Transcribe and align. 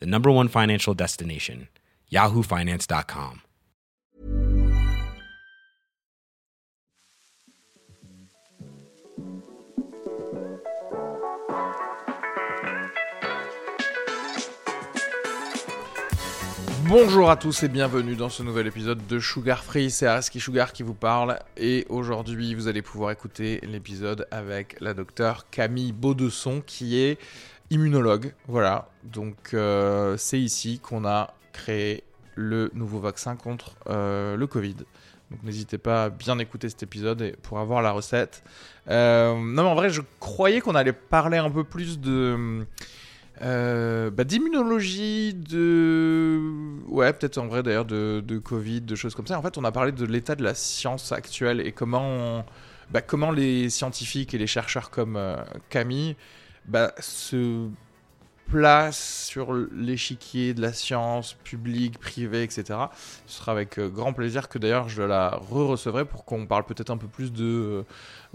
the 0.00 0.06
number 0.06 0.30
one 0.30 0.48
financial 0.48 0.94
destination, 0.94 1.68
yahoofinance.com. 2.10 3.42
Bonjour 16.90 17.30
à 17.30 17.36
tous 17.36 17.62
et 17.62 17.68
bienvenue 17.68 18.16
dans 18.16 18.30
ce 18.30 18.42
nouvel 18.42 18.66
épisode 18.66 19.06
de 19.06 19.20
Sugar 19.20 19.62
Free. 19.62 19.92
C'est 19.92 20.06
Araski 20.06 20.40
Sugar 20.40 20.72
qui 20.72 20.82
vous 20.82 20.94
parle 20.94 21.38
et 21.56 21.86
aujourd'hui 21.88 22.52
vous 22.56 22.66
allez 22.66 22.82
pouvoir 22.82 23.12
écouter 23.12 23.60
l'épisode 23.62 24.26
avec 24.32 24.76
la 24.80 24.92
docteure 24.92 25.48
Camille 25.50 25.92
Baudesson 25.92 26.60
qui 26.66 26.98
est 26.98 27.16
immunologue. 27.70 28.34
Voilà, 28.48 28.88
donc 29.04 29.54
euh, 29.54 30.16
c'est 30.16 30.40
ici 30.40 30.80
qu'on 30.80 31.04
a 31.04 31.34
créé 31.52 32.04
le 32.34 32.70
nouveau 32.74 32.98
vaccin 32.98 33.36
contre 33.36 33.76
euh, 33.88 34.36
le 34.36 34.46
Covid. 34.46 34.76
Donc 35.30 35.42
n'hésitez 35.44 35.78
pas 35.78 36.04
à 36.04 36.10
bien 36.10 36.38
écouter 36.38 36.68
cet 36.68 36.82
épisode 36.82 37.36
pour 37.42 37.60
avoir 37.60 37.82
la 37.82 37.92
recette. 37.92 38.42
Euh, 38.88 39.34
non 39.34 39.62
mais 39.62 39.68
en 39.68 39.74
vrai 39.74 39.90
je 39.90 40.02
croyais 40.18 40.60
qu'on 40.60 40.74
allait 40.74 40.92
parler 40.92 41.38
un 41.38 41.50
peu 41.50 41.64
plus 41.64 42.00
de... 42.00 42.66
Bah, 43.40 44.24
d'immunologie, 44.24 45.32
de... 45.32 46.38
Ouais, 46.88 47.10
peut-être 47.12 47.38
en 47.38 47.46
vrai 47.46 47.62
d'ailleurs 47.62 47.86
de, 47.86 48.38
Covid, 48.42 48.82
de 48.82 48.94
choses 48.94 49.14
comme 49.14 49.26
ça. 49.26 49.38
En 49.38 49.42
fait, 49.42 49.56
on 49.56 49.64
a 49.64 49.72
parlé 49.72 49.92
de 49.92 50.04
l'état 50.04 50.34
de 50.34 50.42
la 50.42 50.54
science 50.54 51.12
actuelle 51.12 51.60
et 51.60 51.72
comment, 51.72 52.44
bah, 52.90 53.00
comment 53.00 53.30
les 53.30 53.70
scientifiques 53.70 54.34
et 54.34 54.38
les 54.38 54.48
chercheurs 54.48 54.90
comme 54.90 55.18
Camille 55.70 56.16
bah, 56.66 56.92
se 56.98 57.68
placent 58.50 59.26
sur 59.26 59.52
l'échiquier 59.52 60.54
de 60.54 60.60
la 60.60 60.72
science 60.72 61.34
publique, 61.44 61.98
privée, 61.98 62.42
etc. 62.42 62.78
Ce 63.26 63.38
sera 63.38 63.52
avec 63.52 63.78
euh, 63.78 63.88
grand 63.88 64.12
plaisir 64.12 64.48
que 64.48 64.58
d'ailleurs 64.58 64.88
je 64.88 65.02
la 65.02 65.30
re-recevrai 65.50 66.04
pour 66.04 66.24
qu'on 66.24 66.46
parle 66.46 66.64
peut-être 66.64 66.90
un 66.90 66.96
peu 66.96 67.06
plus 67.06 67.32
de... 67.32 67.84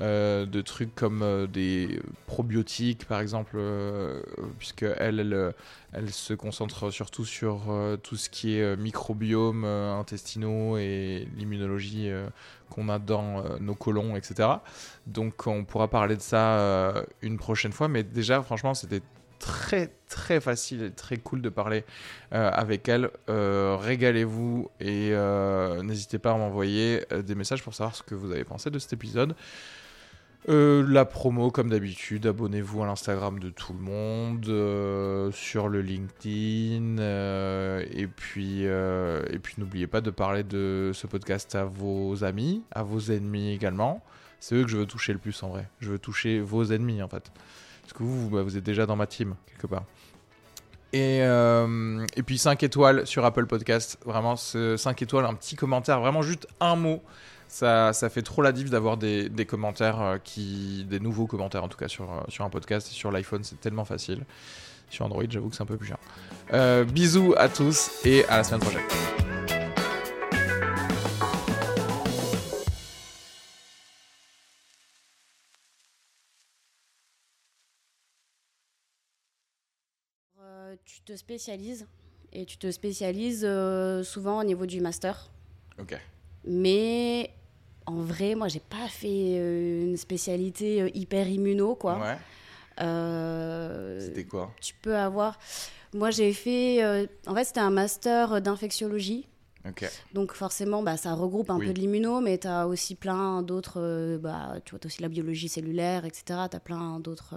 Euh, 0.01 0.45
de 0.45 0.59
trucs 0.59 0.93
comme 0.93 1.21
euh, 1.21 1.47
des 1.47 2.01
probiotiques 2.27 3.05
par 3.05 3.21
exemple, 3.21 3.55
euh, 3.55 4.21
puisque 4.59 4.83
elle, 4.83 5.53
elle, 5.93 6.11
se 6.11 6.33
concentre 6.33 6.91
surtout 6.91 7.23
sur 7.23 7.61
tout 8.03 8.17
ce 8.17 8.29
qui 8.29 8.57
est 8.57 8.75
microbiome 8.75 9.63
intestinaux 9.63 10.77
et 10.77 11.27
l'immunologie 11.37 12.09
qu'on 12.69 12.89
a 12.89 12.99
dans 12.99 13.43
nos 13.59 13.75
colons, 13.75 14.17
etc. 14.17 14.49
Donc 15.07 15.47
on 15.47 15.63
pourra 15.63 15.87
parler 15.87 16.17
de 16.17 16.21
ça 16.21 17.05
une 17.21 17.37
prochaine 17.37 17.71
fois, 17.71 17.87
mais 17.87 18.03
déjà 18.03 18.41
franchement 18.41 18.73
c'était 18.73 19.01
très 19.39 19.91
très 20.07 20.39
facile 20.41 20.83
et 20.83 20.91
très 20.91 21.17
cool 21.17 21.41
de 21.41 21.49
parler 21.49 21.85
avec 22.31 22.89
elle. 22.89 23.09
Régalez-vous 23.27 24.69
et 24.81 25.13
n'hésitez 25.83 26.19
pas 26.19 26.31
à 26.31 26.37
m'envoyer 26.37 27.05
des 27.23 27.35
messages 27.35 27.63
pour 27.63 27.73
savoir 27.73 27.95
ce 27.95 28.03
que 28.03 28.15
vous 28.15 28.31
avez 28.31 28.43
pensé 28.43 28.69
de 28.69 28.79
cet 28.79 28.91
épisode. 28.91 29.35
La 30.47 31.05
promo, 31.05 31.51
comme 31.51 31.69
d'habitude, 31.69 32.27
abonnez-vous 32.27 32.83
à 32.83 32.85
l'Instagram 32.85 33.39
de 33.39 33.49
tout 33.49 33.73
le 33.73 33.79
monde, 33.79 35.31
sur 35.33 35.69
le 35.69 35.81
LinkedIn, 35.81 36.97
et 36.97 38.07
puis, 38.07 38.63
et 38.63 39.39
puis 39.41 39.55
n'oubliez 39.57 39.87
pas 39.87 40.01
de 40.01 40.11
parler 40.11 40.43
de 40.43 40.91
ce 40.93 41.07
podcast 41.07 41.55
à 41.55 41.65
vos 41.65 42.23
amis, 42.23 42.63
à 42.71 42.83
vos 42.83 42.99
ennemis 42.99 43.53
également. 43.53 44.03
C'est 44.39 44.55
eux 44.55 44.63
que 44.63 44.69
je 44.69 44.77
veux 44.77 44.85
toucher 44.85 45.13
le 45.13 45.17
plus 45.17 45.41
en 45.41 45.49
vrai. 45.49 45.67
Je 45.79 45.89
veux 45.89 45.97
toucher 45.97 46.39
vos 46.39 46.65
ennemis 46.65 47.01
en 47.01 47.07
fait. 47.07 47.31
Parce 47.81 47.93
que 47.93 48.03
vous, 48.03 48.29
bah, 48.29 48.43
vous 48.43 48.57
êtes 48.57 48.63
déjà 48.63 48.85
dans 48.85 48.95
ma 48.95 49.07
team, 49.07 49.35
quelque 49.47 49.67
part. 49.67 49.85
Et, 50.93 51.23
euh, 51.23 52.05
et 52.15 52.23
puis 52.23 52.37
5 52.37 52.61
étoiles 52.63 53.05
sur 53.05 53.25
Apple 53.25 53.47
Podcast. 53.47 53.97
Vraiment, 54.05 54.35
5 54.35 55.01
étoiles, 55.01 55.25
un 55.25 55.33
petit 55.33 55.55
commentaire, 55.55 55.99
vraiment 55.99 56.21
juste 56.21 56.47
un 56.59 56.75
mot. 56.75 57.03
Ça, 57.55 57.93
ça 57.93 58.09
fait 58.09 58.21
trop 58.21 58.41
la 58.41 58.51
diff 58.51 58.69
d'avoir 58.69 58.97
des, 58.97 59.29
des, 59.29 59.45
commentaires, 59.45 60.01
euh, 60.01 60.17
qui, 60.21 60.83
des 60.89 60.99
nouveaux 60.99 61.25
commentaires 61.25 61.63
en 61.63 61.69
tout 61.69 61.77
cas 61.77 61.87
sur, 61.87 62.11
euh, 62.11 62.19
sur 62.27 62.43
un 62.43 62.49
podcast. 62.49 62.89
Et 62.89 62.93
sur 62.93 63.13
l'iPhone, 63.13 63.45
c'est 63.45 63.61
tellement 63.61 63.85
facile. 63.85 64.25
Sur 64.89 65.05
Android, 65.05 65.23
j'avoue 65.29 65.47
que 65.47 65.55
c'est 65.55 65.63
un 65.63 65.65
peu 65.65 65.77
plus 65.77 65.87
chiant. 65.87 65.99
Euh, 66.51 66.83
bisous 66.83 67.33
à 67.37 67.47
tous 67.47 67.91
et 68.03 68.25
à 68.25 68.39
la 68.39 68.43
semaine 68.43 68.59
prochaine. 68.59 68.81
tu 80.83 81.01
te 81.01 81.15
spécialises 81.15 81.87
et 82.33 82.45
tu 82.45 82.57
te 82.57 82.69
spécialises 82.69 83.45
euh, 83.45 84.03
souvent 84.03 84.41
au 84.41 84.43
niveau 84.43 84.65
du 84.65 84.81
master. 84.81 85.31
Ok. 85.79 85.97
Mais 86.43 87.31
en 87.85 88.01
vrai, 88.01 88.35
moi, 88.35 88.47
j'ai 88.47 88.59
pas 88.59 88.87
fait 88.87 89.37
euh, 89.37 89.83
une 89.83 89.97
spécialité 89.97 90.81
euh, 90.81 90.89
hyper 90.93 91.27
immuno, 91.27 91.75
quoi. 91.75 91.99
Ouais. 91.99 92.17
Euh, 92.81 93.99
C'était 93.99 94.25
quoi? 94.25 94.51
Tu 94.61 94.73
peux 94.81 94.95
avoir. 94.95 95.37
Moi, 95.93 96.11
j'ai 96.11 96.33
fait. 96.33 96.83
euh, 96.83 97.05
en 97.27 97.35
fait, 97.35 97.45
c'était 97.45 97.59
un 97.61 97.69
master 97.71 98.41
d'infectiologie. 98.41 99.27
Donc, 100.13 100.33
forcément, 100.33 100.83
bah, 100.83 100.95
ça 100.95 101.13
regroupe 101.15 101.49
un 101.49 101.57
Oui. 101.57 101.67
peu 101.67 101.73
de 101.73 101.79
l'immuno, 101.79 102.21
mais 102.21 102.37
tu 102.37 102.47
as 102.47 102.67
aussi 102.67 102.93
plein 102.95 103.41
d'autres. 103.41 103.77
euh, 103.81 104.17
bah, 104.19 104.55
tu 104.63 104.71
vois, 104.71 104.79
as 104.83 104.85
aussi 104.85 105.01
la 105.01 105.09
biologie 105.09 105.49
cellulaire, 105.49 106.05
etc. 106.05 106.23
Tu 106.49 106.55
as 106.57 106.59
plein 106.59 106.99
d'autres. 106.99 107.33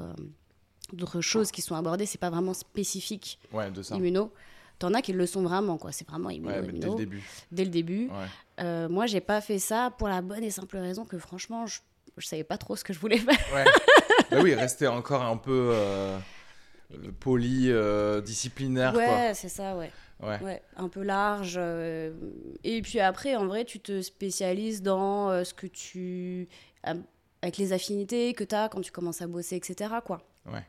d'autres 0.93 1.21
choses 1.21 1.51
qui 1.51 1.63
sont 1.63 1.75
abordées, 1.75 2.07
c'est 2.07 2.19
pas 2.21 2.31
vraiment 2.31 2.55
spécifique 2.55 3.39
Ouais, 3.53 3.71
de 3.71 3.83
ça. 3.83 3.95
immuno. 3.97 4.31
T'en 4.79 4.95
as 4.95 5.03
qui 5.03 5.13
le 5.13 5.27
sont 5.27 5.43
vraiment, 5.43 5.77
quoi. 5.77 5.91
C'est 5.93 6.07
vraiment 6.09 6.31
immuno, 6.31 6.53
Ouais, 6.53 6.63
mais 6.63 6.79
dès 6.79 6.89
le 6.89 6.95
début. 6.95 7.23
dès 7.51 7.65
le 7.65 7.71
début. 7.71 8.09
Ouais. 8.09 8.27
Euh, 8.65 8.89
moi, 8.89 9.07
j'ai 9.07 9.21
pas 9.21 9.41
fait 9.41 9.59
ça 9.59 9.93
pour 9.99 10.09
la 10.09 10.23
bonne 10.23 10.45
et 10.45 10.51
simple 10.51 10.77
raison 10.77 11.05
que 11.05 11.19
franchement, 11.19 11.67
je, 11.67 11.81
je 12.17 12.27
savais 12.27 12.45
pas 12.45 12.59
trop 12.59 12.77
ce 12.77 12.85
que 12.85 12.93
je 12.93 13.01
voulais 13.01 13.19
faire. 13.19 13.39
Ouais. 13.55 13.65
bah 14.31 14.39
oui, 14.43 14.55
rester 14.55 14.87
encore 14.87 15.23
un 15.23 15.37
peu 15.37 15.71
euh, 15.73 16.19
euh, 16.95 17.11
poli, 17.19 17.71
euh, 17.71 18.21
disciplinaire, 18.21 18.95
ouais, 18.95 19.33
c'est 19.35 19.49
ça, 19.49 19.77
ouais. 19.77 19.91
Ouais. 20.23 20.41
ouais. 20.43 20.63
Un 20.77 20.89
peu 20.89 21.03
large. 21.03 21.59
Et 22.65 22.83
puis 22.83 23.01
après, 23.01 23.37
en 23.37 23.47
vrai, 23.47 23.65
tu 23.65 23.79
te 23.81 24.01
spécialises 24.01 24.83
dans 24.83 25.45
ce 25.45 25.55
que 25.55 25.67
tu. 25.67 26.49
avec 26.85 27.57
les 27.57 27.73
affinités 27.73 28.33
que 28.35 28.43
tu 28.45 28.55
as 28.55 28.69
quand 28.69 28.81
tu 28.81 28.91
commences 28.93 29.23
à 29.23 29.27
bosser, 29.29 29.57
etc. 29.57 29.95
Quoi. 30.05 30.21
Ouais. 30.47 30.65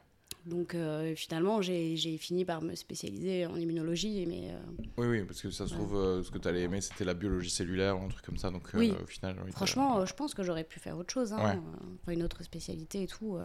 Donc 0.50 0.74
euh, 0.74 1.14
finalement, 1.16 1.62
j'ai 1.62 1.96
fini 2.18 2.44
par 2.44 2.62
me 2.62 2.76
spécialiser 2.76 3.46
en 3.46 3.56
immunologie, 3.56 4.26
mais 4.28 4.52
euh, 4.52 4.60
Oui, 4.98 5.08
oui, 5.08 5.24
parce 5.24 5.42
que 5.42 5.52
ça 5.52 5.68
se 5.68 5.74
trouve, 5.74 5.96
euh, 5.96 6.24
ce 6.24 6.32
que 6.32 6.40
tu 6.40 6.48
allais 6.48 6.64
aimer, 6.64 6.82
c'était 6.82 7.06
la 7.06 7.14
biologie 7.14 7.50
cellulaire 7.50 7.98
ou 8.00 8.04
un 8.06 8.10
truc 8.10 8.26
comme 8.26 8.38
ça. 8.38 8.50
Donc, 8.50 8.68
Oui. 8.74 8.94
au 9.02 9.06
final, 9.06 9.38
oui, 9.46 9.52
franchement, 9.52 10.06
je 10.06 10.14
pense 10.14 10.34
que 10.34 10.44
j'aurais 10.44 10.64
pu 10.64 10.80
faire 10.80 10.98
autre 10.98 11.14
chose, 11.14 11.32
hein, 11.34 11.62
Ouais. 12.08 12.14
une 12.14 12.24
autre 12.24 12.44
spécialité 12.44 13.04
et 13.04 13.08
tout. 13.08 13.38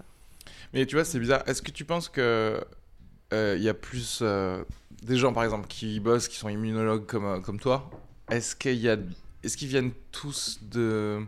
Mais 0.73 0.87
tu 0.87 0.97
vois, 0.97 1.05
c'est 1.05 1.21
bizarre. 1.21 1.43
Est-ce 1.47 1.63
que 1.63 1.71
tu 1.71 1.85
penses 1.85 2.09
que 2.09 2.65
il 3.33 3.63
y 3.63 3.69
a 3.69 3.75
plus 3.75 4.23
des 5.03 5.17
gens, 5.17 5.33
par 5.33 5.45
exemple, 5.45 5.69
qui 5.69 6.01
bossent, 6.01 6.29
qui 6.29 6.37
sont 6.37 6.49
immunologues 6.49 7.07
comme, 7.07 7.43
comme 7.43 7.61
toi 7.61 7.91
est-ce 8.31 8.57
qu'il 8.57 8.77
y 8.77 8.89
a, 8.89 8.97
est-ce 9.43 9.57
qu'ils 9.59 9.69
viennent 9.69 9.93
tous 10.11 10.59
de, 10.63 11.21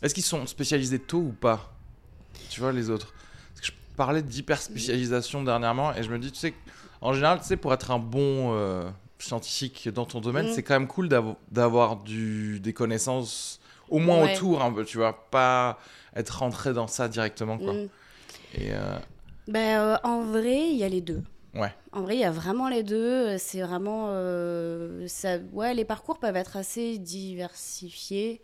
est-ce 0.00 0.14
qu'ils 0.14 0.24
sont 0.24 0.46
spécialisés 0.46 0.98
tôt 0.98 1.18
ou 1.18 1.32
pas? 1.32 1.76
Tu 2.48 2.60
vois 2.60 2.72
les 2.72 2.88
autres. 2.88 3.12
Parlais 3.96 4.22
d'hyper 4.22 4.60
spécialisation 4.60 5.42
dernièrement 5.42 5.94
et 5.94 6.02
je 6.02 6.10
me 6.10 6.18
dis, 6.18 6.30
tu 6.32 6.38
sais, 6.38 6.54
en 7.00 7.12
général, 7.12 7.40
tu 7.40 7.46
sais, 7.46 7.56
pour 7.56 7.72
être 7.72 7.90
un 7.90 7.98
bon 7.98 8.52
euh, 8.54 8.88
scientifique 9.18 9.88
dans 9.88 10.04
ton 10.04 10.20
domaine, 10.20 10.46
Mm. 10.48 10.52
c'est 10.52 10.62
quand 10.62 10.74
même 10.74 10.86
cool 10.88 11.08
d'avo- 11.08 11.36
d'avoir 11.50 11.96
des 12.04 12.72
connaissances 12.74 13.58
au 13.88 13.98
moins 13.98 14.22
Ouais. 14.24 14.34
autour, 14.34 14.62
un 14.62 14.72
peu, 14.72 14.84
tu 14.84 14.98
vois, 14.98 15.28
pas 15.30 15.78
être 16.14 16.38
rentré 16.40 16.72
dans 16.72 16.86
ça 16.86 17.08
directement, 17.08 17.56
quoi. 17.58 17.72
Mm. 17.72 17.88
Et 18.54 18.68
euh, 18.72 18.98
Ben, 19.48 19.78
euh, 19.78 19.96
en 20.02 20.22
vrai, 20.24 20.68
il 20.70 20.76
y 20.76 20.84
a 20.84 20.88
les 20.88 21.00
deux. 21.00 21.22
Ouais. 21.54 21.72
En 21.92 22.02
vrai, 22.02 22.16
il 22.16 22.20
y 22.20 22.24
a 22.24 22.30
vraiment 22.30 22.68
les 22.68 22.82
deux. 22.82 23.38
C'est 23.38 23.62
vraiment. 23.62 24.08
euh, 24.10 25.06
ça... 25.08 25.38
Ouais, 25.52 25.72
les 25.72 25.84
parcours 25.86 26.18
peuvent 26.18 26.36
être 26.36 26.56
assez 26.56 26.98
diversifiés. 26.98 28.42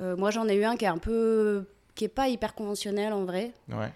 Euh, 0.00 0.16
moi, 0.16 0.30
j'en 0.30 0.46
ai 0.48 0.54
eu 0.54 0.64
un 0.64 0.76
qui 0.76 0.84
est 0.84 0.88
un 0.88 0.98
peu. 0.98 1.66
qui 1.94 2.04
est 2.04 2.08
pas 2.08 2.28
hyper 2.28 2.54
conventionnel 2.54 3.12
en 3.12 3.24
vrai. 3.24 3.52
ouais. 3.70 3.92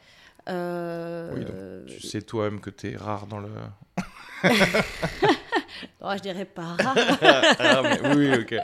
Euh, 0.49 1.31
Oui, 1.35 1.45
donc 1.45 1.87
Tu 1.99 2.07
sais 2.07 2.23
toi-même 2.23 2.61
que 2.61 2.71
t'es 2.71 2.97
rare 2.97 3.27
dans 3.27 3.39
le. 3.39 3.49
oh, 6.01 6.11
je 6.17 6.21
dirais 6.23 6.45
pas 6.45 6.77
rare. 6.79 6.97
Ah, 7.59 7.83
mais 7.83 8.15
oui, 8.17 8.35
ok. 8.41 8.55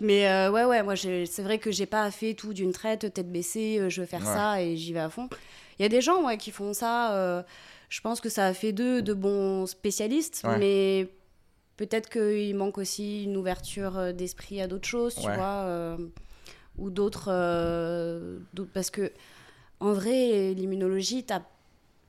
Mais 0.00 0.28
euh, 0.28 0.50
ouais, 0.50 0.64
ouais, 0.64 0.82
moi, 0.82 0.94
c'est 0.96 1.42
vrai 1.42 1.58
que 1.58 1.70
j'ai 1.70 1.86
pas 1.86 2.10
fait 2.10 2.34
tout 2.34 2.54
d'une 2.54 2.72
traite, 2.72 3.12
tête 3.12 3.30
baissée, 3.30 3.78
euh, 3.78 3.88
je 3.90 4.00
veux 4.00 4.06
faire 4.06 4.20
Ouais. 4.20 4.26
ça 4.26 4.62
et 4.62 4.76
j'y 4.76 4.92
vais 4.92 5.00
à 5.00 5.10
fond. 5.10 5.28
Il 5.78 5.82
y 5.82 5.84
a 5.84 5.88
des 5.88 6.00
gens 6.00 6.24
ouais, 6.26 6.36
qui 6.38 6.50
font 6.50 6.72
ça. 6.72 7.14
euh, 7.14 7.42
je 7.88 8.00
pense 8.00 8.20
que 8.20 8.28
ça 8.28 8.46
a 8.46 8.54
fait 8.54 8.72
d'eux 8.72 9.02
de 9.02 9.12
bons 9.14 9.66
spécialistes, 9.66 10.42
Ouais. 10.44 10.58
mais 10.58 11.08
peut-être 11.76 12.08
qu'il 12.08 12.54
manque 12.54 12.78
aussi 12.78 13.24
une 13.24 13.36
ouverture 13.36 14.12
d'esprit 14.14 14.60
à 14.60 14.66
d'autres 14.68 14.88
choses, 14.88 15.14
tu 15.16 15.22
vois, 15.22 15.64
euh, 15.66 15.96
ou 16.78 16.88
d'autres. 16.90 17.30
d'autres- 18.54 18.70
parce 18.72 18.90
que, 18.90 19.10
en 19.80 19.92
vrai, 19.92 20.54
l'immunologie, 20.54 21.24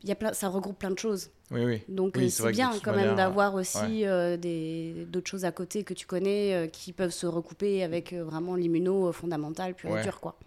y 0.04 0.12
a 0.12 0.16
plein, 0.16 0.34
ça 0.34 0.50
regroupe 0.50 0.78
plein 0.80 0.92
de 0.92 1.00
choses. 1.00 1.30
Oui, 1.52 1.66
oui. 1.66 1.82
Donc 1.90 2.16
Oui, 2.18 2.26
euh, 2.26 2.30
c'est 2.30 2.52
bien 2.52 2.72
quand 2.82 2.92
manière, 2.92 3.08
même 3.08 3.16
d'avoir 3.18 3.54
ouais. 3.56 3.62
aussi 3.62 4.06
euh, 4.06 4.38
des 4.38 5.06
d'autres 5.10 5.30
choses 5.30 5.44
à 5.44 5.52
côté 5.52 5.84
que 5.84 5.94
tu 5.94 6.06
connais 6.08 6.54
euh, 6.54 6.68
qui 6.68 6.94
peuvent 6.94 7.12
se 7.12 7.26
recouper 7.28 7.84
avec 7.84 8.14
euh, 8.14 8.24
vraiment 8.24 8.56
l'immuno 8.56 9.12
fondamental 9.12 9.74
pur 9.74 9.90
Ouais. 9.92 10.00
et 10.00 10.04
dur 10.04 10.20
quoi. 10.22 10.38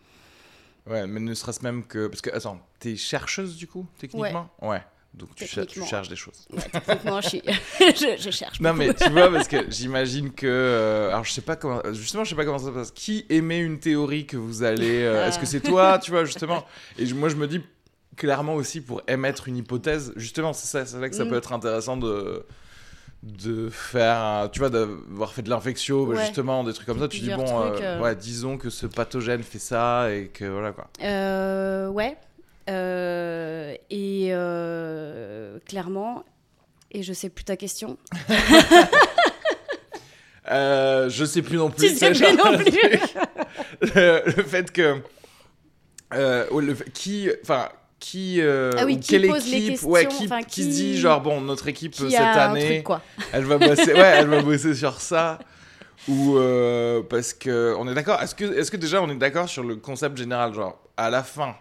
Ouais, 0.87 1.07
mais 1.07 1.21
ne 1.21 1.33
serait-ce 1.35 1.63
même 1.63 1.85
que. 1.87 2.09
Parce 2.09 2.21
que, 2.21 2.31
attends, 2.31 2.59
t'es 2.79 2.97
chercheuse 2.97 3.57
du 3.57 3.67
coup, 3.67 3.87
techniquement? 3.99 4.49
Ouais. 4.61 4.83
Donc 5.15 5.29
tu, 5.37 5.47
cher- 5.47 5.63
tu 5.65 5.69
Techniquement. 5.69 5.87
cherches 5.87 6.09
des 6.09 6.17
choses. 6.17 6.47
Ouais, 6.53 6.63
techniquement, 6.73 7.21
je, 7.21 7.29
suis- 7.29 7.43
je, 7.81 8.17
je 8.21 8.31
cherche. 8.31 8.61
Non, 8.61 8.71
beaucoup. 8.75 8.79
mais 8.89 8.95
tu 8.95 9.09
vois, 9.11 9.31
parce 9.33 9.47
que 9.49 9.71
j'imagine 9.71 10.33
que. 10.33 10.47
euh, 10.47 11.09
alors, 11.11 11.25
je 11.25 11.31
sais 11.33 11.41
pas 11.41 11.55
comment. 11.57 11.81
Justement, 11.93 12.25
je 12.25 12.31
sais 12.31 12.35
pas 12.37 12.45
comment 12.45 12.59
ça 12.59 12.67
se 12.67 12.71
passe. 12.71 12.91
Qui 12.91 13.25
émet 13.31 13.61
une 13.61 13.79
théorie 13.79 14.27
que 14.27 14.37
vous 14.37 14.65
allez. 14.65 15.03
euh, 15.05 15.27
Est-ce 15.29 15.39
que 15.39 15.47
c'est 15.47 15.61
toi, 15.61 15.99
tu 15.99 16.11
vois, 16.11 16.25
justement 16.25 16.67
Et 16.99 17.07
moi, 17.13 17.29
je 17.29 17.37
me 17.37 17.47
dis 17.47 17.61
clairement 18.17 18.55
aussi 18.55 18.81
pour 18.81 19.03
émettre 19.09 19.49
une 19.49 19.57
hypothèse, 19.57 20.13
justement, 20.17 20.53
c'est 20.53 20.67
ça, 20.67 20.85
c'est 20.87 20.99
là 21.01 21.09
que 21.09 21.15
ça 21.17 21.25
Mm. 21.25 21.29
peut 21.31 21.37
être 21.37 21.53
intéressant 21.53 21.97
de 21.97 22.45
de 23.23 23.71
faire 23.71 24.51
tu 24.53 24.59
vois 24.59 24.69
d'avoir 24.69 25.33
fait 25.33 25.41
de 25.41 25.49
l'infectio 25.49 26.05
bah, 26.05 26.15
Ouais. 26.17 26.21
justement 26.27 26.63
des 26.63 26.75
trucs 26.75 26.87
comme 26.87 26.99
ça 26.99 27.09
tu 27.09 27.21
dis 27.21 27.31
bon 27.31 27.43
trucs, 27.45 27.81
euh, 27.83 27.97
euh. 27.97 28.01
ouais 28.03 28.15
disons 28.15 28.59
que 28.59 28.69
ce 28.69 28.85
pathogène 28.87 29.43
fait 29.43 29.59
ça 29.59 30.13
et 30.13 30.27
que 30.29 30.45
voilà 30.45 30.73
quoi 30.73 30.89
Euh, 31.03 31.89
ouais. 31.89 32.19
Euh, 32.69 33.75
et 33.91 34.29
euh, 34.31 35.59
clairement, 35.67 36.25
et 36.91 37.03
je 37.03 37.13
sais 37.13 37.29
plus 37.29 37.45
ta 37.45 37.57
question. 37.57 37.99
Euh, 40.51 41.09
je 41.09 41.25
sais 41.25 41.41
plus 41.41 41.57
non 41.57 41.71
plus. 41.71 41.89
Tu 41.89 41.95
sais 41.95 42.11
plus 42.11 42.37
non 42.37 42.59
plus. 42.59 42.71
le, 43.95 44.23
le 44.27 44.43
fait 44.43 44.71
que 44.71 45.01
euh, 46.13 46.47
ouais, 46.51 46.63
le 46.63 46.75
qui, 46.75 47.31
enfin 47.43 47.71
qui, 47.99 48.43
euh, 48.43 48.71
Ah 48.77 48.85
oui, 48.85 48.97
ou 48.97 49.01
qui 49.01 49.09
quelle 49.09 49.27
pose 49.27 49.49
les 49.49 49.69
équipe, 49.69 49.83
ouais, 49.85 50.05
questions, 50.05 50.39
qui, 50.41 50.45
qui 50.47 50.69
dit 50.69 50.99
genre 50.99 51.23
bon 51.23 51.41
notre 51.41 51.67
équipe 51.69 51.93
Qui 51.93 52.11
cette 52.11 52.21
année, 52.21 52.67
truc 52.75 52.83
quoi. 52.85 53.01
elle 53.33 53.45
va 53.45 53.57
bosser, 53.57 53.95
ouais, 53.95 54.01
elle 54.19 54.27
va 54.27 54.43
bosser 54.43 54.75
sur 54.75 55.01
ça. 55.01 55.39
Ou 56.09 56.37
euh, 56.37 57.03
parce 57.09 57.33
que 57.33 57.75
on 57.79 57.89
est 57.89 57.95
d'accord. 57.95 58.21
Est-ce 58.21 58.35
que, 58.35 58.45
est-ce 58.45 58.71
que 58.71 58.77
déjà 58.77 59.01
on 59.01 59.09
est 59.09 59.17
d'accord 59.17 59.49
sur 59.49 59.65
le 59.65 59.77
concept 59.77 60.19
général, 60.19 60.53
genre 60.53 60.79
à 60.99 61.09
la 61.09 61.23
fin, 61.23 61.57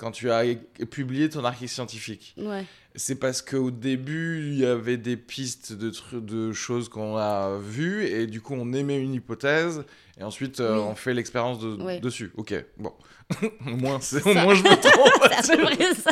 quand 0.00 0.12
tu 0.12 0.30
as 0.30 0.44
publié 0.90 1.28
ton 1.28 1.44
article 1.44 1.68
scientifique, 1.70 2.34
Ouais. 2.38 2.64
c'est 2.94 3.16
parce 3.16 3.42
qu'au 3.42 3.70
début, 3.70 4.40
il 4.48 4.54
y 4.58 4.64
avait 4.64 4.96
des 4.96 5.18
pistes 5.18 5.74
de, 5.74 5.92
de 6.18 6.52
choses 6.52 6.88
qu'on 6.88 7.18
a 7.18 7.58
vues, 7.58 8.06
et 8.06 8.26
du 8.26 8.40
coup, 8.40 8.54
on 8.54 8.72
émet 8.72 8.98
une 8.98 9.12
hypothèse, 9.12 9.84
et 10.18 10.24
ensuite, 10.24 10.60
euh, 10.60 10.76
Oui. 10.76 10.82
on 10.90 10.94
fait 10.94 11.12
l'expérience 11.12 11.58
de- 11.60 11.98
dessus. 12.00 12.32
Ok, 12.38 12.54
bon. 12.78 12.94
au, 13.42 13.76
moins, 13.76 14.00
au 14.00 14.34
moins, 14.34 14.54
je 14.54 14.62
me 14.64 14.80
trompe. 14.80 15.32
C'est 15.44 15.94
ça. 16.00 16.10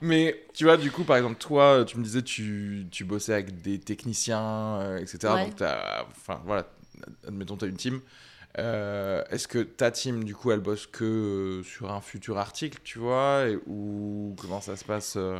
Mais 0.00 0.44
tu 0.54 0.62
vois, 0.64 0.76
du 0.76 0.92
coup, 0.92 1.02
par 1.02 1.16
exemple, 1.16 1.36
toi, 1.38 1.84
tu 1.86 1.98
me 1.98 2.04
disais, 2.04 2.22
tu, 2.22 2.86
tu 2.92 3.04
bossais 3.04 3.32
avec 3.34 3.60
des 3.62 3.80
techniciens, 3.80 4.78
euh, 4.80 4.98
etc. 4.98 5.18
Ouais. 5.34 5.44
Donc, 5.46 5.54
enfin, 5.60 6.40
voilà, 6.46 6.66
admettons, 7.26 7.56
tu 7.56 7.64
as 7.64 7.68
une 7.68 7.76
team. 7.76 8.00
Euh, 8.58 9.22
Est-ce 9.30 9.48
que 9.48 9.58
ta 9.58 9.90
team, 9.90 10.24
du 10.24 10.34
coup, 10.34 10.52
elle 10.52 10.60
bosse 10.60 10.86
que 10.86 11.04
euh, 11.04 11.62
sur 11.64 11.90
un 11.92 12.00
futur 12.00 12.38
article, 12.38 12.78
tu 12.84 12.98
vois, 12.98 13.46
et, 13.48 13.58
ou 13.66 14.34
comment 14.40 14.60
ça 14.60 14.76
se 14.76 14.84
passe 14.84 15.14
euh 15.16 15.38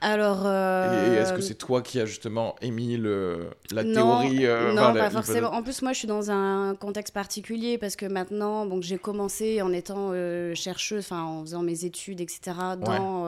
Alors. 0.00 0.42
et- 0.44 0.48
euh, 0.48 1.12
Et 1.14 1.16
est-ce 1.16 1.32
que 1.32 1.40
c'est 1.42 1.54
toi 1.56 1.82
qui 1.82 1.98
as 2.00 2.06
justement 2.06 2.54
émis 2.62 2.96
le, 2.96 3.50
la 3.72 3.82
non, 3.82 3.92
théorie 3.94 4.46
euh, 4.46 4.72
non, 4.72 4.82
enfin, 4.82 4.94
pas 4.94 5.10
forcément. 5.10 5.48
En 5.52 5.62
plus, 5.62 5.82
moi, 5.82 5.92
je 5.92 5.98
suis 5.98 6.08
dans 6.08 6.30
un 6.30 6.74
contexte 6.76 7.12
particulier 7.12 7.78
parce 7.78 7.96
que 7.96 8.06
maintenant, 8.06 8.64
bon, 8.64 8.80
j'ai 8.80 8.98
commencé 8.98 9.60
en 9.60 9.72
étant 9.72 10.10
euh, 10.12 10.54
chercheuse, 10.54 11.04
enfin, 11.06 11.22
en 11.24 11.40
faisant 11.42 11.62
mes 11.62 11.84
études, 11.84 12.20
etc., 12.20 12.52
dans, 12.78 13.26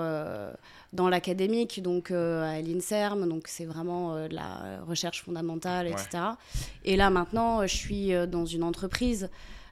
dans 0.92 1.08
l'académique, 1.08 1.82
donc 1.82 2.10
euh, 2.10 2.42
à 2.44 2.60
l'INSERM, 2.60 3.28
donc 3.28 3.48
c'est 3.48 3.64
vraiment 3.64 4.14
euh, 4.14 4.28
de 4.28 4.34
la 4.34 4.80
recherche 4.86 5.22
fondamentale, 5.22 5.86
Ouais. 5.86 5.92
etc. 5.92 6.22
Et 6.84 6.96
là, 6.96 7.08
maintenant, 7.10 7.66
je 7.66 7.74
suis 7.74 8.12
euh, 8.12 8.26
dans 8.26 8.44
une 8.44 8.62
entreprise 8.62 9.30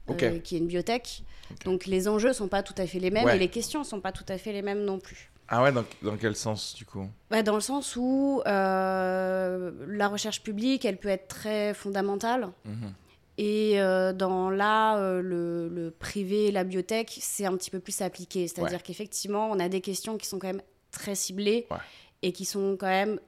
euh, 0.09 0.39
qui 0.39 0.57
est 0.57 0.59
une 0.59 0.67
biotech. 0.67 1.23
Donc 1.65 1.87
les 1.87 2.09
enjeux 2.09 2.33
sont 2.33 2.49
pas 2.49 2.63
tout 2.63 2.75
à 2.79 2.87
fait 2.87 2.99
les 3.01 3.11
mêmes 3.11 3.25
Ouais. 3.27 3.37
et 3.37 3.39
les 3.39 3.49
questions 3.49 3.85
sont 3.85 4.01
pas 4.01 4.13
tout 4.13 4.25
à 4.29 4.39
fait 4.39 4.53
les 4.53 4.63
mêmes 4.63 4.85
non 4.85 4.99
plus. 4.99 5.31
Ah 5.53 5.63
ouais, 5.65 5.73
dans, 5.73 5.85
dans 6.03 6.17
quel 6.17 6.37
sens, 6.37 6.75
du 6.75 6.85
coup? 6.87 7.07
Bah, 7.29 7.43
dans 7.43 7.57
le 7.57 7.61
sens 7.61 7.97
où 7.97 8.41
euh, 8.47 9.71
la 9.89 10.09
recherche 10.09 10.43
publique, 10.43 10.85
elle 10.85 10.97
peut 10.97 11.09
être 11.09 11.29
très 11.29 11.75
fondamentale. 11.75 12.49
Mhm. 12.65 12.93
Et 13.39 13.81
euh, 13.81 14.13
dans 14.13 14.51
là, 14.51 14.99
euh, 14.99 15.21
le, 15.23 15.69
le 15.69 15.91
privé, 15.91 16.50
la 16.53 16.62
biotech, 16.62 17.19
c'est 17.21 17.47
un 17.47 17.57
petit 17.57 17.71
peu 17.71 17.81
plus 17.81 18.00
appliqué. 18.03 18.47
C'est-à-dire 18.49 18.79
Ouais. 18.79 18.83
qu'effectivement, 18.85 19.49
on 19.50 19.59
a 19.59 19.69
des 19.69 19.81
questions 19.81 20.19
qui 20.19 20.27
sont 20.27 20.39
quand 20.39 20.47
même 20.49 20.62
très 20.90 21.14
ciblées 21.14 21.66
Ouais. 21.70 21.76
et 22.23 22.32
qui 22.32 22.44
sont 22.44 22.76
quand 22.78 22.87
même 22.88 23.18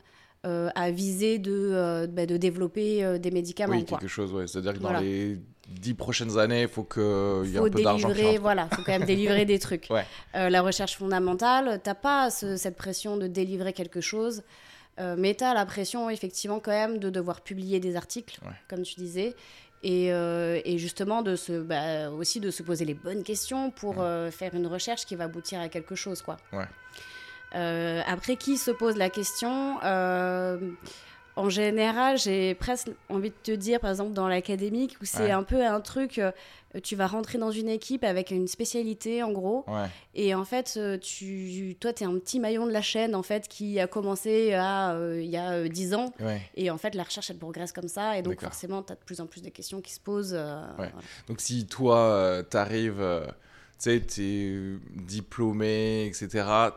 euh, 0.45 0.71
à 0.75 0.91
viser 0.91 1.39
de, 1.39 1.53
euh, 1.73 2.07
bah, 2.09 2.27
de 2.27 2.37
développer 2.37 3.05
euh, 3.05 3.17
des 3.19 3.31
médicaments. 3.31 3.77
Oui, 3.77 3.85
quoi. 3.85 3.99
quelque 3.99 4.09
chose, 4.11 4.33
ouais. 4.33 4.47
C'est-à-dire 4.49 4.73
que 4.73 4.79
dans 4.79 4.89
Voilà. 4.91 5.01
les 5.01 5.39
dix 5.69 5.95
prochaines 5.95 6.37
années, 6.37 6.63
il 6.63 6.69
faut 6.69 6.83
qu'il 6.83 7.01
y 7.01 7.55
ait 7.55 7.59
faut 7.59 7.67
un 7.67 7.71
peu 7.71 7.83
d'argent 7.83 8.11
voilà, 8.41 8.67
faut 8.73 8.83
quand 8.83 8.91
même 8.99 9.05
délivrer 9.05 9.45
des 9.45 9.61
trucs. 9.61 9.87
Ouais. 9.91 10.05
La 10.35 10.61
recherche 10.63 10.97
fondamentale, 10.97 11.81
t'as 11.85 11.95
pas 11.95 12.31
ce- 12.31 12.57
cette 12.57 12.77
pression 12.77 13.17
de 13.17 13.29
délivrer 13.29 13.73
quelque 13.73 14.01
chose, 14.01 14.43
mais 15.17 15.35
t'as 15.35 15.55
la 15.55 15.65
pression 15.65 16.11
effectivement 16.11 16.59
quand 16.59 16.73
même 16.73 16.99
de 16.99 17.09
devoir 17.09 17.41
publier 17.43 17.79
des 17.79 17.95
articles, 17.95 18.41
Ouais. 18.45 18.51
comme 18.69 18.83
tu 18.83 18.97
disais, 18.97 19.35
et, 19.85 20.07
et 20.09 20.79
justement 20.79 21.23
de 21.23 21.37
se, 21.37 21.61
bah, 21.63 22.11
aussi 22.11 22.41
de 22.41 22.51
se 22.51 22.65
poser 22.65 22.85
les 22.85 22.95
bonnes 22.95 23.23
questions 23.23 23.71
pour 23.71 24.05
faire 24.33 24.55
une 24.57 24.67
recherche 24.67 25.07
qui 25.07 25.15
va 25.15 25.25
aboutir 25.25 25.61
à 25.61 25.69
quelque 25.69 25.95
chose, 25.95 26.21
quoi. 26.21 26.37
Ouais. 26.53 26.67
Euh, 27.55 28.01
après, 28.07 28.37
qui 28.37 28.57
se 28.57 28.71
pose 28.71 28.97
la 28.97 29.11
question 29.11 29.79
Euh, 29.85 30.59
En 31.35 31.49
général, 31.49 32.19
j'ai 32.19 32.55
presque 32.55 32.89
envie 33.09 33.31
de 33.31 33.35
te 33.43 33.53
dire, 33.53 33.81
par 33.81 33.89
exemple, 33.89 34.13
dans 34.13 34.29
l'académique, 34.29 34.99
où 35.01 35.07
c'est 35.07 35.23
Ouais. 35.23 35.31
un 35.31 35.43
peu 35.43 35.65
un 35.67 35.81
truc, 35.81 36.19
euh, 36.19 36.31
tu 36.83 36.95
vas 36.95 37.07
rentrer 37.07 37.39
dans 37.39 37.51
une 37.51 37.71
équipe 37.71 38.05
avec 38.05 38.31
une 38.33 38.47
spécialité, 38.47 39.23
en 39.23 39.33
gros, 39.33 39.65
Ouais. 39.67 39.87
et 40.15 40.35
en 40.35 40.45
fait, 40.45 40.79
tu, 41.01 41.75
toi, 41.81 41.95
tu 41.95 42.05
es 42.05 42.07
un 42.07 42.19
petit 42.19 42.39
maillon 42.39 42.67
de 42.67 42.71
la 42.71 42.83
chaîne, 42.83 43.15
en 43.15 43.23
fait, 43.23 43.49
qui 43.49 43.81
a 43.81 43.87
commencé 43.87 44.53
à, 44.53 44.93
euh, 44.93 45.23
il 45.23 45.31
y 45.31 45.39
a 45.39 45.53
euh, 45.53 45.69
10 45.69 45.95
ans, 45.95 46.13
ouais. 46.21 46.43
et 46.55 46.71
en 46.71 46.77
fait, 46.77 46.95
la 46.95 47.03
recherche, 47.03 47.31
elle 47.31 47.39
progresse 47.39 47.73
comme 47.73 47.89
ça, 47.89 48.19
et 48.19 48.21
donc 48.21 48.39
forcément, 48.43 48.83
tu 48.83 48.93
as 48.93 48.97
de 48.97 49.01
plus 49.01 49.23
en 49.23 49.27
plus 49.27 49.41
de 49.41 49.49
questions 49.49 49.81
qui 49.81 49.95
se 49.95 50.01
posent. 50.01 50.35
voilà. 50.77 50.93
Donc 51.29 51.41
si 51.41 51.65
toi, 51.67 52.43
tu 52.51 52.57
sais, 53.83 54.01
t'es 54.01 54.53
diplômé, 54.95 56.07
etc., 56.07 56.29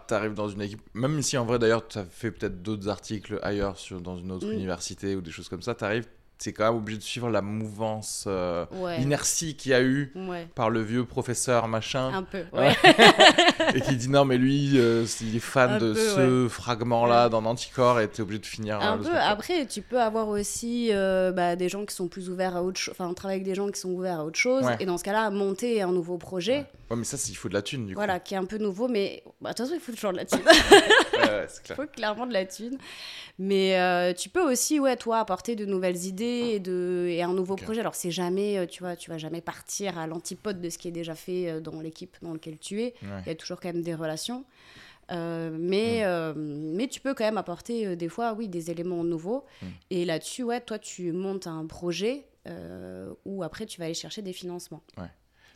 t'arrives 0.07 0.33
dans 0.33 0.49
une 0.49 0.61
équipe, 0.61 0.81
même 0.93 1.21
si 1.21 1.37
en 1.37 1.45
vrai 1.45 1.59
d'ailleurs 1.59 1.87
t'as 1.87 2.03
fait 2.05 2.31
peut-être 2.31 2.61
d'autres 2.61 2.89
articles 2.89 3.39
ailleurs 3.41 3.77
sur, 3.77 4.01
dans 4.01 4.17
une 4.17 4.31
autre 4.31 4.47
Mm. 4.47 4.53
université 4.53 5.15
ou 5.15 5.21
des 5.21 5.31
choses 5.31 5.49
comme 5.49 5.61
ça, 5.61 5.73
t'arrives, 5.75 6.05
c'est 6.37 6.51
quand 6.51 6.65
même 6.65 6.75
obligé 6.75 6.97
de 6.97 7.03
suivre 7.03 7.29
la 7.29 7.41
mouvance, 7.41 8.25
euh, 8.27 8.65
Ouais. 8.73 8.97
l'inertie 8.99 9.55
qu'il 9.55 9.71
y 9.71 9.73
a 9.73 9.81
eu 9.81 10.11
Ouais. 10.15 10.47
par 10.53 10.69
le 10.69 10.81
vieux 10.81 11.05
professeur 11.05 11.69
machin. 11.69 12.11
Un 12.13 12.23
peu. 12.23 12.43
Ouais. 12.51 12.75
Et 13.73 13.79
qui 13.81 13.95
dit 13.95 14.09
non 14.09 14.25
mais 14.25 14.37
lui 14.37 14.73
euh, 14.75 15.05
il 15.21 15.35
est 15.37 15.39
fan 15.39 15.71
Un 15.71 15.77
de 15.79 15.93
peu, 15.93 15.99
ce 15.99 16.47
fragment 16.49 17.05
là 17.05 17.23
Ouais. 17.25 17.29
dans 17.29 17.43
Anticorps 17.45 18.01
et 18.01 18.09
t'es 18.09 18.21
obligé 18.21 18.39
de 18.39 18.45
finir 18.45 18.79
euh, 18.81 18.83
Un 18.83 18.97
peu. 18.97 19.15
Après, 19.17 19.65
tu 19.65 19.81
peux 19.81 19.99
avoir 19.99 20.27
aussi 20.27 20.89
euh, 20.91 21.31
bah, 21.31 21.55
des 21.55 21.69
gens 21.69 21.85
qui 21.85 21.95
sont 21.95 22.09
plus 22.09 22.29
ouverts 22.29 22.55
à 22.57 22.63
autre 22.63 22.79
chose. 22.79 22.93
Enfin, 22.97 23.07
on 23.09 23.13
travaille 23.13 23.35
avec 23.37 23.45
des 23.47 23.55
gens 23.55 23.69
qui 23.69 23.79
sont 23.79 23.89
ouverts 23.91 24.19
à 24.19 24.25
autre 24.25 24.37
chose. 24.37 24.65
Et 24.81 24.85
dans 24.85 24.97
ce 24.97 25.03
cas-là, 25.05 25.29
monter 25.29 25.81
un 25.81 25.91
nouveau 25.91 26.17
projet, 26.17 26.65
ouais 26.89 26.95
mais 26.95 27.03
ça 27.03 27.17
il 27.29 27.35
faut 27.35 27.49
de 27.49 27.53
la 27.53 27.61
thune 27.61 27.85
du 27.87 27.93
voilà, 27.93 28.19
qui 28.19 28.33
est 28.33 28.37
un 28.37 28.45
peu 28.45 28.57
nouveau, 28.57 28.87
mais 28.87 29.23
bah, 29.41 29.51
de 29.51 29.55
toute 29.55 29.65
façon, 29.65 29.75
il 29.75 29.81
faut 29.81 29.91
toujours 29.91 30.11
de 30.11 30.17
la 30.17 30.25
thune. 30.25 30.39
coup 30.39 30.45
ouais, 31.17 31.29
ouais, 31.29 31.47
Il 31.69 31.75
faut 31.75 31.87
clairement 31.87 32.27
de 32.27 32.33
la 32.33 32.45
thune. 32.45 32.77
Mais 33.39 33.79
euh, 33.79 34.13
tu 34.13 34.29
peux 34.29 34.41
aussi, 34.41 34.79
ouais, 34.79 34.95
toi, 34.95 35.19
apporter 35.19 35.55
de 35.55 35.65
nouvelles 35.65 36.05
idées 36.05 36.51
et, 36.53 36.59
de, 36.59 37.07
et 37.09 37.23
un 37.23 37.33
nouveau 37.33 37.55
projet. 37.55 37.79
Alors, 37.79 37.95
c'est 37.95 38.11
jamais, 38.11 38.57
euh, 38.57 38.65
tu 38.65 38.83
vois, 38.83 38.95
tu 38.95 39.09
vas 39.09 39.17
jamais 39.17 39.41
partir 39.41 39.97
à 39.97 40.07
l'antipode 40.07 40.61
de 40.61 40.69
ce 40.69 40.77
qui 40.77 40.87
est 40.87 40.91
déjà 40.91 41.15
fait 41.15 41.49
euh, 41.49 41.59
dans 41.59 41.81
l'équipe 41.81 42.15
dans 42.21 42.33
laquelle 42.33 42.59
tu 42.59 42.81
es. 42.81 42.93
Ouais. 43.01 43.21
Il 43.25 43.27
y 43.27 43.31
a 43.31 43.35
toujours 43.35 43.59
quand 43.59 43.69
même 43.73 43.83
des 43.83 43.95
relations. 43.95 44.45
Euh, 45.11 45.55
mais, 45.59 46.03
euh, 46.03 46.33
mais 46.35 46.87
tu 46.87 46.99
peux 46.99 47.13
quand 47.13 47.25
même 47.25 47.37
apporter 47.37 47.85
euh, 47.85 47.95
des 47.95 48.09
fois, 48.09 48.33
oui, 48.33 48.47
des 48.47 48.71
éléments 48.71 49.03
nouveaux. 49.03 49.45
Et 49.89 50.05
là-dessus, 50.05 50.43
ouais, 50.43 50.61
toi, 50.61 50.79
tu 50.79 51.11
montes 51.11 51.47
un 51.47 51.65
projet 51.65 52.25
où 53.25 53.43
après, 53.43 53.65
tu 53.65 53.79
vas 53.79 53.85
aller 53.85 53.93
chercher 53.93 54.21
des 54.21 54.33
financements. 54.33 54.83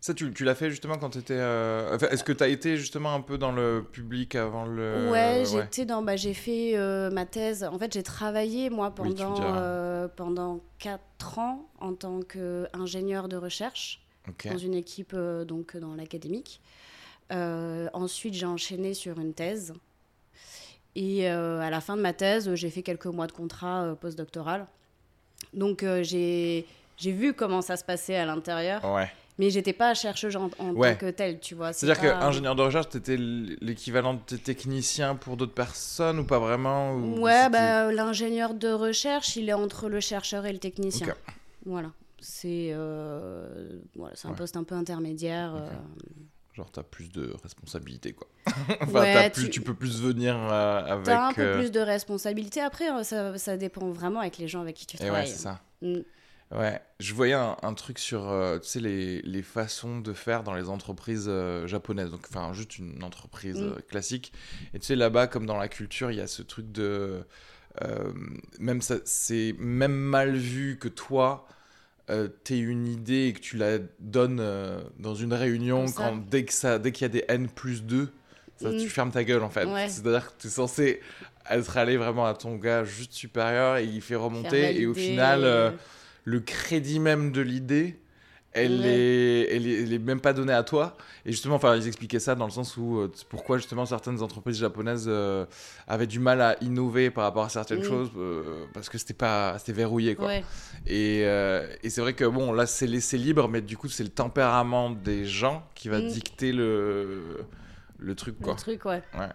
Ça 0.02 0.14
tu, 0.14 0.32
tu 0.34 0.44
l'as 0.46 0.56
fait 0.56 0.70
justement 0.70 0.98
quand 0.98 1.10
t'étais 1.12 1.34
euh, 1.38 1.96
enfin, 1.96 2.08
est-ce 2.10 2.24
que 2.24 2.32
t'as 2.32 2.48
été 2.48 2.78
justement 2.78 3.14
un 3.14 3.22
peu 3.22 3.38
dans 3.38 3.52
le 3.52 3.84
public 3.92 4.36
avant 4.36 4.66
le 4.66 5.10
ouais, 5.12 5.44
j'étais 5.46 5.86
dans. 5.86 6.02
Bah, 6.02 6.16
j'ai 6.16 6.34
fait 6.34 6.78
euh, 6.78 7.10
ma 7.12 7.26
thèse. 7.26 7.64
En 7.66 7.78
fait, 7.78 7.92
j'ai 7.94 8.04
travaillé, 8.04 8.70
moi, 8.70 8.94
Oui, 9.00 9.10
tu 9.10 9.16
pendant, 9.24 9.34
diras. 9.34 9.62
euh, 9.62 10.08
pendant 10.08 10.60
4 10.80 11.40
ans 11.40 11.68
en 11.80 11.94
tant 11.94 12.22
qu'ingénieur 12.22 13.28
de 13.28 13.38
recherche 13.38 14.02
dans 14.46 14.58
une 14.58 14.74
équipe 14.76 15.12
euh, 15.14 15.44
donc, 15.44 15.76
dans 15.78 15.96
l'académique. 15.96 16.62
Euh, 17.32 17.90
ensuite, 17.94 18.34
j'ai 18.34 18.46
enchaîné 18.46 18.94
sur 18.94 19.20
une 19.20 19.34
thèse. 19.34 19.74
Et 20.96 21.30
euh, 21.30 21.60
à 21.62 21.70
la 21.70 21.82
fin 21.82 21.96
de 21.96 22.02
ma 22.02 22.14
thèse, 22.14 22.54
j'ai 22.56 22.70
fait 22.70 22.82
quelques 22.84 23.06
mois 23.06 23.28
de 23.28 23.32
contrat 23.32 23.84
euh, 23.84 23.96
postdoctoral. 23.96 24.66
Donc, 25.54 25.84
euh, 25.84 26.04
j'ai. 26.04 26.66
J'ai 26.98 27.14
vu 27.14 27.34
comment 27.34 27.62
ça 27.62 27.78
se 27.78 27.84
passait 27.86 28.18
à 28.18 28.26
l'intérieur, 28.26 28.84
ouais 28.94 29.10
mais 29.40 29.50
j'étais 29.50 29.74
pas 29.74 29.96
chercheuse 29.96 30.36
en, 30.36 30.52
en 30.60 30.70
Ouais. 30.76 30.94
tant 30.94 31.00
que 31.08 31.10
telle, 31.10 31.40
tu 31.40 31.56
vois. 31.56 31.74
c'est 31.74 31.90
à 31.90 31.96
dire 31.96 32.02
pas- 32.02 32.20
que 32.20 32.24
ingénieur 32.26 32.56
de 32.56 32.62
recherche 32.62 32.90
t'étais 32.90 33.18
l'équivalent 33.18 34.22
de 34.30 34.36
technicien 34.38 35.16
pour 35.16 35.36
d'autres 35.38 35.54
personnes 35.56 36.20
ou 36.20 36.24
pas 36.26 36.38
vraiment 36.38 36.94
ou 36.94 37.20
Ouais, 37.22 37.50
bah, 37.50 37.92
l'ingénieur 37.92 38.54
de 38.54 38.68
recherche, 38.72 39.36
il 39.38 39.50
est 39.50 39.54
entre 39.54 39.90
le 39.90 40.00
chercheur 40.00 40.46
et 40.46 40.54
le 40.54 40.60
technicien. 40.60 41.08
Voilà. 41.66 41.90
C'est 42.22 42.70
euh, 42.74 43.80
voilà, 43.96 44.14
un 44.24 44.30
Ouais. 44.30 44.36
poste 44.36 44.58
un 44.58 44.64
peu 44.64 44.76
intermédiaire. 44.76 45.54
Ok. 45.56 45.62
euh. 45.62 45.70
genre 46.56 46.70
t'as 46.72 46.84
plus 46.84 47.10
de 47.10 47.34
responsabilités 47.42 48.12
quoi 48.12 48.28
enfin 48.82 49.00
Ouais, 49.02 49.30
plus, 49.30 49.46
tu... 49.46 49.50
tu- 49.50 49.62
peux 49.62 49.74
plus 49.74 50.02
venir 50.02 50.36
euh, 50.36 50.84
avec 50.86 51.06
T'as 51.06 51.28
un 51.30 51.34
peu 51.34 51.42
euh, 51.42 51.58
plus 51.58 51.72
de 51.72 51.80
responsabilité. 51.80 52.60
Après, 52.60 52.92
euh, 52.92 53.04
ça, 53.04 53.38
ça 53.38 53.56
dépend 53.56 53.88
vraiment 53.92 54.20
avec 54.20 54.38
les 54.38 54.50
gens 54.50 54.60
avec 54.60 54.76
qui 54.76 54.86
tu 54.86 54.98
et 54.98 55.00
ouais 55.04 55.08
travailles. 55.08 55.28
c'est 55.30 55.38
ça 55.38 55.62
Mm. 55.82 56.00
Ouais, 56.52 56.82
je 57.00 57.14
voyais 57.14 57.34
un, 57.36 57.56
un 57.62 57.74
truc 57.76 58.00
sur, 58.00 58.28
euh, 58.28 58.58
tu 58.58 58.68
sais, 58.68 58.80
les, 58.80 59.22
les 59.22 59.44
façons 59.44 60.00
de 60.00 60.14
faire 60.14 60.42
dans 60.44 60.56
les 60.56 60.68
entreprises 60.68 61.28
euh, 61.28 61.68
japonaises. 61.68 62.10
Donc, 62.10 62.26
enfin, 62.28 62.54
juste 62.54 62.80
une 62.80 63.04
entreprise 63.04 63.58
Mm. 63.60 63.64
euh, 63.68 63.76
classique. 63.88 64.34
Et 64.74 64.80
tu 64.80 64.88
sais, 64.88 64.96
là-bas, 64.96 65.28
comme 65.28 65.46
dans 65.46 65.58
la 65.58 65.68
culture, 65.68 66.10
il 66.10 66.18
y 66.18 66.22
a 66.22 66.28
ce 66.28 66.42
truc 66.42 66.72
de... 66.72 67.24
même 68.60 68.82
ça, 68.82 68.96
c'est 69.06 69.56
même 69.60 69.94
mal 69.96 70.36
vu 70.36 70.78
que 70.80 70.88
toi, 70.88 71.48
t'aies 72.44 72.58
une 72.60 72.88
idée 72.88 73.28
et 73.28 73.34
que 73.34 73.40
tu 73.40 73.56
la 73.58 73.78
donnes 74.00 74.44
dans 74.98 75.14
une 75.14 75.34
réunion 75.34 75.86
quand, 75.92 76.18
dès 76.18 76.44
qu'il 76.46 76.66
y 77.02 77.06
a 77.06 77.10
des 77.10 77.26
N 77.28 77.48
plus 77.48 77.84
2, 77.84 78.10
ça, 78.58 78.70
Mm. 78.72 78.78
tu 78.78 78.90
fermes 78.90 79.12
ta 79.12 79.24
gueule, 79.24 79.44
en 79.44 79.50
fait. 79.52 79.66
Ouais. 79.66 79.88
C'est-à-dire 79.88 80.36
que 80.36 80.42
tu 80.42 80.48
es 80.48 80.50
censé 80.50 81.00
être 81.50 81.78
allé 81.78 81.96
vraiment 81.96 82.26
à 82.26 82.34
ton 82.34 82.56
gars 82.56 82.84
juste 82.84 83.14
supérieur 83.14 83.78
et 83.78 83.86
il 83.86 84.02
fait 84.02 84.16
remonter. 84.16 84.82
Et 84.82 84.88
au 84.88 84.96
final... 84.96 85.76
le 86.30 86.40
crédit 86.40 87.00
même 87.00 87.32
de 87.32 87.42
l'idée, 87.42 88.00
elle, 88.52 88.80
Ouais. 88.82 88.88
est, 88.88 89.56
elle, 89.56 89.68
est, 89.68 89.82
elle 89.84 89.94
est 89.94 90.00
même 90.00 90.20
pas 90.22 90.34
donnée 90.34 90.54
à 90.54 90.64
toi. 90.64 90.98
Et 91.26 91.32
justement, 91.32 91.56
enfin, 91.56 91.76
ils 91.76 91.88
expliquaient 91.88 92.20
ça 92.20 92.34
dans 92.36 92.46
le 92.46 92.52
sens 92.52 92.78
où 92.78 92.98
euh, 92.98 93.12
pourquoi 93.30 93.58
justement 93.58 93.86
certaines 93.86 94.22
entreprises 94.24 94.58
japonaises 94.58 95.06
euh, 95.08 95.46
avaient 95.88 96.08
du 96.08 96.20
mal 96.20 96.42
à 96.42 96.56
innover 96.64 97.12
par 97.12 97.24
rapport 97.26 97.44
à 97.46 97.50
certaines 97.50 97.80
Mm. 97.82 97.84
choses 97.84 98.10
euh, 98.18 98.66
parce 98.74 98.90
que 98.90 98.98
c'était 98.98 99.14
pas, 99.14 99.58
c'était 99.60 99.74
verrouillé 99.74 100.16
quoi. 100.16 100.28
ouais. 100.28 100.44
Et, 100.88 101.20
et 101.84 101.90
c'est 101.90 102.02
vrai 102.02 102.14
que 102.14 102.26
bon, 102.26 102.52
là 102.52 102.66
c'est 102.66 102.88
laissé 102.88 103.18
libre, 103.18 103.48
mais 103.48 103.62
du 103.62 103.78
coup 103.78 103.88
c'est 103.88 104.04
le 104.04 104.10
tempérament 104.10 104.90
des 104.90 105.26
gens 105.26 105.64
qui 105.76 105.88
va 105.90 106.00
Mm. 106.00 106.08
dicter 106.08 106.52
le 106.52 107.38
le 108.00 108.16
truc 108.16 108.40
quoi. 108.42 108.54
Le 108.54 108.60
truc, 108.60 108.86
ouais. 108.86 109.04
Ouais. 109.18 109.28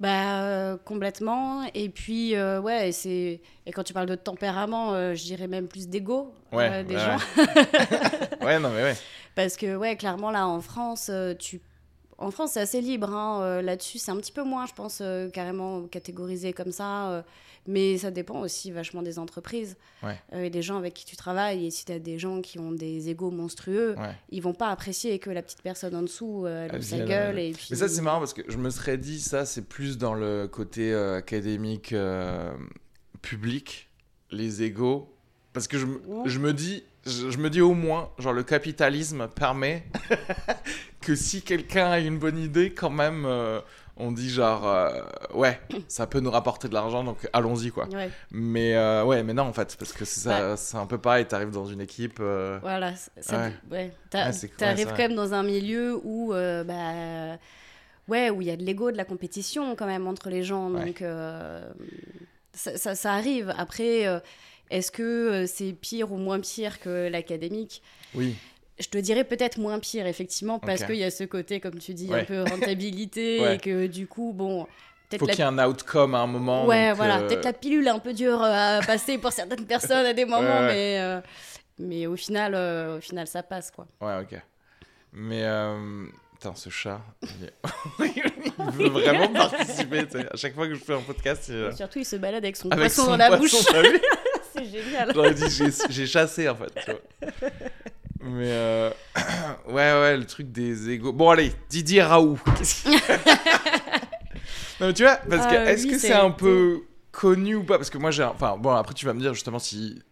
Bah, 0.00 0.42
euh, 0.42 0.76
complètement. 0.84 1.64
Et 1.74 1.88
puis, 1.88 2.34
euh, 2.34 2.60
ouais, 2.60 2.88
et 2.88 2.92
c'est... 2.92 3.40
Et 3.66 3.72
quand 3.72 3.84
tu 3.84 3.92
parles 3.92 4.08
de 4.08 4.14
tempérament, 4.16 4.92
euh, 4.94 5.14
je 5.14 5.22
dirais 5.24 5.46
même 5.46 5.68
plus 5.68 5.88
d'ego 5.88 6.34
Ouais, 6.52 6.68
euh, 6.70 6.82
des 6.82 6.94
ouais, 6.96 7.00
gens. 7.00 8.44
ouais, 8.44 8.58
non 8.60 8.70
mais 8.70 8.82
ouais. 8.82 8.96
Parce 9.34 9.56
que, 9.56 9.76
ouais, 9.76 9.96
clairement, 9.96 10.30
là, 10.30 10.46
en 10.46 10.60
France, 10.60 11.10
tu... 11.38 11.60
En 12.18 12.30
France, 12.30 12.52
c'est 12.52 12.60
assez 12.60 12.80
libre. 12.80 13.10
hein, 13.14 13.40
euh, 13.42 13.62
Là-dessus, 13.62 13.98
c'est 13.98 14.10
un 14.10 14.16
petit 14.16 14.32
peu 14.32 14.42
moins, 14.44 14.66
je 14.66 14.72
pense, 14.74 14.98
euh, 15.00 15.28
carrément 15.30 15.82
catégorisé 15.88 16.52
comme 16.52 16.72
ça. 16.72 17.10
euh, 17.10 17.22
mais 17.66 17.96
ça 17.96 18.10
dépend 18.10 18.40
aussi 18.42 18.70
vachement 18.72 19.00
des 19.00 19.18
entreprises 19.18 19.76
Ouais. 20.02 20.20
et 20.34 20.50
des 20.50 20.60
gens 20.60 20.76
avec 20.76 20.92
qui 20.92 21.06
tu 21.06 21.16
travailles. 21.16 21.64
Et 21.64 21.70
si 21.70 21.86
tu 21.86 21.92
as 21.92 21.98
des 21.98 22.18
gens 22.18 22.42
qui 22.42 22.58
ont 22.58 22.72
des 22.72 23.08
égos 23.08 23.30
monstrueux, 23.30 23.94
ouais. 23.96 24.14
ils 24.28 24.42
vont 24.42 24.52
pas 24.52 24.68
apprécier 24.68 25.18
que 25.18 25.30
la 25.30 25.40
petite 25.40 25.62
personne 25.62 25.94
en 25.96 26.02
dessous, 26.02 26.46
elle 26.46 26.70
ouvre 26.74 26.82
sa 26.84 26.98
gueule. 26.98 27.38
Et 27.38 27.52
puis... 27.52 27.68
Mais 27.70 27.76
ça, 27.76 27.88
c'est 27.88 28.02
marrant 28.02 28.18
parce 28.18 28.34
que 28.34 28.42
je 28.48 28.58
me 28.58 28.68
serais 28.68 28.98
dit, 28.98 29.18
ça, 29.18 29.46
c'est 29.46 29.62
plus 29.66 29.96
dans 29.96 30.12
le 30.12 30.46
côté 30.46 30.92
euh, 30.92 31.16
académique 31.16 31.94
euh, 31.94 32.52
public, 33.22 33.88
les 34.30 34.62
égaux. 34.62 35.08
Parce 35.54 35.66
que 35.68 35.78
je 35.78 36.38
me 36.38 36.52
dis, 36.52 36.82
je, 37.06 37.30
je 37.30 37.38
me 37.38 37.50
dis 37.50 37.60
au 37.60 37.74
moins, 37.74 38.10
genre, 38.18 38.32
le 38.32 38.42
capitalisme 38.42 39.28
permet 39.28 39.84
que 41.00 41.14
si 41.14 41.42
quelqu'un 41.42 41.90
a 41.90 41.98
une 41.98 42.18
bonne 42.18 42.38
idée, 42.38 42.72
quand 42.72 42.90
même, 42.90 43.24
euh, 43.26 43.60
on 43.96 44.10
dit 44.10 44.30
genre, 44.30 44.66
euh, 44.66 45.02
ouais, 45.34 45.60
ça 45.88 46.06
peut 46.06 46.20
nous 46.20 46.30
rapporter 46.30 46.68
de 46.68 46.74
l'argent, 46.74 47.04
donc 47.04 47.28
allons-y, 47.32 47.70
quoi. 47.70 47.86
Ouais. 47.88 48.10
Mais 48.30 48.74
euh, 48.74 49.04
ouais, 49.04 49.22
mais 49.22 49.34
non, 49.34 49.44
en 49.44 49.52
fait, 49.52 49.76
parce 49.78 49.92
que 49.92 50.04
c'est 50.04 50.28
Bah. 50.28 50.54
un 50.74 50.86
peu 50.86 50.98
pareil, 50.98 51.26
t'arrives 51.26 51.50
dans 51.50 51.66
une 51.66 51.80
équipe. 51.80 52.20
Voilà, 52.20 52.94
ça, 53.20 53.50
Ouais. 53.70 53.92
T'arrives 54.10 54.88
quand 54.88 54.98
même 54.98 55.14
dans 55.14 55.34
un 55.34 55.42
milieu 55.42 56.00
où, 56.02 56.32
bah, 56.32 57.36
ouais, 58.08 58.30
où 58.30 58.40
il 58.42 58.48
y 58.48 58.50
a 58.50 58.56
de 58.56 58.64
l'ego, 58.64 58.90
de 58.90 58.96
la 58.96 59.04
compétition 59.04 59.76
quand 59.76 59.86
même 59.86 60.06
entre 60.06 60.30
les 60.30 60.42
gens. 60.42 60.70
Donc, 60.70 61.04
ça, 62.52 62.76
ça, 62.76 62.94
ça 62.94 63.12
arrive. 63.12 63.52
Après, 63.58 64.06
est-ce 64.70 64.90
que 64.90 65.02
euh, 65.02 65.46
c'est 65.46 65.72
pire 65.72 66.12
ou 66.12 66.16
moins 66.16 66.40
pire 66.40 66.80
que 66.80 67.08
l'académique? 67.08 67.82
Oui, 68.14 68.34
Je 68.80 68.88
te 68.88 68.98
dirais 68.98 69.24
peut-être 69.24 69.58
moins 69.58 69.78
pire, 69.78 70.06
effectivement, 70.06 70.58
parce 70.58 70.84
qu'il 70.84 70.96
y 70.96 71.04
a 71.04 71.10
ce 71.10 71.24
côté, 71.24 71.60
comme 71.60 71.78
tu 71.78 71.94
dis, 71.94 72.08
Ouais. 72.08 72.20
un 72.20 72.24
peu 72.24 72.42
rentabilité 72.42 73.40
Ouais. 73.42 73.54
et 73.56 73.58
que 73.58 73.86
du 73.86 74.06
coup, 74.06 74.32
bon, 74.34 74.64
peut-être 75.08 75.20
faut 75.20 75.26
la 75.26 75.32
qu'il 75.34 75.44
y 75.44 75.46
ait 75.46 75.50
un 75.50 75.58
outcome 75.68 76.14
à 76.14 76.18
un 76.20 76.26
moment. 76.26 76.66
Ouais, 76.66 76.92
voilà. 76.92 77.18
euh, 77.20 77.28
Peut-être 77.28 77.44
la 77.44 77.52
pilule 77.52 77.86
est 77.86 77.90
un 77.90 77.98
peu 77.98 78.12
dure 78.12 78.42
euh, 78.42 78.78
à 78.78 78.80
passer 78.84 79.18
pour 79.18 79.32
certaines 79.32 79.66
personnes 79.74 80.06
à 80.06 80.12
des 80.12 80.24
moments, 80.24 80.40
Ouais, 80.40 80.48
ouais. 80.60 80.66
mais, 80.74 80.98
euh, 81.00 81.20
mais 81.78 82.06
au, 82.06 82.16
final, 82.16 82.54
euh, 82.54 82.98
au 82.98 83.00
final, 83.00 83.26
ça 83.26 83.42
passe, 83.42 83.70
quoi. 83.70 83.86
Ouais, 84.00 84.20
ok. 84.22 84.40
Mais. 85.12 85.44
Putain, 86.34 86.54
ce 86.56 86.68
chat. 86.68 87.00
Il, 87.22 87.44
est- 87.46 88.12
il 88.58 88.64
veut 88.72 88.88
vraiment 88.88 89.28
participer. 89.28 90.00
À 90.32 90.36
chaque 90.36 90.54
fois 90.54 90.66
que 90.66 90.74
je 90.74 90.80
fais 90.82 90.94
un 90.94 91.00
podcast, 91.00 91.48
il 91.48 91.74
surtout, 91.76 92.00
il 92.00 92.04
se 92.04 92.16
balade 92.16 92.44
avec 92.44 92.56
son 92.56 92.68
Avec 92.70 92.86
poisson 92.86 93.04
son 93.04 93.10
dans 93.12 93.16
la 93.16 93.28
poisson, 93.36 93.56
bouche. 93.58 93.66
C'est 94.54 94.64
génial. 94.66 95.10
J'aurais 95.14 95.34
dit, 95.34 95.44
j'ai- 95.90 96.06
chassé 96.06 96.48
en 96.48 96.54
fait. 96.56 96.72
Tu 96.84 96.90
vois. 96.90 97.50
Mais. 98.22 98.50
euh, 98.50 98.90
Ouais, 99.68 99.74
ouais, 99.74 100.16
le 100.16 100.24
truc 100.26 100.50
des 100.52 100.90
égaux. 100.90 101.12
Bon, 101.12 101.30
allez, 101.30 101.52
Didier 101.68 102.02
Raoult. 102.02 102.38
Non, 104.80 104.88
mais 104.88 104.92
tu 104.92 105.04
vois, 105.04 105.16
parce 105.30 105.46
que 105.46 105.54
Ah, 105.54 105.70
est-ce 105.70 105.86
que 105.86 105.98
c'est- 105.98 106.12
un 106.12 106.30
peu 106.32 106.82
connu 107.12 107.54
ou 107.54 107.62
pas? 107.64 107.76
Parce 107.78 107.90
que 107.90 107.98
moi, 107.98 108.10
j'ai. 108.10 108.24
un- 108.24 108.28
Enfin, 108.34 108.56
bon, 108.58 108.70
après, 108.74 108.92
tu 108.94 109.06
vas 109.06 109.14
me 109.14 109.20
dire 109.20 109.32
justement 109.34 109.58
si. 109.60 110.02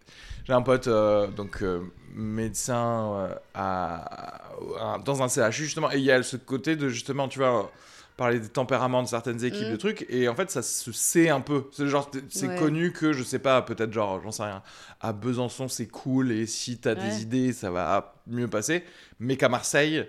J'ai 0.47 0.53
un 0.53 0.63
pote, 0.63 0.87
euh, 0.89 1.27
donc 1.29 1.63
euh, 1.63 1.81
médecin 2.15 3.29
à, 3.55 4.49
à- 4.79 4.99
dans 5.05 5.23
un 5.23 5.29
CHU, 5.29 5.65
justement, 5.65 5.91
et 5.93 5.97
il 5.99 6.05
y 6.05 6.11
a 6.13 6.23
ce 6.23 6.37
côté 6.37 6.75
de 6.77 6.89
justement, 6.89 7.29
tu 7.29 7.39
vois, 7.41 7.71
parler 8.17 8.39
des 8.41 8.49
tempéraments 8.49 9.03
de 9.03 9.09
certaines 9.09 9.43
équipes, 9.45 9.69
Mm. 9.69 9.73
de 9.73 9.77
trucs, 9.77 10.07
et 10.09 10.29
en 10.29 10.35
fait, 10.35 10.51
ça 10.51 10.63
se 10.63 10.93
sait 10.93 11.29
un 11.31 11.41
peu. 11.41 11.65
C'est 11.73 11.89
genre, 11.89 12.11
c'est 12.29 12.49
Ouais. 12.49 12.57
connu 12.57 12.93
que, 12.93 13.13
je 13.13 13.23
sais 13.23 13.39
pas, 13.39 13.63
peut-être 13.63 13.93
genre, 13.93 14.21
j'en 14.23 14.31
sais 14.33 14.43
rien, 14.45 14.63
à 15.01 15.13
Besançon, 15.13 15.69
c'est 15.69 15.87
cool, 15.87 16.31
et 16.33 16.47
si 16.47 16.79
t'as 16.79 16.95
Ouais. 16.95 17.01
des 17.09 17.23
idées, 17.23 17.53
ça 17.53 17.71
va 17.71 18.15
mieux 18.27 18.49
passer, 18.49 18.85
mais 19.19 19.37
qu'à 19.37 19.49
Marseille. 19.49 20.07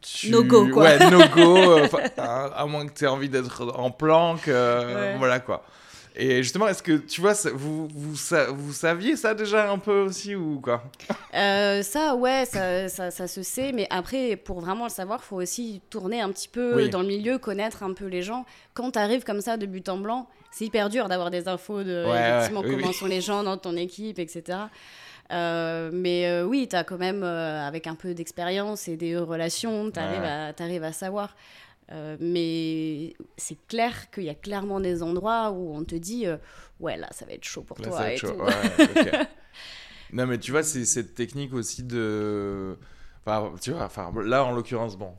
Tu... 0.00 0.30
No 0.30 0.42
go, 0.42 0.68
quoi. 0.68 0.84
Ouais, 0.84 1.10
no 1.10 1.18
go, 1.34 1.56
euh, 1.78 1.86
à, 2.16 2.44
à 2.46 2.66
moins 2.66 2.86
que 2.86 2.92
tu 2.94 3.04
aies 3.04 3.08
envie 3.08 3.28
d'être 3.28 3.66
en 3.78 3.90
planque, 3.90 4.48
euh, 4.48 5.12
Ouais. 5.12 5.18
voilà 5.18 5.38
quoi. 5.40 5.62
Et 6.14 6.42
justement, 6.42 6.68
est-ce 6.68 6.82
que 6.82 6.96
tu 6.98 7.20
vois, 7.20 7.32
vous, 7.54 7.88
vous, 7.88 8.14
vous, 8.54 8.72
saviez 8.72 9.16
ça 9.16 9.34
déjà 9.34 9.70
un 9.70 9.78
peu 9.78 10.00
aussi 10.02 10.34
ou 10.34 10.60
quoi? 10.60 10.84
Euh, 11.34 11.82
Ça, 11.82 12.14
ouais, 12.14 12.44
ça, 12.44 12.88
ça, 12.88 13.10
ça, 13.10 13.26
se 13.26 13.42
sait. 13.42 13.72
Mais 13.72 13.86
après, 13.90 14.36
pour 14.36 14.60
vraiment 14.60 14.84
le 14.84 14.90
savoir, 14.90 15.20
il 15.22 15.26
faut 15.26 15.36
aussi 15.36 15.80
tourner 15.88 16.20
un 16.20 16.30
petit 16.30 16.48
peu 16.48 16.88
dans 16.88 17.00
le 17.00 17.08
milieu, 17.08 17.38
connaître 17.38 17.82
un 17.82 17.94
peu 17.94 18.06
les 18.06 18.22
gens. 18.22 18.44
Quand 18.74 18.92
tu 18.92 18.98
arrives 18.98 19.24
comme 19.24 19.40
ça 19.40 19.56
de 19.56 19.64
but 19.64 19.88
en 19.88 19.96
blanc, 19.96 20.28
c'est 20.50 20.66
hyper 20.66 20.90
dur 20.90 21.08
d'avoir 21.08 21.30
des 21.30 21.48
infos 21.48 21.82
de 21.82 22.04
effectivement, 22.06 22.62
comment 22.62 22.92
sont 22.92 23.06
les 23.06 23.22
gens 23.22 23.42
dans 23.42 23.56
ton 23.56 23.76
équipe, 23.76 24.18
etc. 24.18 24.58
Euh, 25.32 25.88
mais 25.92 26.26
euh, 26.26 26.44
oui, 26.44 26.68
tu 26.68 26.76
as 26.76 26.84
quand 26.84 26.98
même, 26.98 27.22
avec 27.22 27.86
un 27.86 27.94
peu 27.94 28.12
d'expérience 28.12 28.86
et 28.86 28.96
des 28.96 29.16
relations, 29.16 29.90
tu 29.90 29.98
arrives, 29.98 30.82
à, 30.84 30.86
à 30.86 30.92
savoir. 30.92 31.34
Euh, 31.92 32.16
mais 32.20 33.14
c'est 33.36 33.58
clair 33.66 34.10
qu'il 34.10 34.24
y 34.24 34.30
a 34.30 34.34
clairement 34.34 34.80
des 34.80 35.02
endroits 35.02 35.50
où 35.50 35.74
on 35.74 35.84
te 35.84 35.94
dit 35.94 36.26
euh, 36.26 36.38
ouais 36.80 36.96
là 36.96 37.06
ça 37.10 37.26
va 37.26 37.32
être 37.32 37.44
chaud 37.44 37.62
pour 37.62 37.76
toi 37.76 38.00
non 40.12 40.26
mais 40.26 40.38
tu 40.38 40.52
vois 40.52 40.62
c'est 40.62 40.86
cette 40.86 41.14
technique 41.14 41.52
aussi 41.52 41.82
de 41.82 42.78
enfin, 43.26 43.52
tu 43.60 43.72
vois 43.72 43.84
enfin 43.84 44.10
là 44.24 44.42
en 44.42 44.52
l'occurrence 44.52 44.96
bon 44.96 45.12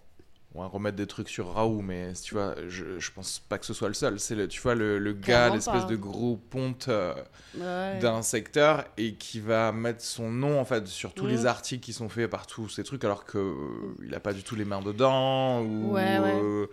on 0.55 0.61
va 0.61 0.67
remettre 0.67 0.97
des 0.97 1.07
trucs 1.07 1.29
sur 1.29 1.53
Raoult, 1.53 1.81
mais 1.81 2.13
tu 2.13 2.35
vois, 2.35 2.55
je, 2.67 2.99
je 2.99 3.11
pense 3.11 3.39
pas 3.39 3.57
que 3.57 3.65
ce 3.65 3.73
soit 3.73 3.87
le 3.87 3.95
seul. 3.95 4.19
C'est 4.19 4.35
le, 4.35 4.47
tu 4.47 4.61
vois, 4.61 4.75
le, 4.75 4.99
le 4.99 5.13
gars, 5.13 5.49
l'espèce 5.49 5.87
de 5.87 5.95
gros 5.95 6.37
ponte 6.37 6.89
euh, 6.89 7.15
d'un 7.99 8.21
secteur 8.21 8.85
et 8.97 9.15
qui 9.15 9.39
va 9.39 9.71
mettre 9.71 10.03
son 10.03 10.29
nom 10.29 10.59
en 10.59 10.65
fait 10.65 10.87
sur 10.87 11.13
tous 11.13 11.25
les 11.25 11.43
mm. 11.43 11.47
articles 11.47 11.83
qui 11.83 11.93
sont 11.93 12.07
faits 12.07 12.29
par 12.29 12.45
tous 12.45 12.69
ces 12.69 12.83
trucs, 12.83 13.03
alors 13.03 13.25
que 13.25 13.39
euh, 13.39 13.95
il 14.05 14.13
a 14.13 14.19
pas 14.19 14.33
du 14.33 14.43
tout 14.43 14.55
les 14.55 14.65
mains 14.65 14.81
dedans 14.81 15.61
ou. 15.61 15.97
Euh, 15.97 16.67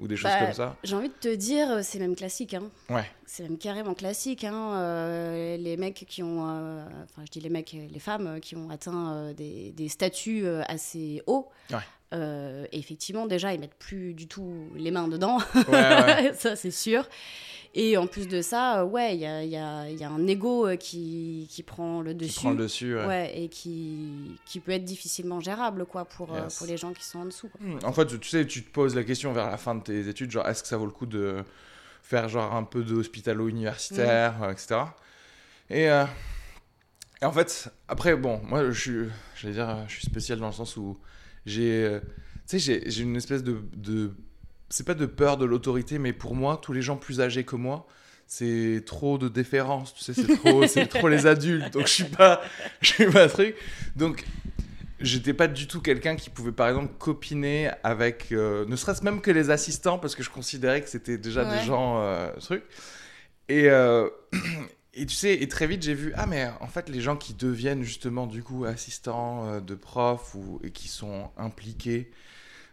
ou 0.00 0.08
des 0.08 0.16
choses 0.16 0.32
bah, 0.32 0.46
comme 0.46 0.52
ça. 0.52 0.76
J'ai 0.82 0.96
envie 0.96 1.08
de 1.08 1.14
te 1.14 1.32
dire, 1.32 1.84
c'est 1.84 2.00
même 2.00 2.16
classique. 2.16 2.54
Hein. 2.54 2.64
Ouais. 2.90 3.08
C'est 3.26 3.44
même 3.44 3.58
carrément 3.58 3.94
classique. 3.94 4.42
Hein. 4.42 5.56
les 5.56 5.76
mecs 5.76 6.04
qui 6.08 6.20
ont, 6.24 6.42
enfin 6.42 7.22
je 7.24 7.30
dis 7.30 7.38
les 7.38 7.48
mecs, 7.48 7.76
les 7.92 8.00
femmes 8.00 8.40
qui 8.40 8.56
ont 8.56 8.70
atteint 8.70 9.32
des, 9.34 9.70
des, 9.70 9.88
statuts 9.88 10.48
assez 10.66 11.22
hauts, 11.28 11.48
ouais. 11.70 11.78
Euh, 12.12 12.66
effectivement, 12.72 13.26
déjà, 13.26 13.54
ils 13.54 13.60
mettent 13.60 13.78
plus 13.78 14.14
du 14.14 14.28
tout 14.28 14.68
les 14.76 14.90
mains 14.90 15.08
dedans. 15.08 15.38
ça, 16.34 16.54
c'est 16.54 16.70
sûr. 16.70 17.08
Et 17.76 17.96
en 17.96 18.06
plus 18.06 18.28
de 18.28 18.40
ça, 18.40 18.82
euh, 18.82 18.84
ouais, 18.84 19.16
il 19.16 19.20
y 19.20 19.26
a, 19.26 19.42
y, 19.42 19.56
a, 19.56 19.90
y 19.90 20.04
a, 20.04 20.08
un 20.08 20.24
ego 20.28 20.68
euh, 20.68 20.76
qui, 20.76 21.48
qui, 21.50 21.64
prend 21.64 22.02
le 22.02 22.14
dessus. 22.14 22.34
Qui 22.34 22.40
prend 22.40 22.50
le 22.50 22.56
dessus, 22.56 22.96
ouais. 22.96 23.32
et 23.36 23.48
qui, 23.48 24.38
qui 24.44 24.60
peut 24.60 24.70
être 24.70 24.84
difficilement 24.84 25.40
gérable, 25.40 25.84
quoi, 25.84 26.04
pour, 26.04 26.28
pour 26.28 26.66
les 26.68 26.76
gens 26.76 26.92
qui 26.92 27.04
sont 27.04 27.20
en 27.20 27.24
dessous. 27.24 27.50
Hmm. 27.58 27.78
En 27.82 27.92
fait, 27.92 28.06
tu 28.20 28.28
sais, 28.28 28.46
tu 28.46 28.62
te 28.62 28.70
poses 28.70 28.94
la 28.94 29.02
question 29.02 29.32
vers 29.32 29.50
la 29.50 29.56
fin 29.56 29.74
de 29.74 29.82
tes 29.82 30.08
études, 30.08 30.30
genre, 30.30 30.46
est-ce 30.46 30.62
que 30.62 30.68
ça 30.68 30.76
vaut 30.76 30.86
le 30.86 30.92
coup 30.92 31.06
de 31.06 31.42
faire 32.02 32.28
genre 32.28 32.54
un 32.54 32.62
peu 32.62 32.84
d'hospitalo-universitaire, 32.84 34.38
hmm. 34.38 34.52
etc. 34.52 34.80
Et, 35.70 35.84
et, 35.86 37.24
en 37.24 37.32
fait, 37.32 37.72
après, 37.88 38.14
bon, 38.14 38.40
moi, 38.44 38.70
je 38.70 38.80
suis, 38.80 39.08
j'allais 39.34 39.54
dire, 39.54 39.84
je 39.88 39.94
suis 39.94 40.06
spécial 40.06 40.38
dans 40.38 40.46
le 40.46 40.52
sens 40.52 40.76
où 40.76 40.96
j'ai 41.46 41.84
euh, 41.84 42.00
tu 42.48 42.60
sais 42.60 42.82
j'ai 42.86 43.02
une 43.02 43.16
espèce 43.16 43.42
de, 43.42 43.58
de 43.76 44.12
c'est 44.68 44.86
pas 44.86 44.94
de 44.94 45.06
peur 45.06 45.36
de 45.36 45.44
l'autorité 45.44 45.98
mais 45.98 46.12
pour 46.12 46.34
moi 46.34 46.58
tous 46.62 46.72
les 46.72 46.82
gens 46.82 46.96
plus 46.96 47.20
âgés 47.20 47.44
que 47.44 47.56
moi 47.56 47.86
c'est 48.26 48.82
trop 48.86 49.18
de 49.18 49.28
déférence 49.28 49.94
tu 49.94 50.02
sais 50.02 50.14
c'est 50.14 50.36
trop 50.36 50.66
c'est 50.66 50.86
trop 50.86 51.08
les 51.08 51.26
adultes 51.26 51.72
donc 51.72 51.86
je 51.86 51.92
suis 51.92 52.04
pas 52.04 52.40
je 52.80 52.88
suis 52.88 53.06
pas 53.06 53.28
truc. 53.28 53.56
Donc 53.96 54.24
j'étais 55.00 55.34
pas 55.34 55.48
du 55.48 55.66
tout 55.66 55.80
quelqu'un 55.80 56.16
qui 56.16 56.30
pouvait 56.30 56.52
par 56.52 56.68
exemple 56.68 56.92
copiner 56.98 57.70
avec 57.82 58.32
euh, 58.32 58.64
ne 58.66 58.76
serait-ce 58.76 59.04
même 59.04 59.20
que 59.20 59.30
les 59.30 59.50
assistants 59.50 59.98
parce 59.98 60.14
que 60.14 60.22
je 60.22 60.30
considérais 60.30 60.80
que 60.80 60.88
c'était 60.88 61.18
déjà 61.18 61.44
des 61.44 61.64
gens 61.64 62.00
euh, 62.00 62.30
trucs 62.40 62.64
et 63.48 63.68
et 64.96 65.06
tu 65.06 65.14
sais, 65.14 65.34
et 65.34 65.48
très 65.48 65.66
vite 65.66 65.82
j'ai 65.82 65.94
vu, 65.94 66.12
ah 66.16 66.26
mais 66.26 66.48
en 66.60 66.66
fait 66.66 66.88
les 66.88 67.00
gens 67.00 67.16
qui 67.16 67.34
deviennent 67.34 67.82
justement 67.82 68.26
du 68.26 68.42
coup 68.42 68.64
assistants 68.64 69.46
euh, 69.46 69.60
de 69.60 69.74
profs 69.74 70.34
ou 70.34 70.60
et 70.62 70.70
qui 70.70 70.88
sont 70.88 71.30
impliqués 71.36 72.10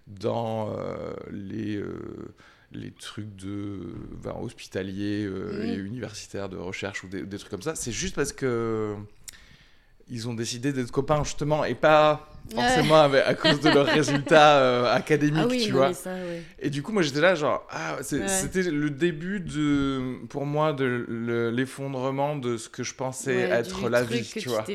dans 0.07 0.71
euh, 0.77 1.13
les, 1.31 1.77
euh, 1.77 2.33
les 2.71 2.91
trucs 2.91 3.35
de 3.35 3.93
ben, 4.23 4.35
hospitaliers 4.39 5.29
et 5.63 5.75
universitaires 5.75 6.49
de 6.49 6.57
recherche 6.57 7.03
ou 7.03 7.07
des, 7.07 7.23
des 7.23 7.37
trucs 7.37 7.51
comme 7.51 7.61
ça, 7.61 7.75
c'est 7.75 7.91
juste 7.91 8.15
parce 8.15 8.33
que 8.33 8.95
ils 10.09 10.27
ont 10.27 10.33
décidé 10.33 10.73
d'être 10.73 10.91
copains 10.91 11.23
justement 11.23 11.63
et 11.63 11.75
pas 11.75 12.30
forcément 12.53 13.03
à 13.03 13.33
cause 13.33 13.59
de 13.61 13.69
leurs 13.69 13.85
résultats 13.85 14.57
euh, 14.57 14.93
académiques, 14.93 15.45
ah 15.45 15.65
tu 15.65 15.71
vois. 15.71 15.91
Et 16.59 16.69
du 16.69 16.81
coup, 16.81 16.91
moi 16.91 17.01
j'étais 17.01 17.21
là, 17.21 17.35
genre, 17.35 17.65
ah, 17.69 17.97
c'était 18.01 18.63
le 18.63 18.89
début 18.89 19.39
de, 19.39 20.25
pour 20.27 20.45
moi, 20.45 20.73
de 20.73 21.49
l'effondrement 21.53 22.35
de 22.35 22.57
ce 22.57 22.69
que 22.69 22.83
je 22.83 22.93
pensais 22.93 23.35
être 23.35 23.89
la 23.89 24.03
vie, 24.03 24.23
tu 24.23 24.49
vois. 24.49 24.65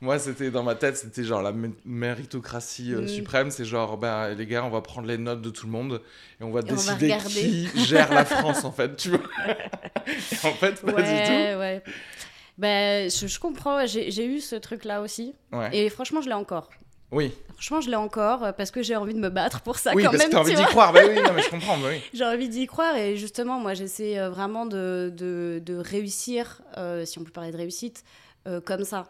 Moi, 0.00 0.18
c'était 0.18 0.50
dans 0.50 0.62
ma 0.62 0.74
tête, 0.74 0.98
c'était 0.98 1.24
genre 1.24 1.40
la 1.40 1.54
méritocratie 1.86 2.92
euh, 2.92 3.02
mm. 3.02 3.08
suprême, 3.08 3.50
c'est 3.50 3.64
genre, 3.64 3.96
ben 3.96 4.34
les 4.34 4.44
gars, 4.44 4.62
on 4.62 4.68
va 4.68 4.82
prendre 4.82 5.08
les 5.08 5.16
notes 5.16 5.40
de 5.40 5.48
tout 5.48 5.64
le 5.64 5.72
monde 5.72 6.02
et 6.38 6.44
on 6.44 6.50
va 6.50 6.60
décider 6.60 7.16
qui 7.26 7.70
gère 7.86 8.12
la 8.12 8.26
France, 8.26 8.64
en 8.64 8.72
fait, 8.72 8.96
tu 8.96 9.08
vois. 9.08 9.20
en 10.44 10.52
fait, 10.52 10.82
pas 10.82 11.00
du 11.00 11.80
tout. 11.80 11.90
Ben, 12.56 13.10
je, 13.10 13.38
comprends, 13.38 13.84
j'ai 13.86 14.26
eu 14.26 14.40
ce 14.40 14.56
truc-là 14.56 15.00
aussi. 15.00 15.34
Et 15.72 15.88
franchement, 15.90 16.20
je 16.20 16.28
l'ai 16.28 16.34
encore. 16.34 16.70
Oui. 17.14 17.32
Franchement, 17.52 17.80
je 17.80 17.90
l'ai 17.90 17.96
encore 17.96 18.42
euh, 18.42 18.52
parce 18.52 18.72
que 18.72 18.82
j'ai 18.82 18.96
envie 18.96 19.14
de 19.14 19.20
me 19.20 19.28
battre 19.28 19.60
pour 19.60 19.78
ça 19.78 19.92
oui, 19.94 20.02
quand 20.02 20.10
parce 20.10 20.24
même. 20.24 20.28
Oui, 20.28 20.34
parce 20.34 20.48
que 20.48 20.52
t'as 20.52 20.58
envie 20.58 20.66
d'y 20.66 20.70
croire. 20.72 20.92
Bah 20.92 21.00
oui, 21.08 21.14
non, 21.14 21.32
mais 21.32 21.42
je 21.42 21.50
comprends. 21.50 21.78
Bah 21.78 21.88
oui. 21.90 22.00
j'ai 22.12 22.24
envie 22.24 22.48
d'y 22.48 22.66
croire 22.66 22.96
et 22.96 23.16
justement, 23.16 23.60
moi, 23.60 23.74
j'essaie 23.74 24.18
euh, 24.18 24.30
vraiment 24.30 24.66
de, 24.66 25.12
de, 25.16 25.62
de 25.64 25.76
réussir, 25.76 26.60
euh, 26.76 27.04
si 27.04 27.18
on 27.20 27.24
peut 27.24 27.30
parler 27.30 27.52
de 27.52 27.56
réussite, 27.56 28.04
comme 28.66 28.84
ça. 28.84 29.06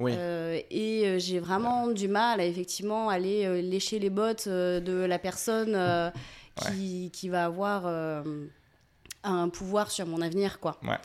Oui. 0.00 0.12
et 0.14 1.16
j'ai 1.18 1.40
vraiment 1.40 1.88
du 1.88 2.08
mal 2.08 2.40
à 2.40 2.44
effectivement 2.46 3.10
aller 3.10 3.60
lécher 3.60 3.98
les 3.98 4.08
bottes 4.08 4.48
de 4.48 5.04
la 5.04 5.18
personne 5.18 5.76
qui, 6.56 7.10
qui, 7.12 7.28
va 7.28 7.44
avoir 7.44 7.86
un 9.24 9.48
pouvoir 9.50 9.90
sur 9.90 10.06
mon 10.06 10.22
avenir, 10.22 10.58
quoi. 10.58 10.78
Ouais. 10.84 10.96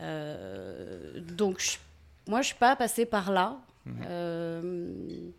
Euh, 0.00 1.20
donc, 1.20 1.78
moi, 2.26 2.42
je 2.42 2.48
suis 2.48 2.56
pas 2.56 2.76
passée 2.76 3.06
par 3.06 3.30
là. 3.30 3.56
Mhm. 3.84 3.94
Euh, 4.08 5.30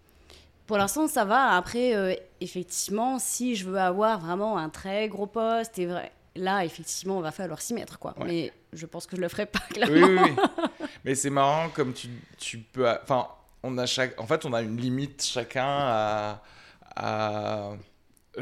pour 0.66 0.78
l'instant, 0.78 1.08
ça 1.08 1.26
va. 1.26 1.56
Après, 1.56 1.96
euh, 1.96 2.14
effectivement, 2.42 3.20
si 3.20 3.56
je 3.56 3.70
veux 3.70 3.80
avoir 3.80 4.20
vraiment 4.20 4.58
un 4.58 4.70
très 4.70 5.08
gros 5.08 5.28
poste, 5.28 5.80
et 5.80 5.86
vrai, 5.86 6.12
là, 6.36 6.66
effectivement, 6.66 7.18
on 7.18 7.22
va 7.22 7.32
falloir 7.32 7.62
s'y 7.62 7.74
mettre, 7.74 8.00
quoi. 8.00 8.16
Mais 8.26 8.52
je 8.74 8.86
pense 8.86 9.08
que 9.08 9.16
je 9.16 9.22
le 9.22 9.30
ferai 9.30 9.46
pas, 9.46 9.62
clairement. 9.70 9.96
Oui, 9.96 10.04
oui, 10.04 10.36
oui. 10.38 10.88
Mais 11.06 11.16
c'est 11.16 11.30
marrant, 11.30 11.70
comme 11.70 11.94
tu, 11.94 12.10
tu 12.38 12.58
peux... 12.60 12.90
Enfin, 12.90 13.28
on 13.64 13.78
a 13.78 13.86
chaque... 13.86 14.20
En 14.20 14.28
fait, 14.28 14.46
on 14.46 14.54
a 14.54 14.62
une 14.62 14.78
limite 14.78 15.24
chacun 15.24 15.66
à... 15.68 16.44
à... 16.96 17.72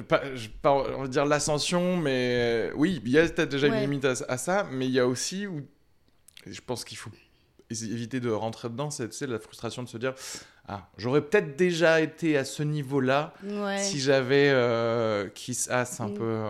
Pas, 0.10 0.22
pas, 0.62 0.74
on 0.74 1.04
va 1.04 1.08
dire 1.08 1.26
l'ascension, 1.26 1.96
mais 1.96 2.70
oui, 2.76 3.02
il 3.06 3.12
y 3.12 3.18
a 3.18 3.26
peut-être 3.30 3.48
déjà 3.48 3.68
une 3.68 3.80
limite 3.80 4.04
à, 4.04 4.14
à, 4.28 4.38
ça, 4.38 4.68
mais 4.70 4.88
il 4.88 4.92
y 4.92 5.00
a 5.00 5.08
aussi 5.08 5.48
où 5.48 5.62
je 6.46 6.62
pense 6.62 6.84
qu'il 6.86 6.98
faut 6.98 7.12
éviter 7.70 8.20
de 8.20 8.30
rentrer 8.30 8.70
dedans, 8.70 8.90
c'est 8.90 9.10
tu 9.10 9.18
sais, 9.18 9.28
la 9.28 9.40
frustration 9.40 9.84
de 9.84 9.90
se 9.90 9.98
dire 9.98 10.14
ah, 10.68 10.88
j'aurais 10.98 11.22
peut-être 11.22 11.56
déjà 11.56 12.02
été 12.02 12.38
à 12.38 12.44
ce 12.44 12.64
niveau-là 12.64 13.34
si 13.78 14.00
j'avais 14.00 14.50
euh, 14.50 15.30
Kiss 15.30 15.70
Ass 15.70 16.00
un 16.00 16.08
mm. 16.08 16.14
peu. 16.16 16.44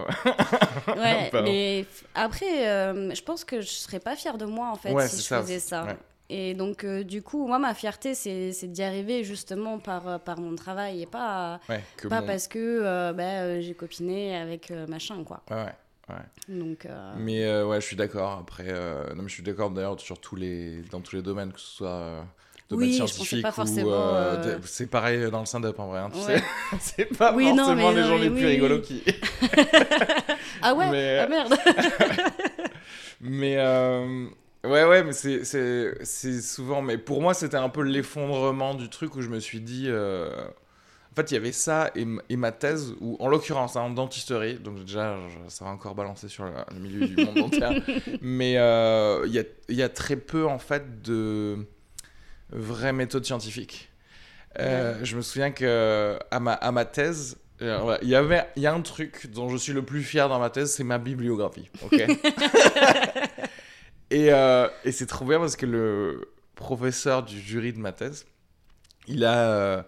ouais, 0.96 1.32
mais 1.44 1.86
après, 2.14 2.70
euh, 2.70 3.14
je 3.14 3.22
pense 3.22 3.44
que 3.44 3.60
je 3.60 3.68
serais 3.68 4.00
pas 4.00 4.16
fière 4.16 4.38
de 4.38 4.46
moi 4.46 4.70
en 4.70 4.76
fait 4.76 5.08
si 5.08 5.22
je 5.22 5.36
faisais 5.36 5.60
ça. 5.60 5.98
Et 6.28 6.56
donc, 6.56 6.84
euh, 6.84 7.04
du 7.04 7.22
coup, 7.22 7.46
moi, 7.46 7.60
ma 7.60 7.76
fierté, 7.76 8.16
c'est 8.16 8.52
d'y 8.64 8.82
arriver 8.82 9.24
justement 9.24 9.78
par, 9.78 10.08
euh, 10.08 10.18
par 10.18 10.40
mon 10.40 10.56
travail 10.56 11.04
et 11.04 11.06
pas, 11.06 11.60
pas 12.10 12.24
parce 12.24 12.48
que 12.48 13.12
bah, 13.12 13.62
j'ai 13.62 13.76
copiné 13.76 14.36
avec 14.36 14.72
machin, 14.88 15.24
quoi. 15.24 15.44
Ouais, 15.52 15.72
donc, 16.48 16.86
euh, 16.86 17.14
Mais 17.18 17.44
euh, 17.46 17.66
ouais, 17.66 17.82
je 17.82 17.86
suis 17.86 17.96
d'accord. 17.96 18.40
Après, 18.42 18.68
euh, 18.68 19.14
non, 19.16 19.24
mais 19.24 19.30
je 19.30 19.34
suis 19.34 19.44
d'accord 19.44 19.72
d'ailleurs 19.72 20.00
sur 20.00 20.20
tous 20.20 20.36
les, 20.36 20.82
dans 20.92 21.02
tous 21.02 21.16
les 21.16 21.22
domaines, 21.22 21.52
que 21.52 21.60
ce 21.60 21.78
soit 21.78 22.26
domaine 22.70 22.90
oui, 22.90 22.96
scientifique 22.96 23.46
ou 23.58 24.62
c'est 24.64 24.88
pareil 24.88 25.30
dans 25.32 25.40
le 25.40 25.46
stand-up 25.46 25.80
en 25.80 25.88
vrai. 25.88 26.00
Hein, 26.00 26.10
tu 26.14 26.20
sais, 26.20 26.44
c'est 26.80 27.06
pas 27.06 27.32
forcément 27.32 27.92
les 27.92 28.04
gens 28.04 28.18
les 28.18 28.30
plus 28.30 28.46
rigolos 28.46 28.82
qui. 28.82 29.04
ah 30.62 30.74
ouais. 30.74 31.20
Ah 31.22 31.28
merde. 31.28 31.56
mais 33.22 33.58
ouais, 34.64 34.84
ouais, 34.86 35.04
mais 35.04 35.14
c'est 35.14 36.42
souvent. 36.42 36.82
Mais 36.82 36.98
pour 36.98 37.22
moi, 37.22 37.34
c'était 37.34 37.58
un 37.58 37.70
peu 37.70 37.82
l'effondrement 37.82 38.76
du 38.76 38.90
truc 38.90 39.16
où 39.16 39.22
je 39.22 39.30
me 39.30 39.40
suis 39.40 39.62
dit. 39.62 39.90
En 41.16 41.22
fait, 41.22 41.32
il 41.32 41.36
y 41.36 41.38
avait 41.38 41.54
ça 41.54 41.92
et, 41.96 42.36
ma 42.36 42.52
thèse, 42.52 42.94
ou 43.00 43.16
en 43.22 43.30
l'occurrence, 43.30 43.78
en 43.78 43.90
dentisterie, 43.90 44.56
donc 44.56 44.84
déjà, 44.84 45.16
ça 45.48 45.64
va 45.64 45.72
encore 45.72 45.96
balancer 45.96 46.28
sur 46.28 46.44
le, 46.44 46.52
milieu 46.78 47.08
du 47.08 47.16
monde 47.16 47.36
dentaire, 47.36 47.82
mais 48.22 48.58
euh, 48.58 49.26
il 49.26 49.78
y, 49.78 49.82
a, 49.82 49.88
très 49.88 50.18
peu, 50.18 50.46
en 50.46 50.60
fait, 50.60 51.02
de 51.04 51.66
vraies 52.50 52.92
méthodes 52.92 53.24
scientifiques. 53.24 53.90
Euh, 54.60 55.00
je 55.04 55.16
me 55.16 55.22
souviens 55.22 55.52
que 55.52 56.20
à 56.32 56.42
ma, 56.42 56.52
à 56.52 56.74
ma 56.74 56.84
thèse, 56.84 57.38
il 57.62 58.10
y 58.10 58.16
avait, 58.16 58.50
il 58.58 58.64
y 58.64 58.68
a 58.68 58.74
un 58.74 58.82
truc 58.82 59.32
dont 59.32 59.48
je 59.48 59.56
suis 59.56 59.72
le 59.72 59.84
plus 59.84 60.04
fier 60.04 60.28
dans 60.28 60.40
ma 60.40 60.50
thèse, 60.50 60.74
c'est 60.74 60.84
ma 60.84 60.98
bibliographie. 60.98 61.70
Ok. 61.82 61.94
et, 64.10 64.34
euh, 64.34 64.68
et 64.84 64.92
c'est 64.92 65.06
trop 65.06 65.24
bien 65.24 65.40
parce 65.40 65.56
que 65.56 65.66
le 65.66 66.34
professeur 66.56 67.24
du 67.24 67.40
jury 67.40 67.72
de 67.72 67.80
ma 67.80 67.94
thèse, 67.94 68.26
il 69.08 69.24
a, 69.24 69.50
euh, 69.50 69.82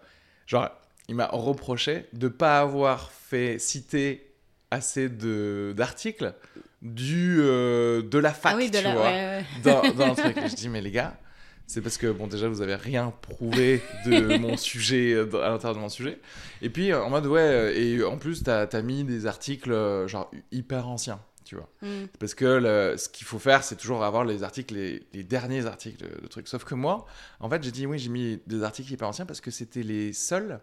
genre, 0.46 0.70
il 1.08 1.15
m'a 1.15 1.28
reproché 1.28 2.06
de 2.13 2.28
pas 2.28 2.60
avoir 2.60 3.12
fait 3.12 3.60
citer 3.60 4.34
assez 4.72 5.10
de 5.10 5.74
d'articles 5.76 6.34
du 6.82 7.38
de 7.38 8.17
la 8.17 8.34
fac, 8.34 8.54
ah 8.54 8.58
oui, 8.58 8.70
de 8.70 8.78
tu 8.78 8.84
la... 8.84 8.93
vois, 8.93 9.04
ouais, 9.04 9.10
ouais. 9.10 9.46
dans, 9.63 9.82
dans 9.93 10.15
truc. 10.15 10.38
Je 10.48 10.56
dis 10.56 10.70
mais 10.70 10.82
les 10.82 10.91
gars, 10.91 11.17
c'est 11.67 11.82
parce 11.82 11.98
que, 11.98 12.08
bon, 12.08 12.28
déjà, 12.28 12.48
vous 12.48 12.62
avez 12.62 12.76
rien 12.76 13.13
prouvé 13.22 13.82
de 14.06 14.38
mon 14.38 14.56
sujet, 14.58 15.13
euh, 15.13 15.43
à 15.43 15.50
l'intérieur 15.50 15.76
de 15.76 15.82
mon 15.82 15.89
sujet. 15.89 16.20
Et 16.62 16.70
puis, 16.70 16.93
en 16.93 17.10
mode, 17.10 17.28
ouais, 17.28 17.41
euh, 17.41 17.74
et 17.76 18.04
en 18.06 18.17
plus, 18.17 18.41
t'as 18.41 18.65
as 18.65 18.82
mis 18.82 19.04
des 19.04 19.26
articles, 19.26 19.74
euh, 19.74 20.08
genre, 20.08 20.32
hyper 20.54 20.88
anciens, 20.88 21.20
tu 21.43 21.56
vois. 21.56 21.70
Mm. 21.82 22.06
Parce 22.20 22.36
que 22.36 22.46
le, 22.46 22.98
ce 22.98 23.10
qu'il 23.10 23.28
faut 23.28 23.38
faire, 23.38 23.65
c'est 23.65 23.76
toujours 23.76 24.06
avoir 24.06 24.24
les 24.24 24.43
articles, 24.43 24.76
les, 24.76 25.04
les 25.13 25.24
derniers 25.24 25.65
articles 25.65 26.02
de, 26.02 26.22
de, 26.22 26.28
trucs. 26.28 26.48
Sauf 26.48 26.63
que 26.63 26.74
moi, 26.74 27.06
en 27.41 27.50
fait, 27.50 27.62
j'ai 27.62 27.72
dit, 27.72 27.86
oui, 27.86 28.00
j'ai 28.00 28.10
mis 28.10 28.39
des 28.48 28.63
articles 28.63 28.91
hyper 28.93 29.10
anciens 29.10 29.26
parce 29.26 29.41
que 29.41 29.52
c'était 29.52 29.84
les 29.84 30.13
seuls 30.13 30.62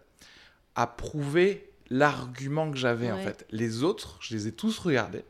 à 0.74 0.86
prouver 0.86 1.70
l'argument 1.90 2.70
que 2.70 2.76
j'avais, 2.76 3.06
Ouais. 3.12 3.12
en 3.12 3.22
fait. 3.24 3.46
Les 3.50 3.82
autres, 3.82 4.16
je 4.20 4.34
les 4.34 4.48
ai 4.48 4.52
tous 4.52 4.78
regardés. 4.78 5.24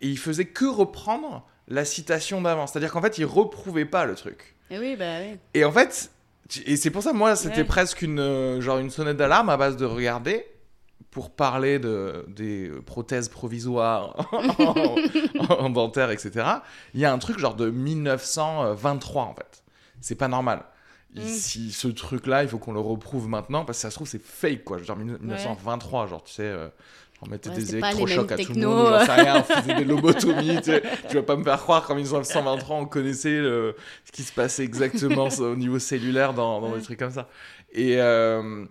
Et 0.00 0.08
ils 0.08 0.18
faisaient 0.18 0.46
que 0.46 0.64
reprendre 0.64 1.46
la 1.68 1.84
citation 1.84 2.40
d'avant. 2.40 2.66
C'est-à-dire 2.66 2.90
qu'en 2.92 3.02
fait, 3.02 3.18
ils 3.18 3.24
reprouvaient 3.24 3.84
pas 3.84 4.04
le 4.06 4.14
truc. 4.14 4.56
Et 4.70 4.78
oui, 4.78 4.96
bah 4.96 5.18
oui. 5.20 5.38
Et 5.54 5.64
en 5.64 5.72
fait, 5.72 6.10
et 6.64 6.76
c'est 6.76 6.90
pour 6.90 7.02
ça, 7.02 7.12
moi, 7.12 7.36
c'était 7.36 7.58
Ouais. 7.58 7.64
presque 7.64 8.02
une, 8.02 8.18
euh, 8.20 8.60
genre 8.60 8.78
une 8.78 8.90
sonnette 8.90 9.16
d'alarme 9.16 9.50
à 9.50 9.56
base 9.56 9.76
de 9.76 9.84
regarder 9.84 10.46
pour 11.10 11.30
parler 11.30 11.78
de, 11.80 12.24
des 12.28 12.70
prothèses 12.86 13.28
provisoires 13.28 14.28
en, 14.32 15.54
en 15.54 15.70
dentaire, 15.70 16.10
etc. 16.12 16.46
Il 16.94 17.00
y 17.00 17.04
a 17.04 17.12
un 17.12 17.18
truc 17.18 17.38
genre 17.38 17.56
de 17.56 17.68
1923, 17.68 19.24
en 19.24 19.34
fait. 19.34 19.64
C'est 20.00 20.14
pas 20.14 20.28
normal. 20.28 20.62
Mm. 21.14 21.20
Si 21.26 21.72
ce 21.72 21.88
truc-là, 21.88 22.42
il 22.44 22.48
faut 22.48 22.58
qu'on 22.58 22.72
le 22.72 22.80
reprouve 22.80 23.28
maintenant, 23.28 23.64
parce 23.64 23.78
que 23.78 23.82
ça 23.82 23.90
se 23.90 23.96
trouve, 23.96 24.06
c'est 24.08 24.22
fake, 24.24 24.64
quoi. 24.64 24.78
Genre 24.82 24.96
1923, 24.96 26.06
genre, 26.06 26.22
tu 26.22 26.32
sais... 26.34 26.42
euh, 26.44 26.68
on 27.22 27.28
mettait 27.28 27.50
Ouais, 27.50 27.56
des 27.56 27.76
électrochocs 27.76 28.32
à 28.32 28.36
tout 28.46 28.54
le 28.54 28.60
monde, 28.66 28.86
j'en 29.00 29.04
sais 29.04 29.12
rien, 29.20 29.36
on 29.40 29.42
faisait 29.60 29.74
des 29.74 29.84
lobotomies, 29.84 30.56
tu 30.56 30.62
sais. 30.70 30.82
Tu 31.10 31.16
vas 31.16 31.22
pas 31.22 31.36
me 31.36 31.44
faire 31.44 31.58
croire 31.60 31.84
qu'en 31.86 31.94
1923, 31.94 32.76
on 32.76 32.86
connaissait 32.86 33.40
le- 33.40 33.76
ce 34.06 34.12
qui 34.12 34.22
se 34.22 34.32
passait 34.32 34.64
exactement 34.64 35.28
au 35.40 35.54
niveau 35.54 35.78
cellulaire 35.78 36.32
dans, 36.32 36.62
dans 36.62 36.74
des 36.74 36.80
trucs 36.80 36.98
comme 36.98 37.10
ça. 37.10 37.28
Et, 37.72 38.00
euh, 38.00 38.64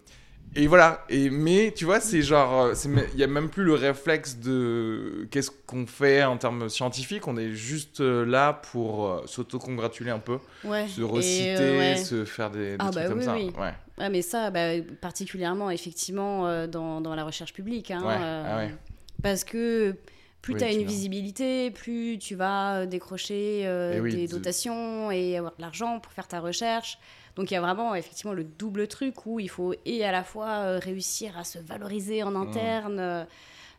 et 0.55 0.67
voilà. 0.67 1.05
Et, 1.09 1.29
mais 1.29 1.73
tu 1.75 1.85
vois, 1.85 1.99
c'est 1.99 2.21
genre, 2.21 2.62
euh, 2.62 2.73
il 3.13 3.19
y 3.19 3.23
a 3.23 3.27
même 3.27 3.49
plus 3.49 3.63
le 3.63 3.73
réflexe 3.75 4.38
de 4.38 5.27
qu'est-ce 5.31 5.51
qu'on 5.51 5.85
fait 5.85 6.23
en 6.23 6.38
termes 6.38 6.69
scientifiques. 6.69 7.27
On 7.27 7.38
est 7.38 7.51
juste 7.53 8.01
euh, 8.01 8.25
là 8.25 8.53
pour 8.71 9.05
euh, 9.07 9.21
s'auto-congratuler 9.25 10.12
un 10.12 10.19
peu, 10.19 10.39
Ouais. 10.63 10.88
se 10.88 11.01
reciter, 11.01 11.55
euh, 11.59 11.77
ouais. 11.77 11.95
se 11.97 12.25
faire 12.25 12.49
des, 12.49 12.71
des 12.71 12.75
Ah, 12.79 12.89
trucs 12.91 12.95
bah 12.95 13.07
comme 13.09 13.19
oui, 13.19 13.25
ça. 13.25 13.33
oui. 13.35 13.51
Ouais. 13.59 13.73
Ouais, 13.99 14.09
mais 14.09 14.21
ça, 14.21 14.49
bah, 14.49 14.79
particulièrement, 15.01 15.69
effectivement, 15.69 16.47
euh, 16.47 16.67
dans, 16.67 17.01
dans 17.01 17.15
la 17.15 17.23
recherche 17.25 17.53
publique. 17.53 17.91
hein, 17.91 18.01
Ouais, 18.03 18.15
euh, 18.19 18.43
ah 18.47 18.57
ouais. 18.57 18.73
Parce 19.21 19.43
que 19.43 19.95
plus 20.41 20.53
Oui, 20.53 20.59
tu 20.62 20.65
as 20.65 20.71
une 20.71 20.88
visibilité, 20.88 21.69
plus 21.69 22.17
tu 22.17 22.35
vas 22.35 22.77
euh, 22.77 22.85
décrocher 22.85 23.63
euh, 23.65 23.95
Eh 23.97 23.99
oui, 23.99 24.15
des 24.15 24.27
de- 24.27 24.31
dotations 24.31 25.12
et 25.12 25.38
avoir 25.38 25.53
de 25.57 25.62
l'argent 25.62 25.99
pour 25.99 26.13
faire 26.13 26.27
ta 26.29 26.39
recherche. 26.39 26.97
Donc 27.39 27.49
il 27.52 27.54
y 27.54 27.58
a 27.58 27.62
vraiment 27.62 27.95
effectivement 27.95 28.34
le 28.34 28.43
double 28.43 28.88
truc 28.89 29.25
où 29.25 29.39
il 29.39 29.49
faut 29.49 29.73
et 29.86 30.04
à 30.04 30.12
la 30.12 30.25
fois 30.25 30.49
euh, 30.49 30.80
réussir 30.80 31.38
à 31.38 31.45
se 31.45 31.58
valoriser 31.58 32.21
Mmh. 32.21 32.28
en 32.28 32.36
interne 32.36 32.99
euh, 32.99 33.23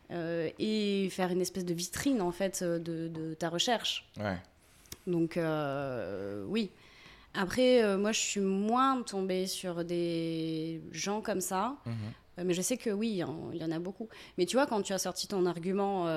euh, 0.09 0.49
et 0.57 1.07
faire 1.11 1.29
une 1.29 1.41
espèce 1.41 1.63
de 1.63 1.73
vitrine 1.75 2.21
en 2.23 2.31
fait 2.31 2.63
de, 2.63 3.07
de 3.07 3.35
ta 3.35 3.49
recherche. 3.49 4.09
Ouais. 4.19 4.37
Donc 5.05 5.37
euh, 5.37 6.43
oui. 6.47 6.71
Après, 7.35 7.81
euh, 7.83 7.97
moi, 7.97 8.11
je 8.11 8.19
suis 8.19 8.41
moins 8.41 9.03
tombée 9.03 9.45
sur 9.47 9.85
des 9.85 10.81
gens 10.91 11.21
comme 11.21 11.39
ça. 11.39 11.77
Euh, 11.87 12.43
mais 12.43 12.53
je 12.53 12.61
sais 12.61 12.75
que 12.77 12.89
oui, 12.89 13.09
il 13.09 13.15
y 13.17 13.23
en- 13.23 13.71
a 13.71 13.79
beaucoup. 13.79 14.09
Mais 14.37 14.45
tu 14.47 14.55
vois, 14.57 14.65
quand 14.65 14.81
tu 14.81 14.91
as 14.91 14.97
sorti 14.97 15.27
ton 15.27 15.45
argument, 15.45 16.07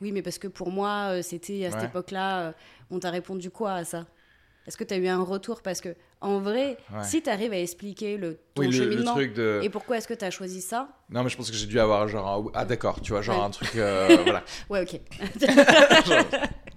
oui, 0.00 0.10
mais 0.12 0.22
parce 0.22 0.38
que 0.38 0.48
pour 0.48 0.70
moi, 0.70 1.22
c'était 1.22 1.66
à 1.66 1.70
cette 1.70 1.80
époque-là, 1.90 2.54
on 2.90 2.98
t'a 2.98 3.10
répondu 3.10 3.50
quoi 3.50 3.74
à 3.74 3.84
ça? 3.84 4.06
Est-ce 4.70 4.76
que 4.76 4.84
tu 4.84 4.94
as 4.94 4.98
eu 4.98 5.08
un 5.08 5.20
retour? 5.20 5.62
Parce 5.62 5.80
que, 5.80 5.96
en 6.20 6.38
vrai, 6.38 6.76
Ouais. 6.94 7.02
si 7.02 7.20
tu 7.20 7.28
arrives 7.28 7.52
à 7.52 7.58
expliquer 7.58 8.16
le, 8.16 8.38
ton 8.54 8.62
Oui, 8.62 8.68
le, 8.70 8.84
le 8.84 8.90
cheminement 8.92 9.14
truc 9.14 9.34
de. 9.34 9.58
et 9.64 9.68
pourquoi 9.68 9.96
est-ce 9.98 10.06
que 10.06 10.14
tu 10.14 10.24
as 10.24 10.30
choisi 10.30 10.60
ça? 10.60 10.88
Non, 11.10 11.24
mais 11.24 11.28
je 11.28 11.36
pense 11.36 11.50
que 11.50 11.56
j'ai 11.56 11.66
dû 11.66 11.80
avoir 11.80 12.06
genre. 12.06 12.28
un- 12.28 12.50
Ah, 12.54 12.64
d'accord, 12.64 13.00
tu 13.00 13.10
vois, 13.10 13.20
genre 13.20 13.38
Ouais. 13.38 13.44
un 13.46 13.50
truc. 13.50 13.70
euh, 13.74 14.16
voilà. 14.22 14.44
Ouais, 14.68 14.82
ok. 14.82 15.00
Genre, 16.06 16.24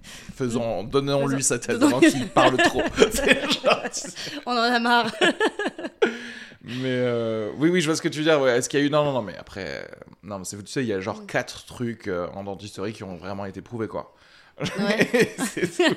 Faisons, 0.34 0.82
donnons-lui 0.82 1.44
sa 1.44 1.60
tête 1.60 1.80
avant 1.80 2.00
qu'il 2.00 2.28
parle 2.30 2.56
trop. 2.56 2.80
Genre, 2.98 3.82
tu 3.92 4.40
on 4.44 4.50
en 4.50 4.56
a 4.56 4.78
marre. 4.80 5.14
mais 6.64 6.82
euh, 6.86 7.50
oui, 7.58 7.70
oui, 7.70 7.80
je 7.80 7.86
vois 7.86 7.94
ce 7.94 8.02
que 8.02 8.08
tu 8.08 8.18
veux 8.18 8.24
dire. 8.24 8.40
Ouais. 8.40 8.58
Est-ce 8.58 8.68
qu'il 8.68 8.80
y 8.80 8.82
a 8.82 8.86
eu 8.86 8.90
non, 8.90 9.04
non, 9.04 9.12
non, 9.12 9.22
mais 9.22 9.36
après, 9.36 9.64
euh, 9.66 9.82
non, 10.24 10.38
mais 10.40 10.44
c'est 10.44 10.56
tu 10.62 10.66
sais, 10.72 10.82
il 10.82 10.88
y 10.88 10.92
a 10.92 10.98
genre 11.00 11.26
quatre 11.26 11.64
trucs 11.64 12.08
euh, 12.08 12.26
en 12.34 12.42
dentisterie 12.42 12.92
qui 12.92 13.04
ont 13.04 13.14
vraiment 13.16 13.44
été 13.44 13.62
prouvés, 13.62 13.86
quoi. 13.88 14.14
Ouais. 14.80 15.34
C'est 15.38 15.68
tout. 15.68 15.96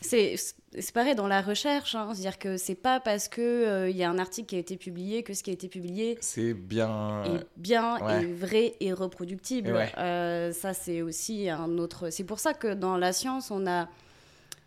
C'est 0.00 0.36
c'est 0.78 0.92
pareil 0.92 1.14
dans 1.14 1.26
la 1.26 1.40
recherche. 1.40 1.94
hein. 1.94 2.10
C'est-à-dire 2.12 2.38
que 2.38 2.56
c'est 2.56 2.74
pas 2.74 3.00
parce 3.00 3.26
qu'il 3.28 3.86
il 3.90 3.96
y 3.96 4.04
a 4.04 4.10
un 4.10 4.18
article 4.18 4.46
qui 4.48 4.56
a 4.56 4.58
été 4.58 4.76
publié 4.76 5.22
que 5.22 5.34
ce 5.34 5.42
qui 5.42 5.50
a 5.50 5.52
été 5.52 5.66
publié 5.68 6.18
C'est 6.20 6.54
bien. 6.54 7.24
est 7.24 7.46
bien, 7.56 7.98
ouais. 8.04 8.22
et 8.22 8.26
vrai 8.32 8.74
et 8.80 8.92
reproductible. 8.92 9.70
Et 9.70 9.72
ouais. 9.72 9.92
Euh, 9.98 10.52
ça, 10.52 10.74
c'est 10.74 11.02
aussi 11.02 11.48
un 11.48 11.78
autre. 11.78 12.10
C'est 12.10 12.24
pour 12.24 12.38
ça 12.38 12.54
que 12.54 12.74
dans 12.74 12.96
la 12.96 13.12
science, 13.12 13.50
on 13.50 13.66
a. 13.66 13.88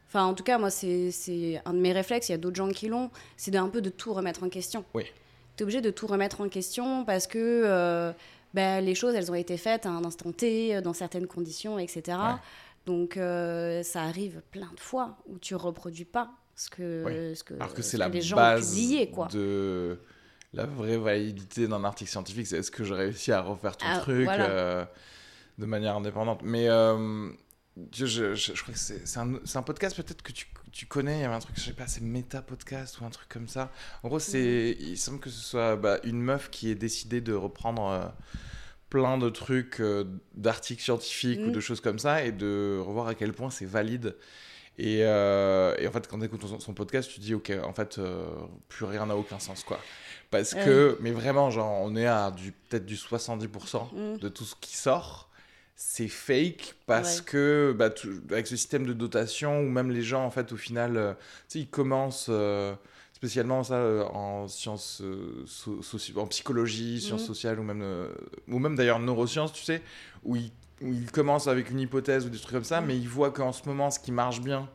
Enfin, 0.07 0.25
en 0.25 0.33
tout 0.33 0.43
cas, 0.43 0.57
moi, 0.57 0.69
c'est 0.69 1.11
c'est 1.11 1.61
un 1.63 1.73
de 1.73 1.79
mes 1.79 1.93
réflexes. 1.93 2.27
Il 2.27 2.33
y 2.33 2.35
a 2.35 2.39
d'autres 2.39 2.57
gens 2.57 2.69
qui 2.69 2.87
l'ont. 2.89 3.09
C'est 3.37 3.51
d'un 3.51 3.69
peu 3.69 3.81
de 3.81 3.89
tout 3.89 4.13
remettre 4.13 4.43
en 4.43 4.49
question. 4.49 4.83
Oui. 4.93 5.03
Tu 5.55 5.61
es 5.61 5.63
obligé 5.63 5.79
de 5.81 5.91
tout 5.91 6.07
remettre 6.07 6.41
en 6.41 6.49
question 6.49 7.05
parce 7.05 7.27
que 7.27 7.37
euh, 7.37 8.11
ben, 8.53 8.83
les 8.83 8.95
choses, 8.95 9.15
elles 9.15 9.31
ont 9.31 9.35
été 9.35 9.55
faites 9.55 9.85
à 9.85 9.89
un 9.89 10.03
instant 10.03 10.31
T, 10.33 10.81
dans 10.81 10.93
certaines 10.93 11.27
conditions, 11.27 11.79
etc. 11.79 12.01
Ouais. 12.07 12.15
Donc, 12.85 13.17
euh, 13.17 13.83
ça 13.83 14.01
arrive 14.03 14.41
plein 14.51 14.71
de 14.75 14.79
fois 14.79 15.17
où 15.27 15.37
tu 15.39 15.55
reproduis 15.55 16.05
pas 16.05 16.31
ce 16.55 16.69
que, 16.69 17.03
Oui. 17.05 17.35
ce 17.35 17.43
que, 17.43 17.53
Alors 17.55 17.73
que 17.73 17.81
ce 17.81 17.91
c'est 17.91 17.97
la 17.97 18.09
les 18.09 18.21
gens 18.21 18.35
ont 18.37 18.39
base 18.39 18.69
publié, 18.69 19.09
quoi. 19.11 19.27
de 19.27 19.99
la 20.53 20.65
vraie 20.65 20.97
validité 20.97 21.67
d'un 21.67 21.83
article 21.83 22.09
scientifique. 22.09 22.47
C'est 22.47 22.57
est-ce 22.57 22.71
que 22.71 22.83
j'ai 22.83 22.93
réussi 22.95 23.31
à 23.31 23.41
refaire 23.41 23.77
ton 23.77 23.85
Ah, 23.87 23.99
truc 23.99 24.23
voilà. 24.25 24.49
euh, 24.49 24.85
de 25.57 25.65
manière 25.65 25.95
indépendante. 25.95 26.41
Mais 26.43 26.67
euh, 26.69 27.29
je, 27.93 28.05
je, 28.05 28.33
je- 28.35 28.53
je 28.55 28.61
crois 28.61 28.73
que 28.73 28.79
c'est 28.79 29.17
un, 29.19 29.61
podcast 29.63 29.95
peut-être 29.95 30.21
que 30.23 30.31
tu, 30.31 30.47
tu 30.71 30.87
connais. 30.87 31.19
Il 31.19 31.21
y 31.21 31.25
avait 31.25 31.35
un 31.35 31.39
truc, 31.39 31.55
je 31.57 31.61
sais 31.61 31.73
pas, 31.73 31.87
c'est 31.87 32.01
Méta 32.01 32.41
Podcast 32.41 32.99
ou 32.99 33.05
un 33.05 33.09
truc 33.11 33.29
comme 33.29 33.47
ça. 33.47 33.71
En 34.03 34.07
gros, 34.09 34.19
c'est, 34.19 34.75
il 34.79 34.97
semble 34.97 35.19
que 35.19 35.29
ce 35.29 35.39
soit 35.41 35.75
bah, 35.77 35.99
une 36.03 36.21
meuf 36.21 36.49
qui 36.49 36.69
ait 36.71 36.75
décidé 36.75 37.21
de 37.21 37.33
reprendre. 37.33 37.87
euh, 37.87 38.05
plein 38.91 39.17
de 39.17 39.29
trucs 39.29 39.79
euh, 39.79 40.03
d'articles 40.35 40.83
scientifiques 40.83 41.39
ou 41.43 41.49
Mm. 41.49 41.53
de 41.53 41.59
choses 41.59 41.81
comme 41.81 41.97
ça 41.97 42.23
et 42.23 42.31
de 42.31 42.77
revoir 42.79 43.07
à 43.07 43.15
quel 43.15 43.33
point 43.33 43.49
c'est 43.49 43.65
valide 43.65 44.15
et, 44.77 44.99
euh, 45.03 45.75
et 45.79 45.87
en 45.87 45.91
fait, 45.91 46.07
quand 46.07 46.17
tu 46.19 46.25
écoutes 46.25 46.45
son, 46.47 46.59
son 46.59 46.73
podcast, 46.73 47.09
tu 47.11 47.19
dis, 47.19 47.33
ok, 47.33 47.51
en 47.63 47.73
fait, 47.73 47.97
euh, 47.97 48.25
plus 48.69 48.85
rien 48.85 49.05
n'a 49.05 49.15
aucun 49.17 49.37
sens, 49.37 49.63
quoi. 49.63 49.79
Parce 50.31 50.53
que, 50.55 50.97
mais 51.01 51.11
vraiment, 51.11 51.49
genre, 51.51 51.81
on 51.83 51.95
est 51.95 52.07
à 52.07 52.31
du, 52.31 52.51
peut-être 52.53 52.85
du 52.85 52.95
70% 52.95 53.89
Mm. 53.93 54.17
de 54.17 54.29
tout 54.29 54.45
ce 54.45 54.55
qui 54.59 54.75
sort. 54.77 55.29
C'est 55.75 56.07
fake 56.07 56.75
parce 56.87 57.19
Ouais. 57.19 57.25
que, 57.25 57.75
bah, 57.77 57.89
avec 58.31 58.47
ce 58.47 58.55
système 58.55 58.85
de 58.85 58.93
dotation, 58.93 59.59
ou 59.61 59.69
même 59.69 59.91
les 59.91 60.01
gens, 60.03 60.23
en 60.25 60.31
fait, 60.31 60.51
au 60.51 60.57
final, 60.57 60.95
euh, 60.97 61.13
ils 61.53 61.67
commencent, 61.69 62.27
euh, 62.29 62.73
spécialement 63.25 63.61
ça, 63.63 63.75
euh, 63.75 64.03
en 64.05 64.47
sciences, 64.47 64.99
euh, 65.03 65.43
so- 65.45 65.79
en 66.15 66.25
psychologie, 66.25 66.99
sciences 66.99 67.21
Mhm. 67.21 67.27
sociales, 67.27 67.59
ou 67.59 67.63
même, 67.63 67.83
euh, 67.83 68.07
ou 68.47 68.57
même 68.57 68.75
d'ailleurs 68.75 68.97
neurosciences, 68.97 69.53
tu 69.53 69.63
sais, 69.63 69.83
où 70.23 70.35
ils 70.35 70.51
où 70.83 70.91
ils 70.91 71.11
commencent 71.11 71.45
avec 71.45 71.69
une 71.69 71.79
hypothèse 71.79 72.25
ou 72.25 72.29
des 72.29 72.39
trucs 72.39 72.53
comme 72.55 72.63
ça, 72.63 72.81
Mm. 72.81 72.85
mais 72.87 72.97
ils 72.97 73.07
voient 73.07 73.29
qu'en 73.29 73.51
ce 73.51 73.61
moment, 73.69 73.91
ce 73.91 73.99
qui 73.99 74.11
marche 74.11 74.41
bien, 74.41 74.67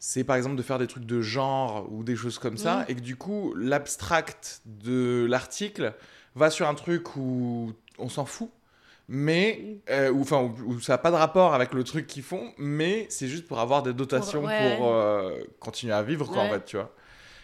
c'est 0.00 0.24
par 0.24 0.34
exemple 0.34 0.56
de 0.56 0.62
faire 0.62 0.80
des 0.80 0.88
trucs 0.88 1.04
de 1.06 1.20
genre 1.22 1.86
ou 1.92 2.02
des 2.02 2.16
choses 2.16 2.40
comme 2.40 2.56
ça, 2.56 2.78
Mm. 2.78 2.84
et 2.88 2.94
que 2.96 3.00
du 3.00 3.14
coup, 3.14 3.54
l'abstract 3.54 4.62
de 4.66 5.24
l'article 5.30 5.94
va 6.34 6.50
sur 6.50 6.66
un 6.66 6.74
truc 6.74 7.14
où 7.14 7.72
on 8.00 8.08
s'en 8.08 8.24
fout, 8.24 8.50
mais 9.06 9.78
euh, 9.90 10.10
où, 10.10 10.22
enfin, 10.22 10.38
où, 10.42 10.72
où 10.72 10.80
ça 10.80 10.94
n'a 10.94 10.98
pas 10.98 11.12
de 11.12 11.16
rapport 11.16 11.54
avec 11.54 11.72
le 11.72 11.84
truc 11.84 12.08
qu'ils 12.08 12.24
font, 12.24 12.52
mais 12.58 13.06
c'est 13.08 13.28
juste 13.28 13.46
pour 13.46 13.60
avoir 13.60 13.84
des 13.84 13.92
dotations 13.92 14.40
pour, 14.40 14.48
ouais. 14.50 14.78
euh, 14.80 15.44
continuer 15.60 15.92
à 15.94 16.02
vivre, 16.02 16.26
quoi, 16.28 16.42
en 16.42 16.48
fait, 16.50 16.64
tu 16.64 16.74
vois. 16.78 16.92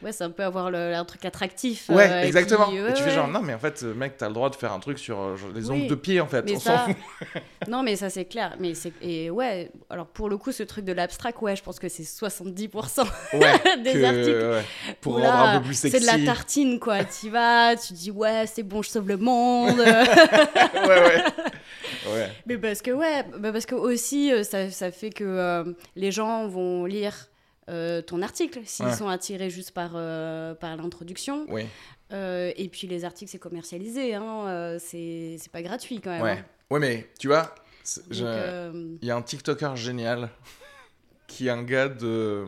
Ouais, 0.03 0.13
ça 0.13 0.29
peut 0.29 0.43
avoir 0.45 0.71
le, 0.71 0.95
un 0.95 1.05
truc 1.05 1.25
attractif. 1.25 1.89
Ouais, 1.89 2.11
euh, 2.11 2.23
exactement. 2.25 2.71
et 2.71 2.83
ouais, 2.83 2.93
tu 2.95 3.03
fais 3.03 3.11
genre, 3.11 3.29
non, 3.29 3.41
mais 3.41 3.55
en 3.55 3.59
fait, 3.59 3.83
mec, 3.83 4.17
t'as 4.19 4.29
le 4.29 4.35
droit 4.35 4.51
de 4.51 4.55
faire 4.57 4.73
un 4.73 4.81
truc 4.81 4.99
sur 4.99 5.19
euh, 5.21 5.37
genre, 5.37 5.51
les 5.55 5.71
Oui. 5.71 5.77
ongles 5.83 5.87
de 5.89 5.95
pied, 5.95 6.21
en 6.21 6.27
fait. 6.27 6.43
Mais 6.45 6.57
on 6.57 6.61
s'en 6.61 6.77
ça, 6.77 6.79
fout. 6.87 6.97
non, 7.69 7.83
mais 7.83 7.97
ça 7.97 8.11
c'est 8.11 8.25
clair. 8.27 8.55
Mais 8.59 8.75
c'est 8.75 8.93
et 9.01 9.31
ouais. 9.31 9.71
Alors 9.91 10.07
pour 10.07 10.29
le 10.29 10.37
coup, 10.37 10.53
ce 10.53 10.63
truc 10.63 10.85
de 10.85 10.93
l'abstract, 10.93 11.41
ouais, 11.43 11.57
je 11.57 11.63
pense 11.63 11.79
que 11.79 11.89
c'est 11.89 12.03
70% 12.03 13.07
Ouais, 13.35 13.41
des 13.83 13.93
que- 13.93 14.05
articles. 14.05 14.31
ouais, 14.31 14.65
pour 15.01 15.13
où 15.15 15.17
rendre 15.17 15.27
là, 15.29 15.51
un 15.53 15.59
peu 15.61 15.67
plus 15.67 15.75
sexy. 15.75 15.99
C'est 15.99 16.03
de 16.13 16.19
la 16.19 16.25
tartine, 16.27 16.79
quoi. 16.79 17.05
Tu 17.05 17.31
vas, 17.31 17.75
tu 17.77 17.93
dis 17.95 18.11
ouais, 18.11 18.45
c'est 18.47 18.63
bon, 18.63 18.83
je 18.83 18.91
sauve 18.91 19.09
le 19.09 19.17
monde. 19.17 19.79
ouais, 19.79 21.25
ouais. 22.13 22.29
Mais 22.47 22.59
parce 22.59 22.83
que 22.83 22.91
ouais, 22.91 23.25
bah 23.39 23.53
parce 23.53 23.67
que 23.67 23.75
aussi 23.75 24.33
euh, 24.33 24.43
ça, 24.43 24.71
ça 24.71 24.91
fait 24.91 25.11
que 25.11 25.25
euh, 25.25 25.65
les 25.97 26.11
gens 26.13 26.47
vont 26.49 26.85
lire. 26.85 27.15
Euh, 27.69 28.03
ton 28.03 28.23
article, 28.23 28.61
s'ils 28.65 28.85
Ouais. 28.87 28.95
sont 28.95 29.09
attirés 29.09 29.51
juste 29.51 29.71
par, 29.73 29.93
euh, 29.95 30.55
par 30.55 30.77
l'introduction. 30.77 31.47
Oui. 31.49 31.65
Euh, 32.13 32.53
et 32.57 32.69
puis 32.69 32.87
les 32.87 33.05
articles, 33.05 33.31
c'est 33.31 33.39
commercialisé, 33.39 34.15
hein, 34.15 34.77
c'est 34.79 35.39
pas 35.53 35.63
gratuit 35.63 36.01
quand 36.01 36.11
même. 36.11 36.23
Ouais. 36.23 36.31
hein. 36.39 36.45
Ouais, 36.71 36.79
mais 36.81 37.09
tu 37.19 37.29
vois, 37.29 37.55
il 38.11 38.99
y 39.03 39.11
a 39.11 39.17
un 39.17 39.23
TikToker 39.23 39.77
génial 39.77 40.31
qui 41.27 41.47
est 41.47 41.51
un 41.51 41.63
gars 41.63 41.89
de, 41.89 42.45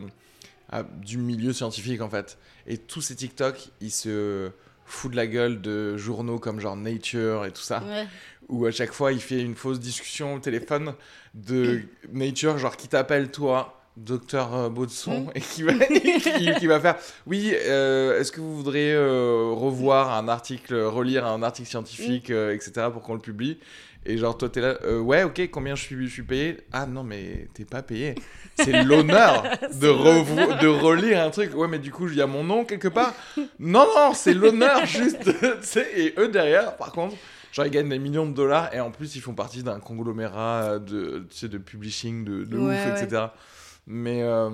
ah, 0.69 0.83
du 0.83 1.17
milieu 1.17 1.53
scientifique 1.53 2.01
en 2.01 2.09
fait. 2.09 2.37
Et 2.67 2.77
tous 2.77 3.01
ces 3.01 3.15
TikTok, 3.15 3.69
il 3.81 3.91
se 3.91 4.51
fout 4.85 5.11
de 5.11 5.15
la 5.17 5.27
gueule 5.27 5.61
de 5.61 5.97
journaux 5.97 6.39
comme 6.39 6.59
genre 6.59 6.75
Nature 6.77 7.45
et 7.45 7.51
tout 7.51 7.61
ça, 7.61 7.83
ouais. 7.83 8.05
où 8.49 8.65
à 8.65 8.71
chaque 8.71 8.91
fois 8.93 9.11
il 9.11 9.19
fait 9.21 9.41
une 9.41 9.55
fausse 9.55 9.79
discussion 9.79 10.35
au 10.35 10.39
téléphone 10.39 10.93
de 11.33 11.81
Nature, 12.11 12.57
genre 12.57 12.77
qui 12.77 12.87
t'appelle 12.87 13.29
toi. 13.31 13.76
Docteur 13.97 14.55
euh, 14.55 14.69
Baudson 14.69 15.21
Mm. 15.21 15.31
et 15.35 15.41
qui 15.41 15.63
va, 15.63 15.73
qui, 16.37 16.53
qui 16.59 16.67
va 16.67 16.79
faire. 16.79 16.95
Oui 17.25 17.53
euh, 17.55 18.19
est-ce 18.19 18.31
que 18.31 18.39
vous 18.39 18.55
voudriez 18.55 18.93
euh, 18.93 19.49
revoir 19.53 20.13
un 20.13 20.27
article 20.27 20.75
relire 20.75 21.25
un 21.25 21.41
article 21.43 21.67
scientifique 21.67 22.29
euh, 22.29 22.53
etc 22.53 22.87
pour 22.93 23.01
qu'on 23.01 23.15
le 23.15 23.19
publie? 23.19 23.57
Et 24.05 24.17
genre 24.17 24.37
toi 24.37 24.47
t'es 24.49 24.61
là 24.61 24.77
ouais 24.99 25.23
ok 25.23 25.49
combien 25.51 25.75
je 25.75 25.81
suis, 25.83 26.07
je 26.07 26.13
suis 26.13 26.23
payé? 26.23 26.57
Ah 26.71 26.85
non 26.85 27.03
mais 27.03 27.47
t'es 27.55 27.65
pas 27.65 27.81
payé. 27.81 28.15
C'est 28.55 28.83
l'honneur 28.85 29.43
de, 29.73 30.61
de 30.61 30.67
relire 30.67 31.19
un 31.21 31.29
truc. 31.31 31.53
Ouais 31.55 31.67
mais 31.67 31.79
du 31.79 31.91
coup 31.91 32.07
il 32.07 32.15
y 32.15 32.21
a 32.21 32.27
mon 32.27 32.43
nom 32.43 32.63
quelque 32.65 32.87
part? 32.87 33.13
Non 33.59 33.85
non 33.95 34.13
c'est 34.13 34.33
l'honneur 34.33 34.85
juste 34.85 35.27
et 35.95 36.13
eux 36.17 36.29
derrière 36.29 36.77
par 36.77 36.91
contre 36.91 37.15
Genre, 37.53 37.65
ils 37.65 37.71
gagnent 37.71 37.89
des 37.89 37.97
millions 37.97 38.27
de 38.27 38.33
dollars 38.33 38.71
et 38.75 38.79
en 38.81 38.91
plus, 38.91 39.15
ils 39.15 39.21
font 39.21 39.33
partie 39.33 39.63
d'un 39.63 39.79
conglomérat 39.79 40.77
de, 40.79 41.25
de 41.41 41.57
publishing 41.57 42.23
de, 42.25 42.43
de 42.43 42.57
Ouais, 42.57 42.75
ouf, 42.75 42.85
ouais. 42.85 43.03
etc. 43.03 43.23
Mais 43.87 44.21
euh, 44.21 44.49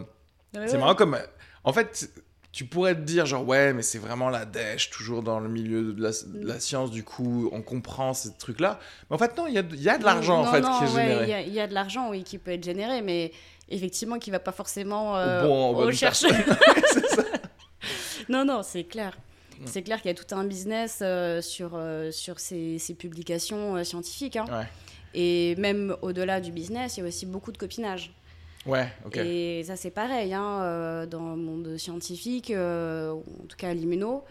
Ouais, 0.55 0.67
c'est 0.67 0.77
marrant 0.77 0.93
comme. 0.95 1.17
En 1.63 1.73
fait, 1.73 2.07
tu 2.51 2.65
pourrais 2.65 2.93
te 2.93 2.99
dire, 3.01 3.25
genre, 3.25 3.47
ouais, 3.47 3.73
mais 3.73 3.81
c'est 3.81 3.97
vraiment 3.97 4.29
la 4.29 4.45
dèche, 4.45 4.91
toujours 4.91 5.23
dans 5.23 5.39
le 5.39 5.49
milieu 5.49 5.93
de 5.93 6.03
la, 6.03 6.11
de 6.11 6.47
la 6.47 6.59
science, 6.59 6.91
du 6.91 7.03
coup, 7.03 7.49
on 7.51 7.63
comprend 7.63 8.13
ces 8.13 8.35
trucs-là. 8.37 8.79
Mais 9.09 9.15
en 9.15 9.17
fait, 9.17 9.35
non, 9.35 9.47
il 9.47 9.55
y 9.55 9.57
a, 9.57 9.63
y 9.71 9.89
a 9.89 9.97
de 9.97 10.03
l'argent, 10.05 10.41
en 10.41 10.51
fait, 10.51 10.61
non, 10.61 10.77
qui 10.77 10.83
est 10.83 10.87
ouais, 10.95 11.01
généré. 11.07 11.23
Il 11.23 11.29
y 11.29 11.33
a- 11.33 11.41
il 11.41 11.53
y, 11.53 11.59
a 11.59 11.65
de 11.67 11.73
l'argent, 11.73 12.11
oui, 12.11 12.23
qui 12.23 12.37
peut 12.37 12.51
être 12.51 12.63
généré, 12.63 13.01
mais 13.01 13.31
effectivement, 13.69 14.19
qui 14.19 14.29
va 14.29 14.37
pas 14.39 14.51
forcément 14.51 15.17
euh, 15.17 15.41
bon- 15.47 15.75
aux 15.77 15.91
ça. 15.93 16.11
non, 18.29 18.45
non, 18.45 18.61
c'est 18.63 18.83
clair. 18.83 19.17
Mm. 19.59 19.63
C'est 19.65 19.83
clair 19.83 20.01
qu'il 20.01 20.09
y 20.09 20.13
a 20.13 20.23
tout 20.23 20.35
un 20.35 20.43
business 20.43 20.99
euh, 21.01 21.41
sur, 21.41 21.71
euh, 21.73 22.11
sur 22.11 22.39
ces, 22.39 22.79
ces 22.79 22.93
publications 22.93 23.83
scientifiques. 23.83 24.35
hein. 24.35 24.45
Ouais. 24.51 24.67
Et 25.15 25.55
même 25.57 25.95
au-delà 26.01 26.41
du 26.41 26.51
business, 26.51 26.97
il 26.97 27.01
y 27.01 27.03
a 27.03 27.07
aussi 27.07 27.25
beaucoup 27.25 27.51
de 27.51 27.57
copinage. 27.57 28.13
Ouais, 28.65 28.88
ok. 29.06 29.17
Et 29.17 29.63
ça, 29.65 29.76
c'est 29.76 29.91
pareil, 29.91 30.34
hein, 30.34 30.62
euh, 30.62 31.06
dans 31.06 31.32
le 31.32 31.36
monde 31.41 31.78
scientifique, 31.78 32.49
euh, 32.52 33.12
en 33.12 33.45
tout 33.47 33.58
cas 33.58 33.69
à 33.69 33.73
l'immuno. 33.73 34.23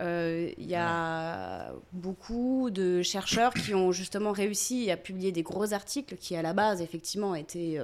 euh, 0.00 0.50
Il 0.56 0.66
y 0.66 0.74
a 0.74 1.72
beaucoup 1.92 2.70
de 2.70 3.02
chercheurs 3.02 3.52
qui 3.52 3.74
ont 3.74 3.92
justement 3.92 4.32
réussi 4.32 4.90
à 4.90 4.96
publier 4.96 5.32
des 5.32 5.42
gros 5.42 5.72
articles 5.74 6.16
qui, 6.16 6.34
à 6.34 6.42
la 6.42 6.52
base, 6.54 6.80
effectivement, 6.80 7.34
étaient 7.34 7.78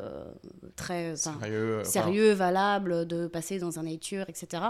très 0.77 1.17
Sérieux. 1.17 1.85
sérieux, 1.85 2.33
valables, 2.33 3.07
de 3.07 3.27
passer 3.27 3.59
dans 3.59 3.79
un 3.79 3.83
nature, 3.85 4.25
etc. 4.29 4.63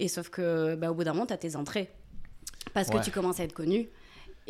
Et 0.00 0.08
sauf 0.08 0.30
que, 0.30 0.74
bah, 0.74 0.90
au 0.90 0.94
bout 0.94 1.04
d'un 1.04 1.12
moment, 1.12 1.26
tu 1.26 1.32
as 1.32 1.38
tes 1.38 1.54
entrées. 1.56 1.90
Parce 2.74 2.88
Ouais. 2.88 2.98
que 2.98 3.04
tu 3.04 3.10
commences 3.10 3.38
à 3.40 3.44
être 3.44 3.52
connu. 3.54 3.88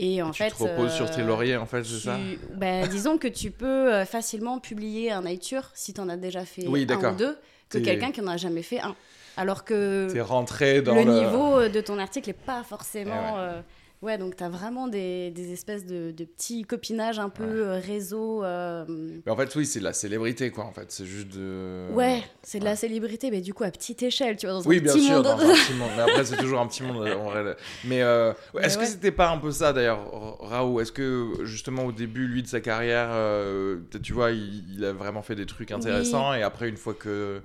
Et 0.02 0.22
en 0.22 0.30
tu 0.30 0.42
fait. 0.42 0.50
te 0.50 0.62
reposes 0.62 0.92
sur 0.94 1.10
tes 1.10 1.20
euh, 1.20 1.26
lauriers, 1.26 1.56
en 1.56 1.66
fait, 1.66 1.84
c'est 1.84 1.98
ça 2.06 2.16
tu- 2.16 2.38
bah, 2.56 2.86
disons 2.86 3.18
que 3.18 3.28
tu 3.28 3.50
peux 3.50 3.66
euh, 3.92 4.04
facilement 4.06 4.58
publier 4.58 5.10
un 5.10 5.20
Nature 5.22 5.70
si 5.74 5.92
tu 5.92 6.00
en 6.00 6.08
as 6.08 6.16
déjà 6.16 6.44
fait 6.46 6.66
Oui, 6.66 6.86
un 6.88 7.12
ou 7.12 7.16
deux 7.16 7.36
que 7.68 7.78
quelqu'un 7.78 8.10
qui 8.10 8.22
n'en 8.22 8.32
a 8.32 8.36
jamais 8.38 8.62
fait 8.62 8.80
un. 8.80 8.96
Alors 9.36 9.62
que 9.64 10.08
T'es 10.12 10.20
rentré 10.22 10.80
dans 10.82 10.94
le, 10.94 11.04
le. 11.04 11.12
niveau 11.20 11.60
euh, 11.60 11.68
de 11.68 11.80
ton 11.80 11.98
article 11.98 12.30
n'est 12.30 12.34
pas 12.34 12.62
forcément. 12.62 13.12
Eh 13.14 13.34
ouais. 13.34 13.38
euh, 13.40 13.60
ouais, 14.02 14.18
donc 14.18 14.36
tu 14.36 14.42
as 14.44 14.48
vraiment 14.48 14.88
des, 14.88 15.30
des 15.30 15.52
espèces 15.52 15.84
de, 15.86 16.10
de 16.10 16.24
petits 16.24 16.62
copinages 16.62 17.18
un 17.18 17.28
peu 17.28 17.68
euh, 17.68 17.78
réseau. 17.78 18.42
euh, 18.44 18.84
Mais 19.26 19.30
en 19.32 19.36
fait, 19.36 19.54
oui, 19.56 19.66
c'est 19.66 19.78
de 19.80 19.84
la 19.84 19.92
célébrité, 19.92 20.50
quoi, 20.50 20.64
en 20.64 20.72
fait. 20.72 20.90
C'est 20.90 21.04
juste 21.06 21.28
de. 21.28 21.88
Ouais, 21.92 22.22
c'est 22.42 22.58
de 22.58 22.64
ouais. 22.64 22.70
la 22.70 22.76
célébrité, 22.76 23.30
mais 23.30 23.40
du 23.40 23.54
coup 23.54 23.64
à 23.64 23.70
petite 23.70 24.02
échelle, 24.02 24.36
tu 24.36 24.46
vois, 24.46 24.54
dans 24.60 24.62
Oui, 24.68 24.78
un 24.78 24.82
bien 24.82 24.92
petit 24.92 25.04
sûr, 25.06 25.14
monde. 25.16 25.24
dans 25.24 25.38
un 25.38 25.52
petit 25.54 25.74
monde. 25.74 25.90
Mais 25.96 26.02
après, 26.02 26.24
c'est 26.24 26.36
toujours 26.36 26.60
un 26.60 26.66
petit 26.66 26.82
monde. 26.82 27.06
en 27.08 27.24
vrai. 27.30 27.56
Mais 27.84 28.02
euh, 28.02 28.30
ouais, 28.30 28.36
Mais 28.54 28.62
est-ce 28.66 28.78
ouais. 28.78 28.84
que 28.84 28.90
c'était 28.90 29.12
pas 29.12 29.30
un 29.30 29.38
peu 29.38 29.50
ça, 29.52 29.72
d'ailleurs, 29.72 30.38
Raoult? 30.40 30.80
Est-ce 30.80 30.92
que, 30.92 31.32
justement, 31.44 31.84
au 31.86 31.92
début, 31.92 32.26
lui, 32.26 32.42
de 32.42 32.48
sa 32.48 32.60
carrière, 32.60 33.10
tu 34.02 34.12
vois, 34.12 34.30
il, 34.30 34.74
il 34.76 34.84
a 34.84 34.92
vraiment 34.92 35.22
fait 35.22 35.34
des 35.34 35.46
trucs 35.46 35.70
intéressants, 35.72 36.34
et 36.34 36.42
après, 36.42 36.68
une 36.68 36.76
fois 36.76 36.94
que. 36.94 37.40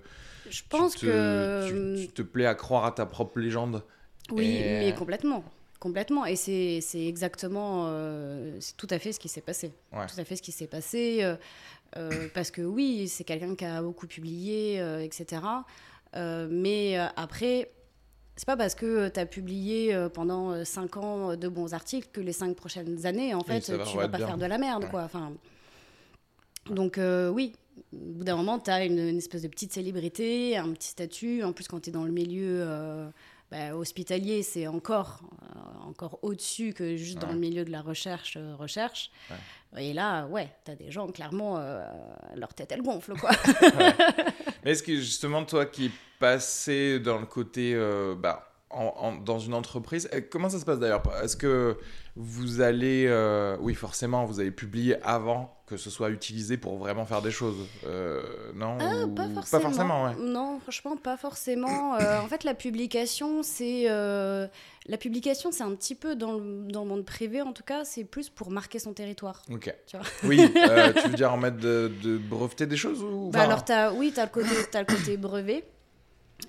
Je 0.49 0.61
pense 0.69 0.93
tu 0.93 1.07
te, 1.07 1.11
que. 1.11 1.97
Tu, 1.97 2.05
tu 2.07 2.13
te 2.13 2.21
plais 2.21 2.45
à 2.45 2.53
croire 2.55 2.85
à 2.85 2.91
ta 2.91 3.05
propre 3.05 3.39
légende. 3.39 3.81
Oui, 4.31 4.57
Et- 4.57 4.79
mais 4.79 4.93
complètement. 4.95 5.43
Complètement. 5.85 6.25
Et 6.25 6.35
c'est 6.35 6.81
exactement. 6.95 7.85
euh, 7.89 8.57
c'est 8.59 8.75
tout 8.75 8.87
à 8.89 8.97
fait 8.97 9.11
ce 9.11 9.19
qui 9.19 9.29
s'est 9.29 9.39
passé. 9.41 9.71
Ouais. 9.93 10.07
Tout 10.07 10.19
à 10.19 10.23
fait 10.23 10.35
ce 10.35 10.41
qui 10.41 10.51
s'est 10.51 10.65
passé. 10.65 11.19
euh, 11.21 11.35
euh, 11.97 12.27
parce 12.33 12.49
que 12.49 12.63
oui, 12.63 13.07
c'est 13.07 13.23
quelqu'un 13.23 13.53
qui 13.55 13.65
a 13.65 13.83
beaucoup 13.83 14.07
publié, 14.07 14.79
euh, 14.81 14.99
etc. 15.01 15.43
Mais 16.49 16.97
après. 17.15 17.69
C'est 18.37 18.47
pas 18.47 18.57
parce 18.57 18.73
que 18.75 19.07
tu 19.09 19.19
as 19.19 19.25
publié 19.27 19.95
pendant 20.13 20.65
5 20.65 20.97
ans 20.97 21.35
de 21.37 21.47
bons 21.47 21.73
articles 21.73 22.09
que 22.11 22.19
les 22.19 22.33
5 22.33 22.53
prochaines 22.55 23.05
années, 23.05 23.33
en 23.35 23.41
fait, 23.43 23.69
va 23.69 23.85
tu 23.85 23.95
vas 23.95 24.09
pas 24.09 24.17
bien. 24.17 24.27
faire 24.27 24.37
de 24.37 24.45
la 24.45 24.57
merde, 24.57 24.83
Ouais. 24.85 24.89
quoi. 24.89 25.03
Enfin, 25.03 25.31
donc 26.69 26.99
oui, 27.31 27.53
au 27.93 27.97
bout 28.17 28.23
d'un 28.25 28.35
moment, 28.35 28.57
tu 28.59 28.71
as 28.71 28.83
une, 28.85 28.97
une 28.99 29.17
espèce 29.19 29.43
de 29.43 29.47
petite 29.47 29.71
célébrité, 29.71 30.57
un 30.57 30.69
petit 30.73 30.89
statut. 30.89 31.43
En 31.43 31.53
plus, 31.53 31.67
quand 31.69 31.79
tu 31.79 31.91
es 31.91 31.93
dans 31.93 32.03
le 32.03 32.11
milieu 32.11 32.65
bah, 33.51 33.75
hospitalier, 33.75 34.43
c'est 34.43 34.67
encore, 34.67 35.19
euh, 35.55 35.87
encore 35.89 36.19
au-dessus 36.23 36.73
que 36.73 36.95
juste 36.97 37.19
dans 37.19 37.31
le 37.31 37.37
milieu 37.39 37.63
de 37.65 37.71
la 37.71 37.81
recherche. 37.81 38.37
euh, 38.37 38.55
recherche. 38.55 39.11
Et 39.77 39.93
là, 39.93 40.25
ouais, 40.27 40.49
tu 40.63 40.71
as 40.71 40.75
des 40.75 40.89
gens, 40.91 41.07
clairement, 41.07 41.57
euh, 41.57 41.83
leur 42.35 42.53
tête, 42.53 42.71
elle 42.71 42.81
gonfle, 42.81 43.13
quoi. 43.19 43.31
Mais 44.63 44.71
est-ce 44.71 44.83
que, 44.83 44.95
justement, 44.95 45.43
toi 45.45 45.65
qui 45.65 45.91
passé 46.19 46.99
dans 46.99 47.19
le 47.19 47.25
côté. 47.25 47.75
bah, 48.17 48.51
en- 48.71 48.93
en- 48.97 49.15
dans 49.15 49.39
une 49.39 49.53
entreprise, 49.53 50.09
comment 50.31 50.49
ça 50.49 50.59
se 50.59 50.65
passe 50.65 50.79
d'ailleurs? 50.79 51.03
Est-ce 51.23 51.37
que 51.37 51.77
vous 52.15 52.61
allez. 52.61 53.05
euh, 53.07 53.57
oui, 53.59 53.73
forcément, 53.75 54.25
vous 54.25 54.39
allez 54.39 54.51
publier 54.51 54.95
avant 55.03 55.51
que 55.67 55.77
ce 55.77 55.89
soit 55.89 56.09
utilisé 56.11 56.57
pour 56.57 56.77
vraiment 56.77 57.05
faire 57.05 57.21
des 57.23 57.31
choses 57.31 57.57
euh, 57.87 58.21
Non? 58.53 58.77
Ah, 58.79 59.05
ou- 59.05 59.15
pas 59.15 59.27
forcément. 59.29 59.41
Pas 59.51 59.59
forcément, 59.69 60.03
ouais. 60.05 60.11
Non, 60.19 60.59
franchement, 60.59 60.95
pas 60.95 61.17
forcément. 61.17 61.95
Euh, 61.95 62.19
en 62.23 62.27
fait, 62.27 62.43
la 62.43 62.53
publication, 62.53 63.41
c'est 63.43 63.85
euh, 63.89 64.47
la 64.85 64.97
publication, 64.97 65.51
c'est 65.51 65.63
un 65.63 65.73
petit 65.73 65.95
peu 65.95 66.15
dans 66.15 66.33
le, 66.33 66.71
dans 66.71 66.83
le 66.83 66.89
monde 66.89 67.03
privé, 67.05 67.41
en 67.41 67.51
tout 67.51 67.63
cas, 67.63 67.83
c'est 67.83 68.03
plus 68.03 68.29
pour 68.29 68.51
marquer 68.51 68.77
son 68.79 68.93
territoire. 68.93 69.41
Ok. 69.51 69.73
Tu 69.87 69.97
vois. 69.97 70.05
Oui, 70.23 70.37
tu 70.37 71.09
veux 71.09 71.15
dire 71.15 71.33
en 71.33 71.37
mettre 71.37 71.57
de, 71.57 71.91
de 72.03 72.17
breveter 72.17 72.67
des 72.67 72.77
choses 72.77 73.01
ou 73.03 73.31
Bah 73.33 73.39
enfin, 73.39 73.49
alors, 73.75 73.93
as, 73.93 73.97
oui, 73.97 74.11
tu 74.13 74.19
as, 74.19 74.25
le 74.25 74.31
côté- 74.31 74.49
t'as 74.71 74.79
le 74.81 74.85
côté 74.85 75.17
brevet. 75.17 75.63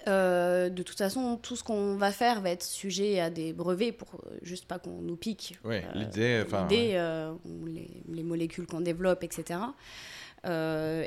Euh, 0.08 0.68
de 0.68 0.82
toute 0.82 0.98
façon, 0.98 1.36
tout 1.36 1.56
ce 1.56 1.62
qu'on 1.62 1.96
va 1.96 2.10
faire 2.10 2.40
va 2.40 2.50
être 2.50 2.64
sujet 2.64 3.20
à 3.20 3.30
des 3.30 3.52
brevets 3.52 3.92
pour 3.92 4.08
euh, 4.14 4.36
juste 4.42 4.66
pas 4.66 4.78
qu'on 4.78 5.00
nous 5.00 5.16
pique. 5.16 5.58
Oui, 5.64 5.76
euh, 5.76 5.80
l'idée, 5.94 6.42
enfin. 6.44 6.62
l'idée, 6.62 6.92
euh, 6.94 7.32
les, 7.66 7.90
les 8.08 8.22
molécules 8.22 8.66
qu'on 8.66 8.80
développe, 8.80 9.22
etc. 9.22 9.60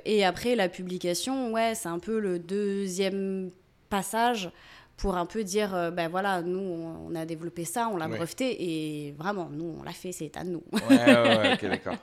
Et 0.06 0.26
après, 0.26 0.56
la 0.58 0.68
publication, 0.68 1.54
ouais, 1.54 1.74
c'est 1.74 1.88
un 1.88 2.00
peu 2.00 2.20
le 2.20 2.39
deuxième 2.39 3.52
passage 3.89 4.52
pour 5.00 5.15
un 5.15 5.26
peu 5.26 5.44
dire, 5.44 5.74
euh, 5.74 5.92
ben 5.92 6.10
voilà, 6.10 6.42
nous, 6.42 6.60
on 6.60 7.15
a 7.15 7.26
développé 7.26 7.63
ça, 7.63 7.89
on 7.92 7.98
l'a 7.98 8.08
breveté, 8.08 8.58
et 8.60 9.12
vraiment, 9.13 9.50
nous, 9.50 9.78
on 9.80 9.84
l'a 9.84 9.94
fait, 9.94 10.12
c'est 10.12 10.36
à 10.36 10.44
nous. 10.44 10.62
Ouais, 10.74 10.82
ouais, 10.89 11.38
ouais, 11.38 11.54
ok, 11.54 11.62
d'accord. 11.70 11.96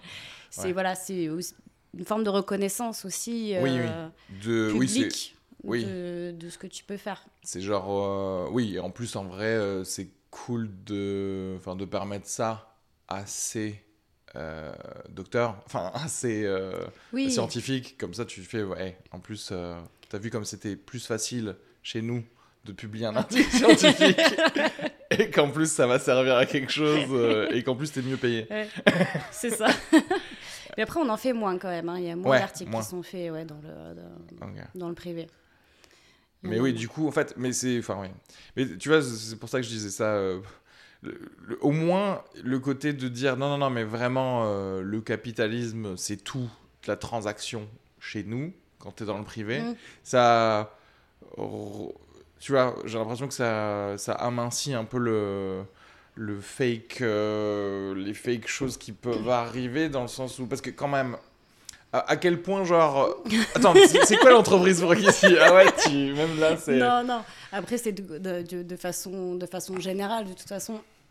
c'est 0.50 0.72
voilà, 0.72 0.94
c'est 0.94 1.24
une 1.24 2.04
forme 2.04 2.24
de 2.24 2.30
reconnaissance 2.30 3.04
aussi 3.04 3.54
Oui, 3.60 3.78
oui. 3.78 4.40
De, 4.44 4.72
publique 4.72 5.35
oui. 5.66 5.84
de, 5.84 6.32
de 6.38 6.48
ce 6.50 6.58
que 6.58 6.66
tu 6.66 6.84
peux 6.84 6.96
faire. 6.96 7.24
C'est 7.42 7.60
genre, 7.60 7.86
euh, 7.90 8.48
oui, 8.50 8.78
en 8.78 8.90
plus, 8.90 9.14
en 9.16 9.24
vrai, 9.24 9.46
euh, 9.46 9.84
c'est 9.84 10.08
cool 10.30 10.68
de, 10.84 11.56
de 11.76 11.84
permettre 11.84 12.26
ça 12.28 12.74
à 13.08 13.24
ces 13.26 13.80
euh, 14.34 14.72
docteurs, 15.08 15.56
enfin, 15.66 15.90
à 15.94 16.08
ces 16.08 16.44
euh, 16.44 16.72
Oui, 17.12 17.30
scientifiques. 17.30 17.96
Comme 17.98 18.14
ça, 18.14 18.24
tu 18.24 18.42
fais, 18.42 18.62
ouais, 18.62 18.98
en 19.12 19.18
plus, 19.20 19.50
euh, 19.52 19.74
t'as 20.08 20.18
vu 20.18 20.30
comme 20.30 20.44
c'était 20.44 20.76
plus 20.76 21.06
facile 21.06 21.56
chez 21.82 22.02
nous 22.02 22.22
de 22.64 22.72
publier 22.72 23.06
un 23.06 23.14
article 23.16 23.48
scientifique 23.56 24.18
et 25.12 25.30
qu'en 25.30 25.50
plus 25.52 25.70
ça 25.70 25.86
va 25.86 26.00
servir 26.00 26.34
à 26.34 26.46
quelque 26.46 26.72
chose 26.72 27.06
euh, 27.12 27.48
et 27.52 27.62
qu'en 27.62 27.76
plus 27.76 27.92
t'es 27.92 28.02
mieux 28.02 28.16
payé. 28.16 28.48
Ouais, 28.50 28.68
c'est 29.30 29.50
ça. 29.50 29.68
Mais 30.76 30.82
après, 30.82 30.98
on 31.00 31.08
en 31.08 31.16
fait 31.16 31.32
moins 31.32 31.58
quand 31.58 31.68
même. 31.70 31.88
hein. 31.88 31.96
Il 31.98 32.04
y 32.04 32.10
a 32.10 32.16
moins 32.16 32.32
Ouais, 32.32 32.38
d'articles 32.40 32.70
qui 32.72 32.82
sont 32.82 33.02
faits 33.04 33.30
ouais, 33.30 33.44
dans, 33.44 33.60
le, 33.62 34.50
dans 34.74 34.88
le 34.88 34.94
privé. 34.94 35.28
Mais 36.42 36.60
oui, 36.60 36.72
du 36.72 36.88
coup, 36.88 37.08
en 37.08 37.10
fait, 37.12 37.34
mais 37.36 37.52
c'est. 37.52 37.78
Enfin, 37.78 37.98
oui. 38.00 38.08
Mais 38.56 38.76
tu 38.76 38.88
vois, 38.88 39.02
c'est 39.02 39.36
pour 39.36 39.48
ça 39.48 39.58
que 39.58 39.64
je 39.64 39.70
disais 39.70 39.90
ça. 39.90 40.04
euh, 40.14 40.40
le- 41.02 41.18
le- 41.46 41.58
au 41.64 41.70
moins, 41.72 42.22
le 42.44 42.58
côté 42.58 42.92
de 42.92 43.08
dire 43.08 43.36
non, 43.36 43.48
non, 43.50 43.58
non, 43.58 43.70
mais 43.70 43.84
vraiment, 43.84 44.44
euh, 44.46 44.80
le 44.82 45.00
capitalisme, 45.00 45.96
c'est 45.96 46.16
tout 46.22 46.48
la 46.86 46.96
transaction 46.96 47.68
chez 48.00 48.22
nous, 48.22 48.52
quand 48.78 48.92
tu 48.92 49.02
es 49.02 49.06
dans 49.06 49.18
le 49.18 49.24
privé. 49.24 49.60
Mm. 49.60 49.76
Ça. 50.04 50.72
Tu 52.38 52.52
vois, 52.52 52.76
j'ai 52.84 52.98
l'impression 52.98 53.26
que 53.28 53.34
ça, 53.34 53.94
ça 53.98 54.12
amincit 54.12 54.74
un 54.74 54.84
peu 54.84 54.98
le. 54.98 55.62
Le 56.18 56.40
fake, 56.40 57.02
euh, 57.02 57.94
les 57.94 58.14
fake 58.14 58.46
choses 58.48 58.78
qui 58.78 58.92
peuvent 58.92 59.28
arriver 59.28 59.90
dans 59.90 60.00
le 60.00 60.08
sens 60.08 60.38
où, 60.38 60.46
parce 60.46 60.62
que 60.62 60.70
quand 60.70 60.88
même, 60.88 61.14
à, 61.92 62.10
à 62.10 62.16
quel 62.16 62.42
point 62.42 62.64
genre, 62.64 63.22
attends, 63.54 63.74
c'est 64.04 64.16
quoi 64.18 64.30
l'entreprise 64.30 64.80
pour 64.80 64.94
ici 64.94 65.26
Ah 65.40 65.54
ouais, 65.54 65.66
tu, 65.84 66.12
même 66.14 66.38
là, 66.38 66.56
c'est. 66.56 66.76
Non, 66.76 67.04
non. 67.04 67.22
Après, 67.52 67.78
c'est 67.78 67.92
de, 67.92 68.18
de- 68.18 68.42
de- 68.42 68.62
de 68.62 68.76
façon, 68.76 69.34
de 69.36 69.46
façon 69.46 69.78
générale. 69.80 70.24
De 70.26 70.32
toute 70.32 70.48
façon, 70.48 70.80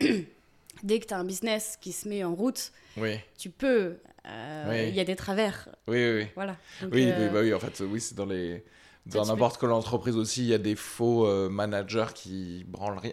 dès 0.82 0.98
que 1.00 1.06
tu 1.06 1.14
as 1.14 1.18
un 1.18 1.24
business 1.24 1.78
qui 1.80 1.92
se 1.92 2.08
met 2.08 2.22
en 2.24 2.34
route, 2.34 2.72
Oui, 2.96 3.18
tu 3.38 3.50
peux. 3.50 3.96
euh, 4.28 4.64
Il 4.84 4.90
Oui. 4.90 4.94
y 4.96 5.00
a 5.00 5.04
des 5.04 5.16
travers. 5.16 5.68
oui, 5.88 5.96
oui. 5.96 6.18
oui. 6.22 6.26
Voilà. 6.34 6.56
Donc, 6.82 6.92
Oui, 6.92 7.06
euh, 7.10 7.14
oui, 7.26 7.28
bah 7.32 7.40
oui, 7.42 7.54
en 7.54 7.60
fait, 7.60 7.80
oui, 7.84 8.00
c'est 8.00 8.14
dans 8.14 8.26
les. 8.26 8.62
Dans 9.06 9.26
n'importe 9.26 9.60
quelle 9.60 9.70
entreprise 9.70 10.16
aussi, 10.16 10.42
il 10.42 10.48
y 10.48 10.54
a 10.54 10.58
des 10.58 10.74
faux 10.74 11.26
euh, 11.26 11.48
managers 11.48 12.06
qui 12.12 12.64
branlent 12.66 12.98
rien. 12.98 13.12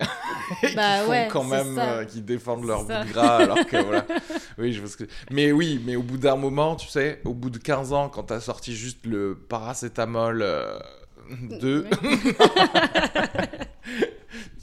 et 0.64 0.74
Bah 0.74 0.98
qui 1.00 1.06
font 1.06 1.12
ouais, 1.12 1.28
quand 1.32 1.44
même, 1.44 1.78
euh, 1.78 2.06
qui 2.06 2.22
défendent 2.22 2.66
leur 2.66 2.84
bout 2.84 2.94
de 2.94 3.14
gras, 3.14 3.38
alors 3.38 3.64
que 3.66 3.78
voilà. 3.78 4.06
Oui, 4.58 4.74
je 4.74 4.84
ce 4.86 4.98
que. 4.98 5.04
Mais 5.30 5.52
oui, 5.52 5.80
mais 5.86 5.96
au 5.96 6.02
bout 6.02 6.18
d'un 6.18 6.36
moment, 6.36 6.76
tu 6.76 6.88
sais, 6.88 7.22
au 7.26 7.34
bout 7.34 7.52
de 7.52 7.60
15 7.60 7.94
ans, 7.94 8.10
quand 8.10 8.24
t'as 8.24 8.40
sorti 8.40 8.76
juste 8.76 9.06
le 9.06 9.36
paracétamol 9.36 10.42
euh, 10.42 10.80
2, 11.30 11.88
oui. 12.02 12.20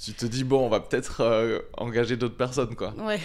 tu 0.04 0.12
te 0.12 0.26
dis, 0.26 0.44
bon, 0.44 0.66
on 0.66 0.68
va 0.68 0.80
peut-être 0.80 1.20
euh, 1.20 1.60
engager 1.76 2.16
d'autres 2.16 2.36
personnes, 2.36 2.74
quoi. 2.74 2.92
Ouais. 2.98 3.20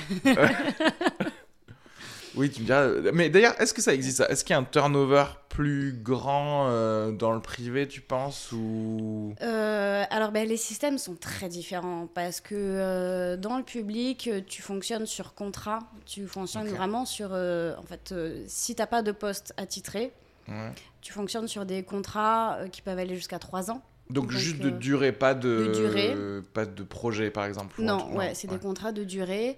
Oui, 2.36 2.50
tu 2.52 2.62
me 2.62 2.65
diras. 2.65 2.88
Mais 3.13 3.30
d'ailleurs, 3.30 3.60
est-ce 3.62 3.74
que 3.74 3.82
ça 3.82 3.93
existe 3.93 4.17
ça? 4.17 4.28
Est-ce 4.30 4.43
qu'il 4.43 4.54
y 4.54 4.58
a 4.58 4.60
un 4.60 4.63
turnover 4.63 5.26
plus 5.50 5.93
grand 5.93 6.67
euh, 6.67 7.12
dans 7.12 7.32
le 7.32 7.39
privé, 7.39 7.88
tu 7.88 8.02
penses 8.02 8.52
ou... 8.52 9.34
Euh, 9.41 10.04
alors, 10.10 10.32
ben, 10.32 10.48
les 10.48 10.58
systèmes 10.58 10.98
sont 10.98 11.15
très 11.15 11.48
différents 11.48 12.08
parce 12.13 12.41
que 12.41 12.56
euh, 12.56 13.38
dans 13.38 13.58
le 13.58 13.63
public, 13.63 14.30
tu 14.48 14.62
fonctionnes 14.62 15.06
sur 15.06 15.34
contrat. 15.34 15.80
Tu 16.06 16.28
fonctionnes 16.28 16.67
vraiment 16.67 17.06
sur. 17.06 17.32
en 17.32 17.84
fait, 17.88 18.13
si 18.48 18.76
tu 18.76 18.82
n'as 18.82 18.88
pas 18.88 19.02
de 19.02 19.12
poste 19.12 19.54
attitré, 19.58 20.12
Ouais. 20.48 20.71
tu 21.02 21.12
fonctionnes 21.12 21.48
sur 21.48 21.65
des 21.65 21.82
contrats 21.82 22.60
qui 22.71 22.84
peuvent 22.84 23.00
aller 23.00 23.15
jusqu'à 23.15 23.39
3 23.39 23.71
ans. 23.71 23.82
Donc, 24.12 24.26
Donc, 24.26 24.32
juste 24.32 24.60
de 24.60 24.69
durée, 24.69 25.12
pas 25.12 25.34
de, 25.34 25.65
de 25.67 25.74
durée. 25.74 26.15
pas 26.54 26.67
de 26.67 26.84
projet, 26.84 27.32
par 27.32 27.45
exemple. 27.45 27.82
Non, 27.82 28.13
ouais, 28.15 28.36
c'est 28.36 28.48
des 28.48 28.60
contrats 28.60 28.91
de 28.91 29.04
durée. 29.04 29.58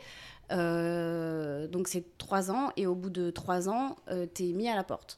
Euh, 0.52 1.68
donc, 1.68 1.88
c'est 1.88 2.18
3 2.18 2.52
ans 2.52 2.72
et 2.78 2.88
au 2.88 2.96
bout 2.96 3.10
de 3.10 3.30
3 3.30 3.70
ans, 3.70 3.96
tu 4.34 4.50
es 4.50 4.54
mis 4.54 4.70
à 4.70 4.76
la 4.76 4.84
porte 4.84 5.18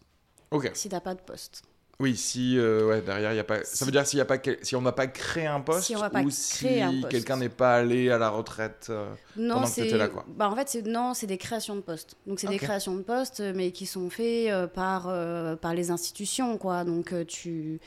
Ok. 0.51 0.71
si 0.73 0.89
tu 0.89 0.95
n'as 0.95 1.01
pas 1.01 1.13
de 1.15 1.21
poste. 1.21 1.63
Oui, 2.01 2.15
si 2.15 2.57
euh, 2.57 2.87
ouais, 2.87 3.01
derrière, 3.01 3.33
il 3.33 3.35
y 3.35 3.39
a 3.39 3.43
pas. 3.43 3.61
Ça 3.65 3.83
veut 3.83 3.91
dire 3.91 4.07
s'il 4.07 4.19
y 4.19 4.21
a 4.21 4.25
pas 4.25 4.37
quel- 4.37 4.57
si 4.61 4.73
on 4.77 4.81
n'a 4.81 4.93
pas 4.93 5.07
créé 5.07 5.45
un 5.47 5.59
poste 5.59 5.87
Si 5.87 5.95
ou 5.97 6.29
si 6.29 6.79
quelqu'un 7.09 7.35
n'est 7.35 7.49
pas 7.49 7.75
allé 7.75 8.09
à 8.09 8.17
la 8.17 8.29
retraite. 8.29 8.87
euh, 8.89 9.13
Non, 9.35 9.55
Pendant 9.55 9.67
que 9.69 9.95
là, 9.97 10.07
quoi. 10.07 10.25
bah 10.29 10.49
en 10.49 10.55
fait 10.55 10.69
c'est 10.69 10.81
non, 10.87 11.13
c'est 11.13 11.27
des 11.27 11.37
créations 11.37 11.75
de 11.75 11.81
postes. 11.81 12.15
Donc 12.25 12.39
c'est 12.39 12.47
des 12.47 12.57
créations 12.57 12.95
de 12.95 13.01
postes 13.01 13.41
mais 13.53 13.71
qui 13.73 13.85
sont 13.85 14.09
faits 14.09 14.49
euh, 14.49 14.65
par 14.65 15.07
euh, 15.09 15.57
par 15.57 15.73
les 15.73 15.91
institutions 15.91 16.57
quoi. 16.57 16.85
Donc 16.85 17.11
euh, 17.11 17.25
tu 17.25 17.81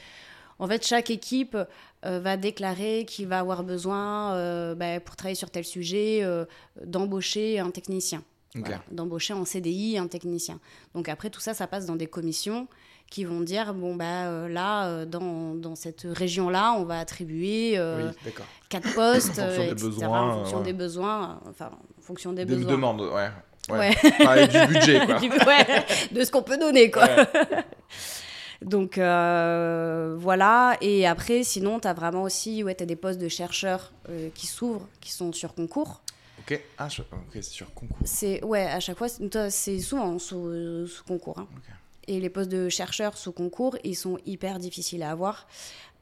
en 0.58 0.66
fait 0.68 0.86
chaque 0.86 1.10
équipe 1.10 1.56
euh, 2.04 2.20
va 2.20 2.36
déclarer 2.36 3.04
qu'il 3.06 3.26
va 3.28 3.38
avoir 3.40 3.62
besoin 3.64 4.34
euh, 4.34 4.74
bah, 4.74 5.00
pour 5.00 5.16
travailler 5.16 5.34
sur 5.36 5.50
tel 5.50 5.64
sujet 5.64 6.20
euh, 6.22 6.44
d'embaucher 6.84 7.58
un 7.58 7.70
technicien. 7.70 8.22
Voilà, 8.54 8.82
d'embaucher 8.90 9.32
en 9.32 9.46
CDI 9.46 9.96
un 9.96 10.08
technicien. 10.08 10.60
Donc 10.94 11.08
après 11.08 11.30
tout 11.30 11.40
ça 11.40 11.54
ça 11.54 11.66
passe 11.66 11.86
dans 11.86 11.96
des 11.96 12.06
commissions 12.06 12.68
qui 13.10 13.24
vont 13.24 13.40
dire 13.40 13.72
bon 13.72 13.94
bah 13.96 14.26
euh, 14.26 14.48
là 14.48 15.04
dans, 15.06 15.54
dans 15.54 15.74
cette 15.74 16.02
région 16.10 16.50
là 16.50 16.74
on 16.78 16.84
va 16.84 16.98
attribuer 16.98 17.78
Oui, 17.80 18.10
quatre 18.68 18.94
postes, 18.94 19.38
En 19.38 19.48
fonction 19.48 19.64
des 19.64 19.74
besoins, 19.74 20.20
en 20.20 20.38
fonction 20.40 20.58
ouais. 20.58 20.64
des 20.64 20.72
besoins, 20.74 21.40
enfin, 21.48 21.70
en 21.98 22.02
fonction 22.02 22.32
des 22.34 22.44
Des 22.44 22.56
besoins. 22.56 22.72
demandes, 22.72 23.00
ouais. 23.00 23.30
Ouais. 23.70 23.94
Ouais. 24.26 24.48
Du 24.48 24.66
budget, 24.74 25.00
quoi. 25.06 25.18
Du- 25.20 25.28
ouais, 25.30 25.84
de 26.10 26.24
ce 26.24 26.30
qu'on 26.32 26.42
peut 26.42 26.58
donner, 26.58 26.90
quoi. 26.90 27.06
Donc, 28.64 28.98
euh, 28.98 30.16
voilà. 30.18 30.76
Et 30.80 31.06
après, 31.06 31.42
sinon, 31.44 31.80
tu 31.80 31.88
as 31.88 31.94
vraiment 31.94 32.22
aussi, 32.22 32.62
ouais, 32.64 32.74
tu 32.74 32.82
as 32.82 32.86
des 32.86 32.96
postes 32.96 33.18
de 33.20 33.28
chercheurs 33.28 33.92
euh, 34.08 34.28
qui 34.34 34.46
s'ouvrent, 34.46 34.86
qui 35.00 35.10
sont 35.12 35.32
sur 35.32 35.54
concours. 35.54 36.00
Ok, 36.40 36.60
ah, 36.78 36.88
je- 36.88 37.02
ok, 37.02 37.08
c'est 37.34 37.42
sur 37.42 37.72
concours. 37.74 37.96
C'est, 38.04 38.42
ouais, 38.44 38.62
à 38.66 38.80
chaque 38.80 38.98
fois, 38.98 39.08
c'est 39.08 39.78
souvent 39.80 40.18
sous, 40.18 40.86
sous 40.86 41.04
concours. 41.04 41.38
hein. 41.38 41.46
Et 42.08 42.18
les 42.18 42.30
postes 42.30 42.50
de 42.50 42.68
chercheurs 42.68 43.16
sous 43.16 43.30
concours, 43.32 43.76
ils 43.84 43.94
sont 43.94 44.18
hyper 44.26 44.58
difficiles 44.58 45.04
à 45.04 45.12
avoir 45.12 45.46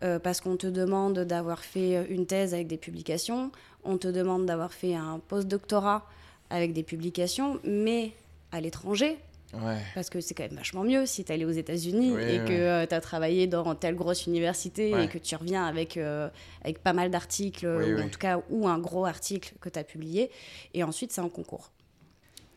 euh, 0.03 0.19
parce 0.19 0.41
qu'on 0.41 0.57
te 0.57 0.67
demande 0.67 1.19
d'avoir 1.21 1.59
fait 1.61 2.07
une 2.09 2.25
thèse 2.25 2.55
avec 2.55 2.69
des 2.69 2.79
publications, 2.79 3.51
on 3.85 3.99
te 3.99 4.09
demande 4.09 4.47
d'avoir 4.47 4.73
fait 4.73 4.95
un 4.95 5.21
post-doctorat 5.29 6.07
avec 6.49 6.73
des 6.73 6.83
publications, 6.83 7.61
mais 7.65 8.13
à 8.51 8.63
l'étranger, 8.63 9.19
Ouais. 9.53 9.79
parce 9.97 10.11
que 10.11 10.21
c'est 10.21 10.35
quand 10.35 10.45
même 10.45 10.57
vachement 10.57 10.85
mieux 10.85 11.07
si 11.07 11.25
tu 11.25 11.33
allé 11.33 11.45
aux 11.45 11.51
États-Unis 11.51 12.13
Oui, 12.15 12.23
et 12.23 12.39
que 12.45 12.85
tu 12.87 12.95
as 12.95 13.01
travaillé 13.01 13.47
dans 13.49 13.75
telle 13.75 13.97
grosse 13.97 14.27
université 14.27 14.93
Ouais. 14.95 15.05
et 15.07 15.09
que 15.09 15.19
tu 15.19 15.35
reviens 15.35 15.65
avec, 15.67 15.97
euh, 15.97 16.29
avec 16.63 16.83
pas 16.83 16.93
mal 16.93 17.11
d'articles, 17.11 17.67
Oui, 17.67 17.93
ou 17.93 17.97
oui. 17.97 18.03
en 18.03 18.09
tout 18.09 18.19
cas, 18.19 18.41
ou 18.51 18.69
un 18.69 18.79
gros 18.79 19.07
article 19.07 19.55
que 19.61 19.69
tu 19.69 19.79
as 19.79 19.85
publié, 19.85 20.31
et 20.75 20.85
ensuite 20.85 21.11
c'est 21.13 21.21
en 21.21 21.29
concours. 21.29 21.73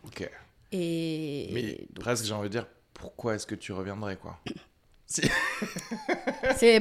Ok. 0.05 0.29
Et 0.71 1.49
Mais 1.51 1.61
donc, 1.93 1.99
presque, 1.99 2.25
j'ai 2.25 2.33
envie 2.33 2.49
de 2.49 2.53
dire, 2.53 2.67
pourquoi 2.93 3.35
est-ce 3.35 3.47
que 3.47 3.55
tu 3.55 3.71
reviendrais, 3.71 4.15
quoi? 4.17 4.39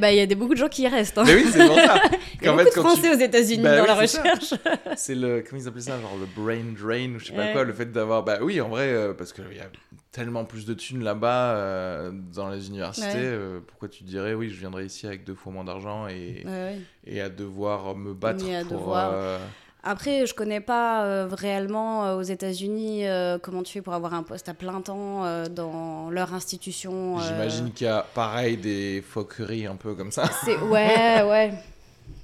Bah, 0.00 0.12
il 0.12 0.16
y 0.16 0.20
a 0.20 0.26
des, 0.26 0.34
beaucoup 0.34 0.54
de 0.54 0.58
gens 0.58 0.68
qui 0.68 0.82
y 0.82 0.88
restent. 0.88 1.18
hein. 1.18 1.24
Mais 1.26 1.34
oui, 1.34 1.46
c'est 1.52 1.66
pour 1.66 1.74
ça. 1.76 2.00
Il 2.40 2.46
y 2.46 2.48
a 2.48 2.52
beaucoup 2.52 2.64
fait, 2.64 2.76
de 2.76 2.80
Français 2.80 3.02
tu- 3.02 3.16
aux 3.16 3.20
États-Unis 3.20 3.62
Bah 3.62 3.76
dans 3.76 3.82
oui, 3.82 3.88
la 3.88 3.94
recherche. 3.94 4.54
C'est 4.96 5.14
le. 5.14 5.42
Comment 5.48 5.60
ils 5.62 5.68
appelaient 5.68 5.80
ça 5.82 6.00
Genre 6.00 6.16
le 6.18 6.26
brain 6.26 6.64
drain 6.76 7.14
ou 7.14 7.18
je 7.18 7.26
sais 7.26 7.32
pas 7.32 7.46
Ouais. 7.46 7.52
quoi. 7.52 7.64
Le 7.64 7.72
fait 7.72 7.92
d'avoir. 7.92 8.22
Bah 8.24 8.38
oui, 8.40 8.60
en 8.60 8.68
vrai, 8.68 8.88
euh, 8.88 9.12
parce 9.14 9.32
qu'il 9.32 9.44
y 9.54 9.60
a 9.60 9.64
tellement 10.12 10.44
plus 10.44 10.66
de 10.66 10.74
thunes 10.74 11.02
là-bas 11.02 11.54
euh, 11.56 12.10
dans 12.34 12.48
les 12.50 12.68
universités. 12.68 13.06
Ouais. 13.14 13.18
euh, 13.24 13.60
pourquoi 13.66 13.88
tu 13.88 14.04
dirais, 14.04 14.34
oui, 14.34 14.50
je 14.50 14.60
viendrais 14.60 14.84
ici 14.86 15.06
avec 15.06 15.24
deux 15.24 15.34
fois 15.34 15.52
moins 15.52 15.64
d'argent 15.64 16.06
et, 16.06 16.42
Ouais, 16.44 16.50
ouais. 16.50 16.78
et 17.06 17.20
à 17.22 17.28
devoir 17.30 17.96
me 17.96 18.12
battre 18.14 18.44
à 18.48 18.60
pour. 18.64 18.78
devoir- 18.78 19.10
euh, 19.14 19.38
Après, 19.82 20.26
je 20.26 20.34
connais 20.34 20.60
pas 20.60 21.26
réellement 21.26 22.14
aux 22.16 22.22
États-Unis 22.22 23.04
comment 23.42 23.62
tu 23.64 23.72
fais 23.72 23.82
pour 23.82 23.94
avoir 23.94 24.14
un 24.14 24.22
poste 24.22 24.48
à 24.48 24.54
plein 24.54 24.80
temps 24.80 25.24
dans 25.48 26.08
leur 26.10 26.32
institution. 26.34 27.18
J'imagine 27.18 27.72
qu'il 27.72 27.86
y 27.88 27.90
a 27.90 28.06
pareil 28.14 28.56
des 28.58 29.02
foqueries 29.02 29.66
un 29.66 29.74
peu 29.76 29.94
comme 29.96 30.12
ça. 30.12 30.24
Ouais, 30.70 31.22
ouais. 31.28 31.52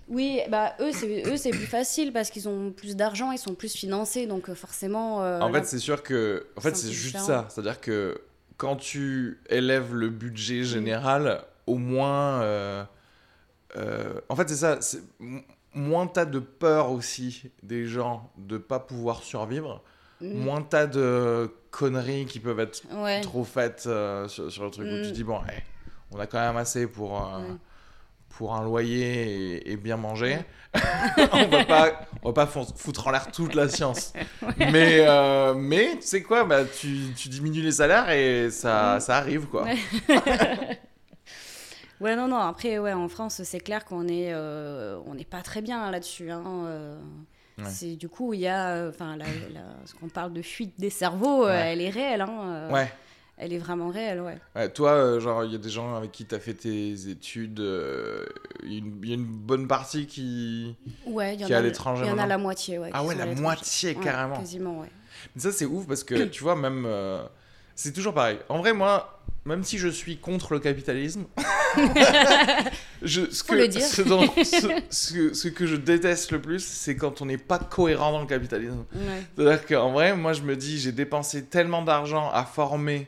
Oui, 0.09 0.41
bah 0.49 0.75
eux 0.81 0.91
c'est 0.93 1.23
eux 1.27 1.37
c'est 1.37 1.51
plus 1.51 1.67
facile 1.67 2.13
parce 2.13 2.31
qu'ils 2.31 2.49
ont 2.49 2.71
plus 2.73 2.97
d'argent, 2.97 3.31
ils 3.33 3.39
sont 3.39 3.55
plus 3.55 3.75
financés, 3.75 4.27
donc 4.27 4.49
euh, 4.49 4.55
forcément. 4.55 5.23
euh, 5.23 5.41
en 5.41 5.53
fait, 5.53 5.65
c'est 5.67 5.79
sûr 5.79 6.03
que. 6.03 6.47
En 6.57 6.61
fait, 6.61 6.75
c'est 6.77 6.91
juste 6.91 7.17
différent. 7.17 7.27
ça. 7.27 7.47
C'est-à-dire 7.51 7.81
que 7.81 8.21
quand 8.57 8.77
tu 8.77 9.39
élèves 9.51 9.95
le 9.95 10.09
budget 10.09 10.65
général, 10.65 11.43
au 11.67 11.77
moins. 11.77 12.41
euh, 12.43 12.85
euh, 13.77 14.15
en 14.31 14.37
fait, 14.37 14.49
c'est 14.49 14.57
ça. 14.57 14.79
Moins 15.75 16.07
t'as 16.07 16.25
de 16.25 16.39
peur 16.39 16.91
aussi 16.91 17.51
des 17.63 17.85
gens 17.87 18.33
de 18.39 18.57
pas 18.59 18.81
pouvoir 18.81 19.23
survivre, 19.23 19.83
Mm. 20.21 20.33
moins 20.41 20.63
t'as 20.63 20.87
de 20.89 21.49
conneries 21.71 22.27
qui 22.27 22.41
peuvent 22.41 22.59
être 22.59 22.83
ouais. 22.93 23.21
trop 23.21 23.45
faites 23.45 23.83
sur, 23.83 24.51
sur 24.51 24.65
le 24.65 24.71
truc 24.73 24.89
où 24.91 24.97
tu 25.05 25.11
te 25.11 25.15
dis 25.15 25.23
bon, 25.23 25.39
eh, 25.49 25.63
on 26.11 26.19
a 26.19 26.27
quand 26.27 26.41
même 26.41 26.57
assez 26.57 26.89
pour. 26.89 27.31
Pour 28.39 28.55
un 28.55 28.63
loyer 28.63 29.57
et, 29.57 29.73
et 29.73 29.77
bien 29.77 29.97
manger, 29.97 30.39
on 31.33 31.49
va 31.49 31.65
pas, 31.65 32.01
on 32.23 32.31
va 32.31 32.33
pas 32.33 32.47
foutre 32.47 33.09
en 33.09 33.11
l'air 33.11 33.33
toute 33.33 33.55
la 33.57 33.69
science. 33.69 34.13
Mais, 34.59 34.99
euh, 35.09 35.55
mais 35.55 35.97
tu 35.97 36.03
sais 36.07 36.23
quoi, 36.23 36.45
bah, 36.45 36.65
tu, 36.65 36.99
tu 37.17 37.29
diminues 37.29 37.63
les 37.63 37.73
salaires 37.73 38.09
et 38.11 38.49
ça, 38.53 39.01
ça 39.01 39.17
arrive 39.17 39.47
quoi. 39.47 39.65
Ouais. 39.65 39.77
Ouais, 42.01 42.15
non, 42.15 42.29
non. 42.29 42.37
Après, 42.39 42.79
ouais, 42.79 42.93
en 42.93 43.09
France, 43.09 43.43
c'est 43.43 43.59
clair 43.59 43.85
qu'on 43.85 44.07
est, 44.07 44.33
euh, 44.33 45.01
on 45.07 45.15
n'est 45.17 45.25
pas 45.25 45.43
très 45.43 45.63
bien 45.63 45.91
là-dessus. 45.91 46.31
Hein, 46.31 46.45
euh. 46.67 46.97
Ouais. 47.59 47.65
C'est 47.69 47.97
du 47.97 48.09
coup, 48.09 48.35
il 48.35 48.39
y 48.41 48.47
a, 48.47 48.87
enfin, 48.89 49.17
la- 49.17 49.25
la- 49.53 49.75
ce 49.85 49.95
qu'on 49.95 50.09
parle 50.09 50.33
de 50.33 50.43
fuite 50.43 50.75
des 50.79 50.91
cerveaux, 50.91 51.45
euh, 51.45 51.51
elle 51.61 51.81
est 51.81 51.91
réelle. 51.91 52.21
Hein, 52.21 52.39
euh. 52.45 52.71
Ouais, 52.71 52.93
elle 53.39 53.53
est 53.53 53.59
vraiment 53.59 53.89
réelle, 53.89 54.21
ouais. 54.21 54.69
toi, 54.71 54.91
euh, 54.91 55.21
genre, 55.21 55.45
il 55.45 55.53
y 55.53 55.55
a 55.55 55.59
des 55.59 55.71
gens 55.71 55.95
avec 55.95 56.11
qui 56.11 56.27
tu 56.27 56.35
as 56.35 56.41
fait 56.41 56.55
tes 56.55 57.09
études, 57.09 57.61
euh, 57.61 58.27
il 58.65 59.07
y, 59.07 59.13
a 59.13 59.15
une 59.15 59.25
bonne 59.25 59.69
partie 59.69 60.07
qui, 60.07 60.77
ouais, 61.07 61.37
qui 61.37 61.45
est 61.45 61.55
à 61.55 61.63
l'étranger. 61.63 62.05
Il 62.05 62.09
y 62.09 62.13
en 62.13 62.19
a 62.19 62.27
la 62.27 62.39
moitié, 62.39 62.79
ouais. 62.79 62.91
Ah 62.93 63.05
ouais, 63.05 63.15
la 63.15 63.27
moitié, 63.27 63.95
carrément. 63.95 64.39
quasiment, 64.39 64.81
ouais. 64.81 64.91
Mais 65.35 65.43
ça, 65.43 65.53
c'est 65.53 65.67
ouf 65.67 65.87
parce 65.87 66.03
que, 66.05 66.25
tu 66.25 66.43
vois, 66.43 66.57
même. 66.57 66.85
Euh, 66.87 67.23
c'est 67.77 67.93
toujours 67.93 68.13
pareil. 68.13 68.39
En 68.49 68.59
vrai, 68.59 68.73
moi, 68.73 69.21
même 69.45 69.63
si 69.63 69.79
je 69.79 69.89
suis 69.89 70.17
contre 70.17 70.55
le 70.55 70.59
capitalisme, 70.59 71.27
je, 73.03 73.31
ce, 73.31 73.45
que, 73.45 73.55
le 73.55 73.69
dire. 73.69 73.83
Ce, 73.83 75.33
ce, 75.33 75.49
que 75.49 75.65
je 75.65 75.77
déteste 75.77 76.33
le 76.33 76.41
plus, 76.41 76.65
c'est 76.65 76.97
quand 76.97 77.23
on 77.23 77.27
n'est 77.27 77.39
pas 77.39 77.61
cohérent 77.61 78.11
dans 78.11 78.21
le 78.21 78.27
capitalisme. 78.27 78.85
C'est-à-dire 79.37 79.65
qu'en 79.65 79.93
vrai, 79.93 80.17
moi, 80.17 80.33
je 80.33 80.43
me 80.43 80.57
dis, 80.57 80.79
j'ai 80.79 80.91
dépensé 80.91 81.45
tellement 81.45 81.83
d'argent 81.83 82.31
à 82.33 82.45
former 82.45 83.07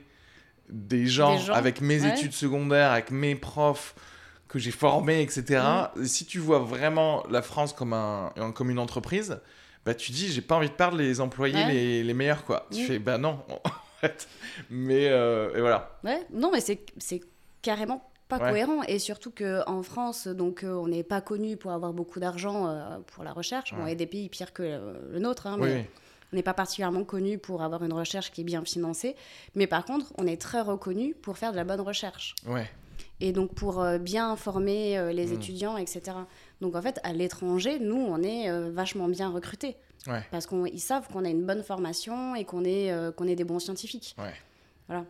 des 0.71 1.07
gens, 1.07 1.37
avec 1.51 1.81
mes 1.81 2.07
études 2.07 2.33
secondaires, 2.33 2.93
avec 2.93 3.11
mes 3.11 3.35
profs 3.35 3.95
que 4.49 4.59
j'ai 4.59 4.71
formés, 4.71 5.23
etc. 5.23 5.63
Mm. 5.95 6.05
Si 6.05 6.27
tu 6.27 6.39
vois 6.39 6.59
vraiment 6.59 7.25
la 7.31 7.43
France 7.43 7.73
comme, 7.73 7.93
un, 7.93 8.33
comme 8.55 8.71
une 8.71 8.79
entreprise, 8.79 9.41
bah 9.87 9.95
tu 9.95 10.13
dis, 10.13 10.29
j'ai 10.29 10.43
pas 10.43 10.57
envie 10.57 10.69
de 10.69 10.75
perdre 10.75 10.97
les 10.97 11.21
employés 11.21 11.65
les, 11.67 12.03
les, 12.03 12.15
meilleurs, 12.15 12.45
quoi. 12.45 12.67
Tu 12.71 12.83
mm. 12.83 12.87
fais, 12.87 12.99
bah 12.99 13.19
non. 13.19 13.41
Mais, 14.71 15.09
euh, 15.09 15.55
et 15.57 15.61
voilà. 15.61 15.99
Ouais, 16.05 16.27
non, 16.33 16.51
mais 16.51 16.61
c'est 16.61 16.81
carrément 17.63 18.11
pas 18.29 18.39
cohérent 18.39 18.83
et 18.85 18.99
surtout 19.01 19.33
que 19.33 19.69
en 19.69 19.83
France 19.83 20.29
donc 20.29 20.63
euh, 20.63 20.73
on 20.75 20.87
n'est 20.87 21.03
pas 21.03 21.21
connu 21.21 21.57
pour 21.57 21.73
avoir 21.73 21.93
beaucoup 21.93 22.21
d'argent 22.21 22.69
euh, 22.69 22.99
pour 23.09 23.25
la 23.25 23.33
recherche 23.33 23.75
bon 23.75 23.85
il 23.87 23.89
y 23.89 23.93
a 23.93 23.97
des 23.97 24.07
pays 24.07 24.29
pires 24.29 24.53
que 24.53 24.63
le, 24.63 25.19
nôtre 25.19 25.49
hein, 25.49 25.57
mais 25.59 25.91
on 26.33 26.37
n'est 26.37 26.43
pas 26.43 26.55
particulièrement 26.55 27.05
connu 27.05 27.39
pour 27.39 27.63
avoir 27.63 27.83
une 27.85 27.93
recherche 27.93 28.31
qui 28.31 28.43
est 28.43 28.45
bien 28.45 28.65
financée, 28.65 29.17
mais 29.55 29.67
par 29.67 29.85
contre, 29.85 30.13
on 30.19 30.27
est 30.27 30.41
très 30.41 30.61
reconnu 30.61 31.15
pour 31.15 31.39
faire 31.39 31.53
de 31.53 31.57
la 31.57 31.65
bonne 31.65 31.81
recherche. 31.81 32.35
Ouais. 32.47 32.69
Et 33.21 33.33
donc 33.33 33.55
pour 33.55 33.83
euh, 33.83 33.99
bien 33.99 34.35
former 34.37 34.99
euh, 34.99 35.13
les 35.13 35.27
mmh. 35.27 35.35
étudiants, 35.35 35.77
etc. 35.77 36.17
Donc 36.61 36.75
en 36.75 36.83
fait, 36.83 37.01
à 37.03 37.13
l'étranger, 37.13 37.79
nous, 37.79 37.97
on 37.97 38.23
est 38.23 38.51
euh, 38.51 38.71
vachement 38.73 39.09
bien 39.09 39.31
recrutés. 39.31 39.77
Ouais. 40.07 40.23
Parce 40.31 40.47
qu'ils 40.47 40.81
savent 40.81 41.07
qu'on 41.09 41.25
a 41.25 41.29
une 41.29 41.45
bonne 41.45 41.63
formation 41.63 42.35
et 42.35 42.45
qu'on 42.45 42.65
est, 42.65 42.91
qu'on 43.17 43.27
est 43.27 43.37
des 43.37 43.45
bons 43.45 43.59
scientifiques. 43.59 44.17
Ouais. 44.19 44.33
Voilà. 44.89 45.05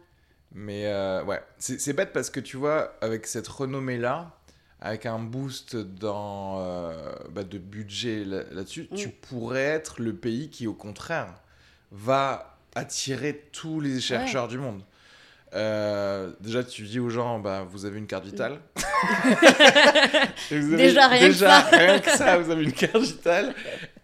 Mais 0.53 0.85
ouais, 1.23 1.41
c'est 1.59 1.93
bête 1.93 2.13
parce 2.13 2.29
que 2.29 2.41
tu 2.41 2.57
vois, 2.57 2.97
avec 3.01 3.29
cette 3.29 3.47
renommée-là, 3.47 4.37
avec 4.81 5.07
un 5.07 5.19
boost 5.19 5.77
dans, 5.77 6.61
euh, 6.61 7.13
bah, 7.31 7.45
de 7.45 7.59
budget 7.59 8.25
là-dessus, 8.25 8.89
tu 8.97 9.09
mm. 9.09 9.13
pourrais 9.23 9.61
être 9.61 10.01
le 10.01 10.15
pays 10.15 10.49
qui, 10.49 10.67
au 10.67 10.75
contraire, 10.75 11.35
va 11.93 12.59
attirer 12.75 13.49
tous 13.53 13.81
les 13.81 14.01
chercheurs 14.01 14.49
du 14.49 14.59
monde. 14.59 14.83
Euh, 15.53 16.31
déjà, 16.41 16.63
tu 16.63 16.83
dis 16.83 17.01
aux 17.01 17.11
gens, 17.11 17.41
bah, 17.41 17.67
vous 17.69 17.85
avez 17.85 17.99
une 17.99 18.07
carte 18.07 18.25
vitale. 18.25 18.59
déjà, 20.51 21.09
rien, 21.09 21.29
que 21.29 21.35
ça. 21.35 21.59
rien 21.73 21.99
que 21.99 22.11
ça, 22.11 22.39
vous 22.39 22.51
avez 22.51 22.63
une 22.63 22.73
carte 22.73 22.99
vitale. 22.99 23.55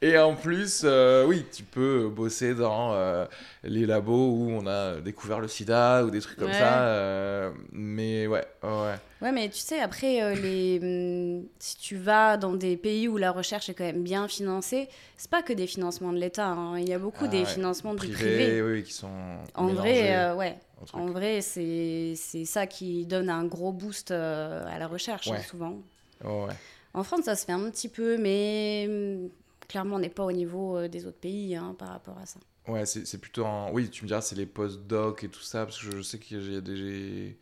Et 0.02 0.18
en 0.18 0.34
plus, 0.34 0.82
euh, 0.84 1.24
oui, 1.24 1.44
tu 1.54 1.62
peux 1.62 2.08
bosser 2.08 2.54
dans 2.54 2.92
euh, 2.94 3.26
les 3.62 3.86
labos 3.86 4.30
où 4.30 4.50
on 4.50 4.66
a 4.66 4.96
découvert 4.96 5.38
le 5.38 5.46
sida 5.46 6.04
ou 6.04 6.10
des 6.10 6.20
trucs 6.20 6.38
comme 6.38 6.52
ça. 6.52 7.52
mais 7.70 8.26
ouais, 8.26 8.44
ouais. 8.64 8.94
Ouais, 9.22 9.32
mais 9.32 9.48
tu 9.48 9.58
sais, 9.58 9.80
après, 9.80 10.34
les... 10.34 10.78
Hmm, 10.78 11.46
si 11.58 11.78
tu 11.78 11.96
vas 11.96 12.36
dans 12.36 12.52
des 12.52 12.76
pays 12.76 13.08
où 13.08 13.16
la 13.16 13.30
recherche 13.30 13.70
est 13.70 13.74
quand 13.74 13.84
même 13.84 14.02
bien 14.02 14.28
financée, 14.28 14.88
c'est 15.16 15.30
pas 15.30 15.42
que 15.42 15.54
des 15.54 15.66
financements 15.66 16.12
de 16.12 16.18
l'État. 16.18 16.48
Hein. 16.48 16.78
Il 16.78 16.86
y 16.86 16.92
a 16.92 16.98
beaucoup 16.98 17.24
ah 17.24 17.28
des 17.28 17.46
financements 17.46 17.94
du 17.94 18.08
privé. 18.08 18.60
Oui, 18.60 18.82
qui 18.82 18.92
sont. 18.92 19.08
En 19.54 19.68
vrai, 19.68 20.32
ouais. 20.34 20.56
En 20.92 21.06
vrai, 21.06 21.40
c'est 21.40 22.14
ça 22.44 22.66
qui 22.66 23.06
donne 23.06 23.30
un 23.30 23.44
gros 23.44 23.72
boost 23.72 24.10
euh, 24.10 24.66
à 24.66 24.78
la 24.78 24.86
recherche, 24.86 25.28
hein, 25.28 25.40
souvent. 25.42 25.82
En 26.22 27.02
France, 27.02 27.24
ça 27.24 27.36
se 27.36 27.44
fait 27.44 27.52
un 27.52 27.70
petit 27.70 27.88
peu, 27.88 28.16
mais 28.16 28.86
hum, 28.88 29.28
clairement, 29.68 29.96
on 29.96 29.98
n'est 29.98 30.08
pas 30.08 30.24
au 30.24 30.32
niveau 30.32 30.76
euh, 30.76 30.88
des 30.88 31.06
autres 31.06 31.18
pays 31.18 31.54
hein, 31.54 31.74
par 31.78 31.88
rapport 31.88 32.18
à 32.18 32.26
ça. 32.26 32.40
Ouais, 32.68 32.84
c'est 32.84 33.18
plutôt 33.18 33.44
en... 33.44 33.70
Oui, 33.72 33.90
tu 33.90 34.02
me 34.02 34.08
diras, 34.08 34.20
c'est 34.20 34.34
les 34.34 34.46
post-doc 34.46 35.22
et 35.22 35.28
tout 35.28 35.40
ça, 35.42 35.64
parce 35.66 35.78
que 35.78 35.96
je 35.96 36.02
sais 36.02 36.18
qu'il 36.18 36.52
y 36.52 36.56
a 36.56 36.60
des... 36.60 37.36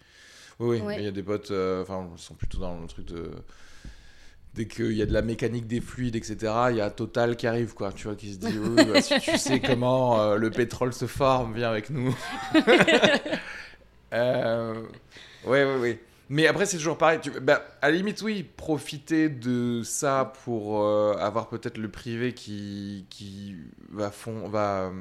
Oui, 0.60 0.80
oui, 0.84 0.94
il 0.98 1.04
y 1.04 1.08
a 1.08 1.12
des 1.12 1.22
potes, 1.22 1.50
euh, 1.50 1.82
enfin, 1.82 2.08
ils 2.14 2.20
sont 2.20 2.34
plutôt 2.34 2.58
dans 2.58 2.78
le 2.78 2.86
truc 2.86 3.06
de 3.06 3.32
dès 4.54 4.66
qu'il 4.66 4.92
y 4.92 5.02
a 5.02 5.06
de 5.06 5.12
la 5.12 5.22
mécanique 5.22 5.66
des 5.66 5.80
fluides, 5.80 6.16
etc., 6.16 6.52
il 6.70 6.76
y 6.76 6.80
a 6.80 6.90
Total 6.90 7.36
qui 7.36 7.46
arrive, 7.46 7.74
quoi, 7.74 7.92
tu 7.92 8.06
vois, 8.06 8.16
qui 8.16 8.32
se 8.32 8.38
dit, 8.38 8.56
oui, 8.58 8.84
bah, 8.84 9.00
si 9.02 9.18
tu 9.18 9.36
sais 9.36 9.60
comment 9.60 10.20
euh, 10.20 10.36
le 10.36 10.50
pétrole 10.50 10.92
se 10.92 11.06
forme, 11.06 11.54
viens 11.54 11.70
avec 11.70 11.90
nous. 11.90 12.16
euh... 14.12 14.74
Ouais, 15.44 15.64
ouais, 15.64 15.76
ouais. 15.76 16.00
Mais 16.30 16.46
après, 16.46 16.66
c'est 16.66 16.76
toujours 16.76 16.96
pareil. 16.96 17.18
Tu... 17.20 17.30
Bah, 17.30 17.64
à 17.82 17.90
la 17.90 17.96
limite, 17.96 18.22
oui, 18.22 18.44
profiter 18.56 19.28
de 19.28 19.82
ça 19.82 20.32
pour 20.44 20.82
euh, 20.82 21.14
avoir 21.18 21.48
peut-être 21.48 21.76
le 21.76 21.88
privé 21.88 22.32
qui, 22.32 23.06
qui 23.10 23.56
va, 23.90 24.10
fond... 24.10 24.48
va, 24.48 24.92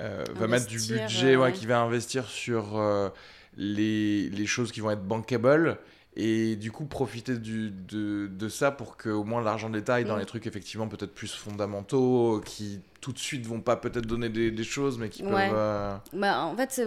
euh, 0.00 0.24
va 0.34 0.46
mettre 0.46 0.66
du 0.66 0.78
budget, 0.78 1.36
ouais, 1.36 1.52
qui 1.52 1.66
va 1.66 1.80
investir 1.80 2.26
sur 2.26 2.82
les, 3.58 4.30
les 4.30 4.46
choses 4.46 4.72
qui 4.72 4.80
vont 4.80 4.90
être 4.90 5.06
bankable 5.06 5.78
et 6.14 6.56
du 6.56 6.70
coup 6.70 6.84
profiter 6.84 7.38
du, 7.38 7.70
de, 7.70 8.26
de, 8.26 8.48
ça 8.48 8.70
pour 8.70 8.96
que 8.96 9.08
au 9.08 9.24
moins 9.24 9.42
l'argent 9.42 9.70
de 9.70 9.76
l'État 9.76 9.94
aille 9.94 10.04
dans 10.04 10.16
mm. 10.16 10.20
les 10.20 10.26
trucs 10.26 10.46
effectivement 10.46 10.86
peut-être 10.86 11.14
plus 11.14 11.32
fondamentaux 11.32 12.42
qui 12.44 12.80
tout 13.00 13.12
de 13.12 13.18
suite 13.18 13.46
vont 13.46 13.60
pas 13.60 13.76
peut-être 13.76 14.06
donner 14.06 14.28
des, 14.28 14.50
des, 14.50 14.64
choses 14.64 14.98
mais 14.98 15.08
qui 15.08 15.22
peuvent 15.22 15.32
euh, 15.34 15.96
bah, 16.12 16.44
en 16.44 16.54
fait 16.54 16.82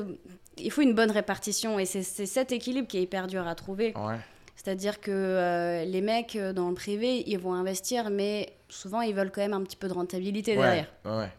il 0.57 0.71
faut 0.71 0.81
une 0.81 0.93
bonne 0.93 1.11
répartition 1.11 1.79
et 1.79 1.85
c'est 1.85 2.03
cet 2.03 2.51
équilibre 2.51 2.87
qui 2.87 2.97
est 2.97 3.03
hyper 3.03 3.25
dur 3.25 3.47
à 3.47 3.55
trouver 3.55 3.93
ouais. 3.97 4.19
c'est-à-dire 4.55 5.01
que 5.01 5.11
euh, 5.11 5.85
les 5.85 6.01
mecs 6.01 6.35
euh, 6.35 6.53
dans 6.53 6.69
le 6.69 6.75
privé 6.75 7.23
ils 7.27 7.39
vont 7.39 7.53
investir 7.53 8.11
mais 8.11 8.53
souvent 8.69 9.01
ils 9.01 9.15
veulent 9.15 9.31
quand 9.31 9.41
même 9.41 9.53
un 9.53 9.63
petit 9.63 9.77
peu 9.77 9.87
de 9.87 9.93
rentabilité 9.93 10.55
derrière 10.55 10.91
ouais. 11.03 11.31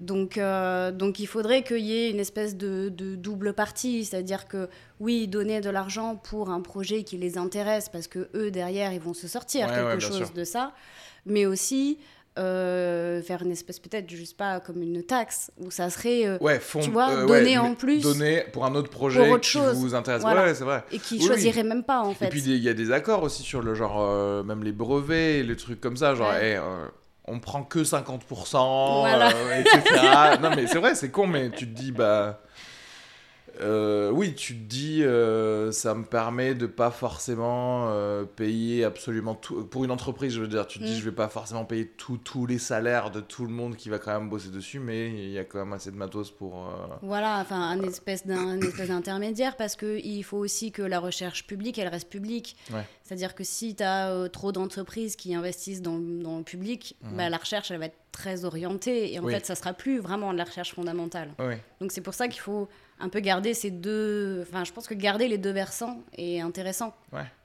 Donc, 0.00 0.36
euh, 0.36 0.92
donc 0.92 1.20
il 1.20 1.26
faudrait 1.26 1.62
qu'il 1.62 1.78
y 1.78 1.92
ait 1.92 2.10
une 2.10 2.20
espèce 2.20 2.56
de, 2.56 2.90
double 2.90 3.54
partie, 3.54 4.04
c'est-à-dire 4.04 4.46
que 4.46 4.68
oui, 5.00 5.26
donner 5.26 5.60
de 5.60 5.70
l'argent 5.70 6.16
pour 6.16 6.50
un 6.50 6.60
projet 6.60 7.02
qui 7.02 7.16
les 7.16 7.38
intéresse, 7.38 7.88
parce 7.88 8.06
que 8.06 8.28
eux 8.34 8.50
derrière 8.50 8.92
ils 8.92 9.00
vont 9.00 9.14
se 9.14 9.26
sortir 9.26 9.68
quelque 9.68 10.00
chose 10.00 10.32
de 10.34 10.44
ça, 10.44 10.72
mais 11.24 11.46
aussi 11.46 11.98
euh, 12.38 13.22
faire 13.22 13.40
une 13.40 13.52
espèce 13.52 13.78
peut-être, 13.78 14.10
je 14.10 14.22
sais 14.22 14.34
pas, 14.34 14.60
comme 14.60 14.82
une 14.82 15.02
taxe, 15.02 15.50
où 15.58 15.70
ça 15.70 15.88
serait, 15.88 16.26
euh, 16.26 16.36
ouais, 16.42 16.60
tu 16.82 16.90
vois, 16.90 17.24
donner 17.24 17.56
en 17.56 17.74
plus. 17.74 18.02
Donner 18.02 18.44
pour 18.52 18.66
un 18.66 18.74
autre 18.74 18.90
projet 18.90 19.30
autre 19.30 19.40
qui 19.40 19.52
chose. 19.52 19.76
vous 19.76 19.94
intéresse. 19.94 20.22
Ouais, 20.22 20.54
c'est 20.54 20.64
vrai. 20.64 20.84
Et 20.92 20.98
qui 20.98 21.22
choisirait 21.22 21.64
même 21.64 21.84
pas, 21.84 22.02
en 22.02 22.12
fait. 22.12 22.26
Et 22.26 22.28
puis 22.28 22.42
il 22.42 22.62
y 22.62 22.68
a 22.68 22.74
des 22.74 22.92
accords 22.92 23.22
aussi 23.22 23.42
sur 23.42 23.62
le 23.62 23.74
genre, 23.74 24.44
même 24.44 24.62
les 24.62 24.72
brevets, 24.72 25.42
les 25.42 25.56
trucs 25.56 25.80
comme 25.80 25.96
ça, 25.96 26.14
genre, 26.14 26.34
on 27.28 27.40
prend 27.40 27.62
que 27.62 27.80
50%, 27.80 29.06
euh, 29.06 29.60
etc. 29.60 29.82
non, 30.40 30.50
mais 30.54 30.66
c'est 30.66 30.78
vrai, 30.78 30.94
c'est 30.94 31.10
con, 31.10 31.26
mais 31.26 31.50
tu 31.50 31.66
te 31.66 31.78
dis, 31.78 31.92
bah. 31.92 32.40
Euh, 33.60 34.10
oui, 34.10 34.34
tu 34.34 34.54
te 34.54 34.62
dis, 34.62 35.02
euh, 35.02 35.72
ça 35.72 35.94
me 35.94 36.04
permet 36.04 36.54
de 36.54 36.66
pas 36.66 36.90
forcément 36.90 37.88
euh, 37.88 38.24
payer 38.24 38.84
absolument 38.84 39.34
tout. 39.34 39.64
Pour 39.64 39.84
une 39.84 39.90
entreprise, 39.90 40.34
je 40.34 40.40
veux 40.40 40.48
dire, 40.48 40.66
tu 40.66 40.78
te 40.78 40.84
dis, 40.84 40.94
mm. 40.94 40.98
je 40.98 41.04
vais 41.04 41.14
pas 41.14 41.28
forcément 41.28 41.64
payer 41.64 41.86
tous 41.86 42.46
les 42.46 42.58
salaires 42.58 43.10
de 43.10 43.20
tout 43.20 43.44
le 43.44 43.52
monde 43.52 43.76
qui 43.76 43.88
va 43.88 43.98
quand 43.98 44.12
même 44.12 44.28
bosser 44.28 44.48
dessus, 44.48 44.78
mais 44.78 45.08
il 45.10 45.30
y 45.30 45.38
a 45.38 45.44
quand 45.44 45.58
même 45.58 45.72
assez 45.72 45.90
de 45.90 45.96
matos 45.96 46.30
pour. 46.30 46.68
Voilà, 47.02 47.38
enfin, 47.40 47.60
un 47.60 47.82
espèce 47.82 48.26
d'intermédiaire, 48.26 49.56
parce 49.56 49.76
qu'il 49.76 50.24
faut 50.24 50.38
aussi 50.38 50.72
que 50.72 50.82
la 50.82 51.00
recherche 51.00 51.46
publique, 51.46 51.78
elle 51.78 51.88
reste 51.88 52.08
publique. 52.08 52.56
C'est-à-dire 53.04 53.34
que 53.34 53.44
si 53.44 53.76
tu 53.76 53.82
as 53.82 54.28
trop 54.30 54.52
d'entreprises 54.52 55.16
qui 55.16 55.34
investissent 55.34 55.82
dans, 55.82 55.98
dans 55.98 56.38
le 56.38 56.44
public, 56.44 56.96
mm. 57.02 57.16
bah, 57.16 57.28
la 57.28 57.36
recherche, 57.36 57.70
elle 57.70 57.78
va 57.78 57.86
être 57.86 57.98
très 58.12 58.44
orientée, 58.44 59.12
et 59.12 59.18
en 59.18 59.26
fait, 59.26 59.44
ça 59.44 59.54
sera 59.54 59.72
plus 59.72 59.98
vraiment 59.98 60.32
de 60.32 60.38
la 60.38 60.44
recherche 60.44 60.74
fondamentale. 60.74 61.30
Donc 61.80 61.92
c'est 61.92 62.00
pour 62.00 62.14
ça 62.14 62.28
qu'il 62.28 62.40
faut 62.40 62.68
un 62.98 63.08
peu 63.08 63.20
garder 63.20 63.54
ces 63.54 63.70
deux. 63.70 64.42
Enfin, 64.42 64.64
je 64.64 64.72
pense 64.72 64.86
que 64.86 64.94
garder 64.94 65.28
les 65.28 65.38
deux 65.38 65.50
versants 65.50 66.02
est 66.16 66.40
intéressant. 66.40 66.94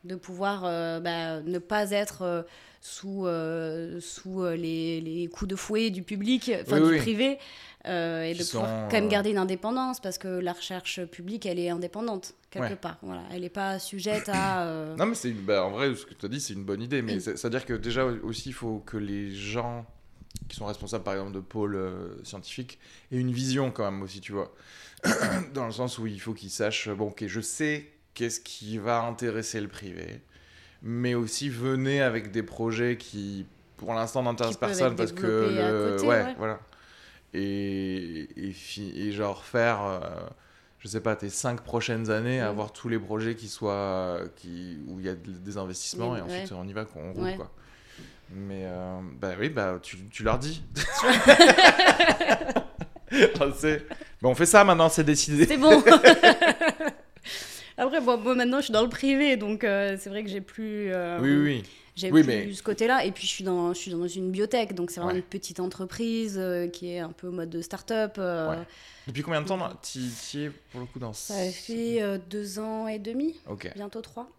De 0.03 0.15
pouvoir 0.15 0.63
euh, 0.65 0.99
bah, 0.99 1.41
ne 1.41 1.59
pas 1.59 1.91
être 1.91 2.23
euh, 2.23 2.41
sous, 2.79 3.25
euh, 3.27 3.99
sous 3.99 4.43
les, 4.43 5.01
les, 5.01 5.27
coups 5.27 5.49
de 5.49 5.55
fouet 5.55 5.89
du 5.89 6.03
public, 6.03 6.51
enfin 6.61 6.79
du 6.79 6.97
privé, 6.97 7.37
et 7.85 8.33
de 8.33 8.49
pouvoir 8.51 8.87
quand 8.89 8.97
même 8.97 9.09
garder 9.09 9.31
une 9.31 9.37
indépendance 9.37 9.99
parce 9.99 10.17
que 10.17 10.27
la 10.27 10.53
recherche 10.53 11.05
publique, 11.05 11.45
elle 11.45 11.59
est 11.59 11.69
indépendante 11.69 12.33
quelque 12.49 12.73
part. 12.75 12.97
Voilà, 13.01 13.23
elle 13.31 13.41
n'est 13.41 13.49
pas 13.49 13.77
sujette 13.79 14.29
à. 14.29 14.65
Non, 14.97 15.05
mais 15.05 15.15
c'est 15.15 15.31
bah, 15.31 15.65
en 15.65 15.71
vrai, 15.71 15.93
ce 15.95 16.05
que 16.05 16.13
tu 16.13 16.25
as 16.25 16.29
dit, 16.29 16.39
c'est 16.39 16.53
une 16.53 16.65
bonne 16.65 16.81
idée, 16.81 17.01
mais 17.01 17.19
c'est-à-dire 17.19 17.65
que 17.65 17.73
déjà 17.73 18.05
aussi, 18.05 18.49
il 18.49 18.53
faut 18.53 18.79
que 18.79 18.97
les 18.97 19.35
gens 19.35 19.85
qui 20.47 20.55
sont 20.55 20.65
responsables, 20.65 21.03
par 21.03 21.13
exemple, 21.13 21.33
de 21.33 21.39
pôles 21.39 21.79
scientifiques 22.23 22.79
aient 23.11 23.17
une 23.17 23.31
vision 23.31 23.69
quand 23.69 23.83
même 23.83 24.01
aussi, 24.01 24.21
tu 24.21 24.31
vois. 24.31 24.51
dans 25.53 25.65
le 25.65 25.71
sens 25.71 25.97
où 25.97 26.07
il 26.07 26.19
faut 26.21 26.33
qu'ils 26.33 26.49
sachent, 26.51 26.89
bon, 26.89 27.07
ok, 27.09 27.25
je 27.27 27.41
sais 27.41 27.87
qu'est-ce 28.13 28.39
qui 28.39 28.77
va 28.77 29.01
intéresser 29.03 29.59
le 29.61 29.67
privé, 29.67 30.21
mais 30.81 31.15
aussi 31.15 31.49
venez 31.49 32.01
avec 32.01 32.31
des 32.31 32.43
projets 32.43 32.97
qui, 32.97 33.45
pour 33.77 33.93
l'instant, 33.93 34.23
n'intéressent 34.23 34.59
personne 34.59 34.95
parce 34.95 35.11
que, 35.11 35.97
le... 36.01 36.05
ouais, 36.05 36.35
voilà. 36.37 36.59
Et, 37.33 38.27
et, 38.35 38.53
et, 38.77 39.11
genre 39.13 39.45
faire, 39.45 39.81
euh, 39.83 39.99
je 40.79 40.87
sais 40.89 40.99
pas, 40.99 41.15
tes 41.15 41.29
cinq 41.29 41.61
prochaines 41.61 42.09
années 42.11 42.41
à 42.41 42.47
Mm. 42.47 42.49
avoir 42.49 42.73
tous 42.73 42.89
les 42.89 42.99
projets 42.99 43.35
qui 43.35 43.47
soient, 43.47 44.19
qui, 44.35 44.79
où 44.87 44.99
il 44.99 45.05
y 45.05 45.09
a 45.09 45.15
de- 45.15 45.31
des 45.31 45.57
investissements 45.57 46.11
Oui, 46.11 46.19
et 46.19 46.21
ensuite 46.21 46.51
ouais. 46.51 46.57
on 46.59 46.67
y 46.67 46.73
va, 46.73 46.85
on 46.95 47.13
roule 47.13 47.23
Ouais. 47.23 47.35
quoi. 47.37 47.49
Mais 48.33 48.63
euh, 48.65 48.99
bah 49.19 49.31
oui, 49.39 49.49
bah 49.49 49.79
tu, 49.81 49.97
tu 50.09 50.23
leur 50.23 50.39
dis. 50.39 50.61
On 54.23 54.35
fait 54.35 54.45
ça 54.45 54.63
maintenant, 54.63 54.89
c'est 54.89 55.03
décidé. 55.03 55.45
C'est 55.45 55.57
bon. 55.57 55.83
Après, 57.77 58.01
bon, 58.01 58.17
moi 58.17 58.35
maintenant 58.35 58.57
je 58.59 58.65
suis 58.65 58.73
dans 58.73 58.83
le 58.83 58.89
privé, 58.89 59.37
donc 59.37 59.63
euh, 59.63 59.97
c'est 59.99 60.09
vrai 60.09 60.23
que 60.23 60.29
j'ai 60.29 60.41
plus, 60.41 60.91
euh, 60.91 61.19
Oui, 61.21 61.35
oui, 61.35 61.63
j'ai 61.95 62.11
Oui, 62.11 62.21
plus 62.21 62.27
mais- 62.27 62.53
ce 62.53 62.61
côté-là. 62.61 63.05
Et 63.05 63.11
puis 63.11 63.25
je 63.25 63.31
suis 63.31 63.43
dans, 63.43 63.73
je 63.73 63.79
suis 63.79 63.91
dans 63.91 64.07
une 64.07 64.29
biotech, 64.29 64.75
donc 64.75 64.91
c'est 64.91 64.99
vraiment 64.99 65.13
Ouais. 65.13 65.19
une 65.19 65.25
petite 65.25 65.59
entreprise 65.59 66.35
euh, 66.37 66.67
qui 66.67 66.91
est 66.91 66.99
un 66.99 67.09
peu 67.11 67.27
au 67.27 67.31
mode 67.31 67.49
de 67.49 67.61
start-up. 67.61 68.17
Ouais. 68.17 68.57
Depuis 69.07 69.23
combien 69.23 69.41
de 69.41 69.47
temps 69.47 69.57
tu 69.81 69.99
y 69.99 70.43
es 70.45 70.51
pour 70.71 70.81
le 70.81 70.85
coup 70.85 70.99
dans 70.99 71.13
Ça 71.13 71.33
fait 71.51 72.01
euh, 72.03 72.19
deux 72.29 72.59
ans 72.59 72.87
et 72.87 72.99
demi, 72.99 73.39
Ok. 73.49 73.71
bientôt 73.75 74.01
trois. 74.01 74.29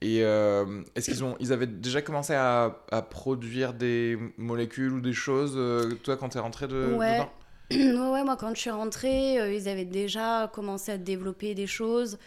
Et 0.00 0.22
euh, 0.22 0.82
est-ce 0.94 1.10
qu'ils 1.10 1.24
ont, 1.24 1.34
ils 1.40 1.52
avaient 1.52 1.66
déjà 1.66 2.02
commencé 2.02 2.34
à, 2.34 2.76
à 2.92 3.02
produire 3.02 3.72
des 3.72 4.18
molécules 4.36 4.92
ou 4.92 5.00
des 5.00 5.14
choses, 5.14 5.58
toi, 6.02 6.16
quand 6.16 6.28
tu 6.28 6.36
es 6.36 6.40
rentré 6.40 6.68
de, 6.68 6.94
Ouais. 6.94 7.14
dedans? 7.14 7.32
ouais, 7.70 7.92
ouais, 8.10 8.24
moi 8.24 8.36
quand 8.36 8.54
je 8.54 8.60
suis 8.60 8.70
rentrée, 8.70 9.40
euh, 9.40 9.52
ils 9.54 9.68
avaient 9.68 9.84
déjà 9.84 10.50
commencé 10.52 10.92
à 10.92 10.98
développer 10.98 11.54
des 11.54 11.66
choses. 11.66 12.18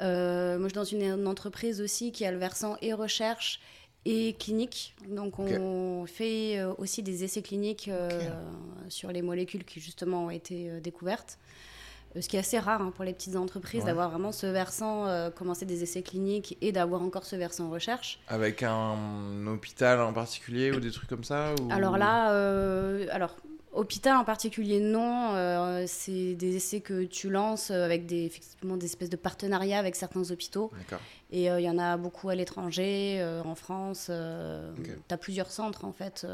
Euh, 0.00 0.58
moi 0.58 0.68
je 0.68 0.74
suis 0.74 0.98
dans 0.98 1.06
une, 1.06 1.18
une 1.20 1.26
entreprise 1.26 1.80
aussi 1.82 2.12
qui 2.12 2.24
a 2.24 2.32
le 2.32 2.38
versant 2.38 2.76
et 2.80 2.94
recherche 2.94 3.60
et 4.06 4.32
clinique. 4.38 4.94
Donc 5.08 5.38
on 5.38 6.06
fait 6.06 6.58
euh, 6.58 6.72
aussi 6.78 7.02
des 7.02 7.24
essais 7.24 7.42
cliniques 7.42 7.90
sur 8.88 9.12
les 9.12 9.20
molécules 9.22 9.64
qui 9.64 9.80
justement 9.80 10.26
ont 10.26 10.30
été 10.30 10.80
découvertes. 10.80 11.38
Ce 12.18 12.26
qui 12.26 12.34
est 12.34 12.40
assez 12.40 12.58
rare 12.58 12.82
hein, 12.82 12.92
pour 12.96 13.04
les 13.04 13.12
petites 13.12 13.36
entreprises 13.36 13.82
Ouais. 13.82 13.86
d'avoir 13.86 14.10
vraiment 14.10 14.32
ce 14.32 14.46
versant, 14.46 15.30
commencer 15.36 15.64
des 15.64 15.84
essais 15.84 16.02
cliniques 16.02 16.56
et 16.60 16.72
d'avoir 16.72 17.02
encore 17.02 17.24
ce 17.24 17.36
versant 17.36 17.70
recherche. 17.70 18.18
Avec 18.26 18.64
un 18.64 19.46
hôpital 19.46 20.00
en 20.00 20.12
particulier 20.12 20.72
ou 20.72 20.80
des 20.80 20.90
trucs 20.90 21.08
comme 21.08 21.22
ça 21.22 21.54
ou... 21.60 21.68
Alors 21.70 21.98
là, 21.98 22.30
alors 23.12 23.36
hôpital 23.72 24.16
en 24.16 24.24
particulier 24.24 24.80
non, 24.80 25.34
euh, 25.34 25.84
c'est 25.86 26.34
des 26.34 26.56
essais 26.56 26.80
que 26.80 27.04
tu 27.04 27.30
lances 27.30 27.70
avec 27.70 28.06
des 28.06 28.24
effectivement 28.24 28.76
des 28.76 28.86
espèces 28.86 29.10
de 29.10 29.16
partenariats 29.16 29.78
avec 29.78 29.94
certains 29.96 30.28
hôpitaux 30.30 30.70
et 31.30 31.50
euh, 31.50 31.60
il 31.60 31.64
y 31.64 31.70
en 31.70 31.78
a 31.78 31.96
beaucoup 31.96 32.28
à 32.30 32.34
l'étranger, 32.34 33.18
euh, 33.20 33.42
en 33.44 33.54
France. 33.54 34.08
euh, 34.10 34.72
Ok. 34.78 34.88
Tu 35.08 35.14
as 35.14 35.18
plusieurs 35.18 35.50
centres 35.50 35.84
en 35.84 35.92
fait 35.92 36.26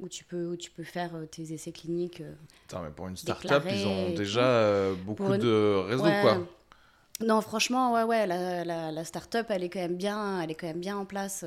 où 0.00 0.08
tu 0.08 0.24
peux 0.24 0.46
où 0.48 0.56
tu 0.56 0.70
peux 0.70 0.82
faire 0.84 1.12
tes 1.30 1.52
essais 1.52 1.72
cliniques. 1.72 2.22
Putain, 2.62 2.82
mais 2.82 2.90
pour 2.90 3.08
une 3.08 3.16
start-up, 3.16 3.64
ils 3.70 3.86
ont 3.86 4.10
déjà 4.14 4.90
beaucoup 5.04 5.24
une- 5.32 5.38
de 5.38 5.84
réseaux, 5.88 6.04
Ouais. 6.04 6.20
quoi. 6.22 6.38
Non, 7.24 7.40
franchement, 7.40 7.94
ouais, 7.94 8.02
ouais, 8.02 8.26
la, 8.26 8.62
la, 8.62 8.92
la 8.92 9.04
start-up, 9.04 9.46
elle 9.48 9.62
est 9.64 9.70
quand 9.70 9.78
même 9.80 9.96
bien, 9.96 10.42
elle 10.42 10.50
est 10.50 10.54
quand 10.54 10.66
même 10.66 10.80
bien 10.80 10.98
en 10.98 11.06
place. 11.06 11.46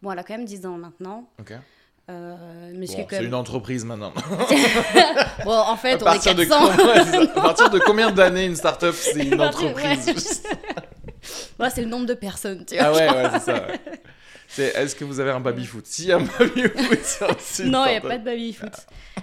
Bon, 0.00 0.10
elle 0.10 0.18
a 0.18 0.22
quand 0.24 0.34
même 0.38 0.46
10 0.46 0.64
ans 0.64 0.78
maintenant. 0.78 1.28
Ok. 1.38 1.52
Euh, 2.08 2.36
mais 2.74 2.86
Bon, 2.86 2.92
c'est 2.92 3.12
même... 3.12 3.24
une 3.24 3.34
entreprise 3.34 3.84
maintenant. 3.84 4.12
Bon, 5.44 5.52
en 5.52 5.76
fait, 5.76 5.92
à, 5.92 5.96
on 5.96 5.98
est 5.98 6.04
partir 6.04 6.34
de 6.34 6.44
400. 6.44 6.76
com- 6.76 6.86
ouais, 6.86 7.04
c'est 7.04 7.12
ça. 7.12 7.32
À 7.36 7.42
partir 7.42 7.70
de 7.70 7.78
combien 7.78 8.10
d'années 8.10 8.46
une 8.46 8.56
start-up, 8.56 8.94
c'est 8.98 9.24
une 9.26 9.40
entreprise 9.40 10.42
Ouais, 11.58 11.70
c'est 11.70 11.82
le 11.82 11.88
nombre 11.88 12.06
de 12.06 12.14
personnes, 12.14 12.64
tu 12.64 12.76
vois. 12.76 12.86
Ah 12.86 12.92
ouais, 12.92 13.08
ouais, 13.08 13.30
c'est 13.34 13.40
ça. 13.40 13.54
ouais. 13.54 13.80
C'est, 14.48 14.74
est-ce 14.76 14.94
que 14.94 15.04
vous 15.04 15.18
avez 15.20 15.32
un 15.32 15.40
baby-foot 15.40 15.84
a 16.08 16.16
un 16.16 16.18
baby-foot, 16.20 17.64
Non, 17.64 17.84
il 17.86 17.90
n'y 17.90 17.96
a 17.96 18.00
pas 18.00 18.18
de 18.18 18.24
baby-foot. 18.24 18.72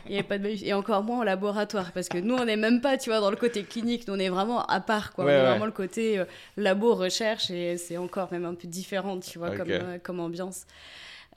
Il 0.09 0.19
a 0.19 0.23
pas 0.23 0.37
de 0.37 0.43
baby 0.43 0.65
Et 0.67 0.73
encore 0.73 1.01
moins 1.03 1.19
en 1.19 1.23
laboratoire, 1.23 1.91
parce 1.93 2.09
que 2.09 2.17
nous, 2.17 2.35
on 2.35 2.45
n'est 2.45 2.57
même 2.57 2.81
pas, 2.81 2.97
tu 2.97 3.09
vois, 3.09 3.19
dans 3.21 3.29
le 3.31 3.37
côté 3.37 3.63
clinique. 3.63 4.07
Nous, 4.07 4.13
on 4.13 4.19
est 4.19 4.29
vraiment 4.29 4.65
à 4.65 4.79
part, 4.81 5.13
quoi. 5.13 5.23
Ouais, 5.25 5.31
on 5.31 5.35
est 5.35 5.39
ouais. 5.41 5.47
vraiment 5.49 5.65
le 5.65 5.71
côté 5.71 6.19
euh, 6.19 6.25
labo, 6.57 6.93
recherche, 6.93 7.49
et 7.51 7.77
c'est 7.77 7.97
encore 7.97 8.27
même 8.31 8.45
un 8.45 8.53
peu 8.53 8.67
différent, 8.67 9.17
tu 9.19 9.39
vois, 9.39 9.51
comme, 9.51 9.69
euh, 9.69 9.97
comme 10.03 10.19
ambiance. 10.19 10.63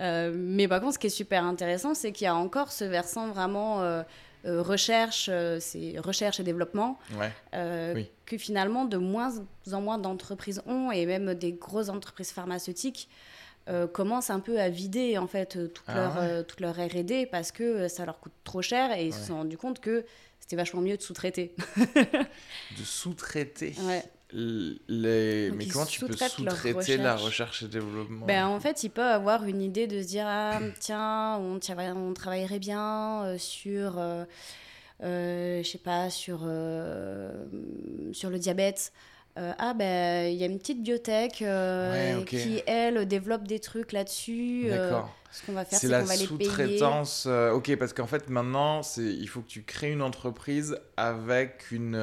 Euh, 0.00 0.32
mais 0.34 0.68
par 0.68 0.80
contre, 0.80 0.94
ce 0.94 0.98
qui 0.98 1.06
est 1.06 1.10
super 1.10 1.44
intéressant, 1.44 1.94
c'est 1.94 2.12
qu'il 2.12 2.24
y 2.26 2.28
a 2.28 2.34
encore 2.34 2.70
ce 2.72 2.84
versant 2.84 3.28
vraiment 3.28 3.80
euh, 3.82 4.02
euh, 4.44 4.62
recherche, 4.62 5.30
c'est 5.60 5.98
recherche 5.98 6.38
et 6.38 6.42
développement, 6.42 6.98
Ouais. 7.18 7.32
euh, 7.54 7.94
Oui. 7.94 8.10
que 8.26 8.36
finalement 8.38 8.84
de 8.84 8.96
moins 8.98 9.32
en 9.72 9.80
moins 9.80 9.98
d'entreprises 9.98 10.62
ont, 10.66 10.90
et 10.92 11.06
même 11.06 11.34
des 11.34 11.52
grosses 11.52 11.88
entreprises 11.88 12.30
pharmaceutiques 12.30 13.08
euh, 13.68 13.86
commencent 13.88 14.30
un 14.30 14.38
peu 14.38 14.60
à 14.60 14.68
vider 14.68 15.18
en 15.18 15.26
fait 15.26 15.58
toute, 15.72 15.82
Ah 15.88 15.94
leur, 15.94 16.16
ouais. 16.18 16.22
euh, 16.28 16.42
toute 16.44 16.60
leur 16.60 16.76
R&D 16.76 17.26
parce 17.26 17.50
que 17.50 17.88
ça 17.88 18.04
leur 18.04 18.20
coûte 18.20 18.34
trop 18.44 18.62
cher 18.62 18.92
et 18.92 19.06
ils 19.06 19.12
Ouais. 19.12 19.18
se 19.20 19.26
sont 19.26 19.36
rendus 19.38 19.56
compte 19.58 19.80
que 19.80 20.04
c'était 20.38 20.54
vachement 20.54 20.80
mieux 20.82 20.96
de 20.96 21.02
sous-traiter. 21.02 21.52
De 22.78 22.84
sous-traiter. 22.84 23.74
Les... 24.32 25.50
Donc, 25.50 25.58
Mais 25.58 25.66
comment 25.66 25.86
tu 25.86 26.04
peux 26.04 26.16
sous-traiter 26.16 26.96
la 26.96 27.16
recherche. 27.16 27.62
et 27.62 27.68
développement? 27.68 28.26
Ben, 28.26 28.46
en 28.46 28.58
fait, 28.58 28.82
ils 28.82 28.90
peuvent 28.90 29.04
avoir 29.04 29.44
une 29.44 29.62
idée 29.62 29.86
de 29.86 30.02
se 30.02 30.06
dire 30.06 30.24
ah, 30.26 30.58
tiens, 30.80 31.38
on, 31.38 31.58
travaillerait 31.58 32.58
bien 32.58 33.22
euh, 33.24 33.38
sur, 33.38 33.98
euh, 33.98 34.24
euh, 35.02 35.62
je 35.62 35.68
sais 35.68 35.78
pas, 35.78 36.10
sur, 36.10 36.40
sur 38.12 38.30
le 38.30 38.38
diabète. 38.38 38.92
Euh, 39.38 39.52
ah, 39.58 39.74
ben, 39.74 40.32
il 40.32 40.38
y 40.38 40.42
a 40.42 40.46
une 40.46 40.58
petite 40.58 40.82
biotech 40.82 41.42
euh, 41.42 42.18
Ouais, 42.18 42.24
qui, 42.24 42.62
elle, 42.66 43.06
développe 43.06 43.46
des 43.46 43.60
trucs 43.60 43.92
là-dessus. 43.92 44.62
euh, 44.70 44.90
D'accord. 44.90 45.14
ce 45.30 45.44
qu'on 45.44 45.52
va 45.52 45.66
faire, 45.66 45.78
C'est 45.78 45.88
c'est 45.88 45.92
la 45.92 46.00
qu'on 46.00 46.06
va 46.06 46.16
les 46.16 46.26
payer. 46.26 46.48
sous-traitance. 46.48 47.26
euh, 47.28 47.50
ok, 47.52 47.76
parce 47.76 47.92
qu'en 47.92 48.06
fait, 48.06 48.30
maintenant, 48.30 48.82
c'est 48.82 49.02
il 49.04 49.26
faut 49.28 49.42
que 49.42 49.48
tu 49.48 49.62
crées 49.62 49.92
une 49.92 50.00
entreprise 50.00 50.78
avec 50.96 51.70
une. 51.70 51.96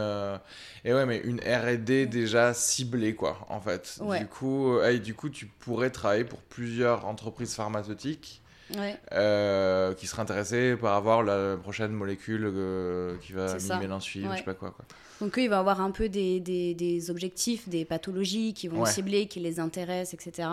Et 0.85 0.93
ouais, 0.93 1.07
mais 1.07 1.17
une 1.23 1.39
R&D 1.39 2.05
déjà 2.05 2.53
ciblée, 2.53 3.15
quoi, 3.15 3.39
en 3.49 3.59
fait. 3.59 3.97
Ouais. 4.01 4.19
Du 4.19 4.27
coup, 4.27 4.79
et 4.81 4.99
du 4.99 5.15
coup, 5.15 5.29
tu 5.29 5.47
pourrais 5.47 5.89
travailler 5.89 6.25
pour 6.25 6.39
plusieurs 6.41 7.05
entreprises 7.07 7.55
pharmaceutiques 7.55 8.42
Ouais. 8.77 8.95
euh, 9.13 9.93
qui 9.93 10.07
seraient 10.07 10.21
intéressées 10.23 10.75
par 10.75 10.93
avoir 10.95 11.21
la 11.23 11.57
prochaine 11.57 11.91
molécule 11.91 12.43
euh, 12.45 13.17
qui 13.21 13.33
va 13.33 13.57
mimer 13.57 13.87
l'insuline, 13.87 14.27
je 14.27 14.31
Ouais. 14.31 14.37
sais 14.37 14.43
pas 14.43 14.53
quoi. 14.53 14.71
quoi. 14.71 14.85
Donc, 15.21 15.37
eux, 15.37 15.43
ils 15.43 15.49
vont 15.49 15.57
avoir 15.57 15.79
un 15.81 15.91
peu 15.91 16.09
des, 16.09 16.39
des, 16.39 16.73
des 16.73 17.09
objectifs, 17.11 17.69
des 17.69 17.85
pathologies 17.85 18.53
qui 18.53 18.67
vont 18.67 18.81
Ouais. 18.81 18.89
cibler, 18.89 19.27
qui 19.27 19.39
les 19.39 19.59
intéressent, 19.59 20.13
etc. 20.15 20.49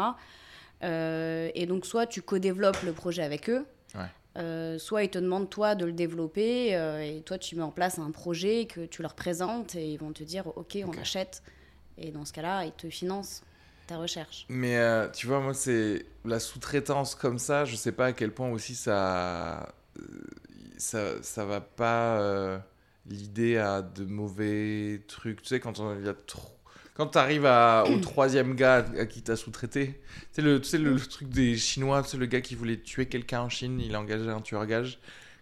Euh, 0.82 1.50
et 1.54 1.66
donc, 1.66 1.86
soit 1.86 2.06
tu 2.06 2.22
co-développes 2.22 2.82
le 2.84 2.92
projet 2.92 3.22
avec 3.22 3.50
eux, 3.50 3.64
euh, 4.38 4.78
soit 4.78 5.02
ils 5.02 5.10
te 5.10 5.18
demandent, 5.18 5.50
toi, 5.50 5.74
de 5.74 5.84
le 5.84 5.92
développer, 5.92 6.76
euh, 6.76 7.00
et 7.02 7.20
toi, 7.22 7.36
tu 7.38 7.56
mets 7.56 7.62
en 7.62 7.70
place 7.72 7.98
un 7.98 8.10
projet 8.12 8.66
que 8.66 8.86
tu 8.86 9.02
leur 9.02 9.14
présentes, 9.14 9.74
et 9.74 9.88
ils 9.92 9.98
vont 9.98 10.12
te 10.12 10.22
dire, 10.22 10.46
OK, 10.56 10.78
on 10.84 10.90
Ok. 10.90 10.98
achète. 11.00 11.42
Et 11.98 12.12
dans 12.12 12.24
ce 12.24 12.32
cas-là, 12.32 12.64
ils 12.64 12.72
te 12.72 12.88
financent 12.88 13.42
ta 13.91 13.99
recherche. 13.99 14.47
Mais 14.49 14.76
euh, 14.78 15.09
tu 15.09 15.26
vois, 15.26 15.41
moi, 15.41 15.55
c'est 15.55 16.07
la 16.24 16.41
sous-traitance 16.41 17.14
comme 17.14 17.38
ça, 17.38 17.64
je 17.64 17.76
sais 17.76 17.93
pas 17.93 18.07
à 18.07 18.12
quel 18.12 18.32
point 18.32 18.49
aussi 18.51 18.74
ça. 18.74 19.72
euh, 19.99 20.03
Ça, 20.78 21.22
ça 21.22 21.45
va 21.45 21.61
pas 21.61 22.18
euh, 22.20 22.59
l'idée 23.07 23.59
à 23.59 23.82
de 23.82 24.05
mauvais 24.05 25.03
trucs. 25.09 25.43
Tu 25.43 25.49
sais, 25.49 25.61
quand 25.61 25.78
on- 25.80 25.95
il 25.99 26.07
y 26.07 26.09
a 26.09 26.14
trop. 26.14 26.49
Quand 26.95 27.07
tu 27.09 27.18
arrives 27.18 27.45
au 27.45 27.99
troisième 28.03 28.55
gars 28.55 28.84
à 28.99 29.07
qui 29.07 29.22
t'as 29.22 29.36
sous-traité, 29.36 29.86
tu 29.88 30.26
sais, 30.32 30.43
le, 30.43 30.61
tu 30.61 30.68
sais 30.68 30.78
le, 30.78 30.95
le 30.95 31.01
truc 31.01 31.28
des 31.28 31.57
Chinois, 31.57 32.03
tu 32.03 32.11
sais, 32.11 32.16
le 32.16 32.26
gars 32.26 32.41
qui 32.41 32.55
voulait 32.55 32.78
tuer 32.80 33.07
quelqu'un 33.07 33.43
en 33.43 33.49
Chine, 33.49 33.80
il 33.80 33.95
a 33.95 34.01
engagé 34.01 34.28
un 34.28 34.41
tueur-gage, 34.41 34.99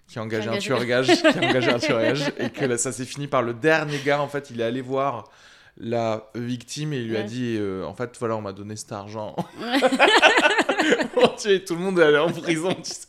qui 0.08 0.18
a 0.18 0.22
engagé 0.22 0.48
un 0.48 0.58
tueur-gage, 0.58 1.06
qui 1.20 1.26
a 1.26 1.36
engagé 1.48 1.70
un 1.70 1.78
tueur-gage, 1.78 2.32
et 2.38 2.50
que 2.50 2.64
là, 2.64 2.78
ça 2.78 2.92
s'est 2.92 3.04
fini 3.04 3.26
par 3.28 3.42
le 3.42 3.54
dernier 3.54 3.98
gars, 4.00 4.20
en 4.20 4.28
fait, 4.28 4.50
il 4.50 4.60
est 4.60 4.64
allé 4.64 4.80
voir 4.80 5.30
la 5.80 6.28
victime 6.34 6.92
et 6.92 6.98
il 6.98 7.08
lui 7.08 7.16
a 7.16 7.22
dit 7.22 7.56
euh, 7.58 7.84
en 7.84 7.94
fait 7.94 8.16
voilà 8.18 8.36
on 8.36 8.40
m'a 8.40 8.52
donné 8.52 8.74
cet 8.76 8.90
argent 8.92 9.36
tout 11.66 11.74
le 11.74 11.76
monde 11.76 11.98
est 11.98 12.02
allé 12.02 12.18
en 12.18 12.30
prison 12.32 12.74
tu 12.74 12.90
sais 12.90 13.06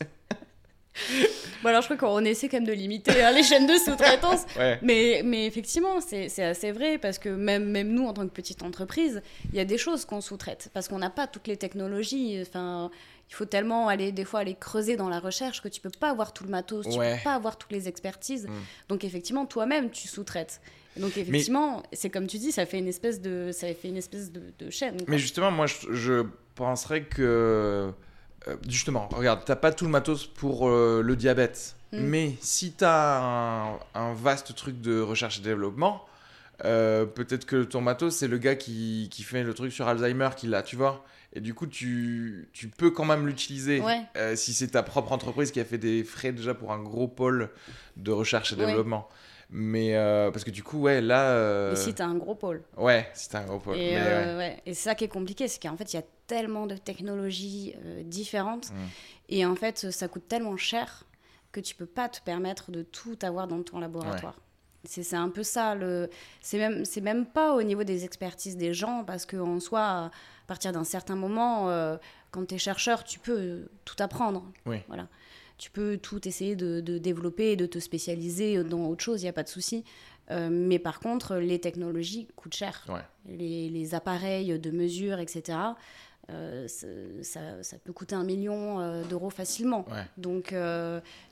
Bon, 1.62 1.70
alors, 1.70 1.82
je 1.82 1.88
crois 1.88 1.98
qu'on 1.98 2.24
essaie 2.26 2.48
quand 2.48 2.58
même 2.58 2.66
de 2.68 2.74
limiter 2.74 3.22
hein, 3.22 3.32
les 3.32 3.44
chaînes 3.44 3.68
de 3.68 3.78
sous-traitance. 3.78 4.46
ouais 4.58 4.80
Mais, 4.82 5.22
mais 5.26 5.46
effectivement, 5.46 6.00
c'est 6.02 6.42
assez 6.44 6.72
vrai 6.72 6.98
parce 6.98 7.20
que 7.20 7.30
même, 7.30 7.66
même 7.66 7.90
nous, 7.90 8.06
en 8.08 8.14
tant 8.14 8.24
que 8.28 8.34
petite 8.34 8.64
entreprise, 8.64 9.22
il 9.52 9.58
y 9.58 9.60
a 9.60 9.66
des 9.66 9.78
choses 9.78 10.06
qu'on 10.06 10.22
sous-traite 10.22 10.70
parce 10.74 10.88
qu'on 10.88 11.00
n'a 11.00 11.10
pas 11.10 11.28
toutes 11.28 11.48
les 11.48 11.58
technologies. 11.58 12.40
Enfin, 12.42 12.90
il 13.30 13.36
faut 13.36 13.46
tellement 13.46 13.88
aller, 13.88 14.12
des 14.12 14.26
fois, 14.26 14.40
aller 14.42 14.56
creuser 14.60 14.96
dans 14.96 15.10
la 15.10 15.20
recherche 15.20 15.62
que 15.62 15.68
tu 15.68 15.82
peux 15.82 15.90
pas 15.90 16.10
avoir 16.10 16.34
tout 16.34 16.44
le 16.44 16.50
matos, 16.50 16.88
tu 16.88 16.98
Ouais. 16.98 17.18
peux 17.18 17.24
pas 17.26 17.36
avoir 17.36 17.58
toutes 17.58 17.72
les 17.72 17.88
expertises. 17.88 18.48
Mm. 18.48 18.52
Donc, 18.90 19.04
effectivement, 19.04 19.46
toi-même, 19.46 19.90
tu 19.90 20.08
sous-traites. 20.08 20.62
Donc, 21.00 21.18
effectivement, 21.18 21.82
c'est 21.94 22.10
comme 22.10 22.28
tu 22.28 22.38
dis, 22.38 22.52
ça 22.52 22.66
fait 22.66 22.78
une 22.80 22.88
espèce 22.88 23.22
de, 23.22 23.52
ça 23.52 23.68
fait 23.74 23.88
une 23.90 23.98
espèce 23.98 24.32
de, 24.32 24.42
de 24.60 24.70
chaîne. 24.70 24.98
quoi. 24.98 25.06
mais 25.08 25.18
justement 25.18 25.50
moi 25.52 25.66
je, 25.66 25.94
je 25.94 26.26
penserais 26.56 27.04
que 27.04 27.22
euh, 28.48 28.56
justement 28.68 29.08
regarde 29.12 29.42
t'as 29.46 29.56
pas 29.56 29.72
tout 29.72 29.86
le 29.86 29.92
matos 29.92 30.26
pour 30.26 30.68
euh, 30.70 31.02
le 31.04 31.16
diabète 31.16 31.76
Mm. 31.92 31.98
mais 32.04 32.36
si 32.40 32.74
t'as 32.74 33.20
un, 33.20 33.80
un 33.96 34.14
vaste 34.14 34.54
truc 34.54 34.80
de 34.80 35.00
recherche 35.02 35.40
et 35.40 35.42
développement 35.42 36.06
euh, 36.64 37.06
peut-être 37.06 37.46
que 37.46 37.64
ton 37.64 37.82
matos 37.82 38.16
c'est 38.16 38.28
le 38.28 38.38
gars 38.38 38.56
qui, 38.56 39.08
qui 39.10 39.24
fait 39.24 39.42
le 39.44 39.56
truc 39.56 39.72
sur 39.72 39.88
Alzheimer 39.88 40.30
qui 40.38 40.46
l'a 40.46 40.62
tu 40.62 40.76
vois 40.76 41.04
et 41.34 41.40
du 41.42 41.56
coup 41.56 41.66
tu, 41.66 42.48
tu 42.54 42.68
peux 42.68 42.92
quand 42.92 43.06
même 43.06 43.26
l'utiliser 43.26 43.80
Ouais. 43.82 44.02
Euh, 44.18 44.36
si 44.36 44.54
c'est 44.54 44.68
ta 44.68 44.84
propre 44.84 45.14
entreprise 45.14 45.52
qui 45.52 45.60
a 45.60 45.66
fait 45.66 45.80
des 45.80 46.04
frais 46.04 46.32
déjà 46.32 46.54
pour 46.54 46.72
un 46.74 46.80
gros 46.84 47.08
pôle 47.08 47.50
de 47.98 48.12
recherche 48.12 48.54
et 48.54 48.56
Ouais. 48.56 48.68
développement. 48.68 49.10
Mais 49.52 49.96
euh, 49.96 50.30
parce 50.30 50.44
que 50.44 50.52
du 50.52 50.62
coup, 50.62 50.80
ouais, 50.80 51.02
là. 51.02 51.32
euh, 51.32 51.74
Et 51.74 51.76
si 51.76 51.94
t'as 51.94 52.06
un 52.06 52.16
gros 52.16 52.36
pôle. 52.36 52.62
Ouais, 52.78 53.10
si 53.16 53.30
t'as 53.30 53.40
un 53.40 53.46
gros 53.46 53.58
pôle. 53.60 53.78
Et, 53.78 53.96
mais 53.96 53.98
euh, 53.98 54.32
ouais. 54.34 54.38
ouais. 54.38 54.62
Et 54.66 54.74
c'est 54.76 54.90
ça 54.90 54.96
qui 54.96 55.04
est 55.04 55.10
compliqué, 55.10 55.48
c'est 55.48 55.60
qu'en 55.60 55.76
fait, 55.76 55.92
il 55.92 55.96
y 55.96 56.00
a 56.00 56.06
tellement 56.28 56.68
de 56.68 56.76
technologies 56.78 57.74
euh, 57.84 58.04
différentes. 58.04 58.70
Mm. 58.70 58.76
Et 59.30 59.46
en 59.46 59.56
fait, 59.56 59.90
ça 59.92 60.08
coûte 60.08 60.28
tellement 60.28 60.56
cher 60.56 61.06
que 61.52 61.60
tu 61.60 61.74
peux 61.74 61.88
pas 61.88 62.10
te 62.10 62.22
permettre 62.22 62.70
de 62.70 62.84
tout 62.84 63.18
avoir 63.24 63.48
dans 63.48 63.64
ton 63.64 63.80
laboratoire. 63.80 64.36
C'est 64.84 65.02
c'est 65.02 65.16
un 65.16 65.30
peu 65.30 65.42
ça. 65.42 65.74
Le... 65.74 66.10
C'est 66.42 66.60
même, 66.60 66.86
c'est 66.86 67.02
même 67.02 67.26
pas 67.26 67.56
au 67.56 67.64
niveau 67.64 67.84
des 67.84 68.06
expertises 68.06 68.56
des 68.56 68.76
gens, 68.76 69.04
parce 69.04 69.26
qu'en 69.26 69.60
soi, 69.60 69.82
à 69.82 70.12
partir 70.48 70.72
d'un 70.72 70.84
certain 70.84 71.16
moment, 71.16 71.68
quand 72.30 72.48
tu 72.48 72.56
es 72.56 72.58
chercheur, 72.60 73.04
tu 73.04 73.18
peux 73.18 73.68
tout 73.84 73.96
apprendre. 73.98 74.46
Oui. 74.68 74.78
Voilà. 74.88 75.08
Tu 75.60 75.70
peux 75.70 75.98
tout 75.98 76.28
essayer 76.28 76.56
de, 76.56 76.82
de 76.82 76.98
développer, 76.98 77.56
de 77.56 77.68
te 77.68 77.78
spécialiser 77.78 78.64
dans 78.64 78.88
autre 78.88 79.04
chose, 79.04 79.22
il 79.22 79.26
n'y 79.26 79.30
a 79.30 79.34
pas 79.34 79.44
de 79.44 79.50
souci. 79.50 79.84
Euh, 80.32 80.50
mais 80.52 80.80
par 80.80 81.00
contre, 81.00 81.36
les 81.36 81.60
technologies 81.60 82.28
coûtent 82.36 82.56
cher. 82.56 82.86
Ouais. 82.88 83.02
Les, 83.28 83.70
les 83.70 83.96
appareils 83.96 84.58
de 84.60 84.72
mesure, 84.72 85.20
etc., 85.20 85.58
euh, 86.32 86.68
ça, 87.24 87.40
ça 87.64 87.78
peut 87.84 87.92
coûter 87.92 88.14
un 88.14 88.24
million 88.24 88.80
euh, 88.80 89.04
d'euros 89.04 89.32
facilement. 89.32 89.84
Ouais. 89.90 90.06
Donc, 90.18 90.54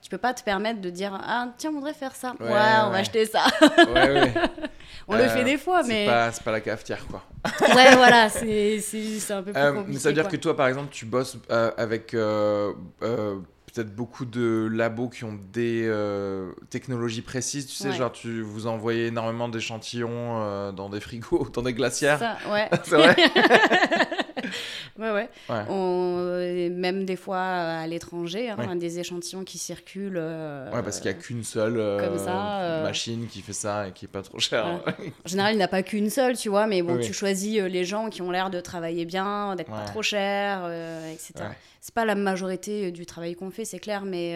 tu 0.01 0.09
peux 0.09 0.17
pas 0.17 0.33
te 0.33 0.43
permettre 0.43 0.81
de 0.81 0.89
dire 0.89 1.19
Ah, 1.21 1.53
tiens, 1.57 1.69
on 1.69 1.73
voudrait 1.73 1.93
faire 1.93 2.15
ça. 2.15 2.33
Ouais, 2.39 2.47
Ouais, 2.47 2.75
on 2.85 2.89
va 2.89 2.97
acheter 2.97 3.25
ça. 3.25 3.45
On 5.09 5.15
le 5.15 5.27
fait 5.27 5.43
des 5.43 5.57
fois, 5.57 5.83
mais. 5.83 6.05
Pas, 6.07 6.31
c'est 6.31 6.43
pas 6.43 6.51
la 6.51 6.61
cafetière, 6.61 7.05
quoi. 7.07 7.23
Ouais, 7.75 7.95
voilà, 7.95 8.27
c'est 8.29 8.81
un 9.29 9.43
peu 9.43 9.53
plus 9.53 9.61
compliqué. 9.61 9.85
mais 9.87 9.99
ça 9.99 10.09
veut 10.09 10.15
dire 10.15 10.23
quoi. 10.23 10.31
que 10.31 10.37
toi, 10.37 10.57
par 10.57 10.67
exemple, 10.67 10.89
tu 10.91 11.05
bosses 11.05 11.37
avec 11.77 12.15
peut-être 13.77 13.95
beaucoup 13.95 14.25
de 14.25 14.67
labos 14.71 15.09
qui 15.09 15.23
ont 15.23 15.37
des 15.53 15.83
euh, 15.85 16.51
technologies 16.71 17.21
précises. 17.21 17.67
Tu 17.67 17.75
sais, 17.75 17.89
Ouais. 17.89 17.95
genre, 17.95 18.11
tu 18.11 18.41
vous 18.41 18.65
envoyez 18.65 19.07
énormément 19.07 19.49
d'échantillons 19.49 20.41
euh, 20.41 20.71
dans 20.71 20.89
des 20.89 20.99
frigos, 20.99 21.47
dans 21.53 21.61
des 21.61 21.73
glacières. 21.73 22.17
Ça, 22.19 22.37
ouais. 22.51 22.67
C'est 22.83 22.95
vrai 22.95 23.15
Ouais, 24.99 25.11
ouais. 25.11 25.29
Ouais. 25.49 25.63
On, 25.69 26.15
euh, 26.19 26.69
même 26.69 27.05
des 27.05 27.15
fois 27.15 27.37
euh, 27.37 27.83
à 27.83 27.87
l'étranger, 27.87 28.49
hein, 28.49 28.55
Ouais. 28.57 28.75
des 28.75 28.99
échantillons 28.99 29.43
qui 29.43 29.57
circulent. 29.57 30.17
euh, 30.17 30.71
Ouais, 30.71 30.81
parce 30.83 30.99
qu'il 30.99 31.11
n'y 31.11 31.17
a 31.17 31.19
qu'une 31.21 31.43
seule 31.43 31.77
euh, 31.77 31.99
comme 31.99 32.17
ça, 32.17 32.59
euh, 32.61 32.83
machine 32.83 33.27
qui 33.27 33.41
fait 33.41 33.53
ça 33.53 33.87
et 33.87 33.91
qui 33.91 34.05
est 34.05 34.09
pas 34.09 34.21
trop 34.23 34.39
chère. 34.39 34.81
En 35.25 35.27
général, 35.29 35.53
il 35.53 35.57
n'y 35.57 35.63
a 35.63 35.67
pas 35.67 35.83
qu'une 35.83 36.09
seule, 36.09 36.35
tu 36.37 36.49
vois, 36.49 36.67
mais 36.67 36.81
bon, 36.81 36.95
Oui, 36.97 37.05
tu 37.05 37.13
choisis 37.13 37.61
les 37.61 37.83
gens 37.85 38.09
qui 38.09 38.21
ont 38.21 38.31
l'air 38.31 38.49
de 38.49 38.59
travailler 38.61 39.05
bien, 39.05 39.55
d'être 39.55 39.69
pas 39.71 39.85
trop 39.85 40.01
chers, 40.01 40.65
etc. 41.11 41.33
C'est 41.81 41.93
pas 41.93 42.05
la 42.05 42.15
majorité 42.15 42.91
du 42.91 43.05
travail 43.05 43.35
qu'on 43.35 43.51
fait, 43.51 43.65
c'est 43.65 43.79
clair, 43.79 44.03
mais, 44.05 44.35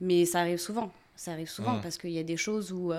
mais 0.00 0.24
ça 0.24 0.40
arrive 0.40 0.58
souvent. 0.58 0.90
Ça 1.16 1.30
arrive 1.32 1.48
souvent 1.48 1.74
Mm. 1.74 1.80
parce 1.82 1.96
qu'il 1.98 2.10
y 2.10 2.18
a 2.18 2.24
des 2.24 2.36
choses 2.36 2.72
où, 2.72 2.92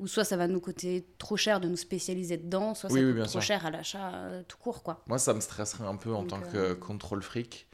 où 0.00 0.06
soit 0.06 0.24
ça 0.24 0.36
va 0.36 0.46
nous 0.48 0.60
coûter 0.60 1.06
trop 1.18 1.36
cher 1.36 1.60
de 1.60 1.68
nous 1.68 1.76
spécialiser 1.76 2.36
dedans, 2.36 2.74
soit 2.74 2.90
Oui, 2.90 3.00
ça 3.00 3.06
oui, 3.06 3.12
coûte 3.12 3.22
trop 3.22 3.30
sûr. 3.32 3.42
cher 3.42 3.66
à 3.66 3.70
l'achat 3.70 4.10
euh, 4.14 4.42
tout 4.48 4.56
court, 4.58 4.82
quoi. 4.82 5.02
Moi, 5.06 5.18
ça 5.18 5.32
me 5.34 5.40
stresserait 5.40 5.86
un 5.86 5.96
peu 5.96 6.12
en 6.12 6.22
Donc, 6.24 6.28
tant 6.30 6.40
que 6.50 6.56
euh, 6.56 6.74
contrôle 6.74 7.22
fric. 7.22 7.66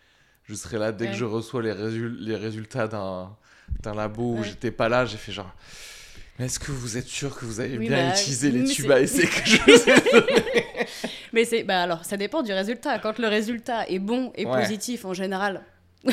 Je 0.44 0.54
serais 0.54 0.78
là 0.78 0.92
dès 0.92 1.06
que 1.08 1.12
je 1.14 1.24
reçois 1.24 1.62
les, 1.62 1.72
résul- 1.72 2.16
les 2.18 2.36
résultats 2.36 2.88
d'un 2.88 3.36
labo 3.94 4.34
où 4.34 4.38
Ouais. 4.38 4.44
j'étais 4.44 4.70
pas 4.70 4.88
là, 4.88 5.06
j'ai 5.06 5.16
fait 5.16 5.32
genre. 5.32 5.52
Mais 6.38 6.46
est-ce 6.46 6.58
que 6.58 6.72
vous 6.72 6.96
êtes 6.96 7.06
sûr 7.06 7.36
que 7.38 7.44
vous 7.44 7.60
avez 7.60 7.76
Oui, 7.78 7.88
bien 7.88 8.08
bah, 8.08 8.14
utilisé 8.14 8.50
les 8.50 8.64
tubes 8.64 8.86
c'est- 8.86 8.92
à 8.92 9.00
essai 9.00 9.26
que 9.26 9.44
je 9.46 9.56
vous 9.62 9.90
ai 9.90 10.66
Mais 11.32 11.44
c'est, 11.44 11.62
bah 11.62 11.82
alors, 11.82 12.04
ça 12.04 12.16
dépend 12.16 12.42
du 12.42 12.52
résultat. 12.52 12.98
Quand 12.98 13.18
le 13.18 13.28
résultat 13.28 13.88
est 13.88 13.98
bon 14.00 14.32
et 14.34 14.44
Ouais. 14.46 14.60
positif 14.60 15.04
en 15.04 15.14
général, 15.14 15.62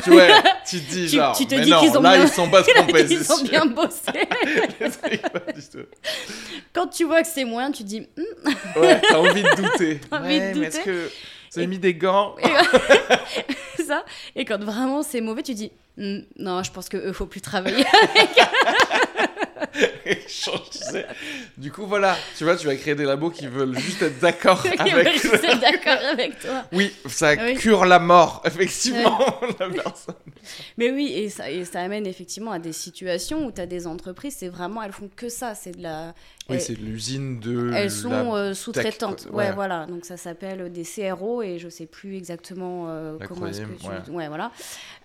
Tu 0.04 0.10
vois, 0.10 0.26
tu 0.68 0.80
te 0.80 0.90
dis 0.90 1.06
Tu- 1.08 1.16
genre. 1.16 1.34
tu 1.36 1.46
te 1.46 1.54
mais 1.54 1.62
dis 1.62 1.70
non, 1.70 1.80
qu'ils 1.80 1.96
ont 1.96 2.02
là 2.02 2.16
bien- 2.16 2.24
ils 2.26 2.30
sont 2.30 2.50
pas 2.50 2.62
trompés, 2.74 3.06
ils 3.10 3.32
ont 3.32 3.42
bien 3.42 3.64
bossé. 3.66 4.12
Pas 4.12 5.52
du 5.52 5.62
tout. 5.68 5.86
Quand 6.74 6.86
tu 6.88 7.04
vois 7.04 7.22
que 7.22 7.28
c'est 7.28 7.44
moyen, 7.44 7.70
tu 7.72 7.84
te 7.84 7.88
dis, 7.88 8.06
Hum, 8.18 8.54
Ouais, 8.82 9.00
t'as 9.00 9.16
envie 9.18 9.42
de 9.42 9.54
douter. 9.56 10.00
T'as 10.10 10.18
envie 10.20 10.38
de 10.40 10.44
Ouais, 10.44 10.54
mais 10.56 10.66
est-ce 10.66 10.78
douter. 10.78 10.90
que 10.90 11.10
vous 11.52 11.58
avez 11.58 11.64
Et- 11.64 11.66
mis 11.66 11.78
des 11.78 11.94
gants 11.94 12.34
ça. 13.86 14.04
Et 14.36 14.44
quand 14.44 14.62
vraiment 14.62 15.02
c'est 15.02 15.20
mauvais, 15.22 15.42
tu 15.42 15.54
dis 15.54 15.72
Hmm, 15.87 15.87
non, 16.38 16.62
je 16.62 16.70
pense 16.72 16.88
que 16.88 16.96
eux 16.96 17.12
faut 17.12 17.26
plus 17.26 17.40
travailler. 17.40 17.84
Sais. 20.26 21.06
Du 21.56 21.70
coup, 21.72 21.86
voilà, 21.86 22.16
tu 22.36 22.44
vois, 22.44 22.56
tu 22.56 22.66
vas 22.66 22.74
créer 22.76 22.94
des 22.94 23.04
labos 23.04 23.30
qui 23.30 23.46
veulent 23.46 23.76
juste 23.78 24.02
être 24.02 24.18
d'accord 24.18 24.64
avec. 24.78 25.22
d'accord 25.60 25.98
avec 26.12 26.38
toi. 26.38 26.64
Oui, 26.72 26.92
ça 27.06 27.32
Oui. 27.34 27.54
cure 27.54 27.84
la 27.84 27.98
mort, 27.98 28.42
effectivement, 28.44 29.18
la 29.60 29.68
personne. 29.68 30.14
Mais 30.78 30.90
oui, 30.90 31.12
et 31.14 31.28
ça, 31.28 31.50
et 31.50 31.64
ça 31.64 31.80
amène 31.82 32.06
effectivement 32.06 32.52
à 32.52 32.58
des 32.58 32.72
situations 32.72 33.44
où 33.46 33.52
tu 33.52 33.60
as 33.60 33.66
des 33.66 33.86
entreprises, 33.86 34.36
c'est 34.38 34.48
vraiment, 34.48 34.82
elles 34.82 34.92
font 34.92 35.10
que 35.14 35.28
ça. 35.28 35.54
C'est 35.54 35.72
de 35.72 35.82
la. 35.82 36.14
Oui, 36.48 36.56
elles- 36.56 36.60
c'est 36.62 36.78
l'usine 36.78 37.40
de. 37.40 37.72
Elles 37.74 37.90
sont 37.90 38.34
euh, 38.34 38.54
sous-traitantes. 38.54 39.26
ouais. 39.30 39.46
Ouais. 39.48 39.52
voilà. 39.52 39.86
Donc 39.86 40.04
ça 40.06 40.16
s'appelle 40.16 40.72
des 40.72 40.84
CRO 40.84 41.42
et 41.42 41.58
je 41.58 41.68
sais 41.68 41.86
plus 41.86 42.16
exactement 42.16 42.86
euh, 42.88 43.18
comment 43.26 43.46
est-ce 43.48 43.60
que 43.60 44.04
tu. 44.06 44.10
ouais. 44.12 44.28
voilà. 44.28 44.50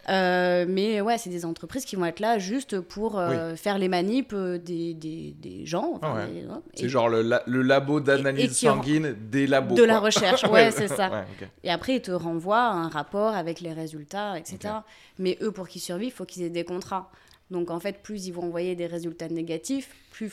Euh, 0.10 0.66
mais 0.68 1.00
ouais, 1.00 1.18
c'est 1.18 1.30
des 1.30 1.46
entreprises 1.46 1.86
qui 1.86 1.96
vont 1.96 2.06
être 2.06 2.20
là 2.20 2.38
juste 2.38 2.80
pour 2.82 3.18
euh, 3.18 3.56
faire 3.56 3.78
les 3.78 3.88
manips 3.88 4.34
euh, 4.34 4.58
des, 4.58 4.94
des, 4.94 5.34
des 5.40 5.66
gens. 5.66 5.92
enfin, 5.96 6.16
Ah 6.16 6.26
ouais. 6.26 6.60
C'est 6.76 6.90
genre 6.90 7.08
le, 7.08 7.22
la- 7.22 7.42
le 7.48 7.62
labo 7.62 8.02
d'analyse 8.02 8.58
sanguine 8.58 9.16
des 9.32 9.48
labos. 9.48 9.76
de 9.76 9.84
la 9.84 10.00
recherche. 10.00 10.44
Ouais, 10.52 10.72
c'est 10.72 10.90
ça. 10.90 11.10
Ouais. 11.10 11.24
Et 11.64 11.72
après, 11.72 11.96
ils 11.96 12.02
te 12.02 12.12
renvoient 12.12 12.66
un 12.66 12.90
rapport 12.90 13.34
avec 13.34 13.62
les 13.62 13.72
résultats, 13.72 14.38
etc. 14.38 14.74
Mais 15.20 15.38
eux, 15.42 15.52
pour 15.52 15.68
qu'ils 15.70 15.82
survivent, 15.82 16.10
il 16.10 16.12
faut 16.12 16.26
qu'ils 16.26 16.44
aient 16.44 16.50
des 16.50 16.66
contrats. 16.66 17.10
Donc, 17.50 17.72
en 17.72 17.80
fait, 17.80 18.02
plus 18.04 18.28
ils 18.28 18.32
vont 18.34 18.44
envoyer 18.44 18.76
des 18.76 18.88
résultats 18.88 19.30
négatifs, 19.30 19.90
plus 20.12 20.30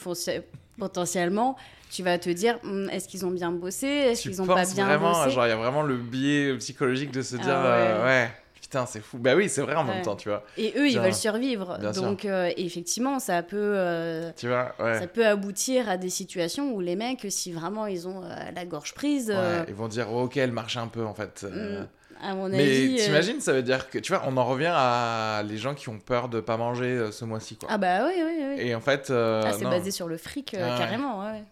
potentiellement, 0.78 1.56
tu 1.90 2.02
vas 2.02 2.18
te 2.18 2.30
dire 2.30 2.58
Hum, 2.64 2.88
est-ce 2.90 3.08
qu'ils 3.08 3.24
ont 3.26 3.30
bien 3.30 3.50
bossé? 3.52 3.86
Est-ce 3.86 4.22
qu'ils 4.22 4.40
ont 4.42 4.46
penses 4.46 4.68
pas 4.70 4.74
bien 4.74 4.86
vraiment, 4.86 5.12
bossé? 5.12 5.30
genre, 5.30 5.46
il 5.46 5.50
y 5.50 5.52
a 5.52 5.56
vraiment 5.56 5.82
le 5.82 5.96
biais 5.96 6.56
psychologique 6.58 7.10
de 7.12 7.22
se 7.22 7.36
Ah 7.36 7.38
dire, 7.38 7.54
euh, 7.56 8.04
ouais. 8.04 8.30
Putain, 8.70 8.86
c'est 8.86 9.00
fou. 9.00 9.18
Bah 9.18 9.34
oui, 9.34 9.48
c'est 9.48 9.62
vrai 9.62 9.74
en 9.74 9.82
même 9.82 10.02
temps, 10.02 10.14
tu 10.14 10.28
vois. 10.28 10.44
Et 10.56 10.72
eux, 10.76 10.88
ils 10.88 10.98
veulent 11.00 11.12
survivre. 11.12 11.76
bien. 11.80 11.90
Donc, 11.90 12.24
euh, 12.24 12.50
effectivement, 12.56 13.18
ça 13.18 13.42
peut, 13.42 13.56
euh, 13.58 14.30
Tu 14.36 14.46
vois, 14.46 14.74
ouais. 14.78 15.00
ça 15.00 15.08
peut 15.08 15.26
aboutir 15.26 15.88
à 15.90 15.96
des 15.96 16.08
situations 16.10 16.72
où 16.72 16.80
les 16.80 16.94
mecs, 16.94 17.26
si 17.30 17.52
vraiment 17.52 17.86
ils 17.86 18.06
ont 18.06 18.22
euh, 18.22 18.28
la 18.54 18.64
gorge 18.64 18.94
prise, 18.94 19.30
Ouais, 19.30 19.64
ils 19.68 19.74
vont 19.74 19.88
dire, 19.88 20.06
oh, 20.12 20.22
ok, 20.22 20.36
elle 20.36 20.52
marche 20.52 20.76
un 20.76 20.86
peu 20.86 21.04
en 21.04 21.14
fait. 21.14 21.44
Hum, 21.44 21.86
à 22.22 22.34
mon 22.34 22.48
Mais 22.48 22.60
avis. 22.62 22.96
euh, 23.00 23.04
t'imagines, 23.06 23.40
ça 23.40 23.52
veut 23.52 23.62
dire 23.62 23.90
que, 23.90 23.98
tu 23.98 24.12
vois, 24.12 24.22
on 24.26 24.36
en 24.36 24.44
revient 24.44 24.70
à 24.72 25.42
les 25.44 25.56
gens 25.56 25.74
qui 25.74 25.88
ont 25.88 25.98
peur 25.98 26.28
de 26.28 26.38
pas 26.40 26.56
manger 26.58 26.86
euh, 26.86 27.10
ce 27.10 27.24
mois-ci, 27.24 27.56
quoi. 27.56 27.68
Ah, 27.72 27.78
bah 27.78 28.06
oui, 28.06 28.12
oui, 28.18 28.44
oui. 28.56 28.60
Et 28.68 28.74
en 28.74 28.80
fait, 28.80 29.10
euh, 29.10 29.42
Ah, 29.46 29.52
c'est 29.52 29.64
basé 29.64 29.90
sur 29.90 30.06
le 30.06 30.16
fric, 30.18 30.54
Ah 30.54 30.62
ouais. 30.74 30.78
carrément, 30.78 31.24
ouais. 31.24 31.42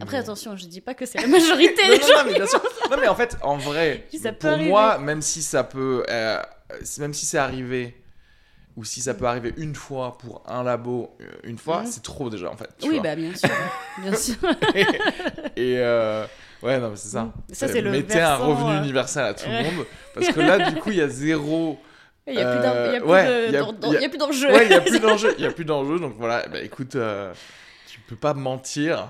Après, 0.00 0.16
Mais- 0.16 0.22
attention, 0.22 0.56
je 0.56 0.66
dis 0.66 0.80
pas 0.80 0.94
que 0.94 1.06
c'est 1.06 1.20
la 1.20 1.26
majorité 1.28 1.82
des 1.88 1.98
non, 1.98 2.06
gens. 2.06 2.16
non, 2.18 2.24
mais 2.26 2.34
bien 2.34 2.46
sûr. 2.46 2.62
Non, 2.90 2.96
mais 3.00 3.08
en 3.08 3.14
fait, 3.14 3.36
en 3.42 3.56
vrai, 3.56 4.06
pour 4.40 4.50
arriver. 4.50 4.68
moi, 4.68 4.98
même 4.98 5.22
si 5.22 5.42
ça 5.42 5.64
peut, 5.64 6.04
euh, 6.08 6.38
même 6.98 7.14
si 7.14 7.26
c'est 7.26 7.38
arrivé, 7.38 7.96
ou 8.76 8.84
si 8.84 9.00
ça 9.00 9.14
peut 9.14 9.26
arriver 9.26 9.54
une 9.56 9.74
fois 9.76 10.18
pour 10.18 10.42
un 10.48 10.64
labo, 10.64 11.16
euh, 11.20 11.24
une 11.44 11.58
fois, 11.58 11.82
Mhm. 11.82 11.86
c'est 11.86 12.02
trop 12.02 12.28
déjà, 12.28 12.50
en 12.50 12.56
fait. 12.56 12.68
tu 12.78 12.88
Oui, 12.88 12.94
vois. 12.94 13.02
bah 13.04 13.14
bien 13.16 13.34
sûr, 13.34 13.48
bien 14.02 14.16
sûr. 14.16 14.34
Et 15.56 15.78
euh, 15.78 16.26
ouais, 16.62 16.80
non, 16.80 16.90
mais 16.90 16.96
c'est 16.96 17.08
ça. 17.10 17.22
Mm. 17.22 17.32
Ça, 17.52 17.68
c'est 17.68 17.82
Mettez 17.82 18.20
un 18.20 18.34
revenu 18.36 18.70
euh, 18.72 18.82
universel 18.82 19.24
à 19.26 19.34
tout 19.34 19.48
le 19.48 19.62
monde, 19.62 19.86
parce 20.12 20.28
que 20.28 20.40
là, 20.40 20.70
du 20.70 20.80
coup, 20.80 20.90
il 20.90 20.96
y 20.96 21.02
a 21.02 21.08
zéro. 21.08 21.78
Il 22.26 22.34
y 22.34 22.40
a 22.40 22.50
plus 22.50 22.60
d'enjeu. 22.62 23.04
Ouais, 23.06 23.46
il 23.46 23.52
y 23.52 24.74
a 24.74 24.80
plus 24.80 24.98
d'enjeu, 24.98 25.34
il 25.38 25.46
a 25.46 25.50
plus 25.52 25.64
d'enjeu, 25.64 25.98
donc 26.00 26.14
voilà. 26.18 26.46
Bah 26.48 26.60
écoute, 26.62 26.96
tu 27.86 28.00
peux 28.08 28.16
pas 28.16 28.34
mentir 28.34 29.08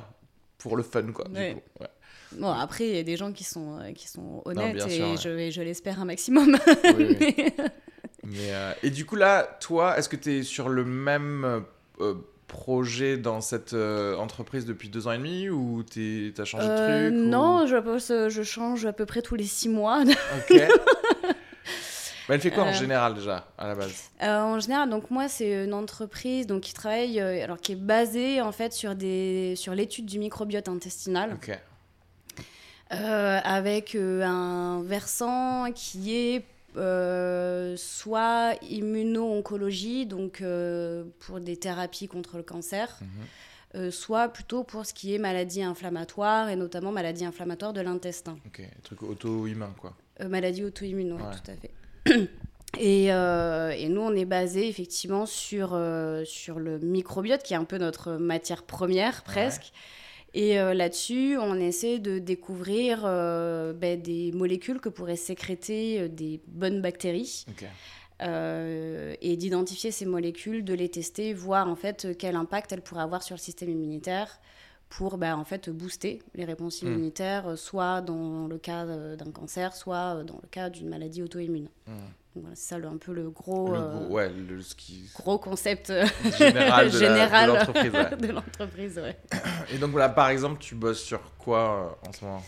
pour 0.64 0.76
le 0.76 0.82
fun, 0.82 1.02
quoi. 1.12 1.26
du 1.28 1.36
Ouais. 1.36 1.52
coup. 1.54 1.82
Ouais. 1.82 1.88
Bon, 2.40 2.50
après, 2.50 2.88
il 2.88 2.96
y 2.96 2.98
a 2.98 3.02
des 3.04 3.16
gens 3.16 3.30
qui 3.32 3.44
sont, 3.44 3.78
euh, 3.78 3.92
qui 3.92 4.08
sont 4.08 4.42
honnêtes 4.44 4.76
et 4.86 4.90
sûr, 4.90 5.06
ouais. 5.10 5.16
je, 5.22 5.28
et 5.28 5.50
je 5.52 5.62
l'espère 5.62 6.00
un 6.00 6.04
maximum. 6.06 6.56
Oui, 6.96 7.16
oui. 7.20 7.36
Mais, 8.24 8.48
euh, 8.52 8.72
et 8.82 8.90
du 8.90 9.04
coup, 9.04 9.16
là, 9.16 9.42
toi, 9.60 9.98
est-ce 9.98 10.08
que 10.08 10.16
tu 10.16 10.38
es 10.38 10.42
sur 10.42 10.68
le 10.70 10.84
même 10.84 11.62
euh, 12.00 12.14
projet 12.48 13.18
dans 13.18 13.40
cette 13.42 13.74
euh, 13.74 14.16
entreprise 14.16 14.64
depuis 14.64 14.88
deux 14.88 15.06
ans 15.06 15.12
et 15.12 15.18
demi 15.18 15.50
ou 15.50 15.82
tu 15.88 16.32
as 16.38 16.44
changé 16.46 16.66
Euh, 16.68 17.04
de 17.04 17.10
truc 17.10 17.18
ou- 17.26 17.28
Non, 17.28 17.66
je, 17.66 17.76
pense, 17.76 18.10
euh, 18.10 18.30
je 18.30 18.42
change 18.42 18.86
à 18.86 18.92
peu 18.94 19.04
près 19.06 19.20
tous 19.22 19.34
les 19.34 19.44
six 19.44 19.68
mois. 19.68 20.02
Ok. 20.02 20.58
Bah, 22.28 22.34
elle 22.34 22.40
fait 22.40 22.50
quoi 22.50 22.64
en 22.64 22.68
Euh, 22.68 22.72
général 22.72 23.14
déjà, 23.14 23.46
à 23.58 23.68
la 23.68 23.74
base? 23.74 24.10
Euh, 24.22 24.40
en 24.40 24.58
général, 24.58 24.88
donc 24.88 25.10
moi, 25.10 25.28
c'est 25.28 25.64
une 25.64 25.74
entreprise 25.74 26.46
donc, 26.46 26.62
qui 26.62 26.72
travaille, 26.72 27.20
euh, 27.20 27.42
alors 27.44 27.58
qui 27.60 27.72
est 27.72 27.76
basée 27.76 28.40
en 28.40 28.52
fait 28.52 28.72
sur, 28.72 28.94
des, 28.94 29.54
sur 29.56 29.74
l'étude 29.74 30.06
du 30.06 30.18
microbiote 30.18 30.68
intestinal. 30.68 31.34
Ok. 31.34 31.58
Avec 32.90 33.94
un 33.96 34.82
versant 34.84 35.72
qui 35.74 36.14
est 36.14 36.44
soit 37.76 38.52
immuno-oncologie, 38.70 40.06
donc 40.06 40.42
pour 41.20 41.40
des 41.40 41.56
thérapies 41.56 42.06
contre 42.08 42.36
le 42.36 42.42
cancer, 42.42 42.98
Mhm. 43.74 43.90
soit 43.90 44.28
plutôt 44.28 44.62
pour 44.64 44.86
ce 44.86 44.94
qui 44.94 45.14
est 45.14 45.18
maladie 45.18 45.62
inflammatoire 45.62 46.48
et 46.50 46.56
notamment 46.56 46.92
maladie 46.92 47.24
inflammatoire 47.24 47.72
de 47.72 47.80
l'intestin, 47.80 48.36
Ok, 48.46 48.62
truc 48.84 49.02
auto-humain, 49.02 49.74
quoi. 49.80 49.94
Maladie 50.28 50.62
auto-immune, 50.64 51.14
Ouais. 51.14 51.18
tout 51.18 51.50
à 51.50 51.54
fait. 51.56 51.70
Et, 52.76 53.04
et, 53.06 53.88
nous, 53.88 54.00
on 54.00 54.16
est 54.16 54.24
basé 54.24 54.68
effectivement 54.68 55.26
sur, 55.26 55.80
sur 56.24 56.58
le 56.58 56.80
microbiote, 56.80 57.44
qui 57.44 57.54
est 57.54 57.56
un 57.56 57.64
peu 57.64 57.78
notre 57.78 58.14
matière 58.14 58.64
première 58.64 59.22
presque. 59.22 59.72
Et 60.34 60.56
là-dessus, 60.56 61.38
on 61.38 61.54
essaie 61.54 62.00
de 62.00 62.18
découvrir 62.18 63.02
ben, 63.02 64.02
des 64.02 64.32
molécules 64.32 64.80
que 64.80 64.88
pourraient 64.88 65.14
sécréter 65.14 66.08
des 66.08 66.40
bonnes 66.48 66.82
bactéries. 66.82 67.46
Euh, 68.22 69.14
et 69.20 69.36
d'identifier 69.36 69.90
ces 69.90 70.06
molécules, 70.06 70.64
de 70.64 70.72
les 70.72 70.88
tester, 70.88 71.34
voir 71.34 71.68
en 71.68 71.74
fait 71.74 72.16
quel 72.16 72.36
impact 72.36 72.72
elles 72.72 72.80
pourraient 72.80 73.02
avoir 73.02 73.24
sur 73.24 73.34
le 73.34 73.40
système 73.40 73.70
immunitaire 73.70 74.40
pour 74.96 75.18
bah, 75.18 75.36
en 75.36 75.44
fait 75.44 75.70
booster 75.70 76.22
les 76.34 76.44
réponses 76.44 76.82
hmm. 76.82 76.86
immunitaires, 76.86 77.58
soit 77.58 78.00
dans 78.00 78.46
le 78.46 78.58
cas 78.58 78.84
d'un 78.84 79.30
cancer, 79.32 79.74
soit 79.74 80.22
dans 80.24 80.38
le 80.42 80.48
cas 80.50 80.70
d'une 80.70 80.88
maladie 80.88 81.22
auto-immune. 81.22 81.68
Hmm. 81.86 82.40
c'est 82.54 82.74
ça 82.74 82.76
un 82.76 82.96
peu 82.96 83.12
le 83.12 83.30
gros, 83.30 83.72
le 83.72 83.78
euh, 83.78 84.08
ouais, 84.08 84.30
le, 84.30 84.60
gros 85.14 85.38
concept 85.38 85.92
général 86.38 86.90
de 86.90 88.32
l'entreprise. 88.32 88.98
Ouais. 88.98 89.18
Et 89.72 89.78
donc 89.78 89.90
voilà, 89.90 90.08
par 90.08 90.28
exemple, 90.28 90.58
tu 90.60 90.74
bosses 90.74 91.02
sur 91.02 91.20
quoi 91.38 91.96
euh, 92.04 92.08
en 92.08 92.12
ce 92.12 92.24
moment? 92.24 92.42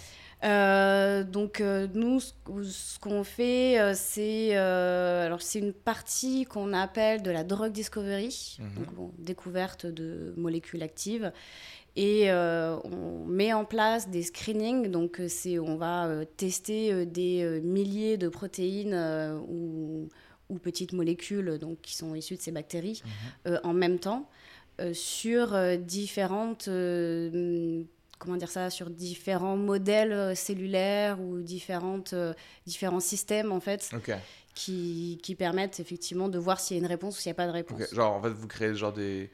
Euh, 0.45 1.25
donc 1.25 1.61
euh, 1.61 1.89
nous, 1.95 2.21
ce, 2.21 2.99
qu'on 3.01 3.25
fait, 3.25 3.81
euh, 3.81 3.95
c'est 3.97 4.55
alors 4.55 5.41
c'est 5.41 5.59
une 5.59 5.73
partie 5.73 6.45
qu'on 6.45 6.73
appelle 6.73 7.23
de 7.23 7.31
la 7.31 7.43
drug 7.43 7.73
discovery, 7.73 8.59
mhm. 8.59 8.97
donc, 8.97 9.13
découverte 9.19 9.87
de 9.87 10.35
molécules 10.37 10.83
actives, 10.83 11.33
et 11.97 12.31
on 12.31 13.25
met 13.27 13.53
en 13.53 13.65
place 13.65 14.09
des 14.09 14.23
screenings. 14.23 14.89
Donc 14.91 15.21
c'est 15.29 15.59
on 15.59 15.77
va 15.77 16.25
tester 16.37 17.07
des 17.07 17.61
milliers 17.63 18.17
de 18.17 18.29
protéines 18.29 18.95
ou, 19.49 20.09
ou, 20.49 20.59
petites 20.59 20.93
molécules 20.93 21.59
donc 21.59 21.81
qui 21.81 21.97
sont 21.97 22.15
issues 22.15 22.37
de 22.37 22.43
ces 22.43 22.53
bactéries 22.53 23.03
mhm. 23.47 23.61
en 23.65 23.73
même 23.73 23.99
temps. 23.99 24.29
sur 24.93 25.57
différentes 25.79 26.69
comment 28.19 28.37
dire 28.37 28.49
ça, 28.49 28.71
sur 28.71 28.91
différents 28.91 29.57
modèles 29.57 30.13
euh, 30.13 30.35
cellulaires 30.35 31.21
ou 31.21 31.41
différentes, 31.41 32.13
euh, 32.13 32.33
différents 32.67 33.01
systèmes 33.01 33.53
en 33.53 33.61
fait. 33.61 33.91
Qui, 34.55 35.19
qui, 35.23 35.35
permettent 35.35 35.81
effectivement 35.81 36.31
de 36.31 36.39
voir 36.39 36.61
s'il 36.61 36.79
y 36.79 36.81
a 36.81 36.83
une 36.83 36.89
réponse 36.89 37.19
ou 37.19 37.21
s'il 37.21 37.29
n'y 37.29 37.35
a 37.35 37.35
pas 37.35 37.47
de 37.47 37.53
réponse. 37.53 37.93
Genre 37.93 38.15
en 38.15 38.23
fait 38.23 38.31
vous 38.31 38.47
créez 38.47 38.75
genre 38.75 38.95
des, 38.95 39.31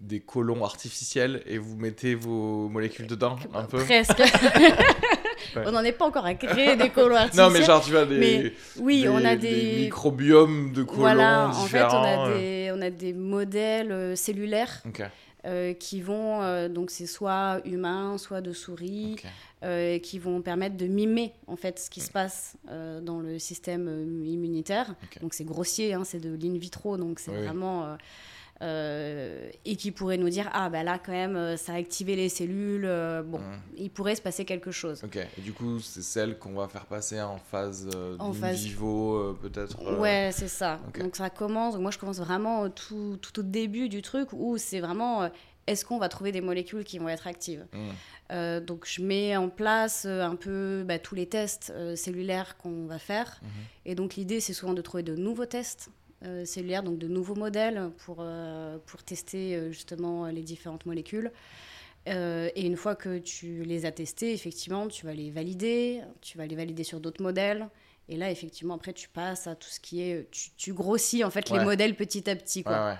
des 0.00 0.20
colons 0.20 0.64
artificiels 0.64 1.42
et 1.46 1.58
vous 1.58 1.76
mettez 1.76 2.14
vos 2.14 2.68
molécules 2.68 3.06
dedans 3.06 3.36
un 3.54 3.64
peu 3.64 3.78
Presque. 3.78 4.22
On 5.56 5.72
n'en 5.72 5.82
est 5.82 5.92
pas 5.92 6.06
encore 6.06 6.24
à 6.24 6.34
créer 6.34 6.76
des 6.76 6.90
colons 6.90 7.16
artificiels. 7.16 7.46
Non, 7.46 7.50
mais 7.52 7.62
genre, 7.62 7.82
tu 7.84 7.90
vois, 7.90 8.06
des, 8.06 8.54
oui, 8.78 9.06
on 9.08 9.24
a 9.24 9.36
des... 9.36 9.82
microbiomes 9.82 10.72
de 10.72 10.82
colons 10.82 11.00
voilà, 11.00 11.48
en 11.48 11.66
fait, 11.66 11.82
on 11.82 12.02
a, 12.02 12.28
euh. 12.28 12.38
des, 12.38 12.72
on 12.74 12.80
a 12.80 12.90
des 12.90 13.12
modèles 13.12 14.16
cellulaires 14.16 14.82
euh, 15.44 15.74
qui 15.74 16.00
vont, 16.00 16.40
euh, 16.40 16.68
donc 16.68 16.92
c'est 16.92 17.06
soit 17.06 17.60
humain, 17.64 18.16
soit 18.16 18.40
de 18.40 18.52
souris, 18.52 19.16
euh, 19.64 19.98
qui 19.98 20.20
vont 20.20 20.40
permettre 20.40 20.76
de 20.76 20.86
mimer 20.86 21.32
en 21.48 21.56
fait 21.56 21.80
ce 21.80 21.90
qui 21.90 22.00
se 22.00 22.12
passe 22.12 22.56
dans 22.68 23.18
le 23.18 23.40
système 23.40 24.22
immunitaire. 24.24 24.94
Donc 25.20 25.34
c'est 25.34 25.44
grossier, 25.44 25.94
hein, 25.94 26.04
c'est 26.04 26.20
de 26.20 26.38
l'in 26.40 26.56
vitro, 26.56 26.96
donc 26.96 27.18
c'est 27.18 27.32
vraiment 27.32 27.96
euh, 28.62 29.50
et 29.64 29.74
qui 29.74 29.90
pourrait 29.90 30.18
nous 30.18 30.28
dire 30.28 30.48
ah 30.52 30.70
bah 30.70 30.84
là 30.84 30.96
quand 31.04 31.10
même 31.10 31.34
euh, 31.34 31.56
ça 31.56 31.72
a 31.72 31.76
activé 31.78 32.14
les 32.14 32.28
cellules 32.28 32.84
euh, 32.84 33.22
bon 33.22 33.38
mmh. 33.38 33.60
il 33.76 33.90
pourrait 33.90 34.14
se 34.14 34.22
passer 34.22 34.44
quelque 34.44 34.70
chose 34.70 35.02
ok 35.02 35.16
et 35.16 35.40
du 35.40 35.52
coup 35.52 35.80
c'est 35.80 36.02
celle 36.02 36.38
qu'on 36.38 36.52
va 36.52 36.68
faire 36.68 36.86
passer 36.86 37.20
en 37.20 37.38
phase 37.38 37.88
en 38.20 38.32
phase 38.32 38.62
vivo 38.62 39.36
peut-être 39.42 39.98
ouais 39.98 40.30
c'est 40.32 40.46
ça 40.46 40.78
donc 40.96 41.16
ça 41.16 41.28
commence 41.28 41.76
moi 41.76 41.90
je 41.90 41.98
commence 41.98 42.18
vraiment 42.18 42.70
tout, 42.70 43.18
tout, 43.20 43.40
au 43.40 43.42
début 43.42 43.88
du 43.88 44.00
truc 44.00 44.28
où 44.32 44.56
c'est 44.58 44.80
vraiment 44.80 45.28
est-ce 45.66 45.84
qu'on 45.84 45.98
va 45.98 46.08
trouver 46.08 46.30
des 46.30 46.40
molécules 46.40 46.84
qui 46.84 46.98
vont 46.98 47.08
être 47.08 47.26
actives? 47.26 47.66
Mmh. 47.72 48.60
donc 48.60 48.84
je 48.86 49.02
mets 49.02 49.36
en 49.36 49.48
place 49.48 50.04
un 50.06 50.36
peu 50.36 50.84
bah, 50.86 51.00
tous 51.00 51.16
les 51.16 51.26
tests 51.26 51.72
cellulaires 51.96 52.56
qu'on 52.58 52.86
va 52.86 53.00
faire 53.00 53.40
mmh. 53.42 53.46
et 53.86 53.94
donc 53.96 54.14
l'idée 54.14 54.38
c'est 54.38 54.52
souvent 54.52 54.72
de 54.72 54.82
trouver 54.82 55.02
de 55.02 55.16
nouveaux 55.16 55.46
tests 55.46 55.90
euh, 56.24 56.44
cellulaires, 56.44 56.82
donc 56.82 56.98
de 56.98 57.08
nouveaux 57.08 57.34
modèles 57.34 57.90
pour, 57.98 58.18
euh, 58.20 58.78
pour 58.86 59.02
tester 59.02 59.56
euh, 59.56 59.72
justement 59.72 60.26
les 60.26 60.42
différentes 60.42 60.86
molécules. 60.86 61.32
et 62.06 62.66
une 62.66 62.76
fois 62.76 62.94
que 62.94 63.18
tu 63.18 63.62
les 63.64 63.86
as 63.86 63.92
testés, 63.92 64.32
effectivement, 64.32 64.88
tu 64.88 65.06
vas 65.06 65.14
les 65.14 65.30
valider, 65.30 66.00
tu 66.20 66.38
vas 66.38 66.46
les 66.46 66.56
valider 66.56 66.84
sur 66.84 67.00
d'autres 67.00 67.22
modèles. 67.22 67.68
Et 68.08 68.16
là, 68.16 68.30
effectivement, 68.30 68.74
après, 68.74 68.92
tu 68.92 69.08
passes 69.08 69.46
à 69.46 69.54
tout 69.54 69.68
ce 69.68 69.78
qui 69.78 70.02
est. 70.02 70.28
Tu, 70.56 70.72
grossis 70.72 71.22
en 71.22 71.30
fait 71.30 71.48
les 71.50 71.60
modèles 71.60 71.94
petit 71.94 72.28
à 72.28 72.34
petit. 72.34 72.64
Quoi. 72.64 72.96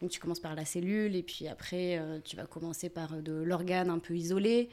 Donc, 0.00 0.10
tu 0.10 0.18
commences 0.18 0.40
par 0.40 0.56
la 0.56 0.64
cellule, 0.64 1.14
et 1.14 1.22
puis 1.22 1.46
après, 1.46 2.00
tu 2.24 2.36
vas 2.36 2.46
commencer 2.46 2.88
par 2.88 3.22
de 3.22 3.32
l'organe 3.32 3.90
un 3.90 4.00
peu 4.00 4.16
isolé. 4.16 4.68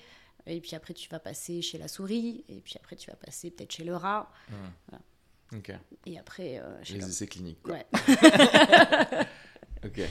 Et 0.48 0.60
puis 0.62 0.76
après, 0.76 0.96
tu 0.96 1.08
vas 1.10 1.20
passer 1.20 1.62
chez 1.62 1.78
la 1.78 1.88
souris, 1.88 2.44
et 2.50 2.62
puis 2.62 2.74
après, 2.80 2.96
tu 2.96 3.10
vas 3.12 3.16
passer 3.16 3.52
peut-être 3.52 3.72
chez 3.72 3.84
le 3.84 3.96
rat. 3.96 4.32
Mmh. 4.50 4.54
Voilà. 4.88 5.04
Et 6.06 6.18
après. 6.18 6.60
Euh, 6.60 6.82
Les 6.90 7.08
essais 7.08 7.28
cliniques. 7.28 7.68
Ouais. 7.68 7.86
ok. 9.86 10.02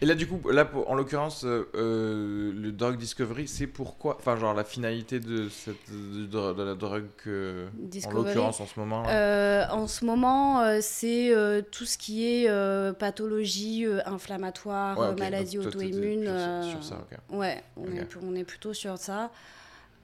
Et 0.00 0.06
là, 0.06 0.14
du 0.16 0.26
coup, 0.26 0.50
là, 0.50 0.68
en 0.86 0.94
l'occurrence, 0.96 1.44
euh, 1.44 1.70
euh, 1.76 2.52
le 2.52 2.72
drug 2.72 2.98
discovery, 2.98 3.46
c'est 3.46 3.68
pourquoi 3.68 4.16
Enfin, 4.18 4.36
genre 4.36 4.52
la 4.52 4.64
finalité 4.64 5.20
de, 5.20 5.48
cette, 5.48 5.88
de, 5.90 6.62
la 6.62 6.74
drogue, 6.74 7.06
en 7.26 8.10
l'occurrence 8.10 8.60
en 8.60 8.66
ce 8.66 8.78
moment 8.78 9.04
En 9.04 9.86
ce 9.86 10.04
moment, 10.04 10.80
c'est 10.80 11.32
tout 11.70 11.84
ce 11.86 11.96
qui 11.96 12.26
est 12.26 12.92
pathologie 12.94 13.86
inflammatoire, 14.04 15.16
maladie 15.16 15.58
auto-immune. 15.58 16.24
Sur, 16.70 16.82
ça, 16.82 16.96
ok. 16.96 17.38
Ouais, 17.38 17.62
on, 17.76 17.86
Est, 17.86 18.16
on 18.20 18.34
est 18.34 18.44
plutôt 18.44 18.74
sur 18.74 18.98
ça. 18.98 19.30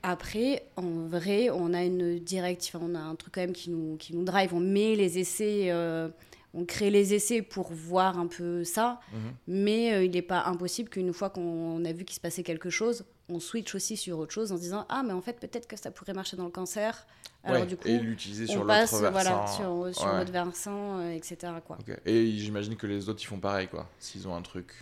Après, 0.03 0.67
en 0.77 1.07
vrai, 1.07 1.51
on 1.51 1.75
a 1.75 1.85
une 1.85 2.19
directive, 2.19 2.79
on 2.81 2.95
a 2.95 3.01
un 3.01 3.15
truc 3.15 3.35
quand 3.35 3.41
même 3.41 3.53
qui 3.53 3.71
nous, 3.71 3.97
qui 3.97 4.15
nous 4.15 4.25
drive. 4.25 4.55
On 4.55 4.61
met 4.61 4.97
les 4.97 5.19
essais, 5.19 5.71
euh, 5.71 6.09
on 6.55 6.65
crée 6.65 6.91
les 6.91 7.15
essais 7.15 7.43
pour 7.43 7.73
voir 7.73 8.19
un 8.19 8.27
peu 8.27 8.65
ça, 8.65 9.01
mhm. 9.13 9.19
mais 9.47 9.95
euh, 9.95 10.05
il 10.05 10.13
n'est 10.13 10.23
pas 10.23 10.45
impossible 10.45 10.89
qu'une 10.89 11.13
fois 11.13 11.31
qu'on 11.31 11.85
a 11.85 11.93
vu 11.93 12.05
qu'il 12.05 12.17
se 12.17 12.21
passait 12.21 12.43
quelque 12.43 12.71
chose, 12.71 13.05
on 13.29 13.41
switch 13.41 13.75
aussi 13.75 13.97
sur 13.97 14.19
autre 14.19 14.33
chose 14.33 14.53
en 14.53 14.57
se 14.57 14.63
disant 14.63 14.87
ah 14.89 15.03
mais 15.05 15.13
en 15.13 15.21
fait 15.21 15.39
peut-être 15.39 15.69
que 15.69 15.77
ça 15.77 15.91
pourrait 15.91 16.15
marcher 16.15 16.37
dans 16.37 16.45
le 16.45 16.51
cancer. 16.51 17.07
Alors 17.43 17.65
du 17.65 17.77
coup, 17.77 17.89
et 17.89 17.99
l'utiliser 17.99 18.47
sur 18.47 18.65
l'autre 18.65 18.75
versant. 18.75 19.11
Voilà, 19.11 19.47
sur, 19.47 19.91
sur 19.95 20.13
l'autre 20.13 20.33
versant, 20.33 20.99
euh, 20.99 21.13
etc. 21.13 21.53
Quoi. 21.65 21.79
Et 22.05 22.33
j'imagine 22.33 22.77
que 22.77 22.87
les 22.87 23.09
autres 23.09 23.23
ils 23.23 23.27
font 23.27 23.39
pareil 23.39 23.69
quoi, 23.69 23.89
s'ils 23.99 24.29
ont 24.29 24.35
un 24.35 24.43
truc. 24.43 24.73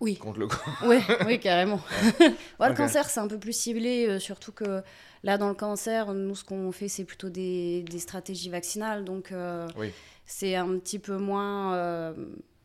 Oui. 0.00 0.16
Contre 0.16 0.38
le 0.38 0.48
oui, 0.86 0.98
oui, 1.26 1.40
carrément. 1.40 1.80
Le 2.60 2.74
cancer, 2.74 3.08
c'est 3.10 3.20
un 3.20 3.26
peu 3.26 3.38
plus 3.38 3.52
ciblé, 3.52 4.06
euh, 4.06 4.18
surtout 4.18 4.52
que 4.52 4.82
là, 5.24 5.38
dans 5.38 5.48
le 5.48 5.54
cancer, 5.54 6.14
nous, 6.14 6.36
ce 6.36 6.44
qu'on 6.44 6.70
fait, 6.70 6.88
c'est 6.88 7.04
plutôt 7.04 7.30
des, 7.30 7.82
des, 7.82 7.98
stratégies 7.98 8.48
vaccinales. 8.48 9.04
Donc, 9.04 9.32
euh, 9.32 9.66
c'est 10.24 10.54
un 10.54 10.78
petit 10.78 11.00
peu 11.00 11.16
moins. 11.16 11.74
Euh, 11.74 12.14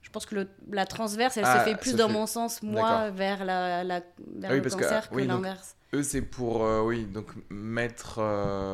je 0.01 0.09
pense 0.11 0.27
que 0.27 0.35
le, 0.35 0.47
la 0.69 0.85
transverse, 0.85 1.37
elle 1.37 1.45
se 1.45 1.49
ah, 1.49 1.63
fait 1.63 1.75
plus 1.75 1.95
dans 1.95 2.09
mon 2.09 2.27
sens, 2.27 2.61
moi, 2.61 3.09
vers, 3.09 3.45
la, 3.45 3.83
la 3.83 4.01
vers 4.35 4.51
ah 4.51 4.55
le 4.55 4.61
cancer 4.61 5.09
que, 5.09 5.17
l'inverse. 5.17 5.75
Eux, 5.95 6.03
c'est 6.03 6.21
pour, 6.21 6.61
oui, 6.85 7.05
donc 7.05 7.31
mettre, 7.49 8.19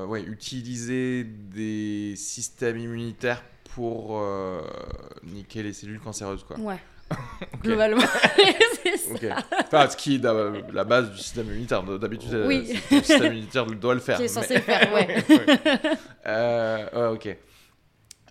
ouais, 0.07 0.21
utiliser 0.21 1.23
des 1.23 2.15
systèmes 2.17 2.77
immunitaires 2.77 3.41
pour 3.75 4.21
niquer 5.23 5.63
les 5.63 5.71
cellules 5.71 6.01
cancéreuses, 6.01 6.43
quoi. 6.43 6.59
Ouais. 6.59 6.79
Globalement, 7.63 8.01
c'est 8.83 8.97
ça. 8.97 9.37
Enfin, 9.59 9.89
ce 9.89 9.97
qui 9.97 10.15
est 10.15 10.23
la 10.73 10.83
base 10.83 11.11
du 11.11 11.17
système 11.17 11.47
immunitaire. 11.47 11.83
D'habitude, 11.83 12.31
le 12.31 12.63
système 12.63 13.33
immunitaire 13.33 13.65
doit 13.65 13.93
le 13.93 13.99
faire. 13.99 14.17
Qui 14.17 14.23
est 14.23 14.27
censé 14.27 14.55
le 14.55 14.61
faire, 14.61 14.93
ouais. 14.93 15.23
euh, 16.27 17.13
ok. 17.13 17.37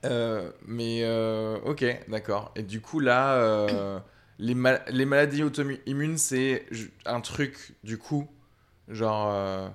Euh, 0.05 0.51
mais 0.66 1.01
euh, 1.03 1.59
ok, 1.64 1.85
d'accord. 2.09 2.53
Et 2.57 2.62
du 2.62 2.81
coup, 2.81 3.01
là, 3.01 3.35
euh, 3.35 3.99
les, 4.39 4.55
les, 4.91 5.05
maladies 5.05 5.43
auto-immunes, 5.43 6.18
c'est 6.18 6.66
un 7.05 7.20
truc, 7.20 7.74
du 7.83 7.99
coup, 7.99 8.29
genre 8.89 9.70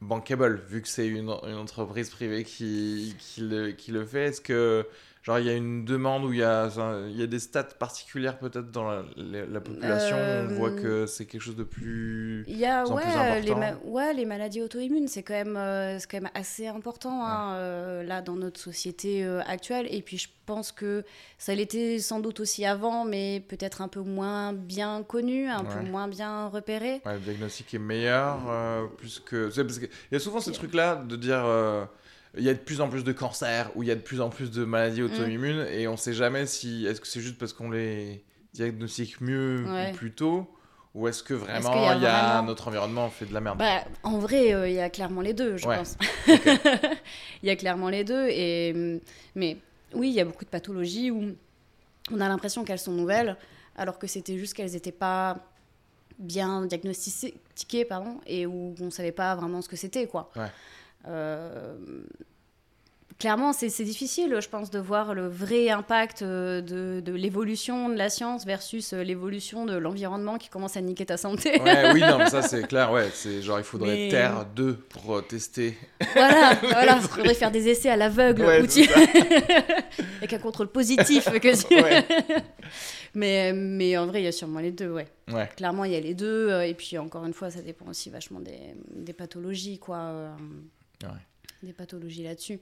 bankable, 0.00 0.62
vu 0.68 0.82
que 0.82 0.88
c'est 0.88 1.06
une, 1.06 1.28
une, 1.28 1.56
entreprise 1.56 2.10
privée 2.10 2.44
qui, 2.44 3.14
qui, 3.18 3.42
le, 3.42 3.70
qui 3.72 3.92
le 3.92 4.04
fait. 4.04 4.26
Est-ce 4.26 4.40
que 4.40 4.86
Genre, 5.22 5.38
il 5.38 5.46
y 5.46 5.50
a 5.50 5.54
une 5.54 5.84
demande 5.84 6.24
où 6.24 6.32
il 6.32 6.40
y 6.40 6.42
a, 6.42 6.68
il 7.08 7.16
y 7.16 7.22
a 7.22 7.28
des 7.28 7.38
stats 7.38 7.62
particulières 7.62 8.40
peut-être 8.40 8.72
dans 8.72 8.90
la, 8.90 9.60
population. 9.60 10.16
On 10.16 10.54
voit 10.54 10.70
euh, 10.70 10.82
que 10.82 11.06
c'est 11.06 11.26
quelque 11.26 11.42
chose 11.42 11.54
de 11.54 11.62
plus. 11.62 12.44
Il 12.48 12.56
y 12.56 12.66
a, 12.66 12.84
ouais, 12.88 13.40
les 13.40 13.54
ouais, 13.84 14.14
les 14.14 14.24
maladies 14.24 14.62
auto-immunes, 14.62 15.06
c'est 15.06 15.22
quand, 15.22 15.34
même, 15.34 15.56
euh, 15.56 15.96
quand 16.10 16.20
même 16.20 16.30
assez 16.34 16.66
important 16.66 17.24
hein, 17.24 17.54
euh, 17.54 18.02
là 18.02 18.20
dans 18.20 18.34
notre 18.34 18.58
société 18.58 19.24
actuelle. 19.46 19.86
Et 19.90 20.02
puis, 20.02 20.18
je 20.18 20.28
pense 20.44 20.72
que 20.72 21.04
ça 21.38 21.54
l'était 21.54 22.00
sans 22.00 22.18
doute 22.18 22.40
aussi 22.40 22.64
avant, 22.64 23.04
mais 23.04 23.44
peut-être 23.46 23.80
un 23.80 23.88
peu 23.88 24.00
moins 24.00 24.52
bien 24.52 25.04
connu, 25.04 25.46
un 25.46 25.62
peu 25.62 25.88
moins 25.88 26.08
bien 26.08 26.48
repéré. 26.48 27.00
le 27.04 27.20
diagnostic 27.20 27.72
est 27.74 27.78
meilleur, 27.78 28.40
plus 28.96 29.20
que. 29.20 29.54
Parce 29.54 29.78
qu'il 29.78 29.88
y 30.10 30.16
a 30.16 30.18
souvent 30.18 30.40
ce 30.40 30.50
truc-là 30.50 30.96
de 30.96 31.14
dire 31.14 31.44
il 32.36 32.44
y 32.44 32.48
a 32.48 32.54
de 32.54 32.58
plus 32.58 32.80
en 32.80 32.88
plus 32.88 33.04
de 33.04 33.12
cancers 33.12 33.70
ou 33.74 33.82
il 33.82 33.88
y 33.88 33.92
a 33.92 33.94
de 33.94 34.00
plus 34.00 34.20
en 34.20 34.30
plus 34.30 34.50
de 34.50 34.64
maladies 34.64 35.02
auto-immunes 35.02 35.66
et 35.70 35.86
on 35.86 35.96
sait 35.96 36.14
jamais 36.14 36.46
si 36.46 36.86
est-ce 36.86 37.00
que 37.00 37.06
c'est 37.06 37.20
juste 37.20 37.38
parce 37.38 37.52
qu'on 37.52 37.70
les 37.70 38.24
diagnostique 38.54 39.20
mieux 39.20 39.64
ou 39.66 39.94
plus 39.94 40.12
tôt 40.12 40.48
ou 40.94 41.08
est-ce 41.08 41.22
que 41.22 41.32
vraiment 41.32 41.94
il 41.94 42.02
y 42.02 42.06
a, 42.06 42.42
notre 42.42 42.68
environnement 42.68 43.08
fait 43.08 43.24
de 43.24 43.32
la 43.32 43.40
merde? 43.40 43.58
Bah, 43.58 43.84
En 44.02 44.18
vrai, 44.18 44.52
euh, 44.52 44.68
il 44.68 44.74
y 44.74 44.80
a 44.80 44.90
clairement 44.90 45.22
les 45.22 45.32
deux, 45.32 45.56
je 45.56 45.64
pense. 45.64 45.96
Il 47.42 47.48
y 47.48 47.50
a 47.50 47.56
clairement 47.56 47.88
les 47.88 48.04
deux 48.04 48.28
et 48.28 49.00
mais 49.34 49.56
oui, 49.94 50.10
il 50.10 50.14
y 50.14 50.20
a 50.20 50.24
beaucoup 50.24 50.44
de 50.44 50.50
pathologies 50.50 51.10
où 51.10 51.34
on 52.10 52.20
a 52.20 52.28
l'impression 52.28 52.64
qu'elles 52.64 52.78
sont 52.78 52.92
nouvelles 52.92 53.36
alors 53.76 53.98
que 53.98 54.06
c'était 54.06 54.38
juste 54.38 54.54
qu'elles 54.54 54.72
n'étaient 54.72 54.92
pas 54.92 55.38
bien 56.18 56.66
diagnostiquées 56.66 57.84
pardon 57.84 58.20
et 58.26 58.46
où 58.46 58.74
on 58.80 58.90
savait 58.90 59.12
pas 59.12 59.34
vraiment 59.34 59.60
ce 59.60 59.68
que 59.68 59.76
c'était 59.76 60.06
quoi. 60.06 60.30
Ouais. 60.36 60.50
Euh, 61.08 61.76
clairement, 63.18 63.52
c'est 63.52 63.84
difficile, 63.84 64.36
je 64.40 64.48
pense, 64.48 64.70
de 64.70 64.78
voir 64.78 65.14
le 65.14 65.28
vrai 65.28 65.70
impact 65.70 66.22
euh, 66.22 66.60
de, 66.60 67.12
l'évolution 67.12 67.88
de 67.88 67.94
la 67.94 68.08
science 68.08 68.44
versus 68.44 68.92
euh, 68.92 69.02
l'évolution 69.02 69.64
de 69.64 69.76
l'environnement 69.76 70.38
qui 70.38 70.48
commence 70.48 70.76
à 70.76 70.80
niquer 70.80 71.06
ta 71.06 71.16
santé. 71.16 71.60
oui, 71.94 72.00
non, 72.00 72.18
mais 72.18 72.30
ça 72.30 72.42
c'est 72.42 72.66
clair, 72.66 72.90
ouais. 72.90 73.08
C'est 73.14 73.42
genre, 73.42 73.58
il 73.58 73.64
faudrait 73.64 74.08
Terre 74.08 74.46
2 74.56 74.74
pour 74.74 75.24
tester. 75.26 75.76
Voilà, 76.14 76.54
voilà. 76.62 76.98
Il 77.00 77.08
faudrait 77.08 77.34
faire 77.34 77.50
des 77.52 77.68
essais 77.68 77.90
à 77.90 77.96
l'aveugle, 77.96 78.42
avec 80.18 80.32
un 80.32 80.38
contrôle 80.38 80.68
positif. 80.68 81.24
que 81.24 81.52
mais, 83.14 83.52
mais 83.52 83.96
en 83.98 84.06
vrai, 84.06 84.22
il 84.22 84.24
y 84.24 84.28
a 84.28 84.32
sûrement 84.32 84.60
les 84.60 84.72
deux, 84.72 84.90
ouais. 84.90 85.06
ouais. 85.32 85.48
Clairement, 85.56 85.84
il 85.84 85.92
y 85.92 85.96
a 85.96 86.00
les 86.00 86.14
deux. 86.14 86.60
Et 86.62 86.74
puis, 86.74 86.98
encore 86.98 87.24
une 87.24 87.34
fois, 87.34 87.50
ça 87.50 87.60
dépend 87.60 87.86
aussi 87.86 88.10
vachement 88.10 88.40
des, 88.40 88.74
des 88.96 89.12
pathologies, 89.12 89.78
quoi 89.78 90.34
des 91.62 91.72
pathologies 91.72 92.24
là-dessus. 92.24 92.60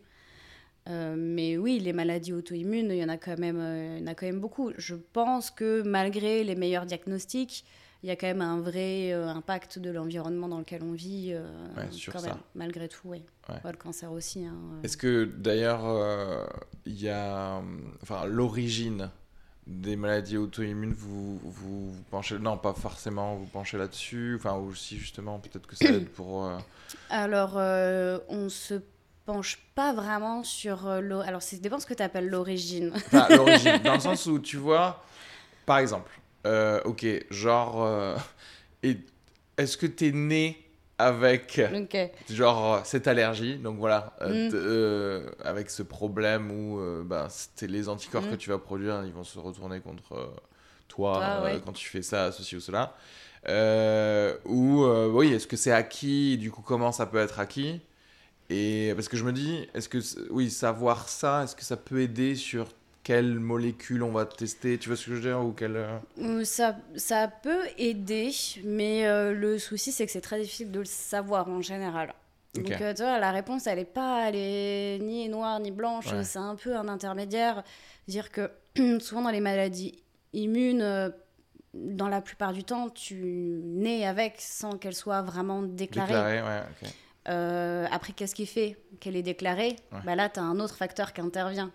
Euh, 0.89 1.15
mais 1.17 1.57
oui, 1.57 1.79
les 1.79 1.93
maladies 1.93 2.33
auto-immunes, 2.33 2.91
il 2.91 2.97
y 2.97 3.05
en 3.05 3.09
a 3.09 3.17
quand 3.17 3.39
même, 3.39 3.59
euh, 3.61 3.97
il 3.99 4.01
y 4.01 4.09
en 4.09 4.11
a 4.11 4.15
quand 4.15 4.27
même 4.27 4.41
beaucoup. 4.41 4.73
Je 4.79 4.95
pense 4.95 5.51
que 5.51 5.83
malgré 5.83 6.43
les 6.43 6.55
meilleurs 6.55 6.87
diagnostics, 6.87 7.65
il 8.03 8.09
y 8.09 8.11
a 8.11 8.17
quand 8.17 8.27
même 8.27 8.41
un 8.41 8.61
vrai 8.61 9.13
euh, 9.13 9.29
impact 9.29 9.79
de 9.79 9.91
l'environnement 9.91 10.49
dans 10.49 10.59
lequel 10.59 10.83
on 10.83 10.93
vit, 10.93 11.35
quand 12.11 12.23
même, 12.23 12.39
malgré 12.55 12.89
tout, 12.89 13.09
oui. 13.09 13.23
le 13.49 13.77
cancer 13.77 14.11
aussi. 14.11 14.47
Hein, 14.47 14.57
Est-ce 14.83 14.97
que 14.97 15.25
d'ailleurs, 15.25 16.49
il 16.87 17.01
y 17.01 17.11
a, 17.11 17.63
enfin, 18.03 18.25
l'origine 18.25 19.11
des 19.71 19.97
maladies 19.97 20.37
auto-immunes, 20.37 20.93
vous, 20.93 21.41
vous, 21.45 21.95
penchez, 22.11 22.39
non, 22.39 22.59
pas 22.59 22.75
forcément, 22.75 23.37
vous 23.37 23.47
penchez 23.47 23.79
là-dessus, 23.79 24.37
enfin, 24.37 24.57
ou 24.59 24.75
si 24.75 24.99
justement, 24.99 25.39
peut-être 25.39 25.67
que 25.67 25.77
ça 25.77 25.87
aide 25.87 26.09
pour. 26.17 26.51
Alors, 27.09 27.57
on 28.29 28.49
se 28.49 28.81
penche 29.33 29.59
pas 29.77 29.93
vraiment 29.93 30.43
sur 30.43 30.89
euh, 30.89 31.01
l'origine. 31.01 31.29
Alors, 31.29 31.43
ça 31.43 31.57
dépend 31.57 31.79
ce 31.79 31.87
que 31.87 31.95
tu 31.95 32.03
appelles 32.03 32.29
l'origine. 32.29 32.93
Enfin, 32.95 33.29
l'origine, 33.37 33.79
dans 33.85 33.95
le 33.95 34.01
sens 34.01 34.27
où 34.27 34.41
tu 34.41 34.57
vois, 34.57 35.05
par 35.67 35.79
exemple, 35.79 36.11
euh, 36.47 36.81
ok, 36.85 37.07
genre, 37.31 37.85
euh, 37.85 38.17
est-ce 39.57 39.77
que 39.77 39.87
tu 39.87 40.09
es 40.09 40.13
né 40.13 40.70
avec 41.01 41.61
genre 42.31 42.85
cette 42.85 43.09
allergie. 43.09 43.57
Donc 43.57 43.79
voilà 43.79 44.17
mm. 44.21 45.21
avec 45.45 45.71
ce 45.71 45.83
problème 45.83 46.51
où 46.51 46.81
ben, 47.05 47.29
les 47.63 47.89
anticorps 47.89 48.29
que 48.29 48.35
mm. 48.35 48.39
tu 48.39 48.51
vas 48.51 48.59
produire 48.59 49.03
ils 49.05 49.13
vont 49.13 49.25
se 49.25 49.39
retourner 49.39 49.81
contre 49.81 50.33
toi 50.89 51.43
quand 51.65 51.73
tu 51.73 51.89
fais 51.89 52.03
ça 52.03 52.33
ceci 52.33 52.57
ou 52.57 52.61
cela. 52.61 52.95
Ou 54.45 54.85
oui 55.13 55.33
est-ce 55.33 55.47
que 55.47 55.57
c'est 55.57 55.73
acquis 55.73 56.39
du 56.39 56.51
coup 56.51 56.63
comment 56.63 56.93
ça 56.93 57.07
peut 57.07 57.19
être 57.19 57.41
acquis? 57.41 57.81
Et 58.51 58.93
parce 58.97 59.09
que 59.09 59.17
je 59.17 59.25
me 59.25 59.33
dis, 59.33 59.69
est-ce 59.75 59.89
que, 59.89 59.99
oui, 60.31 60.51
savoir 60.51 61.09
ça, 61.09 61.45
est-ce 61.45 61.55
que 61.55 61.63
ça 61.63 61.77
peut 61.77 62.01
aider 62.01 62.35
sur 62.35 62.67
quelle 63.03 63.39
molécule 63.39 64.03
on 64.03 64.13
va 64.13 64.27
tester 64.27 64.79
Tu 64.79 64.89
vois 64.89 64.97
ce 64.97 65.07
que 65.07 65.11
je 65.13 65.17
veux 65.17 65.23
dire 65.23 65.41
ou 65.41 65.53
quelle... 65.53 65.77
Euh, 65.77 65.99
euh, 66.21 66.45
ça, 66.45 66.77
ça 66.97 67.29
peut 67.29 67.63
aider, 67.79 68.31
mais 68.65 69.07
euh, 69.07 69.33
le 69.33 69.59
souci, 69.59 69.93
c'est 69.93 70.07
que 70.07 70.13
c'est 70.13 70.21
très 70.21 70.41
difficile 70.41 70.71
de 70.71 70.81
le 70.81 70.85
savoir 70.85 71.49
en 71.49 71.61
général. 71.61 72.15
Donc, 72.55 72.67
tu 72.67 73.03
vois, 73.03 73.19
la 73.19 73.31
réponse, 73.31 73.69
elle 73.69 73.79
n'est 73.79 73.85
pas 73.85 74.29
elle 74.29 74.35
est 74.35 74.99
ni 75.01 75.29
noire 75.29 75.61
ni 75.61 75.71
blanche, 75.71 76.07
c'est 76.25 76.39
un 76.39 76.57
peu 76.57 76.77
un 76.77 76.89
intermédiaire. 76.89 77.63
Dire 78.09 78.31
que 78.31 78.51
souvent 78.99 79.23
dans 79.23 79.31
les 79.31 79.41
maladies 79.41 80.03
immunes, 80.33 81.13
dans 81.75 82.09
la 82.09 82.21
plupart 82.21 82.53
du 82.53 82.65
temps, 82.65 82.91
tu 82.91 83.15
nais 83.65 84.05
avec 84.05 84.35
sans 84.39 84.79
qu'elle 84.79 84.97
soit 84.97 85.23
vraiment 85.23 85.63
déclarée. 85.63 86.13
Déclarée, 86.13 86.43
ouais, 86.43 86.63
ok. 86.83 86.91
Euh, 87.29 87.87
après, 87.91 88.13
qu'est-ce 88.13 88.35
qui 88.35 88.47
fait 88.47 88.79
qu'elle 88.99 89.17
est 89.17 89.23
déclarée 89.23 89.77
bah 90.05 90.15
Là, 90.15 90.29
tu 90.29 90.41
as 90.41 90.43
un 90.43 90.59
autre 90.59 90.75
facteur 90.75 91.13
qui 91.13 91.21
intervient. 91.21 91.71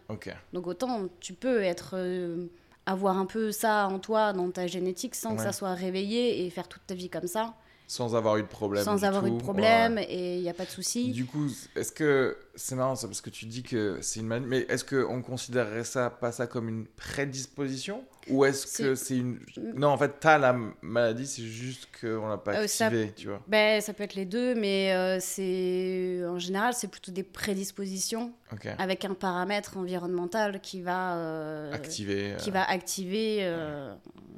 Donc 0.53 0.67
autant 0.67 1.07
tu 1.19 1.33
peux 1.33 1.61
être, 1.61 1.91
euh, 1.93 2.47
avoir 2.85 3.17
un 3.17 3.25
peu 3.25 3.51
ça 3.51 3.87
en 3.87 3.99
toi, 3.99 4.33
dans 4.33 4.49
ta 4.49 4.67
génétique, 4.67 5.15
sans 5.15 5.35
que 5.35 5.41
ça 5.41 5.51
soit 5.51 5.73
réveillé 5.73 6.45
et 6.45 6.49
faire 6.49 6.67
toute 6.67 6.85
ta 6.87 6.95
vie 6.95 7.09
comme 7.09 7.27
ça. 7.27 7.55
Sans 7.87 8.15
avoir 8.15 8.37
eu 8.37 8.41
de 8.41 8.47
problème. 8.47 8.83
Sans 8.83 9.03
avoir 9.03 9.25
eu 9.25 9.31
de 9.31 9.37
problème 9.37 9.97
et 9.99 10.37
il 10.37 10.41
n'y 10.41 10.49
a 10.49 10.53
pas 10.53 10.65
de 10.65 10.69
souci. 10.69 11.11
Du 11.11 11.25
coup, 11.25 11.47
est-ce 11.75 11.91
que 11.91 12.37
c'est 12.55 12.75
marrant 12.75 12.95
ça 12.95 13.07
parce 13.07 13.21
que 13.21 13.29
tu 13.29 13.45
dis 13.45 13.63
que 13.63 13.99
c'est 14.01 14.21
une 14.21 14.27
maladie, 14.27 14.47
mais 14.47 14.65
est-ce 14.69 14.83
qu'on 14.83 15.21
considérerait 15.21 15.83
ça 15.83 16.09
pas 16.09 16.31
ça 16.31 16.47
comme 16.47 16.69
une 16.69 16.85
prédisposition 16.85 18.03
ou 18.29 18.45
est-ce 18.45 18.81
que 18.81 18.95
c'est 18.95 19.17
une 19.17 19.39
non 19.75 19.89
en 19.89 19.97
fait 19.97 20.13
t'as 20.19 20.37
la 20.37 20.55
maladie 20.81 21.27
c'est 21.27 21.43
juste 21.43 21.87
qu'on 21.99 22.27
l'a 22.27 22.37
pas 22.37 22.55
euh, 22.55 22.63
activé 22.63 23.13
tu 23.15 23.27
vois. 23.27 23.41
Ben 23.47 23.81
ça 23.81 23.93
peut 23.93 24.03
être 24.03 24.15
les 24.15 24.25
deux 24.25 24.55
mais 24.55 24.93
euh, 24.93 25.19
c'est 25.19 26.21
en 26.25 26.39
général 26.39 26.73
c'est 26.73 26.87
plutôt 26.87 27.11
des 27.11 27.23
prédispositions 27.23 28.33
avec 28.77 29.05
un 29.05 29.13
paramètre 29.13 29.77
environnemental 29.77 30.61
qui 30.61 30.81
va 30.81 31.17
euh, 31.17 31.71
activer 31.73 32.35
qui 32.39 32.51
va 32.51 32.63
activer 32.63 33.53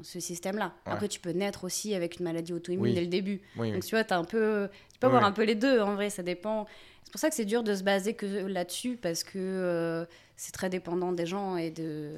ce 0.03 0.19
système-là. 0.19 0.73
Après, 0.85 1.07
tu 1.07 1.19
peux 1.19 1.31
naître 1.31 1.63
aussi 1.63 1.93
avec 1.93 2.19
une 2.19 2.25
maladie 2.25 2.53
auto-immune 2.53 2.93
dès 2.93 3.01
le 3.01 3.07
début. 3.07 3.41
Donc, 3.57 3.83
tu 3.83 3.95
vois, 3.95 4.03
as 4.09 4.17
un 4.17 4.23
peu, 4.23 4.69
tu 4.93 4.99
peux 4.99 5.07
avoir 5.07 5.23
un 5.23 5.31
peu 5.31 5.43
les 5.43 5.55
deux, 5.55 5.81
en 5.81 5.95
vrai, 5.95 6.09
ça 6.09 6.23
dépend. 6.23 6.65
C'est 7.03 7.11
pour 7.11 7.21
ça 7.21 7.29
que 7.29 7.35
c'est 7.35 7.45
dur 7.45 7.63
de 7.63 7.73
se 7.73 7.83
baser 7.83 8.15
que 8.15 8.25
là-dessus, 8.25 8.97
parce 8.97 9.23
que 9.23 9.37
euh, 9.37 10.05
c'est 10.35 10.51
très 10.51 10.69
dépendant 10.69 11.13
des 11.13 11.25
gens 11.25 11.55
et 11.55 11.71
de... 11.71 12.11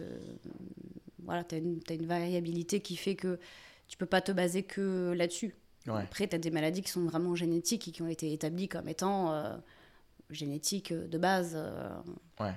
Voilà, 1.24 1.44
tu 1.44 1.56
as, 1.56 1.60
une 1.60 2.06
variabilité 2.08 2.80
qui 2.80 2.96
fait 2.96 3.16
que 3.16 3.40
tu 3.88 3.98
peux 3.98 4.08
pas 4.08 4.22
te 4.22 4.32
baser 4.32 4.64
que 4.64 5.14
là-dessus. 5.16 5.54
Après, 5.88 6.28
tu 6.28 6.36
as 6.36 6.40
des 6.40 6.50
maladies 6.50 6.82
qui 6.82 6.90
sont 6.90 7.06
vraiment 7.06 7.36
génétiques 7.36 7.88
et 7.88 7.92
qui 7.92 8.02
ont 8.02 8.08
été 8.08 8.34
établies 8.34 8.68
comme 8.68 8.88
étant 8.88 9.32
euh, 10.30 10.34
génétiques 10.34 10.94
de 10.94 11.18
base. 11.18 11.54
Euh, 11.56 11.90
ouais. 12.40 12.54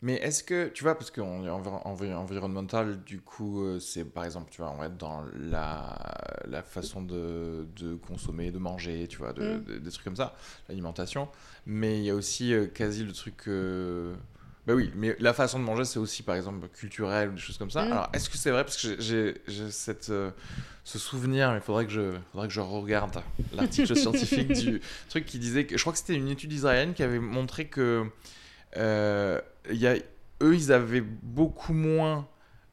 Mais 0.00 0.14
est-ce 0.14 0.42
que, 0.42 0.68
tu 0.68 0.82
vois, 0.82 0.96
parce 0.96 1.10
est 1.44 2.12
environnemental, 2.12 3.02
du 3.04 3.20
coup, 3.20 3.62
euh, 3.62 3.78
c'est 3.78 4.04
par 4.04 4.24
exemple, 4.24 4.50
tu 4.50 4.60
vois, 4.60 4.70
on 4.70 4.76
va 4.76 4.86
être 4.86 4.96
dans 4.96 5.24
la, 5.38 5.96
la 6.46 6.62
façon 6.62 7.02
de, 7.02 7.66
de 7.76 7.94
consommer, 7.94 8.50
de 8.50 8.58
manger, 8.58 9.06
tu 9.08 9.18
vois, 9.18 9.32
de, 9.32 9.58
mm. 9.58 9.78
des 9.80 9.90
trucs 9.90 10.04
comme 10.04 10.16
ça, 10.16 10.34
l'alimentation. 10.68 11.28
Mais 11.66 11.98
il 11.98 12.04
y 12.04 12.10
a 12.10 12.14
aussi 12.14 12.52
euh, 12.52 12.66
quasi 12.66 13.04
le 13.04 13.12
truc. 13.12 13.44
Euh... 13.46 14.14
Bah 14.66 14.74
oui, 14.74 14.92
mais 14.96 15.16
la 15.18 15.32
façon 15.32 15.58
de 15.58 15.64
manger, 15.64 15.84
c'est 15.84 15.98
aussi 15.98 16.22
par 16.22 16.36
exemple 16.36 16.68
culturel 16.68 17.30
ou 17.30 17.32
des 17.34 17.40
choses 17.40 17.58
comme 17.58 17.70
ça. 17.70 17.84
Mm. 17.84 17.92
Alors, 17.92 18.08
est-ce 18.12 18.28
que 18.28 18.36
c'est 18.36 18.50
vrai? 18.50 18.64
Parce 18.64 18.82
que 18.82 19.00
j'ai 19.00 19.70
cette, 19.70 20.10
euh, 20.10 20.30
ce 20.84 20.98
souvenir, 20.98 21.54
il 21.54 21.60
faudrait 21.60 21.86
que 21.86 21.92
je, 21.92 22.12
faudrait 22.32 22.48
que 22.48 22.54
je 22.54 22.60
regarde 22.60 23.22
l'article 23.52 23.94
scientifique 23.96 24.52
du 24.52 24.80
truc 25.08 25.24
qui 25.24 25.38
disait 25.38 25.64
que. 25.64 25.76
Je 25.76 25.82
crois 25.82 25.92
que 25.92 25.98
c'était 25.98 26.14
une 26.14 26.28
étude 26.28 26.52
israélienne 26.52 26.94
qui 26.94 27.02
avait 27.02 27.20
montré 27.20 27.66
que 27.66 28.04
euh, 28.76 29.40
y 29.70 29.86
a, 29.86 29.94
eux, 30.42 30.54
ils 30.54 30.72
avaient 30.72 31.00
beaucoup 31.00 31.72
moins 31.72 32.26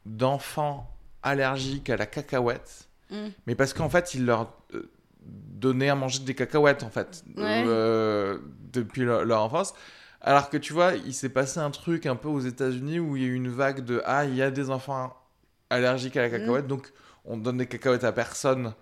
d'enfants 0.06 0.92
allergiques 1.22 1.90
à 1.90 1.98
la 1.98 2.06
cacahuète, 2.06 2.88
mm. 3.12 3.28
mais 3.46 3.56
parce 3.56 3.74
qu'en 3.74 3.90
fait, 3.90 4.14
ils 4.14 4.26
leur 4.26 4.54
euh, 4.74 4.90
donnaient 5.24 5.90
à 5.90 5.96
manger 5.96 6.24
des 6.24 6.34
cacahuètes, 6.34 6.84
en 6.84 6.90
fait, 6.90 7.24
euh, 7.38 8.40
depuis 8.74 9.04
leur, 9.04 9.44
enfance. 9.44 9.74
Alors 10.22 10.50
que 10.50 10.58
tu 10.58 10.74
vois, 10.74 10.94
il 10.96 11.14
s'est 11.14 11.30
passé 11.30 11.60
un 11.60 11.72
truc 11.72 12.06
un 12.06 12.16
peu 12.16 12.28
aux 12.28 12.42
États-Unis 12.42 13.00
où 13.00 13.16
il 13.16 13.24
y 13.24 13.26
a 13.26 13.30
eu 13.30 13.36
une 13.36 13.50
vague 13.50 13.86
de 13.86 14.02
Ah, 14.06 14.26
il 14.26 14.36
y 14.36 14.42
a 14.42 14.52
des 14.52 14.70
enfants 14.70 15.16
allergiques 15.70 16.18
à 16.18 16.22
la 16.22 16.30
cacahuète, 16.30 16.66
mm. 16.66 16.70
donc 16.70 16.92
on 17.30 17.38
donne 17.38 17.58
des 17.58 17.68
cacahuètes 17.68 18.04
à 18.04 18.12
personne, 18.12 18.74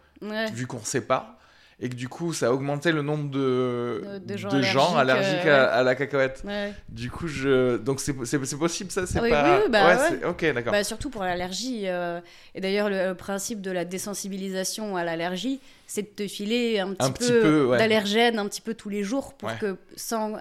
vu 0.54 0.66
qu'on 0.66 0.80
ne 0.80 0.86
sait 0.86 1.02
pas 1.02 1.38
et 1.80 1.90
que 1.90 1.96
du 1.96 2.10
coup 2.10 2.34
ça 2.34 2.48
a 2.48 2.52
augmenté 2.52 2.92
le 2.92 3.04
nombre 3.04 3.30
de, 3.30 4.20
de, 4.26 4.36
gens, 4.36 4.96
allergiques, 4.96 5.46
euh, 5.46 5.70
à, 5.72 5.84
la 5.84 5.94
cacahuète. 5.94 6.44
Du 6.90 7.12
coup, 7.12 7.28
je... 7.28 7.78
donc 7.78 8.00
c'est 8.00 8.14
possible 8.14 8.90
ça 8.90 9.06
c'est 9.06 9.22
oui, 9.22 9.30
pas... 9.30 9.60
oui, 9.60 9.70
bah, 9.70 9.96
ouais, 9.96 10.26
ok, 10.26 10.54
d'accord. 10.54 10.72
Bah, 10.72 10.84
surtout 10.84 11.10
pour 11.10 11.24
l'allergie. 11.24 11.84
Euh, 11.86 12.20
et 12.56 12.62
d'ailleurs, 12.62 12.90
le, 12.90 13.14
principe 13.14 13.62
de 13.62 13.70
la 13.70 13.86
désensibilisation 13.86 14.98
à 14.98 15.04
l'allergie, 15.04 15.60
c'est 15.86 16.02
de 16.02 16.08
te 16.08 16.28
filer 16.28 16.80
un 16.80 16.94
petit, 16.94 17.32
peu, 17.32 17.76
d'allergènes 17.78 18.40
un 18.40 18.48
petit 18.48 18.62
peu 18.62 18.74
tous 18.74 18.90
les 18.90 19.04
jours 19.04 19.34
pour 19.34 19.56
que 19.60 19.78
sans 19.96 20.38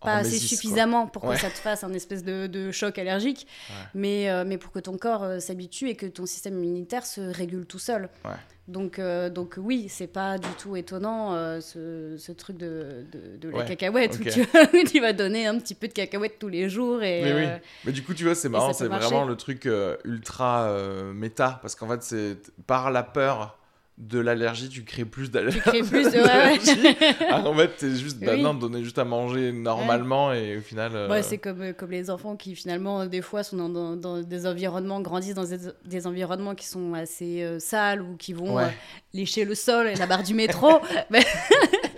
pas 0.00 0.16
assez 0.16 0.38
suffisamment 0.38 1.06
pour 1.06 1.22
que 1.22 1.36
ça 1.36 1.48
te 1.48 1.56
fasse 1.56 1.84
un 1.84 1.92
espèce 1.92 2.22
de, 2.22 2.46
de 2.46 2.70
choc 2.70 2.98
allergique, 2.98 3.46
mais, 3.94 4.28
euh, 4.28 4.44
mais 4.46 4.58
pour 4.58 4.72
que 4.72 4.78
ton 4.78 4.98
corps 4.98 5.22
euh, 5.22 5.38
s'habitue 5.40 5.88
et 5.88 5.96
que 5.96 6.06
ton 6.06 6.26
système 6.26 6.62
immunitaire 6.62 7.06
se 7.06 7.20
régule 7.20 7.66
tout 7.66 7.78
seul. 7.78 8.08
Donc, 8.66 8.98
euh, 8.98 9.28
donc 9.28 9.54
oui, 9.58 9.88
c'est 9.90 10.06
pas 10.06 10.38
du 10.38 10.48
tout 10.58 10.74
étonnant 10.76 11.34
ce, 11.60 12.16
ce, 12.18 12.32
truc 12.32 12.56
de, 12.56 13.04
de, 13.38 13.50
la 13.50 13.62
cacahuète 13.64 14.18
où, 14.18 14.24
tu, 14.90 15.00
vas 15.00 15.12
donner 15.12 15.46
un 15.46 15.58
petit 15.58 15.74
peu 15.74 15.88
de 15.88 15.92
cacahuète 15.92 16.38
tous 16.38 16.48
les 16.48 16.68
jours. 16.68 17.02
Et, 17.02 17.22
mais, 17.22 17.34
oui. 17.34 17.60
mais 17.84 17.92
du 17.92 18.02
coup, 18.02 18.14
tu 18.14 18.24
vois, 18.24 18.34
c'est 18.34 18.48
marrant, 18.48 18.72
c'est 18.72 18.88
vraiment 18.88 19.24
le 19.24 19.36
truc 19.36 19.68
ultra 20.04 20.74
méta 21.14 21.58
parce 21.62 21.74
qu'en 21.74 21.88
fait, 21.88 22.02
c'est 22.02 22.36
par 22.66 22.90
la 22.90 23.02
peur 23.02 23.58
de 23.96 24.18
l'allergie, 24.18 24.68
tu 24.68 24.82
crées 24.82 25.04
plus 25.04 25.30
d'allergie. 25.30 25.60
Tu 25.62 25.70
crées 25.70 25.82
plus 25.82 26.10
de. 26.10 26.24
Ouais, 26.24 26.58
ah, 27.30 27.46
en 27.46 27.54
fait, 27.54 27.70
c'est 27.76 27.94
juste, 27.94 28.18
bah 28.18 28.36
non, 28.36 28.54
donner 28.54 28.82
juste 28.82 28.98
à 28.98 29.04
manger 29.04 29.52
normalement 29.52 30.32
et 30.32 30.56
au 30.56 30.60
final. 30.60 30.92
Euh, 30.94 31.22
c'est 31.22 31.38
comme, 31.38 31.62
euh, 31.62 31.72
comme 31.72 31.90
les 31.90 32.10
enfants 32.10 32.34
qui 32.34 32.56
finalement, 32.56 33.06
des 33.06 33.22
fois, 33.22 33.42
sont 33.42 33.56
dans, 33.56 33.96
dans, 33.96 34.22
des 34.22 34.46
environnements, 34.46 35.00
grandissent 35.00 35.34
dans 35.34 35.44
des, 35.84 36.06
environnements 36.06 36.54
qui 36.54 36.66
sont 36.66 36.94
assez 36.94 37.42
euh, 37.42 37.58
sales 37.60 38.02
ou 38.02 38.16
qui 38.16 38.32
vont 38.32 38.58
lécher 39.12 39.44
le 39.44 39.54
sol 39.54 39.86
et 39.86 39.94
la 39.94 40.06
barre 40.06 40.22
du 40.22 40.34
métro. 40.34 40.68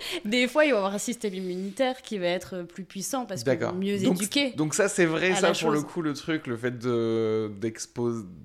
des 0.25 0.47
fois, 0.47 0.65
il 0.65 0.71
va 0.71 0.75
y 0.75 0.77
avoir 0.77 0.93
un 0.93 0.99
système 0.99 1.33
immunitaire 1.33 2.01
qui 2.01 2.17
va 2.17 2.27
être 2.27 2.63
plus 2.63 2.83
puissant 2.83 3.25
parce 3.25 3.43
que 3.43 3.71
mieux 3.73 4.03
éduqué. 4.03 4.51
Donc 4.51 4.73
ça, 4.73 4.87
c'est 4.87 5.05
vrai, 5.05 5.35
ça 5.35 5.51
pour 5.53 5.71
le 5.71 5.81
coup, 5.81 6.01
le 6.01 6.13
truc, 6.13 6.47
le 6.47 6.57
fait 6.57 6.77
de, 6.77 7.51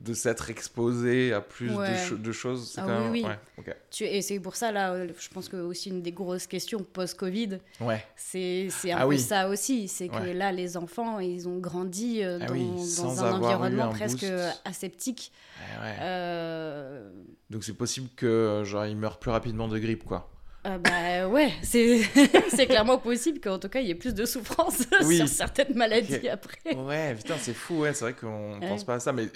de 0.05 0.15
s'être 0.15 0.51
exposé 0.51 1.33
à 1.33 1.41
plus 1.41 1.71
de, 1.71 2.33
choses, 2.33 2.73
c'est 2.75 2.81
ah, 2.81 2.85
quand 2.87 3.11
oui, 3.11 3.23
même... 3.23 3.37
Oui. 3.59 3.65
Tu, 3.91 4.05
et 4.05 4.23
c'est 4.23 4.41
pour 4.41 4.57
ça, 4.57 4.73
là, 4.73 5.07
je 5.07 5.29
pense 5.29 5.49
que 5.49 5.57
aussi 5.57 5.91
une 5.91 6.03
des 6.03 6.13
grosses 6.13 6.47
questions 6.47 6.83
post-Covid, 6.83 7.59
ouais. 7.81 8.05
c'est 8.17 8.69
un 8.87 8.97
ah 8.99 9.07
peu 9.07 9.17
ça 9.17 9.49
aussi. 9.49 9.89
C'est 9.89 10.09
que 10.09 10.33
là, 10.33 10.53
les 10.53 10.77
enfants, 10.77 11.19
ils 11.19 11.49
ont 11.49 11.59
grandi 11.59 12.23
euh, 12.23 12.39
ah 12.43 12.47
dans, 12.47 13.25
un 13.25 13.33
environnement 13.33 13.91
presque 13.91 14.27
aseptique. 14.65 15.33
Euh, 15.81 17.11
Donc 17.51 17.65
c'est 17.65 17.75
possible 17.75 18.09
que 18.17 18.63
genre 18.65 18.87
ils 18.87 18.97
meurent 18.97 19.19
plus 19.19 19.31
rapidement 19.31 19.69
de 19.69 19.79
grippe, 19.79 20.05
quoi. 20.05 20.32
Euh, 20.65 20.79
bah 20.79 21.27
ouais, 21.27 21.53
c'est 21.63 22.67
clairement 22.69 22.99
possible 22.99 23.41
qu'en 23.41 23.59
tout 23.59 23.69
cas 23.69 23.81
il 23.81 23.89
y 23.89 23.91
ait 23.91 23.97
plus 23.97 24.15
de 24.15 24.25
souffrance 24.25 24.87
sur 25.11 25.27
certaines 25.27 25.75
maladies 25.75 26.29
après. 26.29 26.77
Ouais, 26.77 27.17
putain, 27.17 27.35
c'est 27.37 27.53
fou, 27.53 27.81
ouais, 27.81 27.93
c'est 27.95 28.05
vrai 28.05 28.13
qu'on 28.13 28.57
ne 28.57 28.61
pense 28.61 28.85
pas 28.85 28.95
à 28.95 29.01
ça. 29.01 29.13
Mais, 29.13 29.27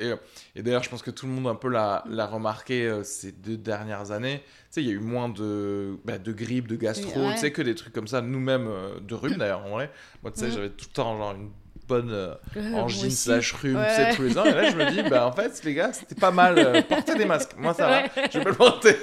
et, 0.55 0.63
d'ailleurs, 0.63 0.85
je 0.85 0.89
pense 0.89 1.03
que 1.03 1.11
tout 1.11 1.27
le 1.27 1.33
monde 1.33 1.49
un 1.49 1.57
peu 1.57 1.69
l'a 1.69 2.27
remarqué 2.27 2.87
euh, 2.87 3.03
ces 3.03 3.33
deux 3.33 3.57
dernières 3.57 4.13
années. 4.13 4.39
Tu 4.39 4.53
sais, 4.71 4.83
il 4.83 4.87
y 4.87 4.91
a 4.91 4.95
eu 4.95 5.01
moins 5.01 5.29
de, 5.29 5.99
bah, 6.05 6.19
de 6.19 6.33
grippe, 6.33 6.69
de 6.69 6.77
gastro, 6.77 7.33
tu 7.33 7.39
sais, 7.39 7.51
que 7.51 7.63
des 7.63 7.75
trucs 7.75 7.93
comme 7.93 8.09
ça, 8.09 8.21
nous-mêmes, 8.21 8.69
euh, 8.69 9.01
de 9.01 9.15
rhume 9.17 9.37
d'ailleurs, 9.37 9.67
en 9.67 9.71
vrai. 9.71 9.91
Moi, 10.23 10.31
tu 10.31 10.39
sais, 10.41 10.51
j'avais 10.53 10.71
tout 10.71 10.87
le 10.89 10.95
temps 10.95 11.17
genre 11.17 11.35
une 11.35 11.51
bonne 11.89 12.11
euh, 12.13 12.35
angine 12.75 13.11
slash 13.11 13.53
rhume, 13.53 13.85
tu 13.89 13.95
sais, 13.97 14.15
tous 14.15 14.23
les 14.23 14.39
ans. 14.39 14.45
Et 14.45 14.53
là, 14.53 14.71
je 14.71 14.77
me 14.77 14.91
dis, 14.91 15.09
bah 15.11 15.27
en 15.27 15.33
fait, 15.33 15.61
les 15.65 15.75
gars, 15.75 15.93
c'était 15.93 16.15
pas 16.15 16.31
mal. 16.31 16.85
porter 16.89 17.17
des 17.17 17.25
masques. 17.25 17.57
Moi, 17.59 17.75
ça 17.75 17.89
va, 17.89 18.29
je 18.33 18.39
vais 18.39 18.45
le 18.45 18.55
porter. 18.55 18.97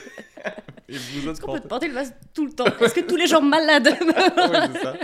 Et 0.89 0.97
vous 0.97 1.29
Est-ce 1.29 1.41
qu'on 1.41 1.59
peut 1.59 1.67
porter 1.67 1.87
le 1.87 1.93
masque 1.93 2.13
tout 2.33 2.45
le 2.45 2.51
temps? 2.51 2.65
Est-ce 2.65 2.93
que 2.93 3.01
tous 3.01 3.15
les 3.15 3.27
gens 3.27 3.41
malades 3.41 3.89
ça. 4.81 4.93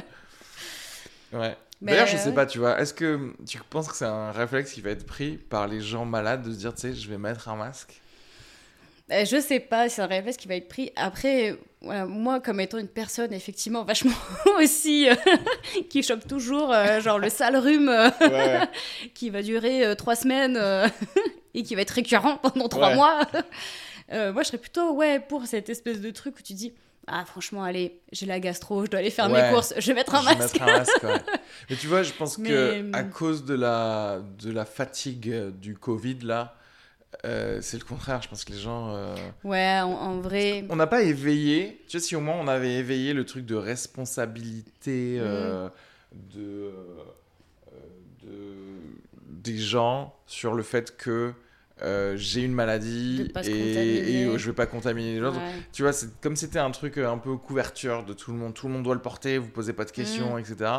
Ouais. 1.31 1.55
D'ailleurs, 1.79 2.07
je 2.07 2.17
sais 2.17 2.33
pas, 2.33 2.45
tu 2.47 2.57
vois, 2.57 2.79
est-ce 2.81 2.93
que 2.93 3.33
tu 3.47 3.59
penses 3.69 3.87
que 3.87 3.95
c'est 3.95 4.05
un 4.05 4.31
réflexe 4.31 4.73
qui 4.73 4.81
va 4.81 4.89
être 4.89 5.05
pris 5.05 5.37
par 5.37 5.67
les 5.67 5.79
gens 5.79 6.03
malades 6.03 6.41
de 6.41 6.51
se 6.51 6.57
dire, 6.57 6.73
tu 6.73 6.81
sais, 6.81 6.93
je 6.93 7.07
vais 7.07 7.19
mettre 7.19 7.47
un 7.47 7.55
masque? 7.55 8.01
Euh, 9.11 9.25
je 9.25 9.39
sais 9.39 9.59
pas, 9.59 9.89
c'est 9.89 10.01
un 10.01 10.07
réflexe 10.07 10.37
qui 10.37 10.47
va 10.47 10.55
être 10.55 10.67
pris. 10.67 10.91
Après, 10.95 11.55
moi, 11.81 12.39
comme 12.39 12.59
étant 12.59 12.77
une 12.77 12.87
personne 12.87 13.33
effectivement 13.33 13.83
vachement 13.83 14.11
aussi 14.59 15.09
euh, 15.09 15.15
qui 15.89 16.03
chope 16.03 16.27
toujours, 16.27 16.73
euh, 16.73 16.99
genre 16.99 17.17
le 17.17 17.29
sale 17.29 17.57
rhume 17.57 17.91
qui 19.15 19.29
va 19.29 19.41
durer 19.41 19.95
trois 19.97 20.15
semaines 20.15 20.59
et 21.53 21.63
qui 21.63 21.75
va 21.75 21.81
être 21.81 21.91
récurrent 21.91 22.37
pendant 22.37 22.67
trois 22.67 22.93
mois. 22.93 23.21
Euh, 24.11 24.33
moi, 24.33 24.43
je 24.43 24.47
serais 24.47 24.57
plutôt 24.57 24.93
ouais, 24.93 25.19
pour 25.19 25.45
cette 25.45 25.69
espèce 25.69 26.01
de 26.01 26.11
truc 26.11 26.37
où 26.39 26.41
tu 26.41 26.53
dis 26.53 26.73
ah 27.11 27.25
franchement 27.25 27.63
allez 27.63 28.01
j'ai 28.11 28.27
la 28.27 28.39
gastro 28.39 28.85
je 28.85 28.91
dois 28.91 28.99
aller 28.99 29.09
faire 29.09 29.29
mes 29.29 29.49
courses 29.51 29.73
je 29.77 29.87
vais 29.87 29.95
mettre 29.95 30.13
un 30.13 30.21
masque, 30.21 30.59
mettre 30.59 30.61
un 30.61 30.77
masque 30.77 31.05
mais 31.69 31.75
tu 31.75 31.87
vois 31.87 32.03
je 32.03 32.13
pense 32.13 32.37
que 32.37 32.93
à 32.93 33.03
cause 33.03 33.45
de 33.45 33.55
la 33.55 34.21
de 34.37 34.51
la 34.51 34.65
fatigue 34.65 35.49
du 35.59 35.75
covid 35.75 36.19
là 36.21 36.55
euh, 37.25 37.57
c'est 37.61 37.77
le 37.79 37.83
contraire. 37.83 38.21
Je 38.21 38.29
pense 38.29 38.45
que 38.45 38.51
les 38.51 38.59
gens 38.59 38.93
euh, 38.93 39.15
ouais 39.43 39.79
en, 39.81 40.19
vrai. 40.19 40.65
on 40.69 40.75
n'a 40.75 40.85
pas 40.85 41.01
éveillé 41.01 41.81
tu 41.87 41.97
sais 41.97 42.05
si 42.05 42.15
au 42.15 42.21
moins 42.21 42.35
on 42.35 42.47
avait 42.47 42.75
éveillé 42.75 43.13
le 43.13 43.25
truc 43.25 43.45
de 43.45 43.55
responsabilité 43.55 45.19
mm. 45.19 45.71
de, 46.35 46.71
de 48.23 48.39
des 49.27 49.57
gens 49.57 50.15
sur 50.27 50.53
le 50.53 50.61
fait 50.63 50.95
que 50.95 51.33
euh, 51.81 52.17
j'ai 52.17 52.41
une 52.41 52.53
maladie 52.53 53.31
et, 53.43 54.21
et, 54.21 54.37
je 54.37 54.45
vais 54.47 54.55
pas 54.55 54.65
contaminer 54.65 55.13
les 55.13 55.21
autres. 55.21 55.39
Tu 55.71 55.83
vois, 55.83 55.93
c'est 55.93 56.19
comme 56.19 56.35
c'était 56.35 56.59
un 56.59 56.71
truc 56.71 56.97
euh, 56.97 57.09
un 57.09 57.17
peu 57.17 57.37
couverture 57.37 58.03
de 58.03 58.13
tout 58.13 58.31
le 58.31 58.37
monde. 58.37 58.53
Tout 58.53 58.67
le 58.67 58.73
monde 58.73 58.83
doit 58.83 58.95
le 58.95 59.01
porter, 59.01 59.37
vous 59.37 59.49
posez 59.49 59.73
pas 59.73 59.85
de 59.85 59.91
questions, 59.91 60.35
mm. 60.35 60.39
etc. 60.39 60.71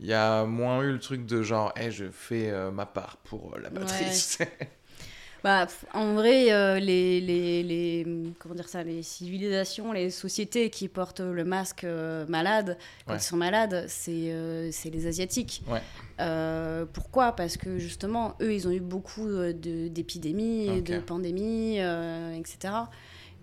Il 0.00 0.06
y 0.06 0.14
a 0.14 0.44
moins 0.44 0.82
eu 0.82 0.92
le 0.92 0.98
truc 0.98 1.26
de 1.26 1.42
genre, 1.42 1.72
hey, 1.76 1.92
je 1.92 2.06
fais 2.10 2.50
euh, 2.50 2.70
ma 2.70 2.86
part 2.86 3.18
pour 3.18 3.56
la 3.62 3.70
matrice. 3.70 4.38
Bah, 5.42 5.66
en 5.94 6.14
vrai, 6.14 6.52
euh, 6.52 6.78
les, 6.78 7.20
les, 7.20 7.62
les, 7.62 8.06
comment 8.38 8.54
dire 8.54 8.68
ça, 8.68 8.82
les 8.82 9.02
civilisations, 9.02 9.92
les 9.92 10.10
sociétés 10.10 10.68
qui 10.68 10.88
portent 10.88 11.20
le 11.20 11.44
masque 11.44 11.84
euh, 11.84 12.26
malade, 12.28 12.76
quand 13.06 13.14
ils 13.14 13.20
sont 13.20 13.36
malades, 13.36 13.86
c'est 13.88 14.32
euh, 14.32 14.70
les 14.84 15.06
Asiatiques. 15.06 15.62
pourquoi? 16.92 17.32
Parce 17.32 17.56
que 17.56 17.78
justement, 17.78 18.34
eux, 18.40 18.52
ils 18.52 18.68
ont 18.68 18.72
eu 18.72 18.80
beaucoup 18.80 19.28
d'épidémies, 19.54 20.82
de, 20.82 20.98
pandémies, 20.98 21.78
etc. 21.78 22.74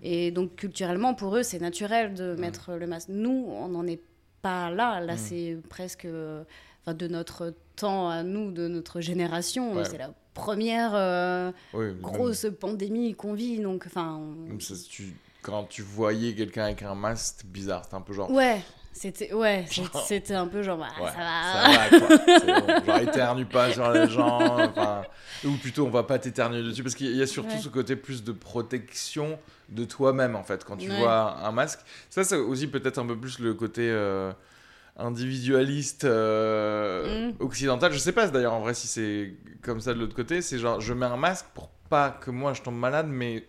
Et 0.04 0.30
donc, 0.30 0.56
culturellement, 0.56 1.16
pour 1.16 1.36
eux, 1.36 1.44
c'est 1.44 1.60
naturel 1.60 2.14
de 2.14 2.36
mm. 2.36 2.40
mettre 2.40 2.74
le 2.74 2.86
masque. 2.86 3.10
Nous, 3.10 3.48
on 3.50 3.70
n'en 3.70 3.88
est 3.88 4.02
pas 4.44 4.70
là. 4.70 5.00
Là, 5.00 5.16
mm. 5.16 5.18
c'est 5.18 5.58
presque 5.70 6.06
de 6.06 7.08
notre 7.08 7.56
temps 7.76 8.10
à 8.10 8.22
nous, 8.22 8.52
de 8.52 8.68
notre 8.68 9.02
génération. 9.02 9.84
C'est 9.84 9.98
la 9.98 10.12
première 10.38 10.92
euh, 10.94 11.52
grosse 12.02 12.48
pandémie 12.60 13.16
qu'on 13.16 13.34
vit. 13.34 13.60
Donc, 13.60 13.84
enfin. 13.88 14.22
quand 15.42 15.64
tu 15.66 15.82
voyais 15.82 16.34
quelqu'un 16.34 16.66
avec 16.66 16.84
un 16.84 16.96
masque, 16.96 17.36
c'était 17.38 17.48
bizarre. 17.48 17.84
C'était 17.84 17.96
un 17.96 18.02
peu 18.02 18.14
genre. 18.14 18.32
Ouais. 18.32 18.62
C'était 18.98 19.32
ouais, 19.32 19.66
c'était 20.08 20.34
un 20.34 20.48
peu 20.48 20.64
genre 20.64 20.80
bah, 20.80 20.88
ça 20.98 21.04
va. 21.04 21.90
Ça 21.90 22.00
va 22.00 22.00
quoi. 22.00 22.86
Genre 22.86 22.98
éternue 23.00 23.46
pas 23.46 23.72
sur 23.72 23.92
les 23.92 24.10
gens, 24.10 24.58
ou 25.46 25.52
plutôt 25.58 25.86
on 25.86 25.92
va 25.92 26.02
pas 26.02 26.18
t'éternuer 26.18 26.64
dessus 26.64 26.82
parce 26.82 26.96
qu'il 26.96 27.16
y 27.16 27.22
a 27.22 27.28
surtout 27.28 27.58
ce 27.62 27.70
côté 27.70 27.96
plus 27.96 28.24
de 28.24 28.32
protection 28.32 29.38
de 29.70 29.84
toi-même 29.84 30.36
en 30.36 30.44
fait 30.44 30.64
quand 30.64 30.78
tu 30.78 30.90
vois 30.90 31.38
un 31.46 31.52
masque. 31.52 31.82
Ça 32.10 32.24
c'est 32.24 32.38
aussi 32.38 32.66
peut-être 32.66 32.98
un 32.98 33.06
peu 33.06 33.16
plus 33.16 33.38
le 33.38 33.54
côté 33.54 33.88
euh, 33.88 34.32
individualiste 34.98 36.06
euh, 36.06 37.30
mm. 37.30 37.36
occidental. 37.40 37.94
Je 37.94 37.98
sais 37.98 38.12
pas 38.12 38.28
d'ailleurs 38.28 38.54
en 38.54 38.62
vrai 38.62 38.74
si 38.74 38.88
c'est 38.88 39.34
comme 39.62 39.80
ça 39.80 39.94
de 39.94 40.00
l'autre 40.00 40.16
côté. 40.16 40.42
C'est 40.42 40.58
genre 40.58 40.82
je 40.82 40.94
mets 40.94 41.06
un 41.06 41.18
masque 41.18 41.46
pour 41.54 41.70
pas 41.90 42.10
que 42.10 42.32
moi 42.32 42.54
je 42.54 42.62
tombe 42.62 42.78
malade, 42.78 43.08
mais 43.10 43.46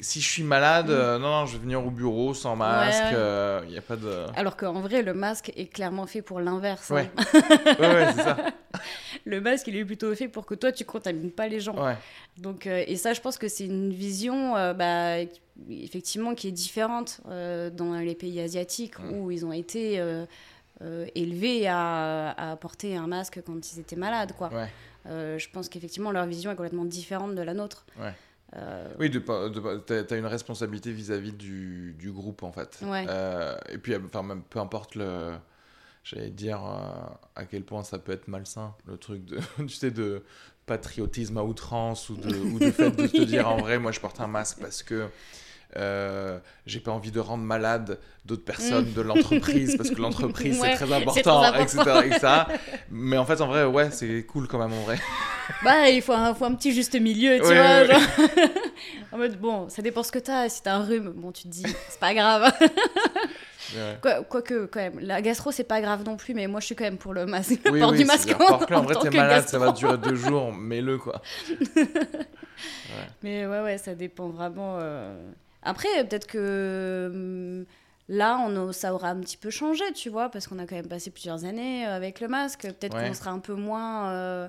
si 0.00 0.20
je 0.20 0.28
suis 0.28 0.42
malade, 0.42 0.88
mm. 0.88 0.92
euh, 0.92 1.18
non, 1.18 1.30
non, 1.30 1.46
je 1.46 1.52
vais 1.52 1.62
venir 1.62 1.84
au 1.84 1.90
bureau 1.90 2.34
sans 2.34 2.56
masque. 2.56 3.02
Il 3.10 3.16
euh, 3.16 3.60
y 3.68 3.78
a 3.78 3.82
pas 3.82 3.96
de. 3.96 4.26
Alors 4.34 4.56
qu'en 4.56 4.80
vrai, 4.80 5.02
le 5.02 5.14
masque 5.14 5.52
est 5.56 5.66
clairement 5.66 6.06
fait 6.06 6.22
pour 6.22 6.40
l'inverse. 6.40 6.90
Hein. 6.90 7.06
Ouais. 7.80 7.94
ouais, 7.94 8.12
c'est 8.14 8.22
ça. 8.22 8.36
Le 9.24 9.40
masque, 9.40 9.66
il 9.68 9.76
est 9.76 9.84
plutôt 9.84 10.14
fait 10.14 10.28
pour 10.28 10.46
que 10.46 10.54
toi, 10.54 10.72
tu 10.72 10.84
contamines 10.84 11.30
pas 11.30 11.48
les 11.48 11.60
gens. 11.60 11.76
Donc, 12.38 12.66
et 12.66 12.96
ça, 12.96 13.12
je 13.12 13.20
pense 13.20 13.38
que 13.38 13.48
c'est 13.48 13.66
une 13.66 13.92
vision, 13.92 14.54
bah, 14.74 15.18
effectivement, 15.68 16.34
qui 16.34 16.48
est 16.48 16.52
différente 16.52 17.20
dans 17.26 17.94
les 18.00 18.14
pays 18.14 18.40
asiatiques 18.40 18.98
mm. 18.98 19.12
où 19.12 19.30
ils 19.30 19.44
ont 19.44 19.52
été 19.52 20.00
euh, 20.82 21.06
élevés 21.14 21.68
à, 21.68 22.56
porter 22.60 22.96
un 22.96 23.06
masque 23.06 23.40
quand 23.44 23.72
ils 23.72 23.80
étaient 23.80 23.96
malades. 23.96 24.32
Quoi. 24.36 24.50
Euh, 25.06 25.38
je 25.38 25.48
pense 25.50 25.68
qu'effectivement, 25.68 26.10
leur 26.10 26.26
vision 26.26 26.50
est 26.50 26.56
complètement 26.56 26.84
différente 26.84 27.34
de 27.34 27.42
la 27.42 27.54
nôtre. 27.54 27.84
Euh, 28.56 28.88
oui, 28.98 29.10
tu 29.10 29.22
as 29.30 30.16
une 30.16 30.26
responsabilité 30.26 30.90
vis-à-vis 30.90 31.32
du, 31.32 31.94
du, 31.98 32.10
groupe, 32.10 32.42
en 32.42 32.52
fait. 32.52 32.80
et 33.68 33.78
puis, 33.78 33.94
enfin, 33.96 34.22
même 34.22 34.42
peu 34.42 34.58
importe 34.58 34.94
le... 34.94 35.34
J'allais 36.02 36.30
dire 36.30 36.60
à 36.64 37.44
quel 37.44 37.62
point 37.62 37.84
ça 37.84 37.98
peut 37.98 38.12
être 38.12 38.26
malsain, 38.26 38.74
le 38.86 38.96
truc 38.96 39.22
de, 39.26 39.38
tu 39.58 39.68
sais, 39.68 39.90
de 39.90 40.24
patriotisme 40.64 41.36
à 41.36 41.44
outrance 41.44 42.08
ou 42.08 42.16
de, 42.16 42.34
ou 42.34 42.58
de 42.58 42.70
fait 42.70 42.90
de 42.90 43.06
te 43.18 43.22
dire 43.22 43.46
en 43.48 43.58
vrai, 43.58 43.78
moi 43.78 43.92
je 43.92 44.00
porte 44.00 44.18
un 44.18 44.26
masque 44.26 44.60
parce 44.60 44.82
que 44.82 45.08
euh, 45.76 46.38
j'ai 46.66 46.80
pas 46.80 46.90
envie 46.90 47.10
de 47.10 47.20
rendre 47.20 47.44
malade 47.44 47.98
d'autres 48.24 48.44
personnes 48.44 48.90
mm. 48.90 48.94
de 48.94 49.00
l'entreprise 49.00 49.76
parce 49.76 49.90
que 49.90 50.00
l'entreprise 50.00 50.60
c'est 50.60 50.74
très 50.74 50.92
important, 50.92 51.54
etc., 51.54 52.18
Mais 52.90 53.16
en 53.18 53.24
fait, 53.24 53.40
en 53.40 53.46
vrai, 53.46 53.64
ouais, 53.64 53.90
c'est 53.90 54.24
cool 54.24 54.48
quand 54.48 54.58
même 54.58 54.72
en 54.72 54.82
vrai. 54.82 54.98
Bah, 55.64 55.88
il 55.88 56.00
faut 56.00 56.12
un, 56.12 56.32
faut 56.32 56.44
un 56.44 56.54
petit 56.54 56.72
juste 56.72 56.94
milieu, 56.94 57.38
tu 57.40 57.44
vois. 57.44 57.98
mode, 59.18 59.36
bon, 59.40 59.68
ça 59.68 59.82
dépend 59.82 60.04
ce 60.04 60.12
que 60.12 60.20
t'as. 60.20 60.48
Si 60.48 60.62
t'as 60.62 60.74
un 60.74 60.84
rhume, 60.84 61.12
bon, 61.16 61.32
tu 61.32 61.42
te 61.42 61.48
dis, 61.48 61.64
c'est 61.88 62.00
pas 62.00 62.14
grave. 62.14 62.52
Ouais. 63.76 63.98
Quoi- 64.02 64.24
Quoique, 64.24 64.66
quand 64.66 64.80
même, 64.80 64.98
la 64.98 65.22
gastro, 65.22 65.52
c'est 65.52 65.62
pas 65.62 65.80
grave 65.80 66.02
non 66.04 66.16
plus, 66.16 66.34
mais 66.34 66.48
moi, 66.48 66.58
je 66.58 66.66
suis 66.66 66.74
quand 66.74 66.82
même 66.82 66.98
pour 66.98 67.14
le 67.14 67.24
masque. 67.26 67.60
Oui, 67.70 67.78
port 67.78 67.92
oui, 67.92 67.98
du 67.98 68.04
masque 68.04 68.34
en, 68.36 68.54
en 68.54 68.54
en 68.54 68.82
vrai, 68.82 68.96
t'es 69.00 69.10
malade, 69.10 69.46
ça 69.48 69.60
va 69.60 69.70
durer 69.70 69.96
deux 69.96 70.16
jours, 70.16 70.52
mets-le 70.52 70.98
quoi. 70.98 71.22
Mais 73.22 73.46
ouais, 73.46 73.60
ouais, 73.60 73.78
ça 73.78 73.94
dépend 73.94 74.28
vraiment. 74.28 74.78
euh. 74.80 75.14
Après, 75.62 75.88
peut-être 76.08 76.26
que 76.26 77.10
hum, 77.12 77.64
là, 78.08 78.38
on 78.46 78.68
a- 78.70 78.72
ça 78.72 78.94
aura 78.94 79.10
un 79.10 79.20
petit 79.20 79.36
peu 79.36 79.50
changé, 79.50 79.84
tu 79.94 80.08
vois, 80.10 80.28
parce 80.30 80.46
qu'on 80.46 80.58
a 80.58 80.66
quand 80.66 80.74
même 80.76 80.88
passé 80.88 81.10
plusieurs 81.10 81.44
années 81.44 81.86
euh, 81.86 81.94
avec 81.96 82.20
le 82.20 82.28
masque. 82.28 82.62
Peut-être 82.62 82.96
Ouais. 82.96 83.08
qu'on 83.08 83.14
sera 83.14 83.30
un 83.30 83.38
peu 83.40 83.54
moins 83.54 84.10
euh, 84.10 84.48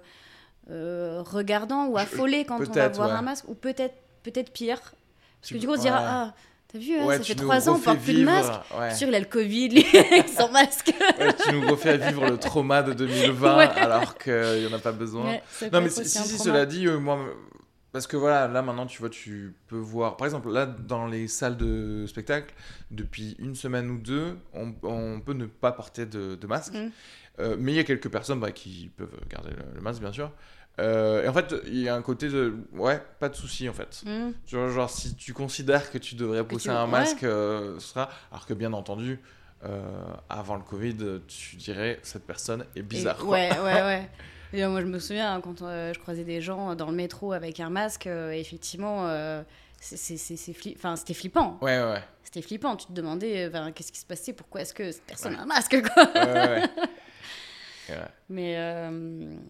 euh, 0.70 1.22
regardant 1.26 1.88
ou 1.88 1.97
affolé 1.97 2.45
quand 2.45 2.59
on 2.59 2.72
va 2.72 2.88
voir 2.89 3.09
ouais. 3.09 3.16
un 3.16 3.22
masque, 3.22 3.45
ou 3.49 3.55
peut-être 3.55 3.95
peut-être 4.24 4.51
pire. 4.53 4.80
Parce 4.80 5.47
Tu 5.47 5.53
que 5.55 5.59
du 5.59 5.68
coup, 5.68 5.74
on 5.74 5.78
se 5.78 5.82
dira, 5.82 5.97
ah, 5.99 6.34
t'as 6.72 6.78
vu, 6.80 6.95
hein, 6.97 7.05
Ouais, 7.05 7.18
ça 7.18 7.24
fait 7.24 7.36
trois 7.36 7.68
ans, 7.68 7.76
on 7.76 7.80
porte 7.80 7.97
plus 7.99 8.14
de 8.14 8.24
masque. 8.24 8.51
ouais. 8.80 8.93
Sûr, 8.93 9.07
il 9.07 9.16
a 9.16 9.20
le 9.20 9.26
Covid, 9.26 9.84
sans 10.28 10.49
masque. 10.51 10.93
Ouais, 11.20 11.34
tu 11.43 11.51
nous 11.53 11.68
refais 11.68 11.97
vivre 11.97 12.30
le 12.30 12.38
trauma 12.38 12.84
de 12.84 12.93
2020 12.93 13.57
Ouais. 13.57 13.68
alors 13.78 14.18
qu'il 14.18 14.59
n'y 14.59 14.68
en 14.68 14.74
a 14.74 14.80
pas 14.80 14.91
besoin. 14.91 15.38
Non, 15.74 15.82
mais 15.82 15.89
si, 15.89 16.05
si, 16.05 16.38
cela 16.38 16.66
dit, 16.68 16.86
euh, 16.88 16.99
moi, 16.99 17.18
parce 17.92 18.08
que 18.08 18.18
voilà, 18.18 18.48
là 18.48 18.62
maintenant, 18.62 18.86
tu 18.86 19.00
vois, 19.00 19.10
tu 19.10 19.54
peux 19.68 19.78
voir, 19.78 20.18
par 20.18 20.26
exemple, 20.26 20.50
là, 20.52 20.66
dans 20.66 21.08
les 21.08 21.28
salles 21.28 21.58
de 21.58 22.06
spectacle, 22.08 22.54
depuis 22.89 23.36
une 23.39 23.56
semaine 23.56 23.89
ou 23.89 23.98
deux, 23.98 24.38
on, 24.54 24.74
on 24.84 25.20
peut 25.20 25.34
ne 25.34 25.46
pas 25.46 25.72
porter 25.72 26.06
de, 26.06 26.36
de 26.36 26.48
masque. 26.48 26.74
Mm. 26.74 26.89
Euh, 27.39 27.56
mais 27.58 27.72
il 27.72 27.76
y 27.76 27.80
a 27.80 27.84
quelques 27.84 28.10
personnes 28.10 28.39
bah, 28.39 28.52
qui 28.52 28.92
peuvent 28.98 29.20
garder 29.30 29.52
le, 29.52 29.76
le 29.76 29.82
masque, 29.82 30.02
bien 30.02 30.12
sûr. 30.12 30.32
Euh, 30.80 31.24
et 31.24 31.28
en 31.28 31.34
fait, 31.34 31.54
il 31.68 31.80
y 31.80 31.89
a 31.89 31.96
un 31.96 32.02
côté 32.02 32.30
de, 32.30 32.56
ouais, 32.74 33.02
pas 33.20 33.30
de 33.30 33.36
souci, 33.36 33.68
en 33.68 33.74
fait. 33.74 34.04
Tu 34.46 34.56
vois, 34.56 34.70
genre, 34.70 34.89
si 34.89 35.16
tu 35.16 35.34
considères 35.34 35.92
que 35.92 35.98
tu 35.98 36.16
devrais 36.16 36.46
pousser 36.46 36.70
tu- 36.70 36.72
un 36.72 36.86
ouais. 36.86 36.92
masque, 36.92 37.24
euh, 37.24 37.80
ce 37.80 37.88
sera. 37.89 38.10
Alors 38.32 38.46
que, 38.46 38.54
bien 38.54 38.74
entendu, 38.74 39.20
euh, 39.64 39.82
avant 40.30 40.56
le 40.56 40.64
Covid, 40.64 41.22
tu 41.28 41.56
dirais, 41.58 42.00
cette 42.04 42.26
personne 42.26 42.66
est 42.76 42.82
bizarre. 42.82 43.28
Ouais, 43.28 43.50
ouais, 43.60 43.82
ouais. 43.82 44.10
Et, 44.54 44.64
euh, 44.64 44.70
moi, 44.70 44.82
je 44.82 44.86
me 44.86 44.99
souviens 44.99 45.34
hein, 45.36 45.41
quand 45.41 45.62
euh, 45.62 45.93
je 45.93 45.99
croisais 45.99 46.24
des 46.24 46.41
gens 46.41 46.76
dans 46.76 46.88
le 46.88 46.95
métro 46.95 47.32
avec 47.34 47.60
un 47.60 47.70
masque, 47.70 48.08
euh, 48.08 48.32
effectivement, 48.32 49.08
euh, 49.08 49.41
c'est 49.80 49.97
fli- 50.16 50.95
c'était 50.97 51.14
flippant. 51.14 51.58
Ouais, 51.62 51.80
ouais, 51.80 51.91
ouais. 51.91 52.04
C'était 52.24 52.41
flippant. 52.41 52.76
Tu 52.76 52.88
te 52.88 52.91
demandais 52.93 53.49
ben, 53.49 53.72
qu'est-ce 53.72 53.91
qui 53.91 53.99
se 53.99 54.06
passait, 54.06 54.34
pourquoi 54.34 54.62
est-ce 54.62 54.74
que 54.74 54.91
cette 54.91 55.04
personne 55.06 55.36
a 55.36 55.41
un 55.41 55.45
masque, 55.45 55.82
quoi? 55.93 56.04
ouais. 56.16 56.64
Mais 58.30 58.56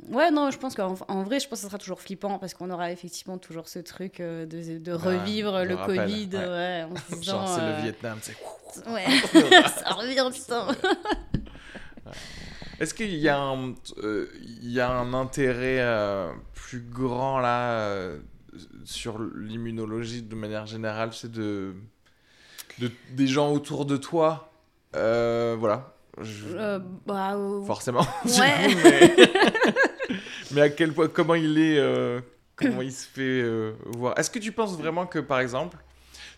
ouais, 0.10 0.32
non, 0.32 0.50
je 0.50 0.58
pense 0.58 0.74
qu'en 0.74 0.96
en 1.08 1.22
vrai, 1.24 1.40
je 1.40 1.48
pense 1.48 1.60
que 1.60 1.64
ce 1.64 1.68
sera 1.68 1.78
toujours 1.78 2.02
flippant 2.02 2.40
parce 2.40 2.56
qu'on 2.56 2.72
aura 2.72 2.92
effectivement 2.92 3.38
toujours 3.38 3.68
ce 3.68 3.78
truc 3.78 4.18
de, 4.18 4.46
de 4.80 4.92
revivre 4.92 5.60
de 5.60 5.66
le 5.68 5.78
Covid. 5.78 6.30
ouais. 6.34 6.86
En 6.90 6.96
se 6.96 7.16
disant, 7.20 7.46
Genre, 7.46 7.48
c'est 7.56 7.62
le 7.62 7.82
Vietnam, 7.84 8.18
c'est. 8.22 8.36
Ouais, 8.90 9.06
ça 9.68 9.90
revient, 9.90 10.28
putain. 10.34 10.66
Est-ce 12.82 12.96
qu'il 12.96 13.14
y, 13.14 13.30
a 13.30 13.38
un, 13.40 13.76
euh, 14.04 14.28
il 14.42 14.72
y 14.72 14.80
a 14.80 14.90
un 14.92 15.14
intérêt 15.14 15.78
euh, 15.82 16.32
plus 16.56 16.80
grand 16.80 17.38
là 17.40 17.74
euh, 17.74 18.18
sur 18.86 19.20
l'immunologie 19.36 20.24
de 20.24 20.34
manière 20.34 20.66
générale, 20.66 21.12
c'est 21.14 21.32
de, 21.32 21.76
de 22.80 22.90
des 23.12 23.28
gens 23.28 23.52
autour 23.54 23.86
de 23.86 23.98
toi, 23.98 24.52
voilà. 24.94 25.94
Je- 26.20 26.80
bah, 27.06 27.38
Forcément. 27.68 28.02
Ouais. 28.26 28.74
coup, 28.74 28.80
mais... 28.84 29.16
mais 30.52 30.62
à 30.62 30.70
quel 30.70 30.92
point, 30.94 31.08
comment 31.08 31.36
il 31.36 31.60
est, 31.60 31.80
comment 32.56 32.82
il 32.82 32.92
se 32.92 33.06
fait 33.08 33.44
voir? 33.86 34.18
Est-ce 34.18 34.32
que 34.32 34.40
tu 34.40 34.52
penses 34.52 34.76
vraiment 34.76 35.06
que, 35.06 35.20
par 35.20 35.40
exemple, 35.40 35.78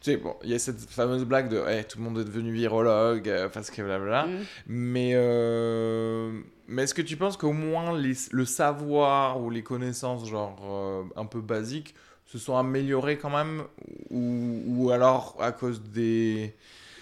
tu 0.03 0.11
sais, 0.11 0.17
bon, 0.17 0.35
il 0.43 0.49
y 0.49 0.53
a 0.53 0.59
cette 0.59 0.81
fameuse 0.81 1.23
blague 1.23 1.47
de, 1.49 1.57
hey, 1.65 1.85
tout 1.85 1.97
le 1.97 2.03
monde 2.03 2.19
est 2.19 2.25
devenu 2.25 2.51
virologue 2.51 3.29
euh, 3.29 3.47
parce 3.47 3.69
que 3.71 3.81
blablabla. 3.81 4.25
mm. 4.27 4.39
Mais, 4.67 5.11
euh, 5.15 6.41
mais 6.67 6.83
est-ce 6.83 6.93
que 6.93 7.01
tu 7.01 7.15
penses 7.15 7.37
qu'au 7.37 7.53
moins 7.53 7.97
les- 7.97 8.13
le 8.31 8.45
savoir 8.45 9.41
ou 9.41 9.49
les 9.49 9.63
connaissances, 9.63 10.27
genre 10.27 10.57
euh, 10.65 11.03
un 11.15 11.25
peu 11.25 11.39
basiques, 11.41 11.95
se 12.25 12.37
sont 12.37 12.57
améliorées 12.57 13.17
quand 13.17 13.29
même? 13.29 13.63
Ou, 14.09 14.61
ou 14.67 14.91
alors 14.91 15.37
à 15.39 15.51
cause 15.53 15.81
des 15.81 16.53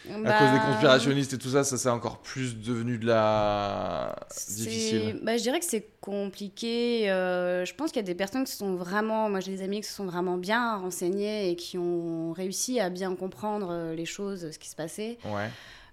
à 0.10 0.14
cause 0.14 0.24
des 0.24 0.24
Bah, 0.24 0.66
conspirationnistes 0.68 1.34
et 1.34 1.38
tout 1.38 1.49
ça, 1.49 1.64
ça 1.64 1.78
c'est 1.78 1.89
encore 1.89 2.20
plus 2.20 2.58
devenu 2.58 2.97
de 2.97 3.06
la 3.06 4.16
difficile. 4.58 5.20
Bah, 5.22 5.38
je 5.38 5.43
dirais 5.43 5.60
que 5.60 5.66
c'est 5.66 5.88
compliqué. 6.02 7.10
euh, 7.12 7.66
je 7.66 7.74
pense 7.76 7.91
qu'il 7.91 8.02
y 8.02 8.06
a 8.06 8.08
des 8.08 8.16
personnes 8.16 8.43
qui 8.43 8.54
sont 8.54 8.76
vraiment. 8.76 9.30
Moi, 9.30 9.39
j'ai 9.39 9.56
des 9.56 9.64
amis 9.64 9.82
qui 9.82 9.88
se 9.88 9.93
sont 9.93 10.06
vraiment 10.06 10.38
bien 10.38 10.78
renseignés 10.78 11.49
et 11.52 11.56
qui 11.56 11.78
ont 11.78 12.32
réussi 12.34 12.80
à 12.80 12.89
bien 12.89 13.16
comprendre 13.16 13.70
euh, 13.72 13.95
les 13.95 14.06
choses, 14.06 14.52
ce 14.52 14.58
qui 14.60 14.70
se 14.70 14.76
passait. 14.76 15.18
Ouais. 15.26 15.49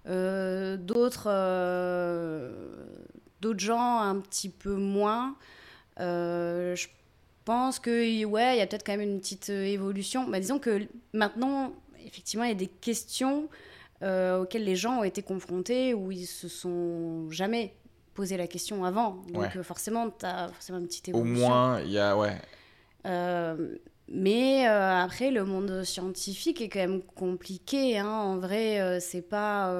Euh, 0.07 0.77
d'autres, 0.77 1.27
euh, 1.27 2.51
d'autres 3.41 3.59
gens 3.59 3.99
un 3.99 4.15
petit 4.19 4.49
peu 4.49 4.73
moins. 4.73 5.35
Je 5.97 6.87
pense 7.45 7.79
que 7.79 8.25
ouais, 8.25 8.55
il 8.55 8.59
y 8.59 8.61
a 8.61 8.67
peut-être 8.67 8.85
quand 8.85 8.97
même 8.97 9.07
une 9.09 9.19
petite 9.19 9.49
évolution. 9.49 10.27
Bah, 10.27 10.39
disons 10.39 10.59
que 10.59 10.81
maintenant, 11.13 11.73
effectivement, 12.05 12.45
il 12.45 12.49
y 12.49 12.53
a 12.53 12.55
des 12.55 12.67
questions 12.67 13.49
euh, 14.03 14.41
auxquelles 14.41 14.63
les 14.63 14.75
gens 14.75 14.99
ont 14.99 15.03
été 15.03 15.21
confrontés 15.21 15.93
où 15.93 16.11
ils 16.11 16.25
se 16.25 16.47
sont 16.47 17.29
jamais 17.29 17.75
posé 18.13 18.37
la 18.37 18.47
question 18.47 18.83
avant. 18.85 19.23
Donc 19.31 19.41
Ouais. 19.43 19.57
euh, 19.57 19.63
forcément, 19.63 20.09
tu 20.09 20.25
as 20.25 20.49
forcément 20.49 20.79
une 20.79 20.87
petite 20.87 21.09
Au 21.09 21.17
évolution. 21.17 21.47
moins, 21.47 21.81
il 21.81 21.91
y 21.91 21.99
a 21.99 22.17
ouais. 22.17 22.35
Euh, 23.05 23.75
mais 24.11 24.67
euh, 24.67 24.95
après, 25.03 25.31
le 25.31 25.45
monde 25.45 25.83
scientifique 25.83 26.61
est 26.61 26.69
quand 26.69 26.79
même 26.79 27.01
compliqué. 27.01 27.97
hein. 27.99 28.07
En 28.09 28.37
vrai, 28.37 28.99
c'est 28.99 29.21
pas. 29.21 29.73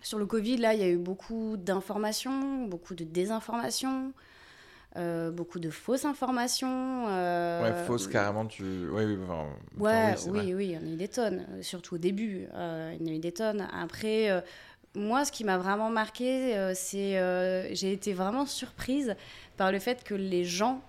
Sur 0.00 0.18
le 0.18 0.26
Covid, 0.26 0.58
là, 0.58 0.74
il 0.74 0.80
y 0.80 0.84
a 0.84 0.88
eu 0.88 0.96
beaucoup 0.98 1.56
d'informations, 1.56 2.66
beaucoup 2.66 2.94
de 2.94 3.02
désinformations, 3.04 4.12
euh, 4.98 5.30
beaucoup 5.30 5.58
de 5.60 5.70
fausses 5.70 6.04
informations. 6.04 7.06
euh, 7.08 7.62
Ouais, 7.62 7.86
fausse 7.86 8.06
carrément, 8.08 8.46
tu. 8.46 8.62
Ouais, 8.90 9.04
oui, 9.04 9.18
enfin, 9.22 9.46
Ouais, 9.78 10.14
oui, 10.26 10.30
vrai. 10.30 10.54
oui, 10.54 10.66
il 10.66 10.72
y 10.72 10.76
en 10.76 10.80
a 10.80 10.92
eu 10.92 10.96
des 10.96 11.08
tonnes, 11.08 11.46
euh, 11.52 11.62
surtout 11.62 11.94
au 11.94 11.98
début, 11.98 12.46
il 12.52 13.06
y 13.06 13.10
en 13.10 13.12
a 13.12 13.16
eu 13.16 13.18
des 13.20 13.32
tonnes. 13.32 13.66
Après, 13.72 14.42
moi, 14.94 15.24
ce 15.24 15.32
qui 15.32 15.44
m'a 15.44 15.58
vraiment 15.58 15.90
marqué, 15.90 16.72
c'est 16.74 17.18
euh, 17.18 17.72
j'ai 17.74 17.92
été 17.92 18.12
vraiment 18.12 18.46
surprise 18.46 19.14
par 19.56 19.70
le 19.72 19.78
fait 19.78 20.02
que 20.04 20.14
les 20.14 20.44
gens 20.44 20.82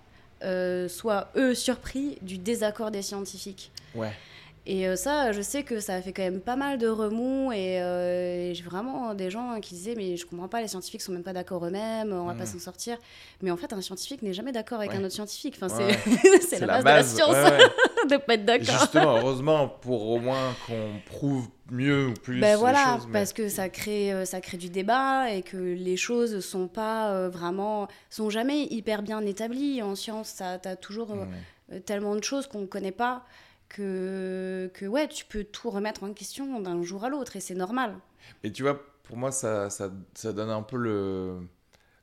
soient 0.88 1.28
eux 1.36 1.54
surpris 1.54 2.18
du 2.22 2.38
désaccord 2.38 2.90
des 2.90 3.02
scientifiques. 3.02 3.70
Ouais. 3.94 4.12
Et 4.66 4.86
euh, 4.86 4.94
ça, 4.94 5.32
je 5.32 5.40
sais 5.40 5.62
que 5.62 5.80
ça 5.80 5.94
a 5.94 6.02
fait 6.02 6.12
quand 6.12 6.22
même 6.22 6.40
pas 6.40 6.54
mal 6.54 6.76
de 6.78 6.86
remous 6.86 7.50
et, 7.50 7.80
euh, 7.80 8.50
et 8.50 8.54
j'ai 8.54 8.62
vraiment 8.62 9.14
des 9.14 9.30
gens 9.30 9.58
qui 9.60 9.74
disaient 9.74 9.94
mais 9.96 10.16
je 10.18 10.26
comprends 10.26 10.48
pas, 10.48 10.60
les 10.60 10.68
scientifiques 10.68 11.00
sont 11.00 11.12
même 11.12 11.22
pas 11.22 11.32
d'accord 11.32 11.64
eux-mêmes, 11.64 12.12
on 12.12 12.26
va 12.26 12.34
pas 12.34 12.40
Mhm. 12.40 12.46
s'en 12.46 12.58
sortir. 12.58 12.98
Mais 13.42 13.50
en 13.50 13.56
fait, 13.56 13.72
un 13.72 13.80
scientifique 13.80 14.20
n'est 14.22 14.34
jamais 14.34 14.52
d'accord 14.52 14.78
avec 14.80 14.90
Ouais. 14.92 14.98
un 14.98 15.04
autre 15.04 15.14
scientifique. 15.14 15.56
Enfin, 15.60 15.74
Ouais, 15.76 15.98
c'est 16.42 16.58
la, 16.60 16.82
base 16.82 16.84
de 16.84 16.88
la 16.88 17.02
science 17.02 17.36
de 18.10 18.16
pas 18.18 18.34
être 18.34 18.44
d'accord. 18.44 18.78
Justement, 18.80 19.16
heureusement, 19.16 19.68
pour 19.68 20.08
au 20.10 20.18
moins 20.20 20.54
qu'on 20.66 20.90
prouve 21.06 21.48
mieux 21.70 22.08
ou 22.08 22.14
plus 22.14 22.40
Ben 22.40 22.56
voilà, 22.58 22.96
choses. 22.96 23.06
mais- 23.06 23.12
parce 23.14 23.32
que 23.32 23.48
ça 23.48 23.68
crée, 23.70 24.12
euh, 24.12 24.24
ça 24.26 24.40
crée 24.42 24.56
du 24.58 24.68
débat 24.68 25.30
et 25.30 25.42
que 25.42 25.56
les 25.56 25.96
choses 25.96 26.40
sont 26.44 26.68
pas 26.68 27.28
vraiment, 27.28 27.88
sont 28.10 28.28
jamais 28.28 28.64
hyper 28.64 29.02
bien 29.02 29.20
établies 29.22 29.80
en 29.82 29.94
science. 29.94 30.36
Tu 30.62 30.68
as 30.68 30.76
toujours 30.76 31.14
Mm. 31.14 31.80
tellement 31.86 32.14
de 32.16 32.22
choses 32.24 32.46
qu'on 32.46 32.60
ne 32.60 32.66
connaît 32.66 32.90
pas 32.92 33.22
que, 33.70 34.70
que 34.74 34.84
ouais, 34.84 35.08
tu 35.08 35.24
peux 35.24 35.44
tout 35.44 35.70
remettre 35.70 36.02
en 36.04 36.12
question 36.12 36.60
d'un 36.60 36.82
jour 36.82 37.04
à 37.04 37.08
l'autre 37.08 37.36
et 37.36 37.40
c'est 37.40 37.54
normal. 37.54 37.96
Et 38.44 38.52
tu 38.52 38.62
vois, 38.62 38.78
pour 39.04 39.16
moi, 39.16 39.32
ça, 39.32 39.70
ça, 39.70 39.90
ça 40.14 40.32
donne 40.34 40.50
un 40.50 40.62
peu 40.62 40.76
le... 40.76 41.38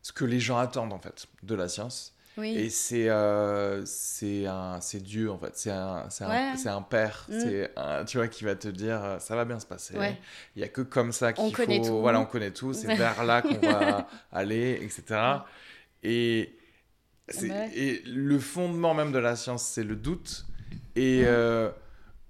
ce 0.01 0.11
que 0.11 0.25
les 0.25 0.39
gens 0.39 0.57
attendent, 0.57 0.93
en 0.93 0.99
fait, 0.99 1.27
de 1.43 1.53
la 1.55 1.67
science. 1.67 2.13
Oui. 2.39 2.55
Et 2.55 2.69
c'est 2.69 3.09
euh, 3.09 3.83
c'est 3.85 4.99
Dieu 5.01 5.31
en 5.31 5.39
fait, 5.39 5.53
c'est 5.57 5.71
un 5.71 6.07
Ouais. 6.21 6.53
un 6.67 6.81
père, 6.83 7.25
Mm. 7.29 7.39
c'est 7.39 7.73
tu 8.05 8.17
vois 8.17 8.27
qui 8.27 8.43
va 8.43 8.55
te 8.55 8.67
dire 8.67 9.03
euh, 9.03 9.17
ça 9.17 9.35
va 9.35 9.43
bien 9.43 9.59
se 9.59 9.65
passer. 9.65 9.97
Ouais. 9.97 10.15
Il 10.55 10.61
y 10.61 10.63
a 10.63 10.67
que 10.67 10.81
comme 10.81 11.11
ça 11.11 11.33
qu'il 11.33 11.55
faut 11.55 11.65
tout. 11.65 11.99
voilà, 11.99 12.19
on 12.19 12.27
connaît 12.27 12.51
tout, 12.51 12.73
c'est 12.73 12.93
vers 12.95 13.23
là 13.23 13.41
qu'on 13.41 13.57
va 13.57 14.07
aller 14.31 14.73
etc. 14.83 15.19
Et 16.03 16.55
c'est- 17.27 17.49
Ouais. 17.49 17.71
et 17.75 18.01
le 18.05 18.37
fondement 18.37 18.93
même 18.93 19.11
de 19.11 19.17
la 19.19 19.35
science, 19.35 19.63
c'est 19.63 19.83
le 19.83 19.95
doute 19.95 20.45
et 20.95 21.21
Mm. 21.21 21.25
euh, 21.27 21.69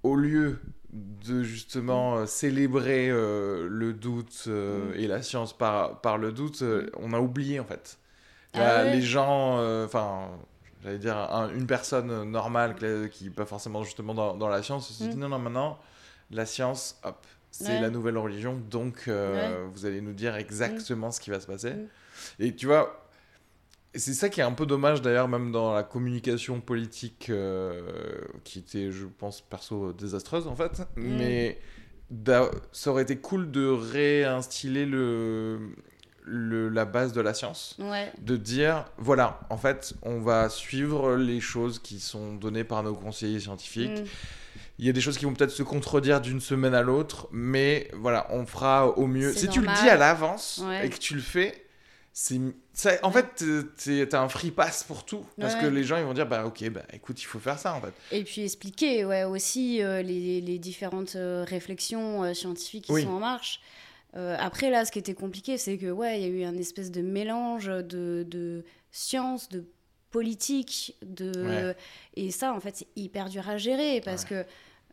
au 0.02 0.14
lieu 0.16 0.58
de 0.92 1.42
justement 1.42 2.16
euh, 2.18 2.26
célébrer 2.26 3.08
euh, 3.10 3.66
le 3.70 3.92
doute 3.92 4.44
Mm. 4.46 4.94
et 4.94 5.06
la 5.06 5.22
science 5.22 5.56
par, 5.56 6.00
par 6.00 6.18
le 6.18 6.32
doute, 6.32 6.62
euh, 6.62 6.90
on 6.98 7.12
a 7.12 7.20
oublié 7.20 7.60
en 7.60 7.64
fait. 7.64 7.98
Ah 8.54 8.58
Bah. 8.58 8.84
Les 8.84 9.02
gens, 9.02 9.58
enfin, 9.84 10.30
j'allais 10.82 10.98
dire 10.98 11.16
un- 11.16 11.50
une 11.54 11.66
personne 11.66 12.24
normale 12.30 12.74
qui 13.10 13.24
n'est 13.24 13.30
pas 13.30 13.44
forcément 13.46 13.82
justement 13.84 14.14
dans, 14.14 14.34
dans 14.36 14.48
la 14.48 14.62
science 14.62 14.90
se 14.90 15.04
dit 15.04 15.16
Mm. 15.16 15.20
non, 15.20 15.28
non, 15.28 15.38
maintenant, 15.38 15.78
la 16.30 16.46
science, 16.46 16.98
hop, 17.04 17.26
c'est 17.50 17.74
Ouais. 17.74 17.80
la 17.80 17.90
nouvelle 17.90 18.16
religion, 18.18 18.58
donc 18.70 19.04
euh, 19.08 19.66
vous 19.72 19.84
allez 19.86 20.00
nous 20.00 20.12
dire 20.14 20.36
exactement 20.36 21.10
ce 21.10 21.20
qui 21.20 21.30
va 21.30 21.40
se 21.40 21.46
passer. 21.46 21.72
Mm. 21.72 21.88
Et 22.40 22.54
tu 22.54 22.66
vois, 22.66 23.07
c'est 23.94 24.14
ça 24.14 24.28
qui 24.28 24.40
est 24.40 24.44
un 24.44 24.52
peu 24.52 24.66
dommage 24.66 25.02
d'ailleurs, 25.02 25.28
même 25.28 25.50
dans 25.52 25.74
la 25.74 25.82
communication 25.82 26.60
politique, 26.60 27.28
euh, 27.30 27.82
qui 28.44 28.58
était, 28.60 28.90
je 28.90 29.06
pense, 29.06 29.40
perso, 29.40 29.92
désastreuse 29.92 30.46
en 30.46 30.54
fait. 30.56 30.80
Mm. 30.96 31.16
Mais 31.16 31.58
ça 32.72 32.90
aurait 32.90 33.02
été 33.02 33.16
cool 33.18 33.50
de 33.50 33.66
réinstiller 33.66 34.86
le, 34.86 35.58
le, 36.24 36.68
la 36.68 36.84
base 36.84 37.12
de 37.12 37.20
la 37.20 37.34
science. 37.34 37.76
Ouais. 37.78 38.12
De 38.20 38.36
dire, 38.36 38.84
voilà, 38.98 39.40
en 39.50 39.56
fait, 39.58 39.94
on 40.02 40.20
va 40.20 40.48
suivre 40.48 41.16
les 41.16 41.40
choses 41.40 41.78
qui 41.78 42.00
sont 42.00 42.34
données 42.34 42.64
par 42.64 42.82
nos 42.82 42.94
conseillers 42.94 43.40
scientifiques. 43.40 44.00
Mm. 44.00 44.04
Il 44.80 44.86
y 44.86 44.88
a 44.88 44.92
des 44.92 45.00
choses 45.00 45.18
qui 45.18 45.24
vont 45.24 45.34
peut-être 45.34 45.50
se 45.50 45.64
contredire 45.64 46.20
d'une 46.20 46.40
semaine 46.40 46.74
à 46.74 46.82
l'autre, 46.82 47.26
mais 47.32 47.90
voilà, 47.94 48.28
on 48.30 48.46
fera 48.46 48.86
au 48.96 49.08
mieux. 49.08 49.32
Si 49.32 49.48
tu 49.48 49.60
le 49.60 49.66
dis 49.66 49.88
à 49.88 49.96
l'avance 49.96 50.62
Ouais. 50.64 50.86
et 50.86 50.90
que 50.90 50.98
tu 50.98 51.14
le 51.14 51.20
fais, 51.20 51.66
c'est 52.20 53.04
en 53.04 53.12
fait 53.12 53.44
t'as 54.10 54.20
un 54.20 54.28
free 54.28 54.50
pass 54.50 54.82
pour 54.82 55.04
tout 55.04 55.24
parce 55.40 55.54
Ouais. 55.54 55.60
que 55.60 55.66
les 55.66 55.84
gens 55.84 55.98
ils 55.98 56.04
vont 56.04 56.14
dire 56.14 56.26
bah 56.26 56.46
ok 56.46 56.68
bah 56.70 56.82
écoute 56.92 57.20
il 57.22 57.26
faut 57.26 57.38
faire 57.38 57.58
ça 57.60 57.74
en 57.74 57.80
fait. 57.80 57.92
Et 58.10 58.24
puis 58.24 58.42
expliquer 58.42 59.04
ouais, 59.04 59.22
aussi 59.22 59.80
euh, 59.82 60.02
les, 60.02 60.40
les 60.40 60.58
différentes 60.58 61.14
euh, 61.14 61.44
réflexions 61.46 62.24
euh, 62.24 62.34
scientifiques 62.34 62.86
qui 62.86 62.92
Oui. 62.92 63.02
sont 63.04 63.10
en 63.10 63.20
marche. 63.20 63.60
Après, 64.14 64.68
là, 64.70 64.84
ce 64.84 64.90
qui 64.90 64.98
était 64.98 65.14
compliqué, 65.14 65.58
c'est 65.58 65.78
que 65.78 65.92
ouais, 65.92 66.20
il 66.20 66.22
y 66.22 66.24
a 66.24 66.28
eu 66.28 66.42
un 66.44 66.56
espèce 66.56 66.90
de 66.90 67.02
mélange 67.02 67.66
de, 67.66 68.26
de 68.28 68.64
science, 68.90 69.48
de 69.48 69.64
politique, 70.10 70.96
de... 71.06 71.30
Ouais. 71.46 71.76
et 72.16 72.32
ça, 72.32 72.52
en 72.52 72.58
fait, 72.58 72.74
c'est 72.78 72.88
hyper 72.96 73.28
dur 73.28 73.48
à 73.48 73.58
gérer 73.58 74.00
parce 74.04 74.24
Ouais. 74.24 74.28
que 74.44 74.44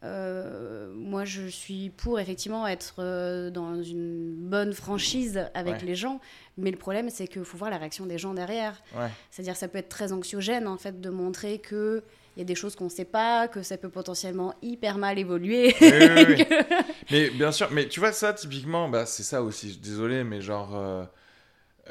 euh, 0.04 0.92
moi, 0.94 1.26
je 1.26 1.48
suis 1.48 1.90
pour 1.90 2.20
effectivement 2.20 2.68
être 2.68 2.96
euh, 3.00 3.50
dans 3.50 3.82
une 3.82 4.36
bonne 4.36 4.74
franchise 4.74 5.44
avec 5.56 5.76
Ouais. 5.80 5.86
les 5.86 5.96
gens, 5.96 6.20
mais 6.58 6.72
le 6.72 6.78
problème, 6.78 7.10
c'est 7.10 7.28
qu'il 7.28 7.44
faut 7.44 7.58
voir 7.58 7.70
la 7.70 7.78
réaction 7.78 8.06
des 8.06 8.18
gens 8.18 8.34
derrière. 8.34 8.82
Ouais. 8.96 9.10
C'est-à-dire 9.32 9.56
ça 9.56 9.68
peut 9.68 9.78
être 9.78 9.90
très 9.90 10.12
anxiogène 10.14 10.68
en 10.68 10.78
fait 10.78 11.02
de 11.02 11.10
montrer 11.10 11.60
que 11.60 12.04
il 12.36 12.40
y 12.40 12.42
a 12.42 12.46
des 12.46 12.56
choses 12.56 12.76
qu'on 12.76 12.86
ne 12.86 12.90
sait 12.90 13.06
pas, 13.06 13.48
que 13.48 13.64
ça 13.64 13.78
peut 13.78 13.88
potentiellement 13.90 14.54
hyper 14.62 14.98
mal 14.98 15.18
évoluer. 15.18 15.74
Oui, 15.80 15.90
oui, 15.92 16.26
oui. 16.38 16.46
mais 17.12 17.30
bien 17.30 17.52
sûr, 17.54 17.70
mais 17.72 17.88
tu 17.88 18.02
vois 18.02 18.12
ça 18.12 18.34
typiquement, 18.34 18.90
bah, 18.90 19.06
c'est 19.06 19.24
ça 19.24 19.42
aussi. 19.42 19.78
Désolé, 19.82 20.24
mais 20.26 20.42
genre 20.42 20.76
euh, 20.76 21.06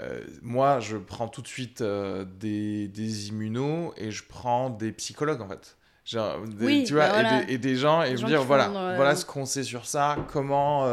euh, 0.01 0.21
moi 0.43 0.81
je 0.81 0.97
prends 0.99 1.29
tout 1.29 1.41
de 1.41 1.47
suite 1.49 1.81
euh, 1.81 2.25
des, 2.39 2.89
des 2.89 3.29
immunos 3.29 3.93
et 3.97 4.11
je 4.11 4.23
prends 4.29 4.69
des 4.71 4.93
psychologues 4.93 5.41
en 5.41 5.49
fait. 5.49 5.77
Genre, 6.05 6.41
des- 6.47 6.67
Oui, 6.67 6.85
tu 6.87 6.93
vois, 6.93 7.07
bah 7.07 7.13
voilà. 7.15 7.43
et, 7.43 7.47
des, 7.47 7.53
et 7.55 7.59
des 7.59 7.77
gens 7.77 8.03
et 8.03 8.09
Des 8.09 8.13
me 8.13 8.17
gens 8.19 8.27
dire 8.29 8.43
voilà, 8.43 8.65
font, 8.67 8.73
voilà 8.97 9.17
ce 9.17 9.25
qu'on 9.25 9.47
sait 9.47 9.63
sur 9.63 9.87
ça, 9.87 10.17
comment 10.31 10.87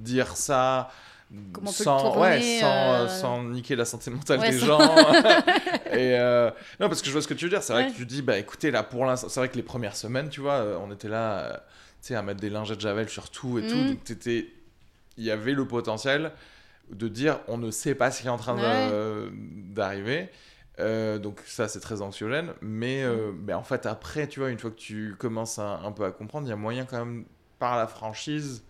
dire 0.00 0.36
ça. 0.36 0.90
Comment 1.30 1.68
on 1.70 1.72
peut 1.72 1.78
le 1.78 1.84
sans, 1.84 2.00
tourner, 2.00 2.20
ouais, 2.22 2.58
sans, 2.60 2.66
euh, 2.66 3.04
euh, 3.04 3.08
sans 3.08 3.44
niquer 3.44 3.76
la 3.76 3.84
santé 3.84 4.10
mentale 4.10 4.40
Ouais, 4.40 4.50
des 4.50 4.58
sans- 4.58 4.66
gens. 4.66 4.78
et 5.92 6.18
euh, 6.18 6.50
non, 6.80 6.88
parce 6.88 7.00
que 7.02 7.06
je 7.08 7.12
vois 7.12 7.20
ce 7.22 7.28
que 7.28 7.34
tu 7.34 7.44
veux 7.44 7.50
dire. 7.50 7.62
C'est 7.62 7.72
vrai 7.74 7.84
Ouais. 7.84 7.90
que 7.92 7.96
tu 7.96 8.06
dis, 8.06 8.22
bah 8.22 8.38
écoutez, 8.38 8.70
là 8.70 8.82
pour 8.82 9.04
l'instant, 9.04 9.28
c'est 9.28 9.40
vrai 9.40 9.48
que 9.48 9.56
les 9.56 9.62
premières 9.62 9.96
semaines, 9.96 10.28
tu 10.30 10.40
vois, 10.40 10.64
on 10.82 10.90
était 10.92 11.08
là, 11.08 11.64
tu 12.00 12.08
sais, 12.08 12.14
à 12.14 12.22
mettre 12.22 12.40
des 12.40 12.48
lingettes 12.50 12.80
Javel 12.80 13.08
sur 13.08 13.28
tout 13.30 13.58
et 13.58 13.66
tout. 13.66 13.74
Mhm. 13.76 13.88
Donc 13.88 14.04
t'étais, 14.04 14.48
il 15.18 15.24
y 15.24 15.30
avait 15.30 15.52
le 15.52 15.66
potentiel 15.68 16.32
de 16.90 17.08
dire, 17.08 17.40
on 17.48 17.58
ne 17.58 17.70
sait 17.70 17.94
pas 17.94 18.10
ce 18.10 18.22
qui 18.22 18.26
est 18.28 18.30
en 18.30 18.38
train 18.38 18.56
d'arriver. 19.70 20.28
Euh, 20.80 21.18
donc 21.18 21.40
ça 21.44 21.66
c'est 21.66 21.80
très 21.80 22.02
anxiogène, 22.02 22.52
mais, 22.60 23.02
euh, 23.02 23.32
Mm. 23.32 23.42
mais 23.48 23.52
en 23.52 23.64
fait 23.64 23.84
après 23.84 24.28
tu 24.28 24.38
vois 24.38 24.50
une 24.50 24.60
fois 24.60 24.70
que 24.70 24.76
tu 24.76 25.16
commences 25.18 25.58
un 25.58 25.90
peu 25.90 26.04
à 26.04 26.12
comprendre, 26.12 26.46
il 26.46 26.50
y 26.50 26.52
a 26.52 26.56
moyen 26.56 26.84
quand 26.84 27.04
même 27.04 27.24
par 27.58 27.76
la 27.76 27.88
franchise 27.88 28.62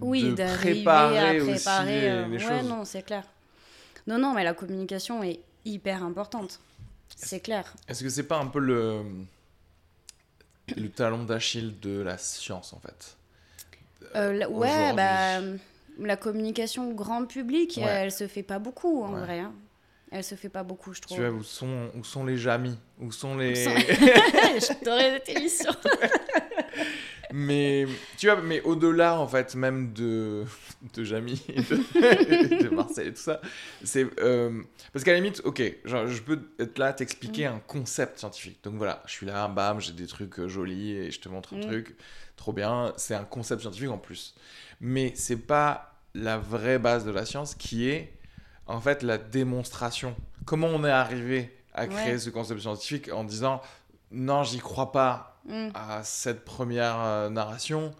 oui, 0.00 0.34
de 0.34 0.56
préparer, 0.56 1.18
à 1.18 1.42
aussi 1.42 1.52
préparer. 1.52 2.00
les, 2.00 2.06
euh, 2.08 2.26
les 2.28 2.44
ouais, 2.44 2.58
choses. 2.60 2.68
non, 2.68 2.84
c'est 2.84 3.02
clair. 3.02 3.24
Non, 4.06 4.18
non, 4.18 4.32
mais 4.34 4.42
la 4.44 4.54
communication 4.54 5.22
est 5.22 5.40
hyper 5.64 6.02
importante. 6.02 6.58
C'est 7.14 7.40
clair. 7.40 7.72
Est-ce 7.88 8.02
que 8.02 8.08
c'est 8.08 8.22
pas 8.24 8.38
un 8.38 8.46
peu 8.46 8.58
le 8.58 9.02
le 10.76 10.88
talon 10.88 11.24
d'Achille 11.24 11.78
de 11.80 12.00
la 12.00 12.16
science 12.18 12.72
en 12.72 12.78
fait? 12.80 13.16
Euh, 14.16 14.32
la- 14.32 14.48
ouais, 14.50 14.92
bah, 14.94 15.40
la 15.98 16.16
communication 16.16 16.92
grand 16.92 17.26
public, 17.26 17.74
Ouais. 17.78 17.84
elle 17.90 18.12
se 18.12 18.26
fait 18.26 18.42
pas 18.42 18.58
beaucoup 18.58 19.02
en 19.04 19.12
Ouais. 19.14 19.20
vrai. 19.20 19.38
hein. 19.40 19.52
Elle 20.10 20.24
se 20.24 20.34
fait 20.34 20.48
pas 20.50 20.62
beaucoup, 20.62 20.92
je 20.92 21.00
trouve. 21.00 21.16
Tu 21.16 21.22
vois 21.22 21.32
où 21.32 21.42
sont 21.42 21.90
où 21.94 22.04
sont 22.04 22.24
les 22.24 22.36
jamis? 22.36 22.76
Où 23.00 23.10
sont 23.12 23.36
les 23.36 23.54
sont- 23.64 23.70
J'adorais 24.68 25.20
cette 25.26 25.28
émission. 25.36 25.72
Mais 27.32 27.86
tu 28.18 28.26
vois 28.28 28.40
mais 28.42 28.60
au-delà 28.62 29.18
en 29.18 29.26
fait 29.26 29.54
même 29.54 29.92
de 29.92 30.44
de 30.94 31.04
Jamy 31.04 31.42
et 31.48 31.60
de, 31.62 32.62
de 32.64 32.68
Marcel 32.68 33.08
et 33.08 33.12
tout 33.14 33.20
ça, 33.20 33.40
c'est 33.82 34.06
euh, 34.20 34.62
parce 34.92 35.04
qu'à 35.04 35.12
la 35.12 35.18
limite, 35.18 35.40
OK, 35.44 35.62
genre, 35.84 36.06
je 36.06 36.20
peux 36.22 36.40
être 36.58 36.78
là 36.78 36.92
t'expliquer 36.92 37.48
Mm. 37.48 37.52
un 37.54 37.58
concept 37.66 38.18
scientifique. 38.18 38.58
Donc 38.64 38.74
voilà, 38.74 39.02
je 39.06 39.12
suis 39.12 39.26
là, 39.26 39.48
bam, 39.48 39.80
j'ai 39.80 39.92
des 39.92 40.06
trucs 40.06 40.38
euh, 40.38 40.48
jolis 40.48 40.92
et 40.92 41.10
je 41.10 41.20
te 41.20 41.28
montre 41.28 41.54
un 41.54 41.58
Mm. 41.58 41.62
truc 41.62 41.96
trop 42.36 42.52
bien, 42.52 42.92
c'est 42.96 43.14
un 43.14 43.24
concept 43.24 43.62
scientifique 43.62 43.90
en 43.90 43.98
plus. 43.98 44.34
Mais 44.80 45.12
c'est 45.14 45.36
pas 45.36 45.94
la 46.14 46.36
vraie 46.38 46.78
base 46.78 47.04
de 47.04 47.10
la 47.10 47.24
science 47.24 47.54
qui 47.54 47.88
est 47.88 48.12
en 48.66 48.80
fait 48.80 49.02
la 49.02 49.16
démonstration. 49.18 50.14
Comment 50.44 50.66
on 50.68 50.84
est 50.84 50.90
arrivé 50.90 51.56
à 51.72 51.86
créer 51.86 52.12
Ouais. 52.12 52.18
ce 52.18 52.30
concept 52.30 52.60
scientifique 52.60 53.10
en 53.12 53.24
disant 53.24 53.62
non, 54.10 54.42
j'y 54.44 54.58
crois 54.58 54.92
pas 54.92 55.31
Mm. 55.48 55.68
à 55.74 56.02
cette 56.04 56.44
première 56.44 57.00
euh, 57.00 57.28
narration 57.28 57.92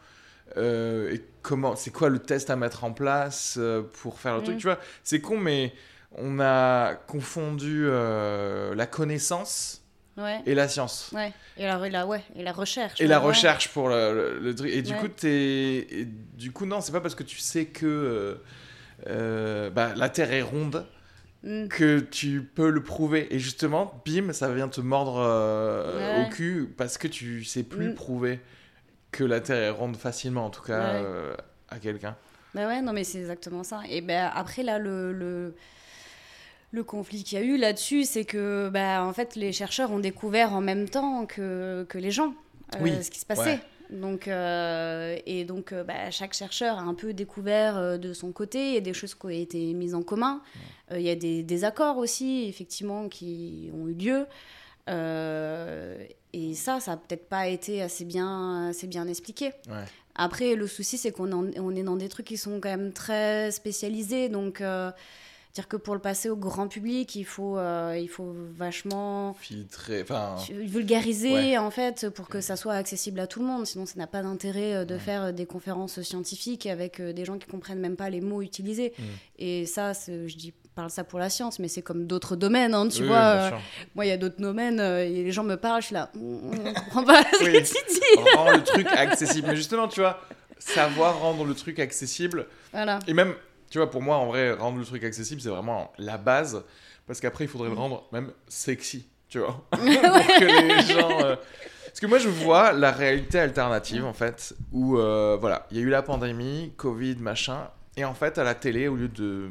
euh, 0.57 1.13
et 1.13 1.25
comment 1.43 1.75
c'est 1.77 1.91
quoi 1.91 2.09
le 2.09 2.19
test 2.21 2.51
à 2.51 2.57
mettre 2.57 2.85
en 2.85 2.93
place 2.93 3.57
euh, 3.59 3.83
pour 4.03 4.21
faire 4.21 4.35
le 4.37 4.41
Mm. 4.43 4.45
truc 4.45 4.59
tu 4.59 4.67
vois? 4.67 4.79
C'est 5.03 5.21
con 5.21 5.37
mais 5.39 5.73
on 6.13 6.39
a 6.41 6.95
confondu 6.95 7.85
euh, 7.87 8.75
la 8.75 8.87
connaissance 8.87 9.79
Ouais. 10.19 10.41
et 10.45 10.55
la 10.55 10.69
science 10.69 11.11
Ouais. 11.15 11.33
Et 11.57 11.65
la, 11.65 11.79
la- 11.89 12.07
ouais. 12.07 12.23
et 12.37 12.43
la 12.43 12.53
recherche. 12.53 13.01
et 13.01 13.07
la 13.07 13.19
ouais. 13.19 13.27
recherche 13.29 13.71
pour 13.71 13.89
le, 13.89 14.13
le- 14.15 14.39
le 14.41 14.55
truc 14.55 14.71
et 14.71 14.83
du 14.83 14.95
coup 14.95 15.09
t'es 15.09 15.87
et 15.91 16.05
du 16.05 16.53
coup 16.53 16.67
non 16.67 16.81
c'est 16.83 16.93
pas 16.93 17.01
parce 17.01 17.15
que 17.15 17.23
tu 17.23 17.39
sais 17.39 17.65
que 17.67 18.39
bah, 19.07 19.95
la 19.97 20.09
terre 20.11 20.33
est 20.33 20.43
ronde 20.43 20.87
Mm. 21.45 21.69
que 21.69 21.99
tu 21.99 22.43
peux 22.43 22.71
le 22.71 22.83
prouver. 22.83 23.27
Et 23.35 23.39
justement, 23.39 24.01
bim, 24.07 24.33
ça 24.33 24.53
vient 24.55 24.69
te 24.69 24.81
mordre 24.81 25.19
euh, 25.19 26.21
Ouais. 26.21 26.27
au 26.27 26.31
cul 26.31 26.73
parce 26.77 26.99
que 26.99 27.09
tu 27.09 27.45
sais 27.45 27.63
plus 27.65 27.89
Mm. 27.91 27.95
prouver 27.95 28.41
que 29.11 29.25
la 29.25 29.41
Terre 29.41 29.57
est 29.63 29.71
ronde 29.71 29.97
facilement, 29.97 30.47
en 30.47 30.51
tout 30.51 30.63
cas, 30.63 30.79
Ouais. 30.95 31.03
euh, 31.05 31.35
à 31.69 31.79
quelqu'un. 31.79 32.17
Bah 32.55 32.67
ouais, 32.69 32.81
non, 32.83 32.93
mais 32.93 33.03
c'est 33.05 33.19
exactement 33.19 33.65
ça. 33.65 33.81
Et 33.89 34.01
ben 34.03 34.31
après, 34.35 34.63
là, 34.63 34.79
le, 34.79 35.13
le, 35.13 35.55
le 36.71 36.85
conflit 36.85 37.25
qu'il 37.25 37.39
y 37.39 37.43
a 37.43 37.45
eu 37.45 37.57
là-dessus, 37.59 38.05
c'est 38.05 38.25
que, 38.25 38.69
bah, 38.73 39.03
en 39.05 39.13
fait, 39.13 39.37
les 39.37 39.53
chercheurs 39.53 39.91
ont 39.91 39.99
découvert 39.99 40.53
en 40.53 40.61
même 40.61 40.89
temps 40.89 41.27
que, 41.27 41.85
que 41.89 41.99
les 41.99 42.11
gens 42.11 42.35
euh, 42.75 42.79
Oui, 42.81 42.93
ce 43.03 43.11
qui 43.11 43.19
se 43.19 43.27
passait. 43.27 43.43
ouais. 43.43 43.61
Donc, 43.93 44.27
euh, 44.27 45.19
et 45.27 45.45
donc, 45.45 45.73
euh, 45.73 45.85
bah, 45.85 46.11
chaque 46.11 46.33
chercheur 46.33 46.79
a 46.79 46.83
un 46.83 46.95
peu 46.95 47.13
découvert 47.13 47.77
euh, 47.77 47.99
de 47.99 48.13
son 48.13 48.33
côté 48.33 48.75
et 48.75 48.81
des 48.81 48.95
choses 48.95 49.15
qui 49.15 49.27
ont 49.27 49.29
été 49.29 49.75
mises 49.75 49.95
en 49.95 50.03
commun. 50.03 50.43
Il 50.95 51.01
y 51.01 51.11
a 51.11 51.15
des 51.15 51.43
désaccords 51.43 51.97
aussi, 51.97 52.45
effectivement, 52.49 53.09
qui 53.09 53.71
ont 53.75 53.89
eu 53.89 53.95
lieu. 53.95 54.27
Et 56.35 56.55
ça, 56.55 56.81
ça 56.81 56.91
n'a 56.93 56.97
peut-être 56.99 57.29
pas 57.29 57.49
été 57.49 57.81
assez 57.81 58.05
bien, 58.05 58.69
assez 58.69 58.87
bien 58.87 59.07
expliqué. 59.09 59.53
Ouais. 59.69 59.85
Après, 60.15 60.55
le 60.55 60.67
souci, 60.67 60.99
c'est 60.99 61.13
qu'on 61.13 61.33
on 61.33 61.75
est 61.75 61.83
dans 61.83 61.97
des 61.97 62.11
trucs 62.11 62.27
qui 62.27 62.37
sont 62.37 62.61
quand 62.61 62.69
même 62.69 62.93
très 62.93 63.51
spécialisés. 63.53 64.29
Donc, 64.29 64.63
dire 65.55 65.69
que 65.69 65.77
pour 65.77 65.95
le 65.95 66.01
passer 66.01 66.31
au 66.31 66.37
grand 66.37 66.67
public, 66.67 67.15
il 67.15 67.25
faut, 67.25 67.59
euh, 67.59 67.99
il 68.01 68.09
faut 68.09 68.35
vachement 68.57 69.35
Filtré, 69.35 70.01
enfin... 70.03 70.37
vulgariser, 70.51 71.33
Ouais. 71.33 71.59
en 71.59 71.71
fait, 71.71 72.09
pour 72.09 72.29
que 72.29 72.41
ça 72.41 72.57
soit 72.57 72.73
accessible 72.75 73.21
à 73.21 73.27
tout 73.27 73.41
le 73.41 73.47
monde. 73.47 73.67
Sinon, 73.67 73.85
ça 73.85 73.95
n'a 73.97 74.07
pas 74.07 74.23
d'intérêt 74.23 74.75
euh, 74.75 74.85
de 74.87 74.97
faire 74.97 75.25
euh, 75.25 75.33
des 75.33 75.45
conférences 75.47 76.01
scientifiques 76.01 76.67
avec 76.67 77.01
des 77.03 77.25
gens 77.27 77.37
qui 77.39 77.47
comprennent 77.49 77.81
même 77.81 77.97
pas 77.97 78.09
les 78.09 78.21
mots 78.23 78.41
utilisés. 78.43 78.95
Mm. 78.99 79.03
Et 79.41 79.67
ça, 79.67 79.93
je 79.93 80.35
dis 80.37 80.55
parle 80.75 80.89
ça 80.89 81.05
pour 81.05 81.19
la 81.19 81.29
science, 81.29 81.59
mais 81.59 81.69
c'est 81.69 81.83
comme 81.83 82.07
d'autres 82.07 82.35
domaines, 82.35 82.73
hein, 82.73 82.89
tu 82.89 83.03
Oui, 83.03 83.09
vois. 83.09 83.51
moi, 83.95 84.07
il 84.07 84.09
y 84.09 84.13
a 84.13 84.17
d'autres 84.17 84.41
domaines, 84.41 84.81
et 84.81 85.23
les 85.23 85.31
gens 85.31 85.45
me 85.45 85.57
parlent, 85.57 85.83
je 85.83 85.89
suis 85.89 85.95
là, 85.95 86.11
on 86.17 86.51
ne 86.51 86.73
comprend 86.73 87.05
pas 87.05 87.23
ce 87.39 87.45
Oui. 87.45 87.53
que 87.53 87.59
tu 87.59 87.75
dis. 87.91 88.35
Rends 88.35 88.53
le 88.53 88.65
truc 88.65 88.87
accessible. 88.87 89.49
Mais 89.49 89.57
justement, 89.57 89.87
tu 89.87 90.01
vois, 90.01 90.19
savoir 90.59 91.21
rendre 91.21 91.45
le 91.45 91.53
truc 91.55 91.79
accessible, 91.79 92.47
Voilà. 92.73 93.01
et 93.07 93.13
même, 93.13 93.35
tu 93.73 93.79
vois, 93.79 93.91
pour 93.91 94.03
moi, 94.03 94.17
en 94.19 94.27
vrai, 94.27 94.53
rendre 94.53 94.79
le 94.79 94.85
truc 94.85 95.03
accessible, 95.03 95.41
c'est 95.41 95.49
vraiment 95.49 95.91
la 95.99 96.19
base, 96.19 96.63
parce 97.07 97.21
qu'après, 97.21 97.45
il 97.45 97.49
faudrait 97.49 97.71
Mm. 97.71 97.73
le 97.75 97.79
rendre 97.79 98.05
même 98.13 98.31
sexy, 98.47 99.09
tu 99.31 99.39
vois, 99.39 99.65
pour 99.71 99.81
que 99.81 100.45
les 100.69 100.93
gens... 100.95 101.21
euh, 101.25 101.37
Parce 101.87 102.01
que 102.01 102.07
moi, 102.07 102.19
je 102.19 102.29
vois 102.29 102.73
la 102.73 102.91
réalité 102.93 103.39
alternative, 103.41 104.05
en 104.05 104.13
fait, 104.13 104.55
où, 104.73 104.99
euh, 104.99 105.39
voilà, 105.41 105.67
il 105.71 105.79
y 105.79 105.81
a 105.81 105.83
eu 105.83 105.89
la 105.89 106.03
pandémie, 106.03 106.73
Covid, 106.77 107.17
machin, 107.17 107.69
et 107.97 108.05
en 108.05 108.13
fait, 108.15 108.37
à 108.39 108.45
la 108.45 108.55
télé, 108.55 108.89
au 108.89 108.97
lieu 108.97 109.09
de 109.09 109.49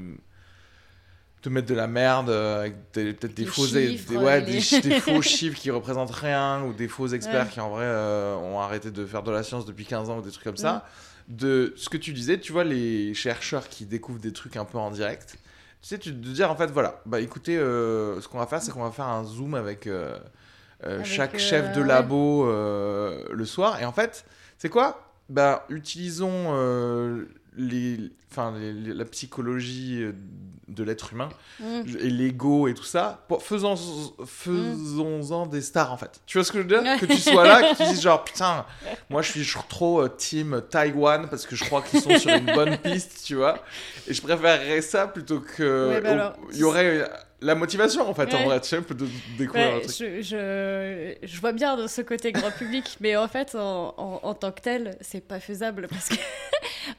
de 1.43 1.49
mettre 1.49 1.67
de 1.67 1.73
la 1.73 1.87
merde 1.87 2.29
euh, 2.29 2.59
avec 2.59 2.91
peut-être 2.91 3.33
des 3.33 3.45
Des 3.45 3.45
faux 3.47 3.65
chiffres, 3.65 4.09
des, 4.11 4.15
ouais, 4.17 4.41
les- 4.41 4.45
des, 4.51 4.61
chi- 4.61 4.79
des 4.81 4.99
faux 4.99 5.21
chiffres 5.23 5.57
qui 5.57 5.71
représentent 5.71 6.11
rien 6.11 6.61
ou 6.63 6.71
des 6.71 6.87
faux 6.87 7.07
experts 7.07 7.45
Ouais. 7.45 7.51
qui 7.51 7.59
en 7.59 7.71
vrai 7.71 7.85
euh, 7.85 8.35
ont 8.35 8.59
arrêté 8.59 8.91
de 8.91 9.03
faire 9.07 9.23
de 9.23 9.31
la 9.31 9.41
science 9.41 9.65
depuis 9.65 9.85
15 9.85 10.11
ans 10.11 10.19
ou 10.19 10.21
des 10.21 10.29
trucs 10.29 10.43
comme 10.43 10.57
ça 10.57 10.73
Mm. 10.73 10.81
De 11.27 11.73
ce 11.75 11.89
que 11.89 11.97
tu 11.97 12.13
disais 12.13 12.39
tu 12.39 12.51
vois 12.51 12.63
les 12.63 13.13
chercheurs 13.13 13.69
qui 13.69 13.85
découvrent 13.85 14.19
des 14.19 14.33
trucs 14.33 14.57
un 14.57 14.65
peu 14.65 14.77
en 14.77 14.91
direct 14.91 15.37
Tu 15.81 15.87
sais, 15.87 15.97
tu, 15.97 16.11
de 16.11 16.31
dire 16.31 16.51
en 16.51 16.55
fait, 16.55 16.67
voilà, 16.67 17.01
bah 17.05 17.19
écoutez, 17.19 17.57
euh, 17.57 18.19
ce 18.21 18.27
qu'on 18.27 18.39
va 18.39 18.47
faire, 18.47 18.61
c'est 18.61 18.71
qu'on 18.71 18.83
va 18.83 18.91
faire 18.91 19.07
un 19.07 19.23
zoom 19.23 19.55
avec, 19.55 19.87
euh, 19.87 20.17
euh, 20.83 20.95
Avec, 20.95 21.05
chaque 21.05 21.37
chef 21.37 21.73
de 21.73 21.81
labo 21.81 22.45
le 22.45 23.45
soir. 23.45 23.81
Et 23.81 23.85
en 23.85 23.93
fait, 23.93 24.25
c'est 24.57 24.69
quoi? 24.69 25.07
Bah, 25.29 25.65
utilisons 25.69 26.53
les, 27.57 27.97
enfin, 28.31 28.53
les- 28.57 28.73
les- 28.73 28.93
la 28.93 29.05
psychologie 29.05 29.99
euh, 30.03 30.13
de 30.67 30.83
l'être 30.83 31.11
humain 31.11 31.27
Mm. 31.59 31.81
et 31.99 32.09
l'ego 32.09 32.67
et 32.69 32.73
tout 32.73 32.83
ça. 32.85 33.25
Faisons, 33.41 33.75
faisons-en 34.25 35.45
des 35.45 35.61
stars 35.61 35.91
en 35.91 35.97
fait. 35.97 36.21
Tu 36.25 36.37
vois 36.37 36.45
ce 36.45 36.51
que 36.51 36.59
je 36.59 36.63
veux 36.67 36.81
dire? 36.81 36.97
Que 36.99 37.05
tu 37.05 37.17
sois 37.17 37.45
là, 37.45 37.61
que 37.73 37.77
tu 37.77 37.83
dises 37.89 38.01
genre 38.01 38.23
putain, 38.23 38.65
moi 39.09 39.21
je 39.21 39.31
suis 39.31 39.45
trop 39.67 40.01
euh, 40.01 40.07
team 40.09 40.61
Taïwan 40.69 41.27
parce 41.29 41.45
que 41.45 41.55
je 41.55 41.63
crois 41.65 41.81
qu'ils 41.81 42.01
sont 42.01 42.17
sur 42.17 42.31
une 42.31 42.45
bonne 42.53 42.77
piste, 42.77 43.21
tu 43.25 43.35
vois. 43.35 43.59
Et 44.07 44.13
je 44.13 44.21
préférerais 44.21 44.81
ça 44.81 45.07
plutôt 45.07 45.39
que. 45.39 45.99
Bah 46.01 46.35
Il 46.53 46.59
y 46.59 46.63
aurait 46.63 47.09
la 47.41 47.55
motivation 47.55 48.07
en 48.07 48.13
fait 48.13 48.33
en 48.35 48.37
Ouais. 48.39 48.45
vrai, 48.45 48.61
tu 48.61 48.75
de, 48.75 48.81
de 48.93 49.07
découvrir 49.37 49.67
Ouais, 49.67 49.75
le 49.75 49.81
truc. 49.81 49.95
je, 49.97 50.21
je, 50.21 51.27
je 51.27 51.41
vois 51.41 51.51
bien 51.53 51.75
de 51.75 51.87
ce 51.87 52.01
côté 52.01 52.31
grand 52.31 52.51
public, 52.51 52.97
mais 53.01 53.17
en 53.17 53.27
fait, 53.27 53.55
en, 53.55 53.95
en, 53.97 54.19
en 54.23 54.33
tant 54.35 54.51
que 54.51 54.61
tel, 54.61 54.95
c'est 55.01 55.27
pas 55.27 55.39
faisable 55.39 55.87
parce 55.89 56.09
que, 56.09 56.15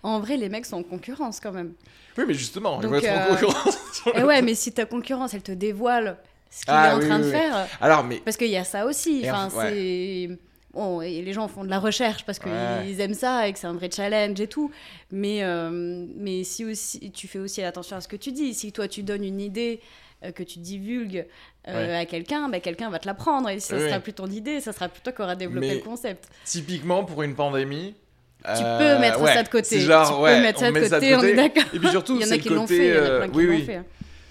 en 0.02 0.20
vrai, 0.20 0.36
les 0.36 0.48
mecs 0.48 0.66
sont 0.66 0.76
en 0.78 0.82
concurrence 0.82 1.40
quand 1.40 1.52
même. 1.52 1.72
Oui, 2.18 2.24
mais 2.26 2.34
justement, 2.34 2.80
ils 2.82 2.88
vont 2.88 2.94
être 2.96 3.08
en 3.08 3.16
euh, 3.22 3.28
concurrence. 3.30 3.78
Et 4.14 4.20
le- 4.20 4.26
ouais, 4.26 4.42
mais 4.42 4.54
si 4.54 4.72
ta 4.72 4.84
concurrence, 4.84 5.34
elle 5.34 5.42
te 5.42 5.52
dévoile 5.52 6.16
ce 6.50 6.64
qu'il 6.64 6.74
Ah, 6.74 6.90
est 6.90 6.92
en 6.94 6.98
oui, 6.98 7.06
train 7.06 7.16
oui, 7.16 7.22
de 7.22 7.26
oui. 7.26 7.32
faire, 7.32 7.66
Alors, 7.80 8.04
mais 8.04 8.16
parce 8.24 8.36
qu'il 8.36 8.48
y 8.50 8.56
a 8.56 8.64
ça 8.64 8.84
aussi. 8.86 9.22
Et 9.24 9.30
Enfin, 9.30 9.48
en- 9.52 9.58
ouais. 9.58 9.70
c'est. 9.70 10.38
Bon, 10.74 11.02
et 11.02 11.20
les 11.20 11.32
gens 11.34 11.48
font 11.48 11.64
de 11.64 11.68
la 11.70 11.78
recherche 11.78 12.24
parce 12.24 12.38
qu'ils 12.38 12.50
Ouais. 12.50 12.96
aiment 12.98 13.12
ça 13.12 13.46
et 13.46 13.52
que 13.52 13.58
c'est 13.58 13.66
un 13.66 13.74
vrai 13.74 13.90
challenge 13.94 14.40
et 14.40 14.46
tout. 14.46 14.70
Mais, 15.10 15.42
euh, 15.42 16.06
mais 16.16 16.44
si 16.44 16.64
aussi, 16.64 17.10
tu 17.12 17.28
fais 17.28 17.38
aussi 17.38 17.62
attention 17.62 17.96
à 17.96 18.00
ce 18.00 18.08
que 18.08 18.16
tu 18.16 18.32
dis. 18.32 18.54
Si 18.54 18.72
toi, 18.72 18.88
tu 18.88 19.02
donnes 19.02 19.22
une 19.24 19.40
idée 19.40 19.80
euh, 20.24 20.30
que 20.32 20.42
tu 20.42 20.60
divulgues 20.60 21.26
euh, 21.68 21.86
Ouais. 21.88 21.94
à 21.96 22.06
quelqu'un, 22.06 22.48
bah, 22.48 22.60
quelqu'un 22.60 22.88
va 22.88 22.98
te 22.98 23.06
la 23.06 23.12
prendre. 23.12 23.50
Et 23.50 23.60
ça 23.60 23.76
Oui, 23.76 23.82
sera 23.86 24.00
plus 24.00 24.14
ton 24.14 24.26
idée, 24.28 24.60
ça 24.60 24.72
sera 24.72 24.88
plus 24.88 25.02
toi 25.02 25.12
qui 25.12 25.20
aura 25.20 25.36
développé 25.36 25.66
Mais- 25.68 25.74
le 25.74 25.80
concept. 25.80 26.26
typiquement 26.46 27.04
pour 27.04 27.22
une 27.22 27.34
pandémie. 27.34 27.94
Tu 28.44 28.48
euh, 28.64 28.78
peux 28.96 29.00
mettre 29.00 29.20
ouais, 29.22 29.34
ça 29.34 29.42
de 29.42 29.48
côté. 29.48 29.80
Genre, 29.80 30.16
tu 30.16 30.22
ouais, 30.22 30.36
peux 30.36 30.42
mettre 30.42 30.58
ça 30.60 30.70
de 31.00 31.04
côté, 31.04 31.14
on 31.16 31.22
est 31.22 31.34
d'accord. 31.34 31.64
Et 31.74 31.78
puis 31.78 31.88
surtout, 31.88 32.16
Il 32.20 32.26
y 32.26 32.28
en 32.28 32.34
a 32.34 32.38
qui 32.38 32.48
l'ont 32.48 32.66
fait, 32.66 32.76
il 32.76 32.84
y 32.86 32.92
en 32.92 32.94
a 32.94 32.98
euh, 32.98 33.18
plein 33.20 33.28
qui 33.30 33.36
oui, 33.36 33.46
l'ont 33.46 33.52
oui. 33.54 33.64
fait. 33.64 33.80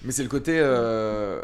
Mais 0.02 0.12
c'est 0.12 0.22
le 0.22 0.28
côté. 0.28 0.52
euh, 0.58 1.40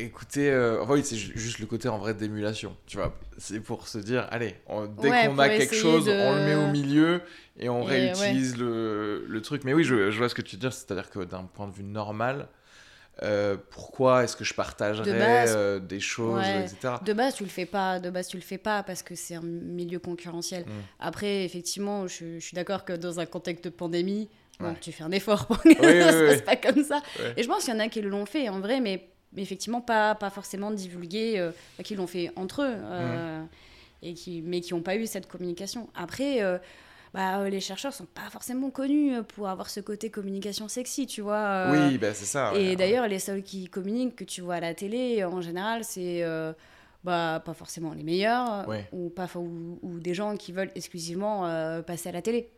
Écoutez, 0.00 0.48
euh, 0.50 0.80
enfin, 0.80 0.92
oui, 0.94 1.00
c'est 1.04 1.16
ju- 1.16 1.32
juste 1.34 1.58
le 1.58 1.66
côté 1.66 1.88
en 1.88 1.98
vrai 1.98 2.14
d'émulation, 2.14 2.76
tu 2.86 2.98
vois. 2.98 3.18
C'est 3.36 3.58
pour 3.58 3.88
se 3.88 3.98
dire, 3.98 4.28
allez, 4.30 4.54
on- 4.68 4.86
dès 4.86 5.10
Ouais, 5.10 5.26
qu'on 5.26 5.38
a 5.40 5.48
quelque 5.48 5.74
chose, 5.74 6.04
de- 6.04 6.12
on 6.12 6.36
le 6.36 6.40
met 6.44 6.54
au 6.54 6.68
milieu 6.70 7.20
et 7.58 7.68
on 7.68 7.82
Et 7.82 7.86
réutilise 8.12 8.56
le, 8.56 9.24
le 9.26 9.42
truc. 9.42 9.64
Mais 9.64 9.74
oui, 9.74 9.82
je, 9.82 10.12
je 10.12 10.18
vois 10.18 10.28
ce 10.28 10.36
que 10.36 10.42
tu 10.42 10.54
veux 10.54 10.60
dire, 10.60 10.72
c'est-à-dire 10.72 11.10
que 11.10 11.18
d'un 11.24 11.42
point 11.52 11.66
de 11.66 11.74
vue 11.74 11.82
normal, 11.82 12.46
euh, 13.22 13.56
pourquoi 13.70 14.24
est-ce 14.24 14.36
que 14.36 14.44
je 14.44 14.54
partagerais 14.54 15.04
De 15.12 15.18
base, 15.18 15.54
euh, 15.56 15.78
des 15.80 16.00
choses, 16.00 16.38
ouais. 16.40 16.62
etc. 16.64 16.94
De 17.04 17.12
base, 17.12 17.34
tu 17.34 17.42
le 17.44 17.48
fais 17.50 17.66
pas. 17.66 17.98
De 17.98 18.10
base, 18.10 18.28
tu 18.28 18.36
le 18.36 18.42
fais 18.42 18.58
pas 18.58 18.82
parce 18.82 19.02
que 19.02 19.14
c'est 19.14 19.34
un 19.34 19.42
milieu 19.42 19.98
concurrentiel. 19.98 20.62
Mm. 20.64 20.70
Après, 21.00 21.44
effectivement, 21.44 22.06
je, 22.06 22.38
je 22.38 22.44
suis 22.44 22.54
d'accord 22.54 22.84
que 22.84 22.92
dans 22.92 23.18
un 23.20 23.26
contexte 23.26 23.64
de 23.64 23.70
pandémie, 23.70 24.28
bon, 24.60 24.74
tu 24.80 24.92
fais 24.92 25.02
un 25.04 25.10
effort 25.12 25.46
pour 25.46 25.60
que 25.62 25.68
Oui, 25.68 25.74
ça 25.80 25.84
oui, 25.84 26.12
se 26.12 26.22
oui. 26.22 26.28
passe 26.28 26.42
pas 26.42 26.56
comme 26.72 26.84
ça. 26.84 27.02
Et 27.36 27.42
je 27.42 27.48
pense 27.48 27.64
qu'il 27.64 27.74
y 27.74 27.76
en 27.76 27.80
a 27.80 27.88
qui 27.88 28.02
l'ont 28.02 28.26
fait 28.26 28.48
en 28.48 28.60
vrai, 28.60 28.80
mais, 28.80 29.08
mais 29.32 29.42
effectivement 29.42 29.80
pas, 29.80 30.14
pas 30.14 30.30
forcément 30.30 30.70
divulgué, 30.70 31.38
euh, 31.38 31.50
qui 31.82 31.96
l'ont 31.96 32.06
fait 32.06 32.30
entre 32.36 32.62
eux, 32.62 32.76
Mm. 32.76 33.48
et 34.02 34.14
qui, 34.14 34.42
mais 34.42 34.60
qui 34.60 34.74
n'ont 34.74 34.82
pas 34.82 34.94
eu 34.96 35.06
cette 35.06 35.26
communication. 35.28 35.88
Après. 35.96 36.40
Bah, 37.14 37.38
euh, 37.40 37.48
les 37.48 37.60
chercheurs 37.60 37.92
sont 37.92 38.06
pas 38.06 38.28
forcément 38.30 38.70
connus 38.70 39.14
euh, 39.16 39.22
pour 39.22 39.48
avoir 39.48 39.70
ce 39.70 39.80
côté 39.80 40.10
communication 40.10 40.68
sexy, 40.68 41.06
tu 41.06 41.20
vois. 41.22 41.36
euh, 41.36 41.88
Oui, 41.90 41.98
bah, 41.98 42.14
c'est 42.14 42.24
ça. 42.26 42.52
ouais. 42.52 42.62
et 42.64 42.76
d'ailleurs, 42.76 43.08
les 43.08 43.18
seuls 43.18 43.42
qui 43.42 43.68
communiquent, 43.68 44.16
que 44.16 44.24
tu 44.24 44.40
vois 44.40 44.56
à 44.56 44.60
la 44.60 44.74
télé, 44.74 45.24
en 45.24 45.40
général, 45.40 45.84
c'est 45.84 46.22
bah, 47.04 47.40
pas 47.44 47.54
forcément 47.54 47.94
les 47.94 48.02
meilleurs, 48.02 48.68
Ouais. 48.68 48.88
ou, 48.92 49.08
pas, 49.08 49.26
ou, 49.36 49.78
ou 49.82 50.00
des 50.00 50.14
gens 50.14 50.36
qui 50.36 50.52
veulent 50.52 50.72
exclusivement 50.74 51.42
passer 51.86 52.08
à 52.08 52.12
la 52.12 52.22
télé. 52.22 52.50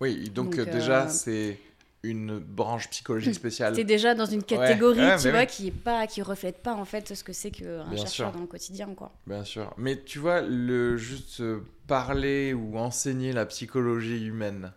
Oui, 0.00 0.28
donc, 0.30 0.56
Donc, 0.56 0.68
déjà, 0.68 1.06
c'est 1.08 1.56
une 2.04 2.38
branche 2.40 2.88
psychologie 2.90 3.32
spéciale. 3.34 3.76
C'est 3.76 3.84
déjà 3.84 4.14
dans 4.14 4.26
une 4.26 4.42
catégorie, 4.42 4.98
Ouais, 4.98 5.16
tu 5.18 5.30
vois, 5.30 5.40
oui. 5.40 5.46
qui 5.46 5.68
est 5.68 5.70
pas, 5.70 6.06
qui 6.06 6.20
reflète 6.22 6.62
pas 6.62 6.74
en 6.74 6.84
fait 6.84 7.14
ce 7.14 7.22
que 7.22 7.32
c'est 7.32 7.50
qu'un 7.52 7.88
chercheur 7.90 8.08
sûr. 8.10 8.32
dans 8.32 8.40
le 8.40 8.46
quotidien, 8.46 8.92
quoi. 8.94 9.12
Bien 9.26 9.44
sûr. 9.44 9.72
Mais 9.76 10.02
tu 10.02 10.18
vois, 10.18 10.40
le 10.42 10.96
juste 10.96 11.40
euh, 11.40 11.60
parler 11.86 12.54
ou 12.54 12.76
enseigner 12.76 13.32
la 13.32 13.46
psychologie 13.46 14.26
humaine, 14.26 14.72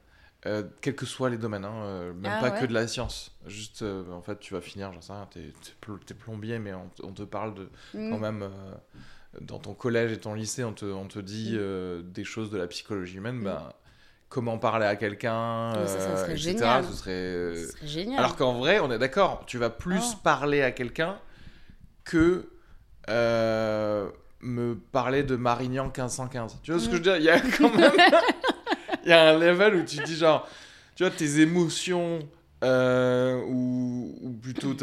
euh, 0.46 0.62
quels 0.82 0.96
que 0.96 1.08
soient 1.08 1.32
les 1.32 1.40
domaines, 1.40 1.66
hein, 1.66 1.84
euh, 1.86 2.14
même 2.14 2.32
Ah 2.38 2.40
pas 2.42 2.52
ouais. 2.54 2.60
que 2.62 2.66
de 2.68 2.74
la 2.74 2.88
science. 2.88 3.36
Juste, 3.48 3.82
euh, 3.82 4.08
en 4.12 4.22
fait, 4.22 4.40
tu 4.40 4.54
vas 4.54 4.62
finir, 4.62 4.94
j'en 4.94 5.02
sais 5.02 5.14
rien, 5.14 5.28
t'es, 5.32 5.40
t'es 5.64 5.72
pl- 5.82 5.98
t'es 6.06 6.14
plombier, 6.14 6.60
mais 6.60 6.74
on, 6.76 6.92
on 7.02 7.12
te 7.12 7.24
parle 7.24 7.56
de 7.56 7.70
Mm. 7.96 8.12
quand 8.12 8.20
même. 8.20 8.44
euh, 8.44 8.50
dans 9.42 9.60
ton 9.60 9.74
collège 9.74 10.14
et 10.14 10.18
ton 10.18 10.34
lycée, 10.34 10.64
on 10.64 10.72
te, 10.72 10.86
on 10.86 11.08
te 11.08 11.20
dit 11.20 11.54
Mm. 11.54 11.58
euh, 11.58 12.02
des 12.04 12.24
choses 12.24 12.52
de 12.52 12.58
la 12.58 12.68
psychologie 12.68 13.18
humaine, 13.18 13.38
Mm. 13.40 13.44
ben, 13.44 13.74
comment 14.36 14.58
parler 14.58 14.86
à 14.86 14.98
quelqu'un, 14.98 15.72
ça, 15.88 15.88
ça 15.88 15.96
euh, 16.10 16.18
serait 16.18 16.32
etc. 16.34 16.52
génial. 16.58 16.84
Ce 16.84 16.94
serait. 16.94 17.12
euh, 17.12 17.56
Ce 17.56 17.72
serait 17.72 17.88
génial. 17.88 18.20
alors 18.20 18.36
qu'en 18.36 18.56
vrai, 18.60 18.82
on 18.82 18.92
est 18.92 18.98
d'accord, 19.00 19.44
tu 19.48 19.58
vas 19.58 19.70
plus 19.70 20.02
Ah. 20.14 20.20
parler 20.26 20.62
à 20.62 20.72
quelqu'un 20.72 21.18
que 22.04 22.50
euh, 23.10 24.10
me 24.42 24.76
parler 24.76 25.24
de 25.24 25.38
Marignan 25.38 25.86
1515. 25.86 26.58
Tu 26.64 26.72
vois 26.74 26.82
ce 26.82 26.90
que 26.90 26.92
je 26.92 26.98
veux 26.98 27.04
dire? 27.04 27.16
Il 27.16 27.24
y 27.24 27.30
a 27.30 27.40
quand 27.40 27.74
même 27.74 27.94
il 29.06 29.10
y 29.10 29.14
a 29.14 29.30
un 29.30 29.40
level 29.40 29.76
où 29.76 29.84
tu 29.86 30.04
dis 30.04 30.18
genre, 30.18 30.46
tu 30.98 31.04
vois, 31.04 31.12
tes 31.12 31.40
émotions, 31.40 32.20
euh, 32.62 33.42
ou, 33.48 34.18
ou 34.22 34.32
plutôt, 34.34 34.76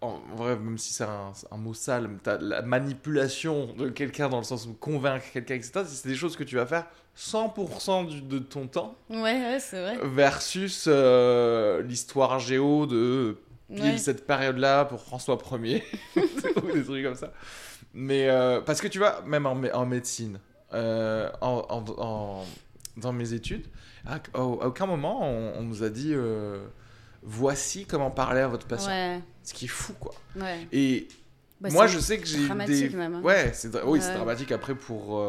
en 0.00 0.18
vrai, 0.34 0.56
même 0.56 0.78
si 0.78 0.92
c'est 0.92 1.04
un, 1.04 1.30
un 1.52 1.56
mot 1.58 1.74
sale, 1.74 2.08
la 2.40 2.62
manipulation 2.62 3.72
de 3.78 3.88
quelqu'un 3.88 4.28
dans 4.28 4.38
le 4.38 4.44
sens 4.44 4.66
où 4.66 4.72
convaincre 4.74 5.26
quelqu'un, 5.32 5.54
etc., 5.54 5.82
c'est 5.86 6.08
des 6.08 6.16
choses 6.16 6.36
que 6.36 6.42
tu 6.44 6.56
vas 6.56 6.66
faire 6.66 6.86
100% 7.16 8.04
du- 8.08 8.22
de 8.22 8.38
ton 8.38 8.66
temps 8.66 8.94
Ouais, 9.10 9.18
ouais, 9.20 9.58
c'est 9.60 9.80
vrai. 9.80 9.98
versus 10.02 10.86
euh, 10.88 11.82
l'histoire 11.82 12.38
géo 12.38 12.86
de 12.86 13.36
pile 13.74 13.82
Ouais. 13.84 13.98
cette 13.98 14.26
période-là 14.26 14.84
pour 14.84 15.00
François 15.00 15.36
1er 15.36 15.82
ou 16.16 16.72
des 16.72 16.82
trucs 16.84 17.04
comme 17.04 17.14
ça. 17.14 17.32
Mais 17.94 18.28
euh, 18.28 18.60
parce 18.60 18.80
que 18.80 18.88
tu 18.88 18.98
vois, 18.98 19.22
même 19.26 19.46
en, 19.46 19.54
mé- 19.56 19.72
en 19.72 19.86
médecine, 19.86 20.38
euh, 20.72 21.30
en, 21.40 21.64
en- 21.68 21.84
en- 22.02 22.44
dans 22.96 23.12
mes 23.12 23.32
études, 23.32 23.66
à, 24.06 24.18
au- 24.40 24.60
à 24.62 24.66
aucun 24.68 24.86
moment 24.86 25.20
on, 25.22 25.52
on 25.58 25.62
nous 25.62 25.82
a 25.82 25.90
dit 25.90 26.14
voici 27.22 27.84
comment 27.86 28.10
parler 28.10 28.40
à 28.40 28.48
votre 28.48 28.66
patient. 28.66 28.90
Ouais, 28.90 29.20
Ce 29.42 29.52
qui 29.52 29.66
est 29.66 29.68
fou 29.68 29.92
quoi. 30.00 30.14
Et 30.72 31.06
Bah, 31.60 31.68
moi 31.72 31.86
je 31.86 31.98
sais 31.98 32.18
que 32.18 32.26
j'ai 32.26 32.46
dramatique 32.46 32.90
des 32.92 32.96
même, 32.96 33.16
hein. 33.16 33.20
ouais 33.22 33.50
c'est 33.52 33.70
dra- 33.70 33.84
oui 33.84 34.00
dramatique 34.00 34.52
après 34.52 34.74
pour 34.74 35.20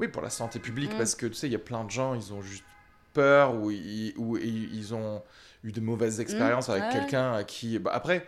oui 0.00 0.08
pour 0.08 0.22
la 0.22 0.30
santé 0.30 0.58
publique 0.58 0.92
Mm. 0.94 0.98
parce 0.98 1.14
que 1.14 1.26
tu 1.26 1.34
sais 1.34 1.46
il 1.48 1.52
y 1.52 1.56
a 1.56 1.60
plein 1.60 1.84
de 1.84 1.90
gens 1.90 2.14
ils 2.14 2.32
ont 2.32 2.42
juste 2.42 2.64
peur 3.12 3.54
ou 3.54 3.70
ils, 3.70 4.12
ou 4.16 4.36
ils 4.36 4.74
ils 4.74 4.94
ont 4.94 5.22
eu 5.62 5.72
de 5.72 5.80
mauvaises 5.80 6.20
expériences 6.20 6.68
avec 6.68 6.82
Mm. 6.82 6.86
Ouais. 6.86 6.92
quelqu'un 6.92 7.32
à 7.34 7.44
qui 7.44 7.78
bah, 7.78 7.92
après 7.94 8.26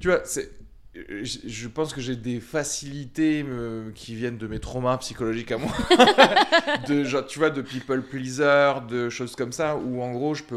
tu 0.00 0.08
vois 0.08 0.20
c'est 0.24 0.50
je 1.22 1.68
pense 1.68 1.92
que 1.92 2.00
j'ai 2.00 2.16
des 2.16 2.40
facilités 2.40 3.44
euh, 3.46 3.90
qui 3.94 4.14
viennent 4.14 4.38
de 4.38 4.46
mes 4.46 4.60
traumas 4.60 4.96
psychologiques 4.98 5.52
à 5.52 5.58
moi 5.58 5.70
de 6.88 7.04
genre 7.04 7.26
tu 7.26 7.38
vois 7.38 7.50
de 7.50 7.60
people 7.60 8.00
pleaser 8.02 8.74
de 8.88 9.10
choses 9.10 9.36
comme 9.36 9.52
ça 9.52 9.76
où 9.76 10.00
en 10.02 10.12
gros 10.12 10.34
je 10.34 10.42
peux 10.44 10.56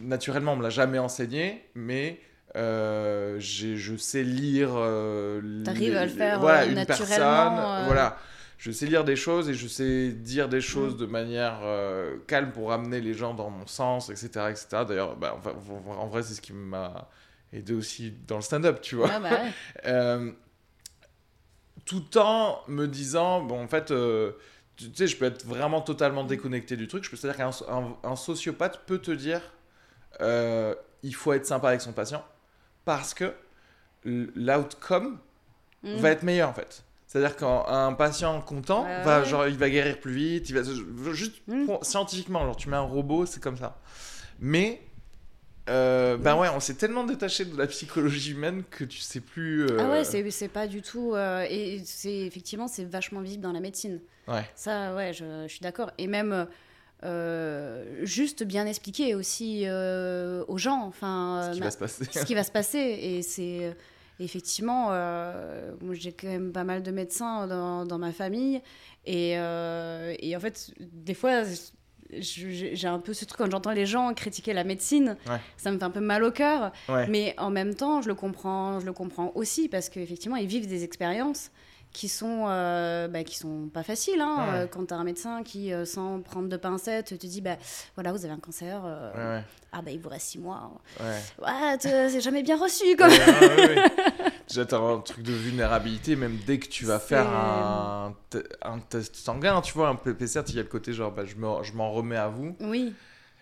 Mm. 0.00 0.08
naturellement, 0.08 0.52
on 0.52 0.56
me 0.56 0.62
l'a 0.62 0.70
jamais 0.70 0.98
enseigné, 0.98 1.64
mais 1.74 2.20
euh, 2.54 3.36
je 3.40 3.96
sais 3.96 4.22
lire. 4.22 4.70
euh, 4.74 5.62
T'arrives 5.64 5.96
à 5.96 6.04
le 6.04 6.10
faire, 6.10 6.38
voilà, 6.40 6.62
euh, 6.62 6.68
une 6.68 6.74
naturellement, 6.74 7.56
personne. 7.56 7.84
Voilà. 7.86 8.18
Je 8.58 8.70
sais 8.70 8.86
lire 8.86 9.04
des 9.04 9.16
choses 9.16 9.48
et 9.50 9.54
je 9.54 9.66
sais 9.68 10.10
dire 10.12 10.48
des 10.48 10.60
choses 10.60 10.94
Mm. 10.94 10.98
de 10.98 11.06
manière 11.06 11.58
euh, 11.62 12.16
calme 12.26 12.52
pour 12.52 12.72
amener 12.72 13.00
les 13.00 13.12
gens 13.14 13.34
dans 13.34 13.50
mon 13.50 13.66
sens, 13.66 14.08
etc. 14.10 14.28
etc. 14.50 14.84
D'ailleurs, 14.88 15.16
bah, 15.16 15.38
en, 15.88 16.06
vrai, 16.06 16.22
c'est 16.22 16.34
ce 16.34 16.40
qui 16.40 16.52
m'a 16.52 17.08
aidé 17.52 17.74
aussi 17.74 18.12
dans 18.26 18.36
le 18.36 18.42
stand-up, 18.42 18.80
tu 18.80 18.96
vois. 18.96 19.10
Ah 19.12 19.20
bah 19.20 19.30
ouais. 19.30 19.52
Euh, 19.86 20.32
tout 21.84 22.18
en 22.18 22.60
me 22.66 22.86
disant, 22.86 23.42
bon, 23.42 23.62
en 23.62 23.68
fait, 23.68 23.90
euh, 23.90 24.32
tu 24.76 24.90
tu 24.90 24.96
sais, 24.96 25.06
je 25.06 25.16
peux 25.16 25.26
être 25.26 25.44
vraiment 25.46 25.80
totalement 25.80 26.24
déconnecté 26.24 26.76
du 26.76 26.88
truc. 26.88 27.04
Je 27.04 27.10
peux 27.10 27.16
c'est-à-dire 27.16 27.38
qu'un 27.38 27.50
un, 27.72 27.96
un 28.10 28.16
sociopathe 28.16 28.80
peut 28.86 28.98
te 28.98 29.10
dire, 29.10 29.40
il 31.02 31.14
faut 31.14 31.32
être 31.32 31.46
sympa 31.46 31.68
avec 31.68 31.80
son 31.82 31.92
patient 31.92 32.24
parce 32.84 33.14
que 33.14 33.32
l'outcome 34.04 35.18
Mm. 35.82 35.96
va 35.96 36.10
être 36.10 36.22
meilleur 36.22 36.48
en 36.48 36.54
fait. 36.54 36.82
C'est-à-dire 37.16 37.36
qu'un 37.36 37.92
patient 37.94 38.40
content, 38.42 38.84
Ouais, 38.84 39.02
va, 39.02 39.20
ouais. 39.20 39.24
genre, 39.24 39.46
il 39.48 39.56
va 39.56 39.70
guérir 39.70 39.98
plus 39.98 40.12
vite, 40.12 40.50
il 40.50 40.54
va 40.54 40.62
juste 41.14 41.36
Mm. 41.48 41.64
pour- 41.66 41.84
scientifiquement, 41.84 42.40
genre 42.44 42.56
tu 42.56 42.68
mets 42.68 42.76
un 42.76 42.80
robot, 42.82 43.24
c'est 43.24 43.40
comme 43.42 43.56
ça. 43.56 43.78
Mais 44.38 44.82
euh, 45.70 46.16
ben 46.18 46.36
ouais, 46.36 46.48
on 46.54 46.60
s'est 46.60 46.74
tellement 46.74 47.04
détaché 47.04 47.44
de 47.46 47.56
la 47.56 47.66
psychologie 47.66 48.32
humaine 48.32 48.62
que 48.70 48.84
tu 48.84 48.98
sais 48.98 49.20
plus. 49.20 49.62
euh, 49.66 49.78
Ah 49.80 49.90
ouais, 49.90 50.04
c'est 50.04 50.30
c'est 50.30 50.48
pas 50.48 50.66
du 50.66 50.82
tout. 50.82 51.14
euh, 51.14 51.44
et 51.48 51.80
c'est 51.84 52.18
effectivement, 52.20 52.68
c'est 52.68 52.84
vachement 52.84 53.20
visible 53.20 53.42
dans 53.42 53.52
la 53.52 53.60
médecine. 53.60 54.00
ouais. 54.28 54.44
Ça, 54.54 54.94
ouais, 54.94 55.12
je, 55.14 55.24
je 55.46 55.48
suis 55.52 55.60
d'accord. 55.60 55.90
Et 55.98 56.06
même, 56.06 56.46
juste 58.02 58.42
bien 58.44 58.66
expliquer 58.66 59.14
aussi 59.14 59.66
aux 59.68 60.58
gens 60.58 60.82
enfin, 60.86 61.48
ce 61.50 61.54
qui 61.56 61.60
va 61.62 61.70
se 61.70 61.78
passer. 61.78 62.04
ce 62.04 62.24
qui 62.24 62.34
va 62.34 62.44
se 62.44 62.52
passer. 62.52 62.78
Et 62.78 63.22
c'est 63.22 63.74
effectivement, 64.20 64.90
j'ai 65.92 66.12
quand 66.12 66.28
même 66.28 66.52
pas 66.52 66.64
mal 66.64 66.82
de 66.82 66.90
médecins 66.90 67.46
dans, 67.46 67.84
dans 67.84 67.98
ma 67.98 68.12
famille. 68.12 68.60
Et, 69.04 69.32
et, 69.32 70.36
en 70.36 70.40
fait, 70.40 70.72
des 70.80 71.14
fois, 71.14 71.42
j'ai 72.10 72.86
un 72.88 72.98
peu 72.98 73.12
ce 73.12 73.24
truc 73.24 73.38
quand 73.38 73.50
j'entends 73.50 73.72
les 73.72 73.86
gens 73.86 74.12
critiquer 74.14 74.52
la 74.52 74.64
médecine, 74.64 75.16
ça 75.56 75.70
me 75.70 75.78
fait 75.78 75.84
un 75.84 75.90
peu 75.90 76.00
mal 76.00 76.24
au 76.24 76.30
cœur. 76.30 76.72
Mais 77.08 77.34
en 77.38 77.50
même 77.50 77.74
temps, 77.74 78.02
je 78.02 78.08
le 78.08 78.14
comprends, 78.14 78.80
je 78.80 78.86
le 78.86 78.92
comprends 78.92 79.32
aussi 79.34 79.68
parce 79.68 79.88
qu'effectivement, 79.88 80.36
ils 80.36 80.48
vivent 80.48 80.68
des 80.68 80.84
expériences 80.84 81.50
qui 81.96 82.10
sont 82.10 82.44
euh, 82.46 83.08
bah, 83.08 83.24
qui 83.24 83.38
sont 83.38 83.70
pas 83.72 83.82
faciles 83.82 84.20
hein. 84.20 84.48
euh, 84.52 84.66
quand 84.66 84.84
tu 84.84 84.92
as 84.92 84.98
un 84.98 85.04
médecin 85.04 85.42
qui 85.42 85.72
euh, 85.72 85.86
sans 85.86 86.20
prendre 86.20 86.46
de 86.46 86.56
pincettes 86.58 87.18
te 87.18 87.26
dit 87.26 87.40
bah 87.40 87.56
voilà 87.94 88.12
vous 88.12 88.22
avez 88.26 88.34
un 88.34 88.38
cancer 88.38 88.82
ah 89.72 89.80
bah 89.80 89.90
il 89.90 89.98
vous 89.98 90.10
reste 90.10 90.26
six 90.26 90.38
mois 90.38 90.72
ouais, 91.00 91.76
c'est 91.80 92.20
jamais 92.20 92.42
bien 92.42 92.58
reçu 92.58 92.96
comme 92.98 93.08
déjà 94.46 94.66
t'as 94.66 94.78
un 94.78 94.98
truc 94.98 95.22
de 95.22 95.32
vulnérabilité 95.32 96.16
même 96.16 96.36
dès 96.46 96.58
que 96.58 96.68
tu 96.68 96.84
vas 96.84 96.98
faire 96.98 97.26
un, 97.26 98.14
un 98.60 98.78
test 98.78 99.16
sanguin 99.16 99.62
tu 99.62 99.72
vois 99.72 99.88
un 99.88 99.94
PCR 99.94 100.42
il 100.48 100.56
y 100.56 100.58
a 100.58 100.62
le 100.62 100.68
côté 100.68 100.92
genre 100.92 101.12
bah, 101.12 101.24
je 101.24 101.36
m'en 101.72 101.92
remets 101.92 102.16
à 102.16 102.28
vous. 102.28 102.54
Oui. 102.60 102.92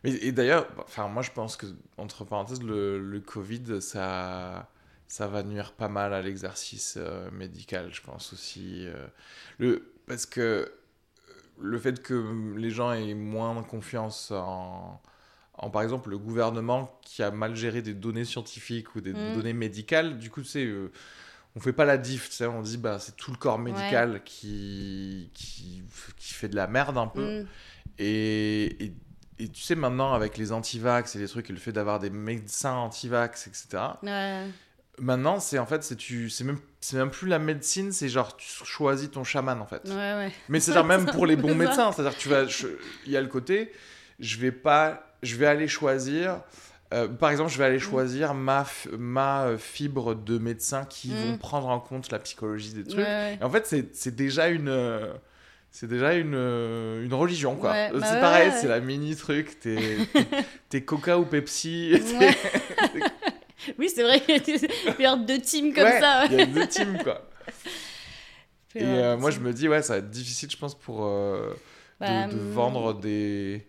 Et, 0.05 0.31
d'ailleurs 0.31 0.69
enfin 0.79 1.09
moi 1.09 1.23
je 1.23 1.33
pense 1.33 1.57
que 1.57 1.67
entre 1.99 2.25
parenthèses 2.25 2.63
le, 2.63 3.01
le 3.01 3.21
Covid 3.21 3.81
ça 3.81 4.69
ça 5.15 5.29
va 5.29 5.45
nuire 5.45 5.71
pas 5.75 5.87
mal 5.87 6.13
à 6.13 6.21
l'exercice 6.23 6.97
euh, 6.97 7.31
médical, 7.31 7.95
je 7.95 8.03
pense 8.03 8.33
aussi. 8.33 8.85
Euh, 8.89 9.07
le, 9.59 9.93
parce 10.09 10.27
que 10.27 10.41
euh, 10.41 10.67
le 11.61 11.79
fait 11.79 12.03
que 12.03 12.57
les 12.57 12.71
gens 12.71 12.91
aient 12.91 13.15
moins 13.15 13.63
confiance 13.63 14.33
en, 14.33 15.01
en, 15.53 15.71
par 15.71 15.83
exemple, 15.83 16.11
le 16.11 16.19
gouvernement 16.19 16.99
qui 17.05 17.23
a 17.23 17.31
mal 17.31 17.55
géré 17.55 17.81
des 17.81 17.95
données 17.95 18.25
scientifiques 18.25 18.97
ou 18.97 19.01
des 19.01 19.13
mm. 19.13 19.35
données 19.37 19.53
médicales, 19.53 20.19
du 20.19 20.31
coup, 20.31 20.43
c'est 20.43 20.69
on 21.55 21.61
fait 21.61 21.73
pas 21.73 21.85
la 21.85 21.97
diff, 21.97 22.31
tu 22.31 22.35
sais, 22.35 22.47
on 22.47 22.61
dit 22.61 22.77
bah 22.77 22.99
c'est 22.99 23.15
tout 23.15 23.31
le 23.31 23.37
corps 23.37 23.61
médical 23.61 24.21
qui, 24.25 25.31
qui, 25.33 25.85
qui 26.17 26.35
fait 26.35 26.49
de 26.49 26.57
la 26.57 26.67
merde 26.67 26.99
un 26.99 27.07
peu. 27.07 27.43
Mm. 27.43 27.47
Et, 27.99 28.85
et, 28.85 28.95
et, 29.39 29.49
tu 29.49 29.63
sais 29.63 29.77
maintenant 29.77 30.13
avec 30.13 30.37
les 30.39 30.51
antivax 30.51 31.15
et 31.15 31.21
les 31.21 31.29
trucs 31.29 31.51
et 31.51 31.53
le 31.53 31.61
fait 31.61 31.71
d'avoir 31.71 32.01
des 32.01 32.11
médecins 32.11 32.75
antivax 32.75 33.47
etc. 33.47 33.81
Ouais. 34.03 34.49
Maintenant, 35.01 35.41
c'est 35.41 35.59
en 35.59 35.67
fait, 35.67 35.83
c'est 35.83 35.97
tu, 35.97 36.31
c'est 36.31 36.45
même, 36.45 36.59
c'est 36.81 36.97
même 36.97 37.11
plus 37.11 37.29
la 37.29 37.39
médecine, 37.39 37.93
c'est 37.93 38.09
genre 38.09 38.37
tu 38.37 38.47
choisis 38.65 39.11
ton 39.11 39.25
chaman 39.25 39.61
en 39.61 39.67
fait. 39.67 39.83
Ouais, 39.87 39.95
ouais. 39.95 40.33
Mais 40.49 40.61
c'est 40.61 40.73
genre 40.73 40.85
même 40.85 41.07
pour 41.07 41.27
les 41.27 41.37
bons 41.37 41.55
médecins, 41.57 41.91
c'est-à-dire 41.93 42.17
tu 42.17 42.29
vas, 42.29 42.45
il 43.07 43.13
y 43.13 43.17
a 43.17 43.21
le 43.21 43.29
côté, 43.29 43.73
je 44.21 44.39
vais 44.39 44.53
pas, 44.53 45.17
je 45.23 45.37
vais 45.37 45.47
aller 45.47 45.69
choisir. 45.69 46.41
Euh, 46.93 47.09
par 47.09 47.31
exemple, 47.31 47.51
je 47.51 47.59
vais 47.59 47.65
aller 47.65 47.79
mm. 47.79 47.81
choisir 47.81 48.35
ma, 48.35 48.67
ma 48.97 49.45
euh, 49.47 49.59
fibre 49.59 50.15
de 50.15 50.39
médecin 50.39 50.85
qui 50.85 51.09
mm. 51.09 51.15
vont 51.15 51.39
prendre 51.39 51.69
en 51.69 51.81
compte 51.81 52.13
la 52.13 52.21
psychologie 52.21 52.73
des 52.73 52.85
trucs. 52.85 53.05
Et 53.05 53.43
en 53.43 53.51
fait, 53.51 53.67
c'est 53.93 54.15
déjà 54.15 54.49
une. 54.49 54.69
Euh, 54.69 55.13
c'est 55.73 55.89
déjà 55.89 56.15
une, 56.15 56.35
une 56.35 57.15
religion, 57.15 57.57
quoi. 57.57 57.75
c'est 57.75 57.99
bah 57.99 58.21
pareil, 58.21 58.53
c'est 58.61 58.69
la 58.69 58.79
mini 58.79 59.17
truc. 59.17 59.59
T'es 59.59 60.83
Coca 60.85 61.19
ou 61.19 61.25
Pepsi. 61.25 62.01
oui, 63.79 63.89
c'est 63.95 64.03
vrai 64.03 64.21
qu'il 64.21 64.69
y 64.99 65.07
a 65.07 65.17
deux 65.17 65.41
teams 65.41 65.73
comme 65.73 65.89
ça. 65.89 66.27
Il 66.27 66.39
y 66.39 66.43
a 66.43 66.47
deux 66.47 66.67
teams, 66.67 66.99
quoi. 67.03 67.29
Et 68.75 68.83
euh, 68.85 69.17
moi, 69.17 69.31
je 69.31 69.39
me 69.39 69.53
dis, 69.53 69.69
ouais, 69.69 69.83
ça 69.83 69.95
va 69.95 69.99
être 70.01 70.11
difficile, 70.11 70.51
je 70.51 70.57
pense, 70.57 70.75
pour 70.75 71.05
euh, 71.05 71.55
bah, 72.01 72.27
de, 72.27 72.33
hum. 72.33 72.51
vendre 72.51 72.95
des, 72.95 73.67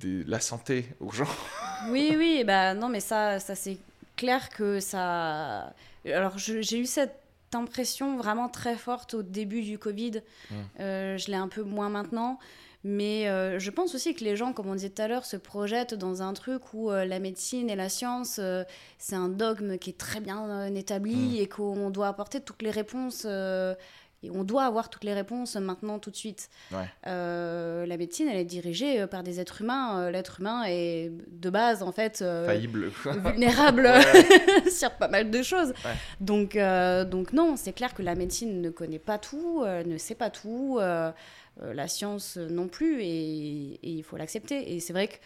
des, 0.00 0.24
la 0.24 0.40
santé 0.40 0.86
aux 0.98 1.10
gens. 1.10 1.28
oui, 1.90 2.14
oui, 2.16 2.42
bah 2.44 2.72
non, 2.74 2.88
mais 2.88 3.00
ça, 3.00 3.38
ça 3.38 3.54
c'est 3.54 3.78
clair 4.16 4.48
que 4.48 4.80
ça. 4.80 5.74
Alors, 6.06 6.38
j'ai 6.38 6.78
eu 6.78 6.86
cette 6.86 7.18
impression 7.52 8.16
vraiment 8.16 8.48
très 8.48 8.76
forte 8.76 9.12
au 9.12 9.22
début 9.22 9.60
du 9.60 9.78
Covid. 9.78 10.22
Hum. 10.50 10.56
Euh, 10.80 11.18
je 11.18 11.30
l'ai 11.30 11.36
un 11.36 11.48
peu 11.48 11.62
moins 11.62 11.90
maintenant. 11.90 12.38
Mais 12.84 13.28
euh, 13.28 13.58
je 13.58 13.70
pense 13.70 13.94
aussi 13.94 14.14
que 14.14 14.24
les 14.24 14.36
gens, 14.36 14.52
comme 14.52 14.66
on 14.66 14.74
disait 14.74 14.90
tout 14.90 15.02
à 15.02 15.08
l'heure, 15.08 15.24
se 15.24 15.36
projettent 15.36 15.94
dans 15.94 16.22
un 16.22 16.32
truc 16.32 16.74
où 16.74 16.90
euh, 16.90 17.04
la 17.04 17.20
médecine 17.20 17.70
et 17.70 17.76
la 17.76 17.88
science, 17.88 18.40
euh, 18.40 18.64
c'est 18.98 19.14
un 19.14 19.28
dogme 19.28 19.78
qui 19.78 19.90
est 19.90 19.98
très 19.98 20.20
bien 20.20 20.66
établi 20.74 21.14
mm. 21.14 21.42
et 21.42 21.48
qu'on 21.48 21.90
doit 21.90 22.08
apporter 22.08 22.40
toutes 22.40 22.62
les 22.62 22.72
réponses. 22.72 23.24
et 23.24 24.30
on 24.30 24.42
doit 24.44 24.64
avoir 24.64 24.88
toutes 24.88 25.04
les 25.04 25.14
réponses 25.14 25.54
maintenant, 25.54 26.00
tout 26.00 26.10
de 26.10 26.16
suite. 26.16 26.48
la 27.04 27.96
médecine, 27.96 28.26
elle 28.28 28.38
est 28.38 28.44
dirigée 28.44 29.06
par 29.06 29.22
des 29.22 29.38
êtres 29.38 29.62
humains. 29.62 30.10
L'être 30.10 30.40
humain 30.40 30.64
est 30.66 31.12
de 31.28 31.50
base, 31.50 31.84
en 31.84 31.92
fait, 31.92 32.18
faillible, 32.18 32.90
vulnérable 33.04 33.88
sur 34.70 34.90
pas 34.92 35.08
mal 35.08 35.30
de 35.30 35.42
choses. 35.42 35.72
Donc, 36.20 36.56
donc 36.56 37.32
non, 37.32 37.54
c'est 37.56 37.72
clair 37.72 37.94
que 37.94 38.02
la 38.02 38.16
médecine 38.16 38.60
ne 38.60 38.70
connaît 38.70 38.98
pas 38.98 39.18
tout, 39.18 39.64
ne 39.64 39.98
sait 39.98 40.16
pas 40.16 40.30
tout. 40.30 40.80
Euh, 41.60 41.74
la 41.74 41.88
science 41.88 42.36
non 42.36 42.68
plus, 42.68 43.02
et, 43.02 43.78
il 43.82 44.02
faut 44.02 44.16
l'accepter. 44.16 44.74
Et 44.74 44.80
c'est 44.80 44.92
vrai 44.92 45.08
que 45.08 45.16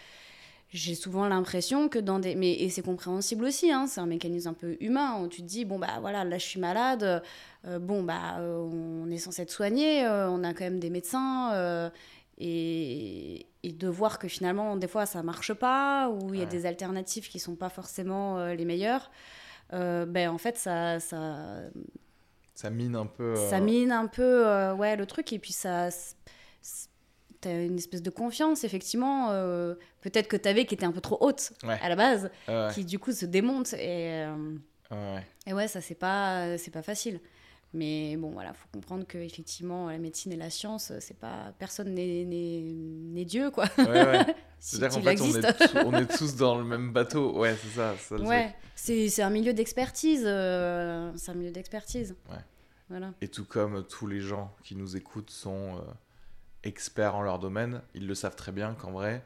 j'ai 0.70 0.94
souvent 0.94 1.28
l'impression 1.28 1.88
que 1.88 1.98
dans 1.98 2.18
des... 2.18 2.34
Mais, 2.34 2.52
et 2.52 2.68
c'est 2.68 2.82
compréhensible 2.82 3.44
aussi, 3.44 3.70
hein, 3.70 3.86
c'est 3.86 4.00
un 4.00 4.06
mécanisme 4.06 4.48
un 4.48 4.54
peu 4.54 4.76
humain, 4.80 5.20
où 5.22 5.28
tu 5.28 5.42
te 5.42 5.46
dis, 5.46 5.64
bon, 5.64 5.78
bah 5.78 5.98
voilà, 6.00 6.24
là 6.24 6.38
je 6.38 6.44
suis 6.44 6.60
malade, 6.60 7.22
euh, 7.66 7.78
bon, 7.78 8.02
bah 8.02 8.38
euh, 8.40 8.58
on 8.58 9.10
est 9.10 9.18
censé 9.18 9.42
être 9.42 9.50
soigné, 9.50 10.06
on 10.06 10.42
a 10.42 10.52
quand 10.54 10.64
même 10.64 10.80
des 10.80 10.90
médecins, 10.90 11.90
et, 12.38 13.46
et, 13.62 13.72
de 13.72 13.88
voir 13.88 14.18
que 14.18 14.28
finalement, 14.28 14.76
des 14.76 14.88
fois, 14.88 15.06
ça 15.06 15.22
marche 15.22 15.54
pas, 15.54 16.10
ou 16.10 16.34
il 16.34 16.40
y 16.40 16.42
a 16.42 16.46
des 16.46 16.66
alternatives 16.66 17.28
qui 17.28 17.38
sont 17.38 17.56
pas 17.56 17.70
forcément 17.70 18.46
les 18.48 18.64
meilleures, 18.64 19.10
ben 19.70 20.28
en 20.28 20.38
fait, 20.38 20.58
ça... 20.58 20.98
ça 20.98 21.60
ça 22.56 22.70
mine 22.70 22.96
un 22.96 23.06
peu. 23.06 23.36
Ça 23.48 23.60
mine 23.60 23.92
un 23.92 24.06
peu, 24.06 24.72
ouais, 24.72 24.96
le 24.96 25.06
truc, 25.06 25.32
et 25.32 25.38
puis 25.38 25.52
ça, 25.52 25.90
t'as 27.40 27.64
une 27.64 27.76
espèce 27.76 28.02
de 28.02 28.10
confiance, 28.10 28.64
effectivement, 28.64 29.30
euh, 29.30 29.74
peut-être 30.00 30.26
que 30.26 30.36
t'avais 30.36 30.64
qui 30.64 30.74
était 30.74 30.86
un 30.86 30.92
peu 30.92 31.00
trop 31.00 31.18
haute 31.20 31.52
à 31.62 31.88
la 31.88 31.96
base, 31.96 32.30
qui 32.74 32.84
du 32.84 32.98
coup 32.98 33.12
se 33.12 33.26
démonte. 33.26 33.74
Et, 33.74 34.24
euh, 34.90 35.18
et 35.46 35.52
ouais, 35.52 35.68
ça, 35.68 35.80
c'est 35.80 35.94
pas, 35.94 36.58
c'est 36.58 36.72
pas 36.72 36.82
facile. 36.82 37.20
Mais 37.76 38.16
bon, 38.16 38.30
voilà, 38.30 38.54
faut 38.54 38.68
comprendre 38.72 39.06
que 39.06 39.18
effectivement, 39.18 39.90
la 39.90 39.98
médecine 39.98 40.32
et 40.32 40.36
la 40.36 40.48
science, 40.48 40.92
c'est 40.98 41.18
pas 41.18 41.52
personne 41.58 41.94
n'est 41.94 43.24
Dieu, 43.24 43.50
quoi. 43.50 43.66
C'est-à-dire 44.58 44.98
qu'en 44.98 45.02
fait, 45.02 45.20
on 45.20 45.36
est, 45.36 45.84
on 45.84 45.92
est, 45.92 46.16
tous 46.16 46.36
dans 46.36 46.56
le 46.56 46.64
même 46.64 46.90
bateau. 46.92 47.38
Ouais, 47.38 47.54
c'est 47.62 47.78
ça. 47.78 47.94
ça 47.98 48.16
ouais, 48.16 48.54
c'est 48.74 49.22
un 49.22 49.30
milieu 49.30 49.52
d'expertise. 49.52 50.24
Euh, 50.24 51.12
c'est 51.16 51.30
un 51.30 51.34
milieu 51.34 51.50
d'expertise. 51.50 52.16
Ouais. 52.30 52.38
Voilà. 52.88 53.12
Et 53.20 53.28
tout 53.28 53.44
comme 53.44 53.84
tous 53.86 54.06
les 54.06 54.20
gens 54.20 54.54
qui 54.64 54.74
nous 54.74 54.96
écoutent 54.96 55.30
sont 55.30 55.84
experts 56.64 57.14
en 57.14 57.22
leur 57.22 57.38
domaine, 57.38 57.82
ils 57.94 58.06
le 58.06 58.14
savent 58.14 58.36
très 58.36 58.52
bien 58.52 58.74
qu'en 58.74 58.92
vrai, 58.92 59.22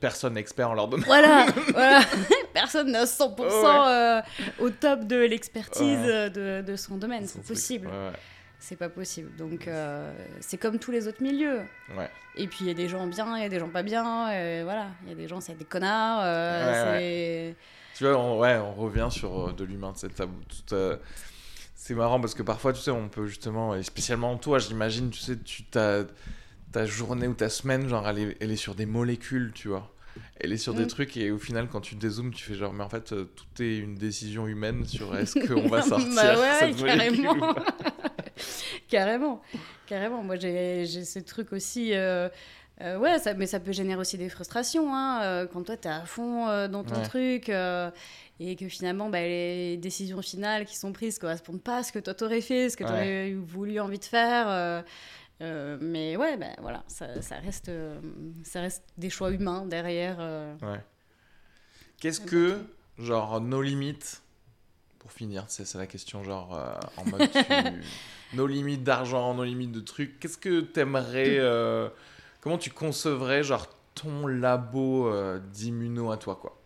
personne 0.00 0.34
n'est 0.34 0.40
expert 0.40 0.70
en 0.70 0.74
leur 0.74 0.88
domaine. 0.88 1.06
Voilà, 1.06 1.46
voilà. 1.72 2.00
personne 2.52 2.92
n'est 2.92 3.04
100% 3.04 3.40
euh, 3.40 4.20
au 4.60 4.70
top 4.70 5.06
de 5.06 5.16
l'expertise 5.16 6.00
de, 6.00 6.62
de, 6.62 6.76
son 6.76 6.96
domaine, 6.96 7.26
c'est 7.26 7.42
possible. 7.42 7.88
C'est 8.58 8.76
pas 8.76 8.88
possible. 8.88 9.30
Donc, 9.36 9.68
euh, 9.68 10.10
c'est 10.40 10.56
comme 10.56 10.78
tous 10.78 10.90
les 10.90 11.06
autres 11.06 11.22
milieux. 11.22 11.60
Et 12.36 12.46
puis, 12.46 12.60
il 12.62 12.66
y 12.66 12.70
a 12.70 12.74
des 12.74 12.88
gens 12.88 13.06
bien, 13.06 13.36
il 13.36 13.42
y 13.42 13.46
a 13.46 13.48
des 13.48 13.58
gens 13.58 13.68
pas 13.68 13.82
bien. 13.82 14.24
voilà, 14.64 14.86
il 15.04 15.10
y 15.10 15.12
a 15.12 15.16
des 15.16 15.28
gens, 15.28 15.40
c'est 15.40 15.54
des 15.54 15.64
connards. 15.64 16.20
Euh, 16.24 17.52
tu 17.94 18.04
vois, 18.04 18.18
on, 18.18 18.38
ouais, 18.38 18.56
on 18.56 18.72
revient 18.72 19.08
sur 19.10 19.52
de 19.52 19.64
l'humain 19.64 19.92
de 19.92 19.98
cette 19.98 20.14
tabou. 20.14 20.40
C'est 21.76 21.94
marrant 21.94 22.18
parce 22.18 22.32
que 22.32 22.42
parfois, 22.42 22.72
tu 22.72 22.80
sais, 22.80 22.90
on 22.90 23.10
peut 23.10 23.26
justement, 23.26 23.74
et 23.74 23.82
spécialement 23.82 24.34
toi, 24.38 24.58
j'imagine, 24.58 25.10
tu 25.10 25.20
sais, 25.20 25.36
tu 25.36 25.64
ta, 25.64 26.04
ta 26.74 26.86
journée 26.86 27.28
ou 27.28 27.34
ta 27.34 27.48
semaine, 27.48 27.88
genre, 27.88 28.06
elle 28.08 28.18
est, 28.18 28.36
elle 28.40 28.50
est 28.50 28.56
sur 28.56 28.74
des 28.74 28.84
molécules, 28.84 29.52
tu 29.54 29.68
vois. 29.68 29.94
Elle 30.40 30.52
est 30.52 30.58
sur 30.58 30.74
des 30.74 30.84
mm. 30.84 30.88
trucs 30.88 31.16
et 31.16 31.30
au 31.30 31.38
final, 31.38 31.68
quand 31.70 31.80
tu 31.80 31.94
dézoomes, 31.94 32.34
tu 32.34 32.44
fais 32.44 32.54
genre, 32.54 32.72
mais 32.72 32.82
en 32.82 32.88
fait, 32.88 33.12
euh, 33.12 33.24
tout 33.24 33.62
est 33.62 33.78
une 33.78 33.94
décision 33.94 34.48
humaine 34.48 34.84
sur 34.84 35.16
est-ce 35.16 35.38
qu'on 35.38 35.68
va 35.68 35.82
sortir 35.88 36.14
bah 36.16 36.36
ouais, 36.36 36.72
cette 36.72 36.84
carrément. 36.84 37.54
carrément, 38.88 39.42
carrément. 39.86 40.22
Moi, 40.24 40.34
j'ai 40.36 40.84
ce 40.86 41.20
truc 41.20 41.52
aussi. 41.52 41.94
Euh, 41.94 42.28
euh, 42.80 42.98
ouais, 42.98 43.20
ça, 43.20 43.34
mais 43.34 43.46
ça 43.46 43.60
peut 43.60 43.70
générer 43.70 44.00
aussi 44.00 44.18
des 44.18 44.28
frustrations. 44.28 44.92
Hein, 44.92 45.46
quand 45.52 45.62
toi, 45.62 45.76
tu 45.76 45.86
es 45.86 45.90
à 45.92 46.04
fond 46.04 46.46
dans 46.66 46.82
ton 46.82 47.02
truc 47.02 47.52
et 48.40 48.56
que 48.56 48.68
finalement 48.68 49.10
bah, 49.10 49.20
les 49.20 49.76
décisions 49.76 50.20
finales 50.20 50.64
qui 50.64 50.76
sont 50.76 50.92
prises 50.92 51.20
correspondent 51.20 51.62
pas 51.62 51.76
à 51.76 51.82
ce 51.84 51.92
que 51.92 52.00
toi 52.00 52.14
t'aurais 52.14 52.40
fait, 52.40 52.68
ce 52.68 52.76
que 52.76 52.82
tu 52.82 52.90
aurais 52.90 53.32
voulu 53.32 53.78
envie 53.78 54.00
de 54.00 54.04
faire. 54.04 54.82
Euh, 55.40 55.44
euh, 55.74 55.78
mais 55.80 56.16
ouais, 56.16 56.36
ben 56.36 56.54
voilà, 56.60 56.84
ça, 56.86 57.20
ça, 57.20 57.36
reste, 57.36 57.68
euh, 57.68 57.98
ça 58.44 58.60
reste 58.60 58.84
des 58.96 59.10
choix 59.10 59.30
humains 59.30 59.66
derrière. 59.66 60.18
Ouais. 60.62 60.80
Qu'est-ce 61.98 62.20
que, 62.20 62.58
genre, 62.98 63.40
nos 63.40 63.62
limites, 63.62 64.22
pour 64.98 65.12
finir, 65.12 65.44
c'est 65.48 65.72
la 65.74 65.86
question, 65.86 66.22
genre, 66.22 66.80
en 66.96 67.04
mode, 67.04 67.28
nos 68.34 68.46
limites 68.46 68.84
d'argent, 68.84 69.34
nos 69.34 69.44
limites 69.44 69.72
de 69.72 69.80
trucs, 69.80 70.18
qu'est-ce 70.20 70.38
que 70.38 70.60
t'aimerais 70.60 71.40
comment 72.44 72.58
tu 72.58 72.70
concevrais 72.70 73.42
genre 73.42 73.66
ton 73.94 74.26
labo 74.26 75.08
euh, 75.08 75.40
d'immuno 75.52 76.12
à 76.12 76.18
toi 76.18 76.36
quoi? 76.36 76.60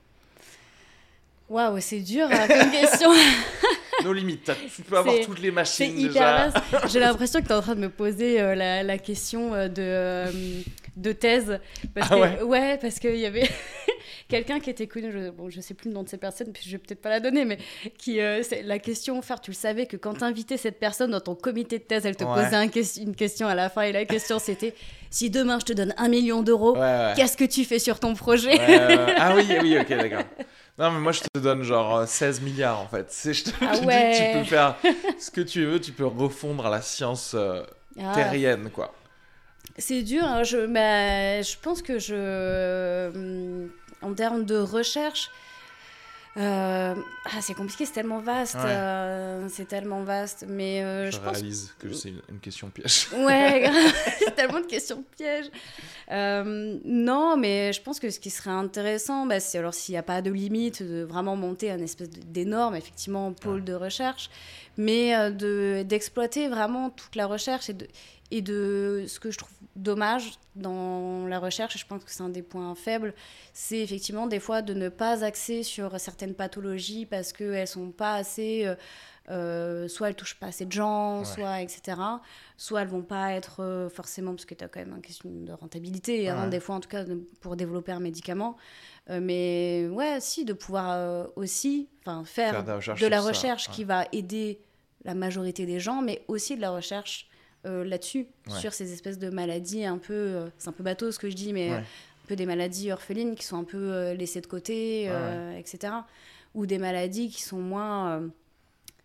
Waouh, 1.48 1.80
c'est 1.80 2.00
dur 2.00 2.28
comme 2.28 2.70
question. 2.70 3.10
Nos 4.04 4.12
limites, 4.12 4.50
tu 4.74 4.82
peux 4.82 4.96
avoir 4.96 5.14
toutes 5.24 5.40
les 5.40 5.50
machines 5.50 5.98
hyper 5.98 6.52
J'ai 6.88 7.00
l'impression 7.00 7.40
que 7.40 7.46
tu 7.46 7.52
es 7.52 7.56
en 7.56 7.60
train 7.62 7.74
de 7.74 7.80
me 7.80 7.88
poser 7.90 8.40
euh, 8.40 8.54
la, 8.54 8.82
la, 8.82 8.98
question 8.98 9.54
euh, 9.54 9.68
de, 9.68 10.30
de 10.96 11.12
thèse. 11.12 11.58
Parce 11.94 12.08
ah 12.10 12.14
que, 12.14 12.20
ouais. 12.20 12.42
ouais, 12.42 12.78
parce 12.80 12.98
qu'il 12.98 13.16
y 13.16 13.26
avait 13.26 13.48
quelqu'un 14.28 14.60
qui 14.60 14.70
était 14.70 14.86
connu, 14.86 15.10
je, 15.12 15.30
bon, 15.30 15.50
je 15.50 15.60
sais 15.60 15.74
plus 15.74 15.88
le 15.88 15.94
nom 15.94 16.02
de 16.04 16.08
cette 16.08 16.20
personne, 16.20 16.52
puis 16.52 16.62
je 16.64 16.70
vais 16.72 16.78
peut-être 16.78 17.00
pas 17.00 17.10
la 17.10 17.20
donner, 17.20 17.44
mais 17.44 17.58
qui, 17.98 18.18
c'est 18.42 18.62
la 18.62 18.78
question, 18.78 19.20
faire, 19.22 19.40
tu 19.40 19.50
le 19.50 19.56
savais 19.56 19.86
que 19.86 19.96
quand 19.96 20.14
tu 20.14 20.24
invitais 20.24 20.56
cette 20.56 20.78
personne 20.78 21.10
dans 21.10 21.20
ton 21.20 21.34
comité 21.34 21.78
de 21.78 21.84
thèse, 21.84 22.06
elle 22.06 22.16
te 22.16 22.24
Ouais. 22.24 22.44
posait 22.44 22.56
un 22.56 22.68
une 23.02 23.16
question 23.16 23.48
à 23.48 23.54
la 23.54 23.68
fin, 23.70 23.82
et 23.82 23.92
la 23.92 24.04
question 24.04 24.38
c'était 24.38 24.74
si 25.10 25.30
demain 25.30 25.58
je 25.58 25.64
te 25.64 25.72
donne 25.72 25.94
un 25.96 26.08
million 26.08 26.42
d'euros, 26.42 26.76
Ouais, 26.76 27.12
qu'est-ce 27.16 27.36
que 27.36 27.44
tu 27.44 27.64
fais 27.64 27.78
sur 27.78 27.98
ton 27.98 28.14
projet? 28.14 28.58
Ah 29.16 29.34
oui, 29.34 29.44
oui, 29.62 29.78
ok, 29.78 29.88
d'accord. 29.88 30.24
Non, 30.78 30.90
mais 30.92 31.00
moi 31.00 31.12
je 31.12 31.20
te 31.20 31.38
donne 31.40 31.62
genre 31.62 31.96
euh, 31.98 32.06
16 32.06 32.40
milliards 32.40 32.80
en 32.80 32.86
fait. 32.88 33.12
Je 33.32 33.44
te 33.44 33.50
Ah 33.60 33.72
je 33.74 33.80
dis 33.80 34.32
tu 34.32 34.38
peux 34.38 34.44
faire 34.44 34.76
ce 35.18 35.30
que 35.30 35.40
tu 35.40 35.64
veux, 35.66 35.80
tu 35.80 35.92
peux 35.92 36.06
refondre 36.06 36.68
la 36.68 36.80
science 36.82 37.32
euh, 37.34 37.62
Ah, 38.00 38.12
terrienne 38.14 38.70
quoi. 38.70 38.94
C'est 39.76 40.02
dur, 40.02 40.24
hein, 40.24 40.42
je, 40.44 40.58
mais 40.58 41.42
je 41.42 41.56
pense 41.60 41.82
que 41.82 41.98
je. 41.98 43.08
hum, 43.14 43.70
En 44.02 44.14
termes 44.14 44.44
de 44.44 44.56
recherche. 44.58 45.30
Euh, 46.36 46.94
ah, 47.24 47.40
c'est 47.40 47.54
compliqué, 47.54 47.84
c'est 47.84 47.92
tellement 47.92 48.20
vaste. 48.20 48.54
Ouais. 48.54 48.60
euh, 48.66 49.48
c'est 49.48 49.66
tellement 49.66 50.02
vaste. 50.02 50.44
Mais 50.48 50.82
euh, 50.82 51.06
je 51.06 51.16
je 51.16 51.18
pense 51.18 51.32
réalise 51.32 51.74
que 51.78 51.92
c'est 51.92 52.10
une, 52.28 52.38
question 52.40 52.70
piège. 52.70 53.08
Ouais, 53.12 53.70
c'est 54.18 54.34
tellement 54.34 54.60
de 54.60 54.66
questions 54.66 55.04
pièges. 55.16 55.50
Non, 56.10 57.36
mais 57.36 57.72
je 57.72 57.82
pense 57.82 57.98
que 57.98 58.10
ce 58.10 58.20
qui 58.20 58.30
serait 58.30 58.50
intéressant, 58.50 59.26
bah, 59.26 59.40
c'est 59.40 59.58
alors 59.58 59.74
s'il 59.74 59.94
n'y 59.94 59.98
a 59.98 60.02
pas 60.02 60.22
de 60.22 60.30
limite, 60.30 60.82
de 60.82 61.02
vraiment 61.02 61.36
monter 61.36 61.70
un 61.70 61.80
espèce 61.80 62.10
d'énorme, 62.10 62.76
effectivement, 62.76 63.32
pôle 63.32 63.64
de 63.64 63.74
recherche, 63.74 64.30
mais 64.76 65.32
de 65.32 65.82
d'exploiter 65.82 66.48
vraiment 66.48 66.90
toute 66.90 67.16
la 67.16 67.26
recherche 67.26 67.68
et 67.70 67.74
de, 67.74 67.86
et 68.30 68.42
de 68.42 69.04
ce 69.08 69.20
que 69.20 69.30
je 69.30 69.38
trouve 69.38 69.52
dommage 69.76 70.32
dans 70.56 71.26
la 71.26 71.38
recherche, 71.38 71.76
et 71.76 71.78
je 71.78 71.86
pense 71.86 72.04
que 72.04 72.10
c'est 72.10 72.22
un 72.22 72.28
des 72.28 72.42
points 72.42 72.74
faibles, 72.74 73.14
c'est 73.52 73.78
effectivement 73.78 74.26
des 74.26 74.40
fois 74.40 74.60
de 74.60 74.74
ne 74.74 74.88
pas 74.88 75.24
axer 75.24 75.62
sur 75.62 75.98
certaines 76.00 76.34
pathologies 76.34 77.06
parce 77.06 77.32
qu'elles 77.32 77.66
sont 77.68 77.90
pas 77.90 78.14
assez... 78.14 78.66
euh, 78.66 78.74
euh, 79.30 79.88
soit 79.88 80.08
elles 80.08 80.14
touchent 80.14 80.40
pas 80.40 80.46
assez 80.46 80.64
de 80.64 80.72
gens, 80.72 81.18
Ouais. 81.18 81.24
soit 81.26 81.60
etc. 81.60 81.98
Soit 82.56 82.80
elles 82.80 82.88
vont 82.88 83.02
pas 83.02 83.32
être 83.34 83.62
euh, 83.62 83.90
forcément, 83.90 84.30
parce 84.32 84.46
que 84.46 84.54
tu 84.54 84.64
as 84.64 84.68
quand 84.68 84.80
même 84.80 84.94
une 84.96 85.02
question 85.02 85.28
de 85.30 85.52
rentabilité, 85.52 86.30
hein, 86.30 86.48
des 86.48 86.60
fois 86.60 86.76
en 86.76 86.80
tout 86.80 86.88
cas 86.88 87.04
de- 87.04 87.22
pour 87.42 87.54
développer 87.54 87.92
un 87.92 88.00
médicament. 88.00 88.56
Euh, 89.10 89.20
mais 89.22 89.86
ouais, 89.92 90.16
si, 90.20 90.46
de 90.46 90.54
pouvoir 90.54 91.28
aussi 91.36 91.88
faire, 92.04 92.22
Faire 92.26 92.62
de 92.62 92.68
la 92.68 92.76
recherche 92.76 93.00
de 93.02 93.06
la 93.06 93.16
sur 93.18 93.24
ça, 93.24 93.28
recherche 93.28 93.68
ouais. 93.68 93.74
qui 93.74 93.84
va 93.84 94.06
aider 94.12 94.60
la 95.04 95.14
majorité 95.14 95.66
des 95.66 95.78
gens, 95.78 96.00
mais 96.00 96.24
aussi 96.28 96.56
de 96.56 96.62
la 96.62 96.70
recherche 96.70 97.28
euh, 97.66 97.84
là-dessus, 97.84 98.26
Ouais. 98.48 98.58
sur 98.60 98.72
ces 98.72 98.92
espèces 98.92 99.18
de 99.18 99.30
maladies 99.30 99.84
un 99.84 99.98
peu, 99.98 100.12
euh, 100.14 100.48
c'est 100.58 100.68
un 100.68 100.72
peu 100.72 100.82
bateau 100.84 101.10
ce 101.12 101.18
que 101.18 101.28
je 101.28 101.34
dis, 101.36 101.52
mais 101.52 101.68
Ouais. 101.70 101.74
euh, 101.76 101.78
un 101.80 102.26
peu 102.28 102.36
des 102.36 102.46
maladies 102.46 102.92
orphelines 102.92 103.34
qui 103.34 103.44
sont 103.44 103.56
un 103.58 103.64
peu 103.64 103.76
euh, 103.92 104.14
laissées 104.14 104.40
de 104.40 104.46
côté, 104.46 105.04
etc. 105.58 105.92
Ou 106.54 106.66
des 106.66 106.78
maladies 106.78 107.28
qui 107.30 107.42
sont 107.42 107.58
moins... 107.58 108.22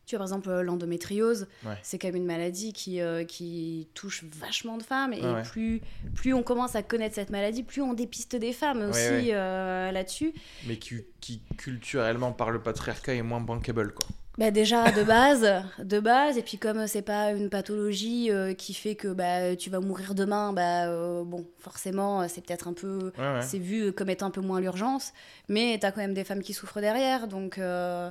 tu 0.05 0.15
vois, 0.15 0.19
par 0.25 0.27
exemple, 0.27 0.51
l'endométriose, 0.61 1.47
c'est 1.81 1.97
quand 1.97 2.07
même 2.09 2.17
une 2.17 2.25
maladie 2.25 2.73
qui, 2.73 2.99
qui 3.27 3.87
touche 3.93 4.23
vachement 4.25 4.77
de 4.77 4.83
femmes. 4.83 5.13
Et 5.13 5.21
plus, 5.49 5.81
plus 6.15 6.33
on 6.33 6.43
commence 6.43 6.75
à 6.75 6.83
connaître 6.83 7.15
cette 7.15 7.29
maladie, 7.29 7.63
plus 7.63 7.81
on 7.81 7.93
dépiste 7.93 8.35
des 8.35 8.53
femmes 8.53 8.81
aussi 8.89 9.29
là-dessus. 9.31 10.33
Mais 10.67 10.77
qui, 10.77 11.03
qui 11.21 11.41
culturellement 11.57 12.31
par 12.33 12.51
le 12.51 12.61
patriarcat 12.61 13.13
est 13.15 13.21
moins 13.21 13.41
bankable 13.41 13.93
quoi. 13.93 14.07
Bah 14.39 14.49
déjà 14.49 14.91
de 14.91 15.03
base, 15.03 15.47
de 15.77 15.99
base, 15.99 16.39
et 16.39 16.41
puis 16.41 16.57
comme 16.57 16.87
c'est 16.87 17.03
pas 17.03 17.31
une 17.33 17.51
pathologie 17.51 18.31
euh, 18.31 18.55
qui 18.55 18.73
fait 18.73 18.95
que 18.95 19.07
bah, 19.09 19.55
tu 19.55 19.69
vas 19.69 19.79
mourir 19.79 20.15
demain, 20.15 20.53
bah 20.53 20.87
euh, 20.87 21.23
bon, 21.23 21.45
forcément, 21.59 22.27
c'est 22.27 22.41
peut-être 22.43 22.67
un 22.67 22.73
peu, 22.73 23.11
Ouais, 23.17 23.23
ouais. 23.35 23.41
c'est 23.41 23.59
vu 23.59 23.93
comme 23.93 24.09
étant 24.09 24.25
un 24.27 24.31
peu 24.31 24.41
moins 24.41 24.59
l'urgence, 24.59 25.13
mais 25.49 25.77
t'as 25.79 25.91
quand 25.91 26.01
même 26.01 26.15
des 26.15 26.23
femmes 26.23 26.41
qui 26.41 26.53
souffrent 26.53 26.81
derrière, 26.81 27.27
donc 27.27 27.59
euh, 27.59 28.09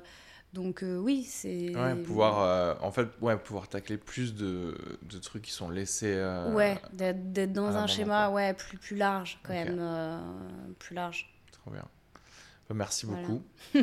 donc 0.52 0.84
euh, 0.84 0.96
oui, 0.98 1.24
c'est 1.24 1.72
Ouais, 1.74 1.96
pouvoir, 1.96 2.40
euh, 2.40 2.74
en 2.82 2.92
fait, 2.92 3.08
ouais, 3.20 3.36
pouvoir 3.36 3.68
tacler 3.68 3.96
plus 3.96 4.34
de, 4.34 4.76
de 5.02 5.18
trucs 5.18 5.42
qui 5.42 5.50
sont 5.52 5.70
laissés. 5.70 6.14
euh, 6.14 6.54
ouais, 6.54 6.80
d'être 6.92 7.52
dans 7.52 7.76
un 7.76 7.86
schéma 7.86 8.30
ouais 8.30 8.54
plus 8.54 8.78
plus 8.78 8.96
large 8.96 9.40
quand 9.42 9.54
même, 9.54 9.78
euh, 9.80 10.18
plus 10.78 10.94
large. 10.94 11.28
Trop 11.50 11.70
bien. 11.70 11.84
Bah, 12.68 12.74
Merci 12.78 13.06
Voilà. 13.06 13.22
beaucoup. 13.22 13.42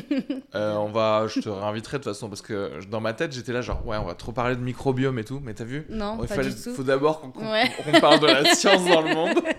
Euh, 0.55 0.73
on 0.75 0.87
va, 0.89 1.25
je 1.27 1.41
te 1.41 1.49
réinviterai 1.49 1.97
de 1.99 2.03
toute 2.03 2.11
façon 2.13 2.27
parce 2.27 2.41
que 2.41 2.83
dans 2.89 2.99
ma 3.01 3.13
tête 3.13 3.31
j'étais 3.33 3.53
là 3.53 3.61
genre 3.61 3.85
ouais 3.85 3.97
on 3.97 4.05
va 4.05 4.15
trop 4.15 4.31
parler 4.31 4.55
de 4.55 4.61
microbiome 4.61 5.19
et 5.19 5.23
tout 5.23 5.39
mais 5.43 5.53
t'as 5.53 5.63
vu 5.63 5.85
Non, 5.89 6.17
Il 6.21 6.27
pas 6.27 6.35
fallait, 6.35 6.49
du 6.49 6.55
tout. 6.61 6.73
faut 6.73 6.83
d'abord 6.83 7.21
qu'on 7.21 7.31
Ouais. 7.51 7.69
parle 8.01 8.19
de 8.19 8.25
la 8.27 8.55
science 8.55 8.83
dans 8.85 9.01
le 9.01 9.13
monde. 9.13 9.39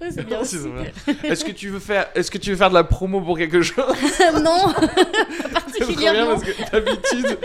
Ouais. 0.00 0.92
Est-ce 1.24 1.44
que 1.44 1.50
tu 1.52 1.68
veux 1.68 1.78
faire, 1.80 2.06
est-ce 2.14 2.30
que 2.30 2.38
tu 2.38 2.50
veux 2.50 2.56
faire 2.56 2.70
de 2.70 2.74
la 2.74 2.84
promo 2.84 3.20
pour 3.20 3.36
quelque 3.36 3.60
chose? 3.62 3.84
Non, 4.42 4.72
trop 4.72 4.86
bien 4.86 5.48
particulièrement. 5.52 6.38
parce 6.38 6.44
que 6.44 6.70
d'habitude 6.72 7.38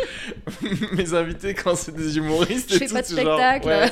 mes 0.94 1.14
invités 1.14 1.54
quand 1.54 1.76
c'est 1.76 1.94
des 1.94 2.18
humoristes 2.18 2.70
Je 2.72 2.76
et 2.76 2.80
fais 2.80 2.88
tout 2.88 2.94
pas 2.94 3.02
de 3.02 3.08
genre, 3.08 3.38
spectacle. 3.38 3.68
ouais, 3.68 3.92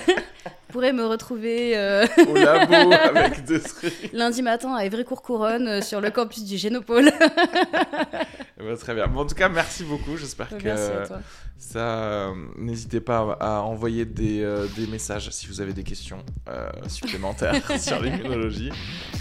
pourrez 0.74 0.92
me 0.92 1.06
retrouver 1.06 1.78
euh, 1.78 2.04
au 2.28 2.34
labo 2.34 2.92
avec 3.16 3.44
des 3.46 3.60
trucs. 3.60 4.10
lundi 4.12 4.42
matin 4.42 4.74
à 4.74 4.84
Évry-Courcouronne 4.86 5.68
euh, 5.68 5.82
sur 5.82 6.02
le 6.02 6.10
campus 6.10 6.44
du 6.44 6.58
Génopole. 6.58 7.12
Très 8.80 8.96
bien. 8.96 9.08
Bon, 9.08 9.22
en 9.22 9.26
tout 9.26 9.36
cas 9.36 9.50
merci 9.50 9.84
beaucoup. 9.84 10.18
J'espère 10.18 10.50
que 10.50 10.64
Merci 10.64 10.92
à 10.92 11.08
toi. 11.08 11.20
Ça, 11.58 11.80
euh, 11.80 12.34
n'hésitez 12.58 13.00
pas 13.00 13.38
à 13.40 13.62
envoyer 13.62 14.06
des, 14.06 14.42
euh, 14.44 14.68
des 14.76 14.86
messages 14.86 15.30
si 15.30 15.48
vous 15.48 15.62
avez 15.62 15.72
des 15.74 15.84
questions 15.84 16.20
euh, 16.50 16.70
supplémentaires 16.88 17.56
sur 17.80 18.02
l'immunologie. 18.02 18.70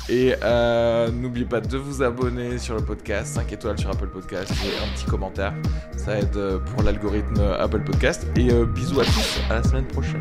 Et 0.08 0.34
n'oubliez 1.12 1.46
pas 1.46 1.60
de 1.60 1.76
vous 1.76 2.02
abonner 2.02 2.58
sur 2.58 2.74
le 2.74 2.84
podcast, 2.84 3.34
5 3.34 3.52
étoiles 3.52 3.78
sur 3.78 3.90
Apple 3.90 4.08
Podcast 4.08 4.52
et 4.64 4.84
un 4.84 4.94
petit 4.94 5.06
commentaire. 5.06 5.54
Ça 5.96 6.18
aide 6.18 6.58
pour 6.66 6.82
l'algorithme 6.82 7.40
Apple 7.58 7.84
Podcast. 7.84 8.26
Et 8.36 8.48
bisous 8.66 9.00
à 9.00 9.04
tous, 9.04 9.40
à 9.50 9.54
la 9.54 9.62
semaine 9.62 9.86
prochaine. 9.86 10.20